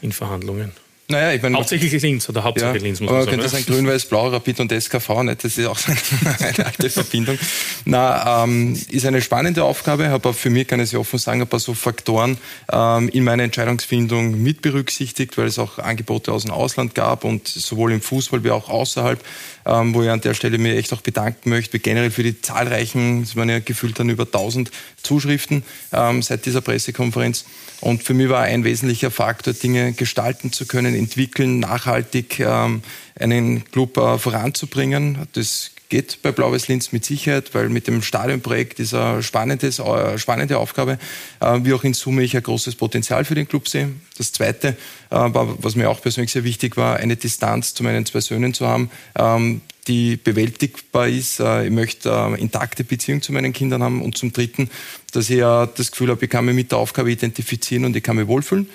in 0.00 0.12
Verhandlungen. 0.12 0.72
Naja, 1.12 1.32
ich 1.34 1.42
meine, 1.42 1.56
hauptsächlich 1.58 1.92
Linz 2.00 2.26
oder 2.30 2.42
hauptsächlich 2.42 2.80
ja, 2.82 2.86
Linz, 2.86 3.00
muss 3.00 3.10
man 3.10 3.20
sagen. 3.24 3.36
könnte 3.36 3.48
sagen, 3.50 3.66
Grün-Weiß-Blau, 3.66 4.28
Rapid 4.28 4.60
und 4.60 4.72
SKV, 4.72 5.22
nicht? 5.24 5.44
das 5.44 5.58
ist 5.58 5.66
auch 5.66 5.78
eine 6.40 6.66
alte 6.66 6.88
Verbindung. 6.88 7.38
Na, 7.84 8.44
ähm, 8.44 8.80
ist 8.88 9.04
eine 9.04 9.20
spannende 9.20 9.62
Aufgabe, 9.62 10.08
aber 10.08 10.32
für 10.32 10.48
mich 10.48 10.66
kann 10.66 10.80
ich 10.80 10.96
offen 10.96 11.18
sagen, 11.18 11.42
ein 11.42 11.46
paar 11.46 11.60
so 11.60 11.74
Faktoren 11.74 12.38
ähm, 12.72 13.10
in 13.10 13.24
meiner 13.24 13.42
Entscheidungsfindung 13.42 14.42
mit 14.42 14.62
berücksichtigt, 14.62 15.36
weil 15.36 15.46
es 15.46 15.58
auch 15.58 15.78
Angebote 15.78 16.32
aus 16.32 16.44
dem 16.44 16.50
Ausland 16.52 16.94
gab 16.94 17.24
und 17.24 17.46
sowohl 17.46 17.92
im 17.92 18.00
Fußball 18.00 18.42
wie 18.42 18.50
auch 18.50 18.70
außerhalb, 18.70 19.22
ähm, 19.66 19.94
wo 19.94 20.02
ich 20.02 20.08
an 20.08 20.22
der 20.22 20.32
Stelle 20.32 20.56
mir 20.56 20.76
echt 20.76 20.94
auch 20.94 21.02
bedanken 21.02 21.50
möchte, 21.50 21.78
generell 21.78 22.10
für 22.10 22.22
die 22.22 22.40
zahlreichen, 22.40 23.22
es 23.22 23.36
waren 23.36 23.50
ja 23.50 23.58
gefühlt 23.58 23.98
dann 23.98 24.08
über 24.08 24.24
1000 24.24 24.70
Zuschriften 25.02 25.62
ähm, 25.92 26.22
seit 26.22 26.46
dieser 26.46 26.62
Pressekonferenz. 26.62 27.44
Und 27.82 28.04
für 28.04 28.14
mich 28.14 28.28
war 28.28 28.42
ein 28.42 28.62
wesentlicher 28.62 29.10
Faktor, 29.10 29.54
Dinge 29.54 29.92
gestalten 29.92 30.52
zu 30.52 30.66
können, 30.66 30.94
entwickeln, 30.94 31.58
nachhaltig 31.58 32.38
ähm, 32.38 32.82
einen 33.18 33.64
Club 33.72 33.96
äh, 33.96 34.18
voranzubringen. 34.18 35.18
Das 35.32 35.72
geht 35.88 36.22
bei 36.22 36.30
Blau-Weiß 36.30 36.68
Linz 36.68 36.92
mit 36.92 37.04
Sicherheit, 37.04 37.52
weil 37.54 37.68
mit 37.70 37.88
dem 37.88 38.00
Stadionprojekt 38.00 38.78
ist 38.78 38.94
eine 38.94 39.20
spannendes, 39.24 39.80
äh, 39.80 40.16
spannende 40.16 40.58
Aufgabe, 40.58 40.96
äh, 41.40 41.58
wie 41.64 41.74
auch 41.74 41.82
in 41.82 41.92
Summe 41.92 42.22
ich 42.22 42.36
ein 42.36 42.44
großes 42.44 42.76
Potenzial 42.76 43.24
für 43.24 43.34
den 43.34 43.48
Club 43.48 43.68
sehe. 43.68 43.90
Das 44.16 44.30
Zweite, 44.30 44.68
äh, 44.68 44.74
was 45.10 45.74
mir 45.74 45.90
auch 45.90 46.00
persönlich 46.00 46.30
sehr 46.30 46.44
wichtig 46.44 46.76
war, 46.76 46.98
eine 46.98 47.16
Distanz 47.16 47.74
zu 47.74 47.82
meinen 47.82 48.06
zwei 48.06 48.20
Söhnen 48.20 48.54
zu 48.54 48.68
haben, 48.68 48.90
ähm, 49.18 49.60
die 49.88 50.16
bewältigbar 50.16 51.08
ist. 51.08 51.40
Äh, 51.40 51.66
ich 51.66 51.70
möchte 51.70 52.10
äh, 52.10 52.40
intakte 52.40 52.84
Beziehung 52.84 53.22
zu 53.22 53.32
meinen 53.32 53.52
Kindern 53.52 53.82
haben. 53.82 54.02
Und 54.02 54.16
zum 54.16 54.32
Dritten, 54.32 54.70
dass 55.12 55.30
ich 55.30 55.38
ja 55.38 55.66
das 55.66 55.90
Gefühl 55.90 56.10
habe, 56.10 56.24
ich 56.24 56.30
kann 56.30 56.44
mich 56.44 56.54
mit 56.54 56.72
der 56.72 56.78
Aufgabe 56.78 57.10
identifizieren 57.10 57.84
und 57.84 57.96
ich 57.96 58.02
kann 58.02 58.16
mich 58.16 58.26
wohlfühlen. 58.26 58.68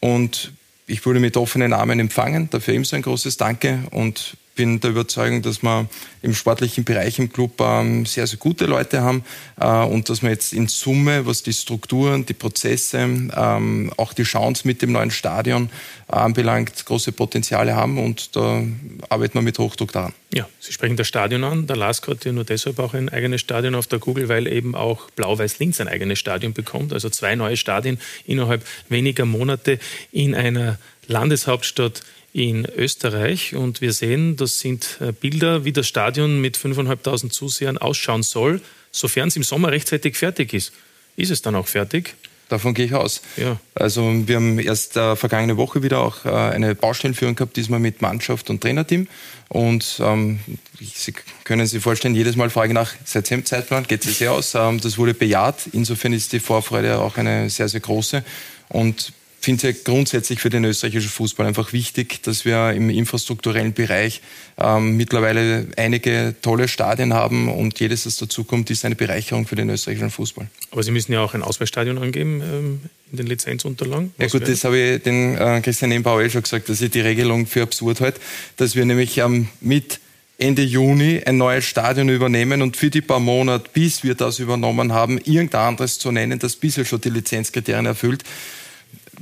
Und 0.00 0.52
ich 0.86 1.04
wurde 1.06 1.20
mit 1.20 1.36
offenen 1.36 1.72
Armen 1.72 2.00
empfangen. 2.00 2.50
Dafür 2.50 2.74
ebenso 2.74 2.96
ein 2.96 3.02
großes 3.02 3.36
Danke. 3.36 3.84
Und 3.90 4.36
bin 4.54 4.80
der 4.80 4.90
Überzeugung, 4.90 5.42
dass 5.42 5.62
wir 5.62 5.88
im 6.20 6.34
sportlichen 6.34 6.84
Bereich 6.84 7.18
im 7.18 7.32
Club 7.32 7.60
ähm, 7.60 8.06
sehr, 8.06 8.26
sehr 8.26 8.38
gute 8.38 8.66
Leute 8.66 9.00
haben 9.00 9.24
äh, 9.58 9.66
und 9.66 10.08
dass 10.08 10.22
wir 10.22 10.30
jetzt 10.30 10.52
in 10.52 10.68
Summe, 10.68 11.26
was 11.26 11.42
die 11.42 11.52
Strukturen, 11.52 12.26
die 12.26 12.34
Prozesse, 12.34 12.98
ähm, 12.98 13.92
auch 13.96 14.12
die 14.12 14.22
Chance 14.24 14.66
mit 14.66 14.82
dem 14.82 14.92
neuen 14.92 15.10
Stadion 15.10 15.70
äh, 16.08 16.14
anbelangt, 16.14 16.84
große 16.84 17.12
Potenziale 17.12 17.74
haben 17.74 17.98
und 17.98 18.36
da 18.36 18.62
arbeiten 19.08 19.34
wir 19.34 19.42
mit 19.42 19.58
Hochdruck 19.58 19.92
daran. 19.92 20.12
Ja, 20.34 20.48
Sie 20.60 20.72
sprechen 20.72 20.96
das 20.96 21.08
Stadion 21.08 21.44
an. 21.44 21.66
Der 21.66 21.76
LASK 21.76 22.08
hat 22.08 22.24
ja 22.24 22.32
nur 22.32 22.44
deshalb 22.44 22.78
auch 22.78 22.94
ein 22.94 23.08
eigenes 23.08 23.40
Stadion 23.40 23.74
auf 23.74 23.86
der 23.86 23.98
Kugel, 23.98 24.28
weil 24.28 24.46
eben 24.46 24.74
auch 24.74 25.10
Blau-Weiß-Linz 25.10 25.80
ein 25.80 25.88
eigenes 25.88 26.18
Stadion 26.18 26.54
bekommt. 26.54 26.92
Also 26.92 27.10
zwei 27.10 27.34
neue 27.34 27.56
Stadien 27.56 27.98
innerhalb 28.26 28.64
weniger 28.88 29.26
Monate 29.26 29.78
in 30.10 30.34
einer 30.34 30.78
Landeshauptstadt 31.06 32.02
in 32.32 32.64
Österreich 32.64 33.54
und 33.54 33.80
wir 33.80 33.92
sehen, 33.92 34.36
das 34.36 34.58
sind 34.58 34.98
äh, 35.00 35.12
Bilder, 35.12 35.64
wie 35.64 35.72
das 35.72 35.86
Stadion 35.86 36.40
mit 36.40 36.56
5.500 36.56 37.30
Zusehern 37.30 37.78
ausschauen 37.78 38.22
soll, 38.22 38.60
sofern 38.90 39.28
es 39.28 39.36
im 39.36 39.42
Sommer 39.42 39.70
rechtzeitig 39.70 40.16
fertig 40.16 40.54
ist. 40.54 40.72
Ist 41.16 41.30
es 41.30 41.42
dann 41.42 41.54
auch 41.54 41.68
fertig? 41.68 42.14
Davon 42.48 42.74
gehe 42.74 42.84
ich 42.84 42.94
aus. 42.94 43.22
Ja. 43.38 43.58
Also 43.74 44.12
wir 44.26 44.36
haben 44.36 44.58
erst 44.58 44.96
äh, 44.98 45.16
vergangene 45.16 45.56
Woche 45.56 45.82
wieder 45.82 46.00
auch 46.00 46.26
äh, 46.26 46.28
eine 46.28 46.74
Baustellenführung 46.74 47.34
gehabt, 47.34 47.56
diesmal 47.56 47.80
mit 47.80 48.02
Mannschaft 48.02 48.50
und 48.50 48.60
Trainerteam. 48.60 49.08
Und 49.48 49.98
ähm, 50.02 50.40
Sie 50.78 51.14
können 51.44 51.66
sich 51.66 51.82
vorstellen, 51.82 52.14
jedes 52.14 52.36
Mal 52.36 52.50
frage 52.50 52.68
ich 52.68 52.74
nach, 52.74 52.92
seit 53.04 53.30
dem 53.30 53.46
Zeitplan 53.46 53.86
geht 53.86 54.04
es 54.04 54.18
sehr 54.18 54.32
aus. 54.32 54.54
Ähm, 54.54 54.80
das 54.80 54.98
wurde 54.98 55.14
bejaht. 55.14 55.62
Insofern 55.72 56.12
ist 56.12 56.34
die 56.34 56.40
Vorfreude 56.40 56.98
auch 56.98 57.16
eine 57.16 57.48
sehr, 57.48 57.68
sehr 57.68 57.80
große. 57.80 58.22
Und 58.68 59.14
finde 59.42 59.68
es 59.68 59.74
ja 59.74 59.82
grundsätzlich 59.84 60.40
für 60.40 60.50
den 60.50 60.64
österreichischen 60.64 61.10
Fußball 61.10 61.46
einfach 61.46 61.72
wichtig, 61.72 62.22
dass 62.22 62.44
wir 62.44 62.72
im 62.72 62.90
infrastrukturellen 62.90 63.72
Bereich 63.72 64.22
ähm, 64.56 64.96
mittlerweile 64.96 65.66
einige 65.76 66.36
tolle 66.40 66.68
Stadien 66.68 67.12
haben 67.12 67.48
und 67.48 67.78
jedes, 67.80 68.04
das 68.04 68.16
dazukommt, 68.16 68.70
ist 68.70 68.84
eine 68.84 68.94
Bereicherung 68.94 69.46
für 69.46 69.56
den 69.56 69.68
österreichischen 69.68 70.10
Fußball. 70.10 70.46
Aber 70.70 70.82
Sie 70.84 70.92
müssen 70.92 71.12
ja 71.12 71.20
auch 71.20 71.34
ein 71.34 71.42
Auswahlstadion 71.42 71.98
angeben 71.98 72.40
ähm, 72.40 72.80
in 73.10 73.16
den 73.16 73.26
Lizenzunterlagen. 73.26 74.14
Was 74.16 74.32
ja 74.32 74.38
gut, 74.38 74.48
das 74.48 74.62
habe 74.62 74.78
ich 74.78 75.02
den 75.02 75.36
äh, 75.36 75.60
Christian 75.60 75.88
Nembauer 75.88 76.22
eh 76.22 76.30
schon 76.30 76.42
gesagt, 76.42 76.68
dass 76.68 76.80
ich 76.80 76.90
die 76.90 77.00
Regelung 77.00 77.46
für 77.46 77.62
absurd 77.62 78.00
halte, 78.00 78.20
dass 78.56 78.76
wir 78.76 78.84
nämlich 78.84 79.18
ähm, 79.18 79.48
mit 79.60 79.98
Ende 80.38 80.62
Juni 80.62 81.20
ein 81.26 81.36
neues 81.36 81.64
Stadion 81.64 82.08
übernehmen 82.08 82.62
und 82.62 82.76
für 82.76 82.90
die 82.90 83.00
paar 83.00 83.20
Monate, 83.20 83.68
bis 83.72 84.04
wir 84.04 84.14
das 84.14 84.38
übernommen 84.38 84.92
haben, 84.92 85.18
irgendein 85.18 85.68
anderes 85.68 85.98
zu 85.98 86.12
nennen, 86.12 86.38
das 86.38 86.54
bisher 86.54 86.84
schon 86.84 87.00
die 87.00 87.10
Lizenzkriterien 87.10 87.86
erfüllt 87.86 88.22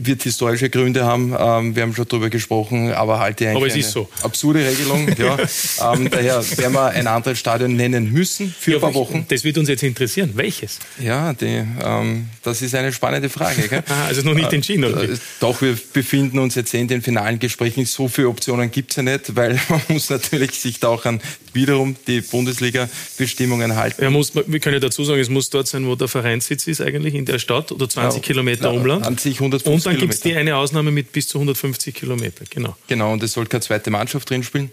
wird 0.07 0.23
historische 0.23 0.71
Gründe 0.71 1.05
haben. 1.05 1.35
Ähm, 1.39 1.77
wir 1.77 1.83
haben 1.83 1.95
schon 1.95 2.07
darüber 2.09 2.31
gesprochen, 2.31 2.93
aber 2.93 3.19
halte 3.19 3.47
eigentlich 3.47 3.57
aber 3.57 3.67
es 3.67 3.73
eine 3.75 3.81
ist 3.81 3.93
so. 3.93 4.09
absurde 4.23 4.65
Regelung. 4.67 5.09
ja. 5.19 5.37
ähm, 5.95 6.11
daher 6.11 6.45
werden 6.57 6.73
wir 6.73 6.91
ein 6.91 7.07
anderes 7.07 7.39
Stadion 7.39 7.77
nennen 7.77 8.13
müssen 8.13 8.55
für 8.59 8.73
ja, 8.73 8.77
ein 8.77 8.81
paar 8.81 8.95
Wochen. 8.95 9.27
Das 9.29 9.45
wird 9.45 9.59
uns 9.59 9.69
jetzt 9.69 9.83
interessieren. 9.83 10.33
Welches? 10.35 10.79
Ja, 10.99 11.33
die, 11.33 11.65
ähm, 11.83 12.29
das 12.43 12.63
ist 12.63 12.75
eine 12.75 12.93
spannende 12.93 13.29
Frage. 13.29 13.69
Gell? 13.69 13.83
ah, 13.89 14.07
also 14.07 14.23
noch 14.23 14.35
nicht 14.35 14.53
entschieden, 14.53 14.85
oder? 14.85 15.03
Äh, 15.03 15.17
doch, 15.41 15.61
wir 15.63 15.77
befinden 15.93 16.39
uns 16.39 16.55
jetzt 16.55 16.73
in 16.75 16.89
den 16.89 17.03
finalen 17.03 17.39
Gesprächen. 17.39 17.85
So 17.87 18.09
viele 18.09 18.29
Optionen 18.29 18.71
gibt 18.71 18.91
es 18.91 18.97
ja 18.97 19.03
nicht, 19.03 19.37
weil 19.37 19.61
man 19.69 19.81
muss 19.89 20.11
natürlich 20.11 20.53
sich 20.53 20.81
da 20.81 20.89
auch 20.89 21.05
an 21.05 21.21
wiederum 21.53 21.97
die 22.07 22.21
Bundesliga-Bestimmungen 22.21 23.77
halten. 23.77 24.03
Ja, 24.03 24.11
muss, 24.11 24.33
wir 24.35 24.61
können 24.61 24.75
ja 24.75 24.81
dazu 24.81 25.05
sagen, 25.05 25.21
es 25.21 25.29
muss 25.29 25.51
dort 25.51 25.67
sein, 25.67 25.87
wo 25.87 25.95
der 25.97 26.09
Vereinssitz 26.09 26.67
ist 26.67 26.81
eigentlich 26.81 27.15
in 27.15 27.25
der 27.25 27.39
Stadt 27.39 27.73
oder 27.73 27.89
20 27.89 28.23
ja, 28.23 28.27
Kilometer 28.27 28.73
Umland. 28.73 29.07
An 29.07 29.19
sich 29.19 29.35
150 29.35 29.90
Dann 29.93 30.01
gibt 30.01 30.15
es 30.15 30.21
die 30.21 30.37
eine 30.37 30.57
Ausnahme 30.57 30.91
mit 30.91 31.13
bis 31.13 31.29
zu 31.29 31.39
150 31.39 31.95
Kilometer, 31.95 32.45
genau. 32.49 32.77
Genau, 32.87 33.13
und 33.13 33.23
es 33.23 33.33
soll 33.33 33.47
keine 33.47 33.61
zweite 33.61 33.91
Mannschaft 33.91 34.29
drin 34.31 34.43
spielen. 34.43 34.71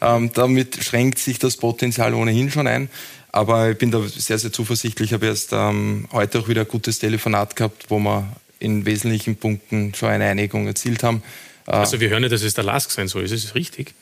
Ähm, 0.00 0.30
damit 0.32 0.82
schränkt 0.82 1.18
sich 1.18 1.38
das 1.38 1.56
Potenzial 1.56 2.14
ohnehin 2.14 2.50
schon 2.50 2.66
ein. 2.66 2.88
Aber 3.30 3.70
ich 3.70 3.78
bin 3.78 3.90
da 3.90 4.00
sehr, 4.06 4.38
sehr 4.38 4.52
zuversichtlich. 4.52 5.10
Ich 5.10 5.12
habe 5.12 5.26
erst 5.26 5.52
ähm, 5.52 6.08
heute 6.12 6.38
auch 6.38 6.48
wieder 6.48 6.62
ein 6.62 6.68
gutes 6.68 6.98
Telefonat 6.98 7.56
gehabt, 7.56 7.86
wo 7.88 7.98
wir 7.98 8.36
in 8.58 8.86
wesentlichen 8.86 9.36
Punkten 9.36 9.94
schon 9.94 10.08
eine 10.08 10.24
Einigung 10.26 10.66
erzielt 10.66 11.02
haben. 11.02 11.22
Äh, 11.66 11.72
also 11.72 12.00
wir 12.00 12.08
hören 12.08 12.22
ja, 12.22 12.28
dass 12.28 12.42
es 12.42 12.54
der 12.54 12.64
Lask 12.64 12.90
sein 12.90 13.08
soll. 13.08 13.24
Ist 13.24 13.32
es 13.32 13.54
richtig? 13.54 13.94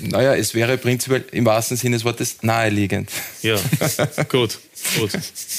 Naja, 0.00 0.34
es 0.34 0.52
wäre 0.54 0.78
prinzipiell 0.78 1.24
im 1.30 1.44
wahrsten 1.44 1.76
Sinne 1.76 1.96
des 1.96 2.04
Wortes 2.04 2.38
naheliegend. 2.42 3.08
Ja, 3.42 3.54
gut, 4.28 4.58
gut. 4.98 5.10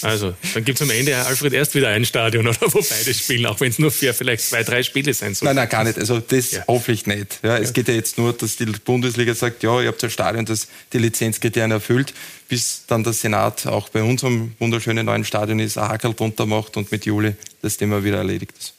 Also, 0.01 0.35
dann 0.53 0.65
gibt 0.65 0.81
es 0.81 0.81
am 0.81 0.89
Ende 0.89 1.15
Alfred 1.15 1.53
erst 1.53 1.75
wieder 1.75 1.89
ein 1.89 2.03
Stadion, 2.03 2.45
oder 2.45 2.59
wo 2.73 2.81
beide 2.81 3.13
spielen, 3.13 3.45
auch 3.45 3.61
wenn 3.61 3.69
es 3.69 3.79
nur 3.79 3.89
für 3.89 4.13
vielleicht 4.13 4.43
zwei, 4.43 4.63
drei 4.63 4.83
Spiele 4.83 5.13
sein 5.13 5.33
sollen. 5.33 5.55
Nein, 5.55 5.55
nein, 5.55 5.69
gar 5.69 5.85
nicht. 5.85 5.97
Also 5.97 6.19
das 6.19 6.51
ja. 6.51 6.63
hoffentlich 6.67 7.05
nicht. 7.05 7.39
Ja, 7.41 7.57
es 7.57 7.69
ja. 7.69 7.73
geht 7.73 7.87
ja 7.87 7.93
jetzt 7.93 8.17
nur, 8.17 8.33
dass 8.33 8.57
die 8.57 8.65
Bundesliga 8.65 9.33
sagt, 9.33 9.63
ja, 9.63 9.79
ihr 9.79 9.87
habt 9.87 10.03
ein 10.03 10.09
Stadion, 10.09 10.45
das 10.45 10.67
die 10.91 10.97
Lizenzkriterien 10.97 11.71
erfüllt, 11.71 12.13
bis 12.49 12.83
dann 12.87 13.05
der 13.05 13.13
Senat 13.13 13.65
auch 13.65 13.87
bei 13.87 14.03
unserem 14.03 14.53
wunderschönen 14.59 15.05
neuen 15.05 15.23
Stadion 15.23 15.59
ist, 15.59 15.77
ein 15.77 15.87
Hackel 15.87 16.13
drunter 16.13 16.45
macht 16.45 16.75
und 16.75 16.91
mit 16.91 17.05
Juli 17.05 17.35
das 17.61 17.77
Thema 17.77 18.03
wieder 18.03 18.17
erledigt 18.17 18.55
ist. 18.59 18.73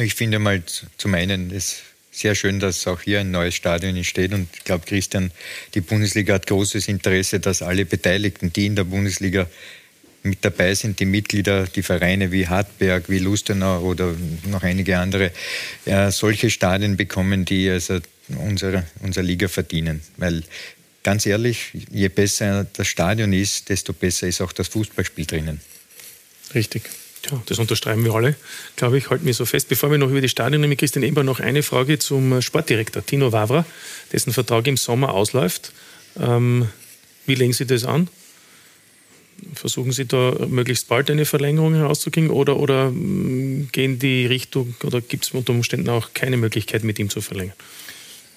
Ich 0.00 0.14
finde 0.14 0.38
mal 0.38 0.62
zum 0.98 1.14
einen, 1.14 1.50
es 1.50 1.78
sehr 2.10 2.34
schön, 2.34 2.60
dass 2.60 2.86
auch 2.86 3.00
hier 3.02 3.20
ein 3.20 3.30
neues 3.30 3.54
Stadion 3.54 3.96
entsteht. 3.96 4.32
Und 4.32 4.48
ich 4.54 4.64
glaube, 4.64 4.84
Christian, 4.86 5.30
die 5.74 5.80
Bundesliga 5.80 6.34
hat 6.34 6.46
großes 6.46 6.88
Interesse, 6.88 7.40
dass 7.40 7.62
alle 7.62 7.84
Beteiligten, 7.84 8.52
die 8.52 8.66
in 8.66 8.76
der 8.76 8.84
Bundesliga 8.84 9.48
mit 10.22 10.44
dabei 10.44 10.74
sind, 10.74 11.00
die 11.00 11.06
Mitglieder, 11.06 11.66
die 11.66 11.82
Vereine 11.82 12.30
wie 12.30 12.46
Hartberg, 12.46 13.08
wie 13.08 13.18
Lustenau 13.18 13.80
oder 13.80 14.14
noch 14.48 14.62
einige 14.62 14.98
andere, 14.98 15.30
ja, 15.86 16.10
solche 16.10 16.50
Stadien 16.50 16.96
bekommen, 16.96 17.44
die 17.44 17.70
also 17.70 18.00
unsere, 18.36 18.84
unsere 19.00 19.24
Liga 19.24 19.48
verdienen. 19.48 20.02
Weil 20.18 20.42
ganz 21.02 21.24
ehrlich, 21.24 21.70
je 21.90 22.08
besser 22.08 22.66
das 22.72 22.86
Stadion 22.86 23.32
ist, 23.32 23.70
desto 23.70 23.92
besser 23.92 24.26
ist 24.26 24.40
auch 24.40 24.52
das 24.52 24.68
Fußballspiel 24.68 25.24
drinnen. 25.24 25.60
Richtig. 26.54 26.82
Ja, 27.28 27.42
das 27.46 27.58
unterstreichen 27.58 28.04
wir 28.04 28.14
alle, 28.14 28.34
glaube 28.76 28.96
ich, 28.96 29.10
halten 29.10 29.26
wir 29.26 29.34
so 29.34 29.44
fest. 29.44 29.68
Bevor 29.68 29.90
wir 29.90 29.98
noch 29.98 30.08
über 30.08 30.20
die 30.20 30.28
Stadien 30.28 30.62
mit 30.62 30.78
Christian 30.78 31.02
Eber 31.02 31.22
noch 31.22 31.40
eine 31.40 31.62
Frage 31.62 31.98
zum 31.98 32.40
Sportdirektor 32.40 33.04
Tino 33.04 33.32
Wavra, 33.32 33.66
dessen 34.12 34.32
Vertrag 34.32 34.66
im 34.66 34.76
Sommer 34.76 35.12
ausläuft. 35.12 35.72
Ähm, 36.18 36.68
wie 37.26 37.34
legen 37.34 37.52
Sie 37.52 37.66
das 37.66 37.84
an? 37.84 38.08
Versuchen 39.54 39.92
Sie 39.92 40.06
da 40.06 40.34
möglichst 40.48 40.88
bald 40.88 41.10
eine 41.10 41.24
Verlängerung 41.24 41.74
herauszukriegen 41.74 42.30
oder, 42.30 42.56
oder 42.56 42.90
mm, 42.90 43.68
gehen 43.72 43.98
die 43.98 44.26
Richtung 44.26 44.74
oder 44.82 45.00
gibt 45.00 45.24
es 45.24 45.32
unter 45.32 45.52
Umständen 45.52 45.88
auch 45.88 46.10
keine 46.14 46.36
Möglichkeit, 46.36 46.84
mit 46.84 46.98
ihm 46.98 47.10
zu 47.10 47.20
verlängern? 47.20 47.56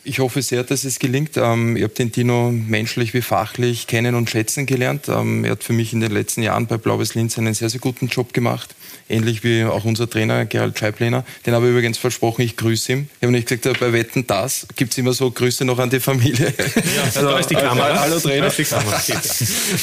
Ich 0.05 0.19
hoffe 0.19 0.41
sehr, 0.41 0.63
dass 0.63 0.83
es 0.83 0.99
gelingt. 0.99 1.37
Ähm, 1.37 1.77
ich 1.77 1.83
habe 1.83 1.93
den 1.93 2.11
Tino 2.11 2.51
menschlich 2.51 3.13
wie 3.13 3.21
fachlich 3.21 3.87
kennen 3.87 4.15
und 4.15 4.29
schätzen 4.29 4.65
gelernt. 4.65 5.07
Ähm, 5.07 5.45
er 5.45 5.51
hat 5.51 5.63
für 5.63 5.73
mich 5.73 5.93
in 5.93 6.01
den 6.01 6.11
letzten 6.11 6.43
Jahren 6.43 6.67
bei 6.67 6.77
Blaues 6.77 7.15
Linz 7.15 7.37
einen 7.37 7.53
sehr, 7.53 7.69
sehr 7.69 7.79
guten 7.79 8.07
Job 8.07 8.33
gemacht 8.33 8.75
ähnlich 9.09 9.43
wie 9.43 9.63
auch 9.63 9.85
unser 9.85 10.09
Trainer 10.09 10.45
Gerald 10.45 10.77
Scheiblener. 10.77 11.23
Den 11.45 11.53
habe 11.53 11.65
ich 11.65 11.71
übrigens 11.71 11.97
versprochen, 11.97 12.41
ich 12.41 12.57
grüße 12.57 12.91
ihn. 12.91 13.09
Ich 13.19 13.23
habe 13.23 13.31
nicht 13.31 13.47
gesagt, 13.47 13.79
bei 13.79 13.93
Wetten 13.93 14.25
das 14.27 14.67
gibt 14.75 14.91
es 14.91 14.97
immer 14.97 15.13
so 15.13 15.29
Grüße 15.31 15.65
noch 15.65 15.79
an 15.79 15.89
die 15.89 15.99
Familie. 15.99 16.53
Ja, 16.57 17.03
also, 17.03 17.29
da 17.29 17.39
ist 17.39 17.49
die 17.49 17.55
Kamera. 17.55 17.99
Hallo 17.99 18.19
Trainer. 18.19 18.41
Da 18.41 18.47
ist 18.47 18.57
die 18.57 18.63
Kamera. 18.63 19.01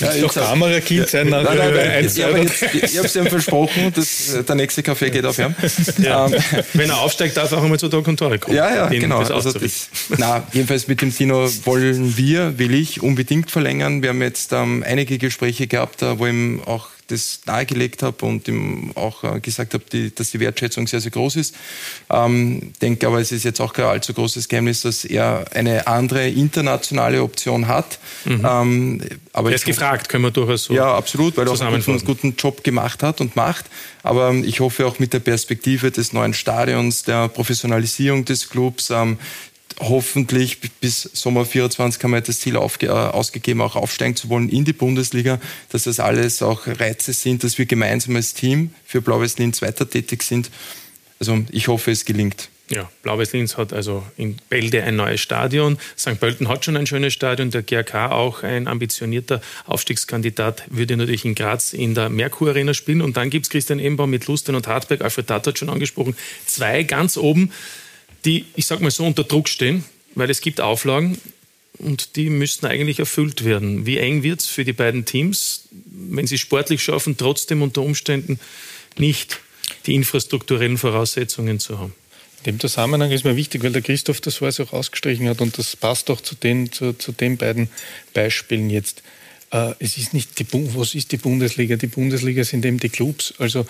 ja, 0.01 0.23
doch 0.23 0.35
Kamerakind 0.35 1.09
sein 1.09 1.29
nach 1.29 1.43
nein, 1.43 1.59
nein, 1.59 1.75
nein, 1.75 2.05
ich, 2.07 2.23
habe 2.99 3.07
es 3.07 3.17
ihm 3.17 3.27
versprochen, 3.27 3.93
dass 3.95 4.45
der 4.47 4.55
nächste 4.55 4.83
Kaffee 4.83 5.11
geht 5.11 5.25
auf 5.25 5.39
ihn. 5.39 5.55
Ja. 5.99 6.27
Ähm, 6.27 6.35
Wenn 6.75 6.91
er 6.91 7.01
aufsteigt, 7.01 7.37
darf 7.37 7.51
er 7.53 7.59
auch 7.59 7.63
einmal 7.63 7.79
zu 7.79 7.89
Tag 7.89 8.07
und 8.07 8.17
Tore 8.17 8.39
kommen. 8.39 8.57
Ja, 8.57 8.75
ja, 8.75 8.87
genau. 8.89 9.19
Also 9.19 9.53
das, 9.53 9.89
na, 10.17 10.47
jedenfalls 10.53 10.89
mit 10.89 11.01
dem 11.01 11.15
Tino 11.15 11.49
wollen 11.65 12.17
wir, 12.17 12.59
will 12.59 12.75
ich 12.75 13.03
unbedingt 13.03 13.51
verlängern. 13.51 14.03
Wir 14.03 14.11
haben 14.11 14.23
jetzt 14.23 14.53
ähm, 14.53 14.85
einige 14.87 15.19
Gespräche 15.19 15.67
gehabt, 15.67 16.03
wo 16.03 16.27
ihm 16.27 16.63
auch 16.65 16.89
das 17.11 17.41
nahegelegt 17.47 18.03
habe 18.03 18.25
und 18.25 18.49
ihm 18.49 18.93
auch 18.95 19.25
äh, 19.25 19.41
gesagt 19.41 19.75
habe, 19.75 19.85
die, 19.93 20.15
dass 20.15 20.31
die 20.31 20.41
Wertschätzung 20.41 20.87
sehr, 20.87 21.01
sehr 21.01 21.11
groß 21.11 21.37
ist. 21.37 21.55
Ähm, 22.11 22.73
denke 22.81 23.07
aber, 23.07 23.21
es 23.21 23.33
ist 23.33 23.45
jetzt 23.45 23.61
auch 23.61 23.73
kein 23.73 23.87
allzu 23.87 24.15
großes 24.15 24.49
Geheimnis, 24.49 24.83
dass 24.83 25.05
er 25.05 25.45
eine 25.53 25.87
andere 25.87 26.29
internationale 26.29 27.23
Option 27.23 27.69
hat. 27.69 27.99
Mhm. 28.25 28.47
Ähm, 28.49 29.03
aber 29.33 29.51
er 29.51 29.57
ist 29.57 29.65
gefragt, 29.65 30.09
können 30.09 30.25
wir 30.25 30.31
durchaus 30.31 30.65
so 30.65 30.75
Ja, 30.75 30.95
absolut, 30.95 31.37
weil 31.37 31.47
er 31.47 31.53
auch 31.53 31.61
einen 31.61 31.83
guten, 31.83 32.05
guten 32.05 32.35
Job 32.37 32.65
gemacht 32.65 33.03
hat 33.03 33.21
und 33.21 33.37
macht. 33.37 33.67
Aber 34.03 34.33
ich 34.33 34.61
hoffe 34.61 34.87
auch 34.87 34.99
mit 34.99 35.13
der 35.13 35.21
Perspektive 35.21 35.91
des 35.91 36.13
neuen 36.13 36.35
Stadions, 36.35 37.03
der 37.03 37.29
Professionalisierung 37.29 38.25
des 38.25 38.49
Clubs, 38.49 38.91
ähm, 38.91 39.19
hoffentlich 39.81 40.61
bis 40.81 41.03
Sommer 41.03 41.45
24 41.45 42.03
haben 42.05 42.13
wir 42.13 42.21
das 42.21 42.41
Ziel 42.41 42.57
aufge, 42.57 42.87
äh, 42.87 42.91
ausgegeben, 42.91 43.61
auch 43.63 43.77
aufsteigen 43.77 44.15
zu 44.15 44.29
wollen 44.29 44.49
in 44.49 44.65
die 44.65 44.73
Bundesliga, 44.73 45.41
dass 45.71 45.85
das 45.85 45.99
alles 45.99 46.43
auch 46.43 46.67
Reize 46.67 47.13
sind, 47.13 47.43
dass 47.43 47.59
wir 47.59 47.67
gemeinsam 47.67 48.17
als 48.17 48.35
Team 48.35 48.75
für 48.85 49.01
Blau-Weiß 49.01 49.39
Linz 49.39 49.63
weiter 49.63 49.89
tätig 49.89 50.23
sind. 50.23 50.51
Also 51.19 51.45
ich 51.51 51.69
hoffe, 51.69 51.91
es 51.91 52.05
gelingt. 52.05 52.49
Ja, 52.71 52.89
Blau-Weiß 53.03 53.33
Linz 53.33 53.57
hat 53.57 53.73
also 53.73 54.05
in 54.17 54.37
Bälde 54.49 54.85
ein 54.85 54.95
neues 54.95 55.21
Stadion. 55.21 55.77
St. 55.99 56.21
Pölten 56.21 56.47
hat 56.47 56.65
schon 56.65 56.77
ein 56.77 56.87
schönes 56.87 57.13
Stadion. 57.13 57.51
Der 57.51 57.63
GRK 57.63 58.13
auch 58.13 58.45
ein 58.45 58.69
ambitionierter 58.69 59.41
Aufstiegskandidat 59.67 60.63
würde 60.71 60.97
natürlich 60.97 61.25
in 61.25 61.35
Graz 61.35 61.73
in 61.73 61.97
der 61.97 62.11
Merkur 62.11 62.51
Arena 62.51 62.73
spielen. 62.73 63.03
Und 63.03 63.17
dann 63.17 63.29
gibt 63.29 63.47
es 63.47 63.51
Christian 63.51 63.81
Ebenbaum 63.81 64.11
mit 64.11 64.29
Lusten 64.29 64.55
und 64.55 64.69
Hartberg. 64.69 65.01
Alfred 65.01 65.27
Tat 65.27 65.49
hat 65.49 65.59
schon 65.59 65.69
angesprochen. 65.69 66.17
Zwei 66.47 66.85
ganz 66.85 67.17
oben 67.17 67.51
die, 68.25 68.47
ich 68.55 68.67
sag 68.67 68.81
mal 68.81 68.91
so, 68.91 69.05
unter 69.05 69.25
Druck 69.25 69.49
stehen, 69.49 69.85
weil 70.15 70.31
es 70.31 70.41
gibt 70.41 70.61
Auflagen, 70.61 71.19
und 71.81 72.17
die 72.17 72.31
müssten 72.31 72.67
eigentlich 72.67 72.99
erfüllt 72.99 73.45
werden. 73.45 73.87
Wie 73.87 73.99
eng 73.99 74.23
wird 74.23 74.41
es 74.41 74.47
für 74.47 74.65
die 74.65 74.73
beiden 74.73 75.05
Teams, 75.05 75.69
wenn 75.91 76.27
sie 76.27 76.39
sportlich 76.39 76.83
schaffen, 76.83 77.17
trotzdem 77.17 77.63
unter 77.63 77.83
Umständen 77.83 78.39
nicht 78.99 79.41
die 79.87 79.95
infrastrukturellen 79.95 80.79
Voraussetzungen 80.79 81.59
zu 81.59 81.79
haben? 81.79 81.95
In 82.45 82.53
dem 82.53 82.61
Zusammenhang 82.61 83.11
ist 83.11 83.25
mir 83.25 83.37
wichtig, 83.37 83.63
weil 83.63 83.73
der 83.73 83.83
Christoph 83.83 84.21
das 84.21 84.37
vorher 84.37 84.65
auch 84.67 84.73
ausgestrichen 84.73 85.29
hat 85.29 85.41
und 85.41 85.59
das 85.59 85.77
passt 85.77 86.11
auch 86.11 86.21
zu 86.21 86.35
den, 86.35 86.73
zu, 86.73 86.95
zu 86.95 87.13
den 87.13 87.37
beiden 87.37 87.69
Beispielen 88.15 88.71
jetzt. 88.71 89.03
Äh, 89.51 89.75
es 89.79 89.99
ist 89.99 90.15
nicht 90.15 90.39
die, 90.39 90.47
was 90.75 90.95
ist 90.95 91.13
die 91.13 91.19
Bundesliga? 91.19 91.77
Die 91.77 91.87
Bundesliga 91.87 92.45
sind 92.45 92.65
eben 92.65 92.79
die 92.79 92.89
Clubs. 92.89 93.35
Also 93.39 93.67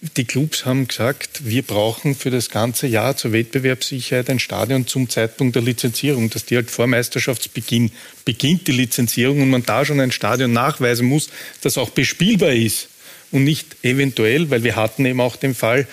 die 0.00 0.24
Clubs 0.24 0.66
haben 0.66 0.88
gesagt, 0.88 1.46
wir 1.46 1.62
brauchen 1.62 2.14
für 2.14 2.30
das 2.30 2.50
ganze 2.50 2.86
Jahr 2.86 3.16
zur 3.16 3.32
Wettbewerbssicherheit 3.32 4.28
ein 4.28 4.38
Stadion 4.38 4.86
zum 4.86 5.08
Zeitpunkt 5.08 5.56
der 5.56 5.62
Lizenzierung, 5.62 6.30
dass 6.30 6.44
die 6.44 6.56
halt 6.56 6.70
vor 6.70 6.86
Meisterschaftsbeginn 6.86 7.90
beginnt 8.24 8.66
die 8.68 8.72
Lizenzierung 8.72 9.40
und 9.40 9.50
man 9.50 9.64
da 9.64 9.84
schon 9.84 10.00
ein 10.00 10.12
Stadion 10.12 10.52
nachweisen 10.52 11.06
muss, 11.06 11.30
das 11.62 11.78
auch 11.78 11.90
bespielbar 11.90 12.52
ist 12.52 12.88
und 13.32 13.44
nicht 13.44 13.76
eventuell, 13.82 14.50
weil 14.50 14.62
wir 14.62 14.76
hatten 14.76 15.04
eben 15.04 15.20
auch 15.20 15.36
den 15.36 15.54
Fall 15.54 15.86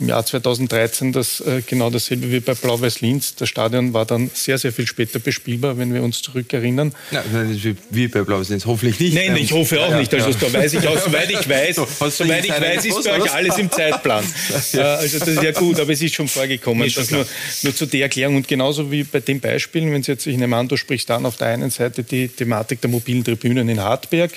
im 0.00 0.08
Jahr 0.08 0.24
2013, 0.24 1.12
dass 1.12 1.40
äh, 1.40 1.62
genau 1.66 1.90
dasselbe 1.90 2.30
wie 2.32 2.40
bei 2.40 2.54
Blau-Weiß-Linz. 2.54 3.36
Das 3.36 3.48
Stadion 3.48 3.92
war 3.92 4.06
dann 4.06 4.30
sehr, 4.34 4.58
sehr 4.58 4.72
viel 4.72 4.86
später 4.86 5.18
bespielbar, 5.18 5.78
wenn 5.78 5.94
wir 5.94 6.02
uns 6.02 6.22
zurückerinnern. 6.22 6.92
Nein, 7.10 7.76
wie 7.90 8.08
bei 8.08 8.22
Blau-Weiß-Linz, 8.22 8.66
hoffentlich 8.66 8.98
nicht. 8.98 9.14
Nein, 9.14 9.36
ich 9.36 9.52
hoffe 9.52 9.80
auch 9.80 9.90
ja, 9.90 9.98
nicht. 9.98 10.12
Also 10.14 10.30
ja. 10.30 10.36
da 10.40 10.52
weiß 10.52 10.74
ich 10.74 10.88
auch, 10.88 10.98
soweit 10.98 11.30
ich 11.30 11.48
weiß, 11.48 11.76
so, 11.76 11.86
soweit 12.08 12.44
ich 12.44 12.50
weiß, 12.50 12.84
ist 12.84 13.04
bei 13.04 13.20
euch 13.20 13.32
alles 13.32 13.58
im 13.58 13.70
Zeitplan. 13.70 14.24
ja. 14.72 14.80
Äh, 14.80 14.98
also 14.98 15.18
das 15.18 15.28
ist 15.28 15.42
ja 15.42 15.52
gut, 15.52 15.78
aber 15.78 15.92
es 15.92 16.02
ist 16.02 16.14
schon 16.14 16.28
vorgekommen. 16.28 16.86
Ist 16.86 16.96
das 16.96 17.10
nur, 17.10 17.26
nur 17.62 17.74
zu 17.74 17.86
der 17.86 18.02
Erklärung. 18.02 18.36
Und 18.36 18.48
genauso 18.48 18.90
wie 18.90 19.04
bei 19.04 19.20
den 19.20 19.40
Beispielen, 19.40 19.92
wenn 19.92 20.02
Sie 20.02 20.12
jetzt, 20.12 20.26
ich 20.26 20.36
nehme 20.36 20.56
an, 20.56 20.66
du 20.66 20.76
sprichst 20.76 21.08
dann 21.10 21.26
auf 21.26 21.36
der 21.36 21.48
einen 21.48 21.70
Seite 21.70 22.02
die 22.02 22.28
Thematik 22.28 22.80
der 22.80 22.90
mobilen 22.90 23.22
Tribünen 23.22 23.68
in 23.68 23.80
Hartberg. 23.80 24.32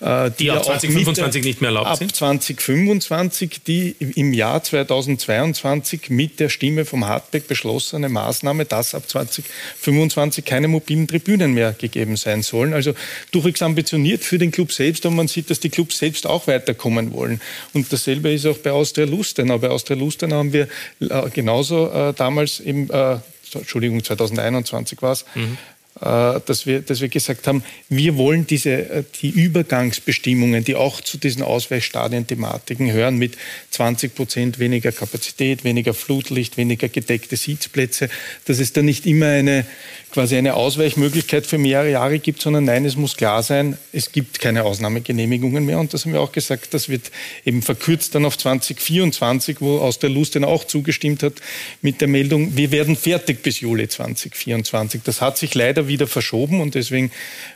Äh, 0.00 0.30
die, 0.32 0.44
die 0.44 0.50
ab 0.50 0.64
2025 0.64 1.44
nicht 1.44 1.60
mehr 1.60 1.68
erlaubt 1.68 1.93
ab 1.94 1.98
sind? 1.98 2.14
2025 2.14 3.62
die 3.66 3.96
im 4.14 4.32
Jahr 4.32 4.62
2022 4.62 6.10
mit 6.10 6.40
der 6.40 6.48
Stimme 6.48 6.84
vom 6.84 7.06
Hartberg 7.06 7.48
beschlossene 7.48 8.08
Maßnahme, 8.08 8.64
dass 8.64 8.94
ab 8.94 9.08
2025 9.08 10.44
keine 10.44 10.68
mobilen 10.68 11.08
Tribünen 11.08 11.54
mehr 11.54 11.72
gegeben 11.72 12.16
sein 12.16 12.42
sollen. 12.42 12.74
Also 12.74 12.94
durchaus 13.30 13.62
ambitioniert 13.62 14.22
für 14.22 14.38
den 14.38 14.50
Club 14.50 14.72
selbst 14.72 15.06
und 15.06 15.16
man 15.16 15.28
sieht, 15.28 15.50
dass 15.50 15.60
die 15.60 15.70
Clubs 15.70 15.98
selbst 15.98 16.26
auch 16.26 16.46
weiterkommen 16.46 17.12
wollen. 17.12 17.40
Und 17.72 17.92
dasselbe 17.92 18.32
ist 18.32 18.46
auch 18.46 18.58
bei 18.58 18.72
Austria 18.72 19.06
Lustenau. 19.06 19.58
Bei 19.58 19.70
Austria 19.70 19.96
Lustenau 19.96 20.36
haben 20.36 20.52
wir 20.52 20.68
äh, 21.00 21.30
genauso 21.32 21.90
äh, 21.90 22.12
damals 22.14 22.60
im 22.60 22.90
äh, 22.90 23.18
Entschuldigung, 23.52 24.02
2021 24.02 25.00
war 25.02 25.12
es, 25.12 25.24
mhm. 25.34 25.58
Äh, 26.00 26.40
dass 26.46 26.66
wir, 26.66 26.80
dass 26.80 27.00
wir 27.00 27.08
gesagt 27.08 27.46
haben, 27.46 27.62
wir 27.88 28.16
wollen 28.16 28.48
diese, 28.48 28.72
äh, 28.72 29.04
die 29.22 29.30
Übergangsbestimmungen, 29.30 30.64
die 30.64 30.74
auch 30.74 31.00
zu 31.00 31.18
diesen 31.18 31.42
Ausweichstadien-Thematiken 31.44 32.90
hören, 32.90 33.16
mit 33.16 33.36
20 33.70 34.12
Prozent 34.12 34.58
weniger 34.58 34.90
Kapazität, 34.90 35.62
weniger 35.62 35.94
Flutlicht, 35.94 36.56
weniger 36.56 36.88
gedeckte 36.88 37.36
Sitzplätze, 37.36 38.08
dass 38.46 38.58
es 38.58 38.72
da 38.72 38.82
nicht 38.82 39.06
immer 39.06 39.26
eine, 39.26 39.66
quasi 40.10 40.36
eine 40.36 40.54
Ausweichmöglichkeit 40.54 41.46
für 41.46 41.58
mehrere 41.58 41.92
Jahre 41.92 42.18
gibt, 42.18 42.42
sondern 42.42 42.64
nein, 42.64 42.84
es 42.84 42.96
muss 42.96 43.16
klar 43.16 43.44
sein, 43.44 43.78
es 43.92 44.10
gibt 44.10 44.40
keine 44.40 44.64
Ausnahmegenehmigungen 44.64 45.64
mehr. 45.64 45.78
Und 45.78 45.94
das 45.94 46.04
haben 46.04 46.12
wir 46.12 46.20
auch 46.20 46.32
gesagt, 46.32 46.74
das 46.74 46.88
wird 46.88 47.12
eben 47.44 47.62
verkürzt 47.62 48.16
dann 48.16 48.24
auf 48.24 48.36
2024, 48.36 49.60
wo 49.60 49.78
aus 49.78 50.00
der 50.00 50.10
Lust 50.10 50.34
dann 50.34 50.44
auch 50.44 50.64
zugestimmt 50.64 51.22
hat 51.22 51.34
mit 51.82 52.00
der 52.00 52.08
Meldung, 52.08 52.56
wir 52.56 52.72
werden 52.72 52.96
fertig 52.96 53.44
bis 53.44 53.60
Juli 53.60 53.88
2024. 53.88 55.02
Das 55.04 55.20
hat 55.20 55.38
sich 55.38 55.54
leider 55.54 55.83
wieder 55.88 56.06
verschoben 56.06 56.60
und 56.60 56.74
deswegen 56.74 57.10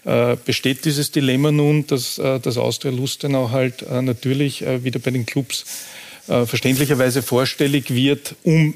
äh, 0.05 0.37
besteht 0.45 0.85
dieses 0.85 1.11
Dilemma 1.11 1.51
nun, 1.51 1.87
dass 1.87 2.19
äh, 2.19 2.41
das 2.41 2.57
Austria 2.57 2.93
Lustenau 2.93 3.51
halt 3.51 3.83
äh, 3.83 4.03
natürlich 4.03 4.63
äh, 4.63 4.85
wieder 4.85 4.99
bei 4.99 5.11
den 5.11 5.27
Clubs 5.27 5.65
äh, 6.29 6.45
verständlicherweise 6.45 7.23
vorstellig 7.23 7.95
wird, 7.95 8.35
um 8.43 8.75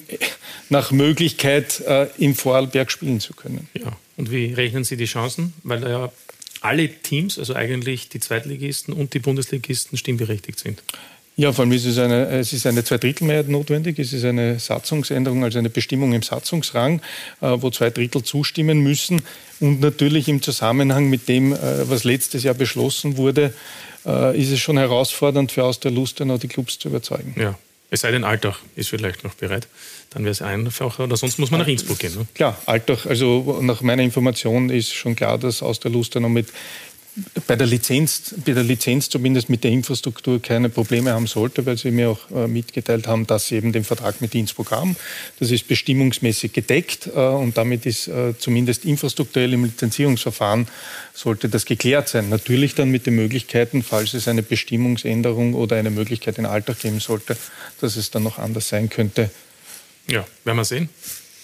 nach 0.68 0.90
Möglichkeit 0.90 1.80
äh, 1.80 2.08
im 2.18 2.34
Vorarlberg 2.34 2.90
spielen 2.90 3.20
zu 3.20 3.34
können. 3.34 3.68
Ja. 3.74 3.96
Und 4.16 4.30
wie 4.30 4.52
rechnen 4.54 4.84
Sie 4.84 4.96
die 4.96 5.04
Chancen? 5.04 5.52
Weil 5.62 5.82
ja 5.82 6.12
alle 6.62 6.88
Teams, 6.88 7.38
also 7.38 7.54
eigentlich 7.54 8.08
die 8.08 8.20
Zweitligisten 8.20 8.94
und 8.94 9.14
die 9.14 9.18
Bundesligisten, 9.18 9.98
stimmberechtigt 9.98 10.58
sind. 10.58 10.82
Ja, 11.36 11.52
vor 11.52 11.64
allem 11.64 11.72
ist 11.72 11.86
es 11.86 11.98
eine, 11.98 12.26
es 12.28 12.52
ist 12.52 12.66
eine 12.66 12.84
Zweidrittelmehrheit 12.84 13.48
notwendig. 13.48 13.98
Es 13.98 14.12
ist 14.12 14.24
eine 14.24 14.58
Satzungsänderung, 14.58 15.44
also 15.44 15.58
eine 15.58 15.70
Bestimmung 15.70 16.12
im 16.12 16.22
Satzungsrang, 16.22 17.00
äh, 17.40 17.56
wo 17.56 17.70
zwei 17.70 17.90
Drittel 17.90 18.22
zustimmen 18.22 18.80
müssen. 18.80 19.22
Und 19.60 19.80
natürlich 19.80 20.28
im 20.28 20.42
Zusammenhang 20.42 21.08
mit 21.08 21.28
dem, 21.28 21.52
was 21.52 22.04
letztes 22.04 22.42
Jahr 22.42 22.54
beschlossen 22.54 23.16
wurde, 23.16 23.54
äh, 24.04 24.38
ist 24.38 24.50
es 24.50 24.60
schon 24.60 24.76
herausfordernd 24.76 25.52
für 25.52 25.64
Austria 25.64 25.92
Lustenau 25.92 26.38
die 26.38 26.48
Clubs 26.48 26.78
zu 26.78 26.88
überzeugen. 26.88 27.34
Ja. 27.38 27.58
Es 27.90 28.00
sei 28.00 28.10
denn, 28.10 28.24
Altach 28.24 28.58
ist 28.74 28.88
vielleicht 28.88 29.22
noch 29.22 29.34
bereit. 29.34 29.68
Dann 30.08 30.24
wäre 30.24 30.32
es 30.32 30.40
einfacher. 30.40 31.04
Oder 31.04 31.18
sonst 31.18 31.38
muss 31.38 31.50
man 31.50 31.60
nach 31.60 31.68
Innsbruck 31.68 31.98
gehen. 31.98 32.14
Ne? 32.14 32.26
Klar, 32.32 32.56
Altach, 32.64 33.04
also 33.04 33.58
nach 33.60 33.82
meiner 33.82 34.02
Information 34.02 34.70
ist 34.70 34.94
schon 34.94 35.14
klar, 35.14 35.36
dass 35.36 35.62
Austria 35.62 35.92
Lustenau 35.92 36.30
mit 36.30 36.48
bei 37.46 37.56
der 37.56 37.66
Lizenz, 37.66 38.34
bei 38.44 38.52
der 38.52 38.62
Lizenz 38.62 39.10
zumindest 39.10 39.50
mit 39.50 39.64
der 39.64 39.70
Infrastruktur 39.70 40.40
keine 40.40 40.70
Probleme 40.70 41.12
haben 41.12 41.26
sollte, 41.26 41.66
weil 41.66 41.76
sie 41.76 41.90
mir 41.90 42.10
auch 42.10 42.30
äh, 42.30 42.48
mitgeteilt 42.48 43.06
haben, 43.06 43.26
dass 43.26 43.48
sie 43.48 43.56
eben 43.56 43.72
den 43.72 43.84
Vertrag 43.84 44.22
mit 44.22 44.34
Innsbruck 44.34 44.70
haben. 44.70 44.96
Das 45.38 45.50
ist 45.50 45.68
bestimmungsmäßig 45.68 46.54
gedeckt 46.54 47.08
äh, 47.14 47.18
und 47.18 47.58
damit 47.58 47.84
ist 47.84 48.08
äh, 48.08 48.34
zumindest 48.38 48.86
infrastrukturell 48.86 49.52
im 49.52 49.64
Lizenzierungsverfahren 49.64 50.68
sollte 51.12 51.50
das 51.50 51.66
geklärt 51.66 52.08
sein. 52.08 52.30
Natürlich 52.30 52.74
dann 52.74 52.90
mit 52.90 53.04
den 53.04 53.16
Möglichkeiten, 53.16 53.82
falls 53.82 54.14
es 54.14 54.26
eine 54.26 54.42
Bestimmungsänderung 54.42 55.52
oder 55.52 55.76
eine 55.76 55.90
Möglichkeit 55.90 56.38
in 56.38 56.46
Alltag 56.46 56.80
geben 56.80 57.00
sollte, 57.00 57.36
dass 57.82 57.96
es 57.96 58.10
dann 58.10 58.22
noch 58.22 58.38
anders 58.38 58.70
sein 58.70 58.88
könnte. 58.88 59.30
Ja, 60.08 60.26
werden 60.44 60.56
wir 60.56 60.64
sehen, 60.64 60.88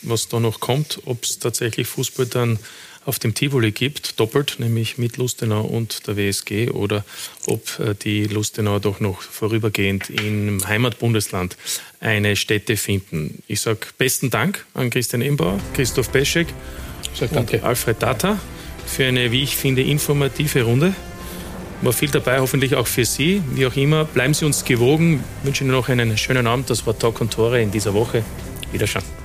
was 0.00 0.28
da 0.28 0.40
noch 0.40 0.60
kommt, 0.60 1.00
ob 1.04 1.24
es 1.24 1.38
tatsächlich 1.38 1.86
Fußball 1.86 2.26
dann 2.26 2.58
auf 3.09 3.18
dem 3.18 3.35
Tivoli 3.35 3.72
gibt, 3.72 4.20
doppelt, 4.20 4.56
nämlich 4.59 4.98
mit 4.98 5.16
Lustenau 5.16 5.62
und 5.62 6.06
der 6.06 6.18
WSG, 6.18 6.68
oder 6.68 7.06
ob 7.47 7.80
äh, 7.80 7.94
die 7.94 8.24
Lustenau 8.24 8.78
doch 8.78 9.01
noch 9.01 9.22
vorübergehend 9.22 10.10
im 10.10 10.60
Heimatbundesland 10.68 11.56
eine 12.01 12.36
Stätte 12.36 12.76
finden. 12.76 13.43
Ich 13.48 13.62
sage 13.62 13.80
besten 13.97 14.28
Dank 14.28 14.66
an 14.74 14.90
Christian 14.90 15.22
Embauer, 15.22 15.59
Christoph 15.72 16.12
Peschek 16.12 16.48
und 17.30 17.64
Alfred 17.64 18.02
Data 18.02 18.39
für 18.86 19.06
eine, 19.06 19.32
wie 19.32 19.43
ich 19.43 19.56
finde, 19.56 19.82
informative 19.82 20.62
Runde. 20.62 20.94
War 21.80 21.94
viel 21.94 22.10
dabei, 22.10 22.40
hoffentlich 22.40 22.74
auch 22.74 22.86
für 22.86 23.06
Sie. 23.06 23.40
Wie 23.55 23.64
auch 23.64 23.76
immer, 23.76 24.05
bleiben 24.05 24.35
Sie 24.35 24.44
uns 24.44 24.64
gewogen. 24.64 25.24
Ich 25.40 25.47
wünsche 25.47 25.64
Ihnen 25.64 25.72
noch 25.72 25.89
einen 25.89 26.18
schönen 26.18 26.47
Abend. 26.47 26.68
Das 26.68 26.86
war 26.86 26.98
Talk 26.98 27.22
und 27.22 27.32
Tore 27.32 27.62
in 27.62 27.70
dieser 27.70 27.94
Woche. 27.94 28.22
Wiederschauen. 28.72 29.17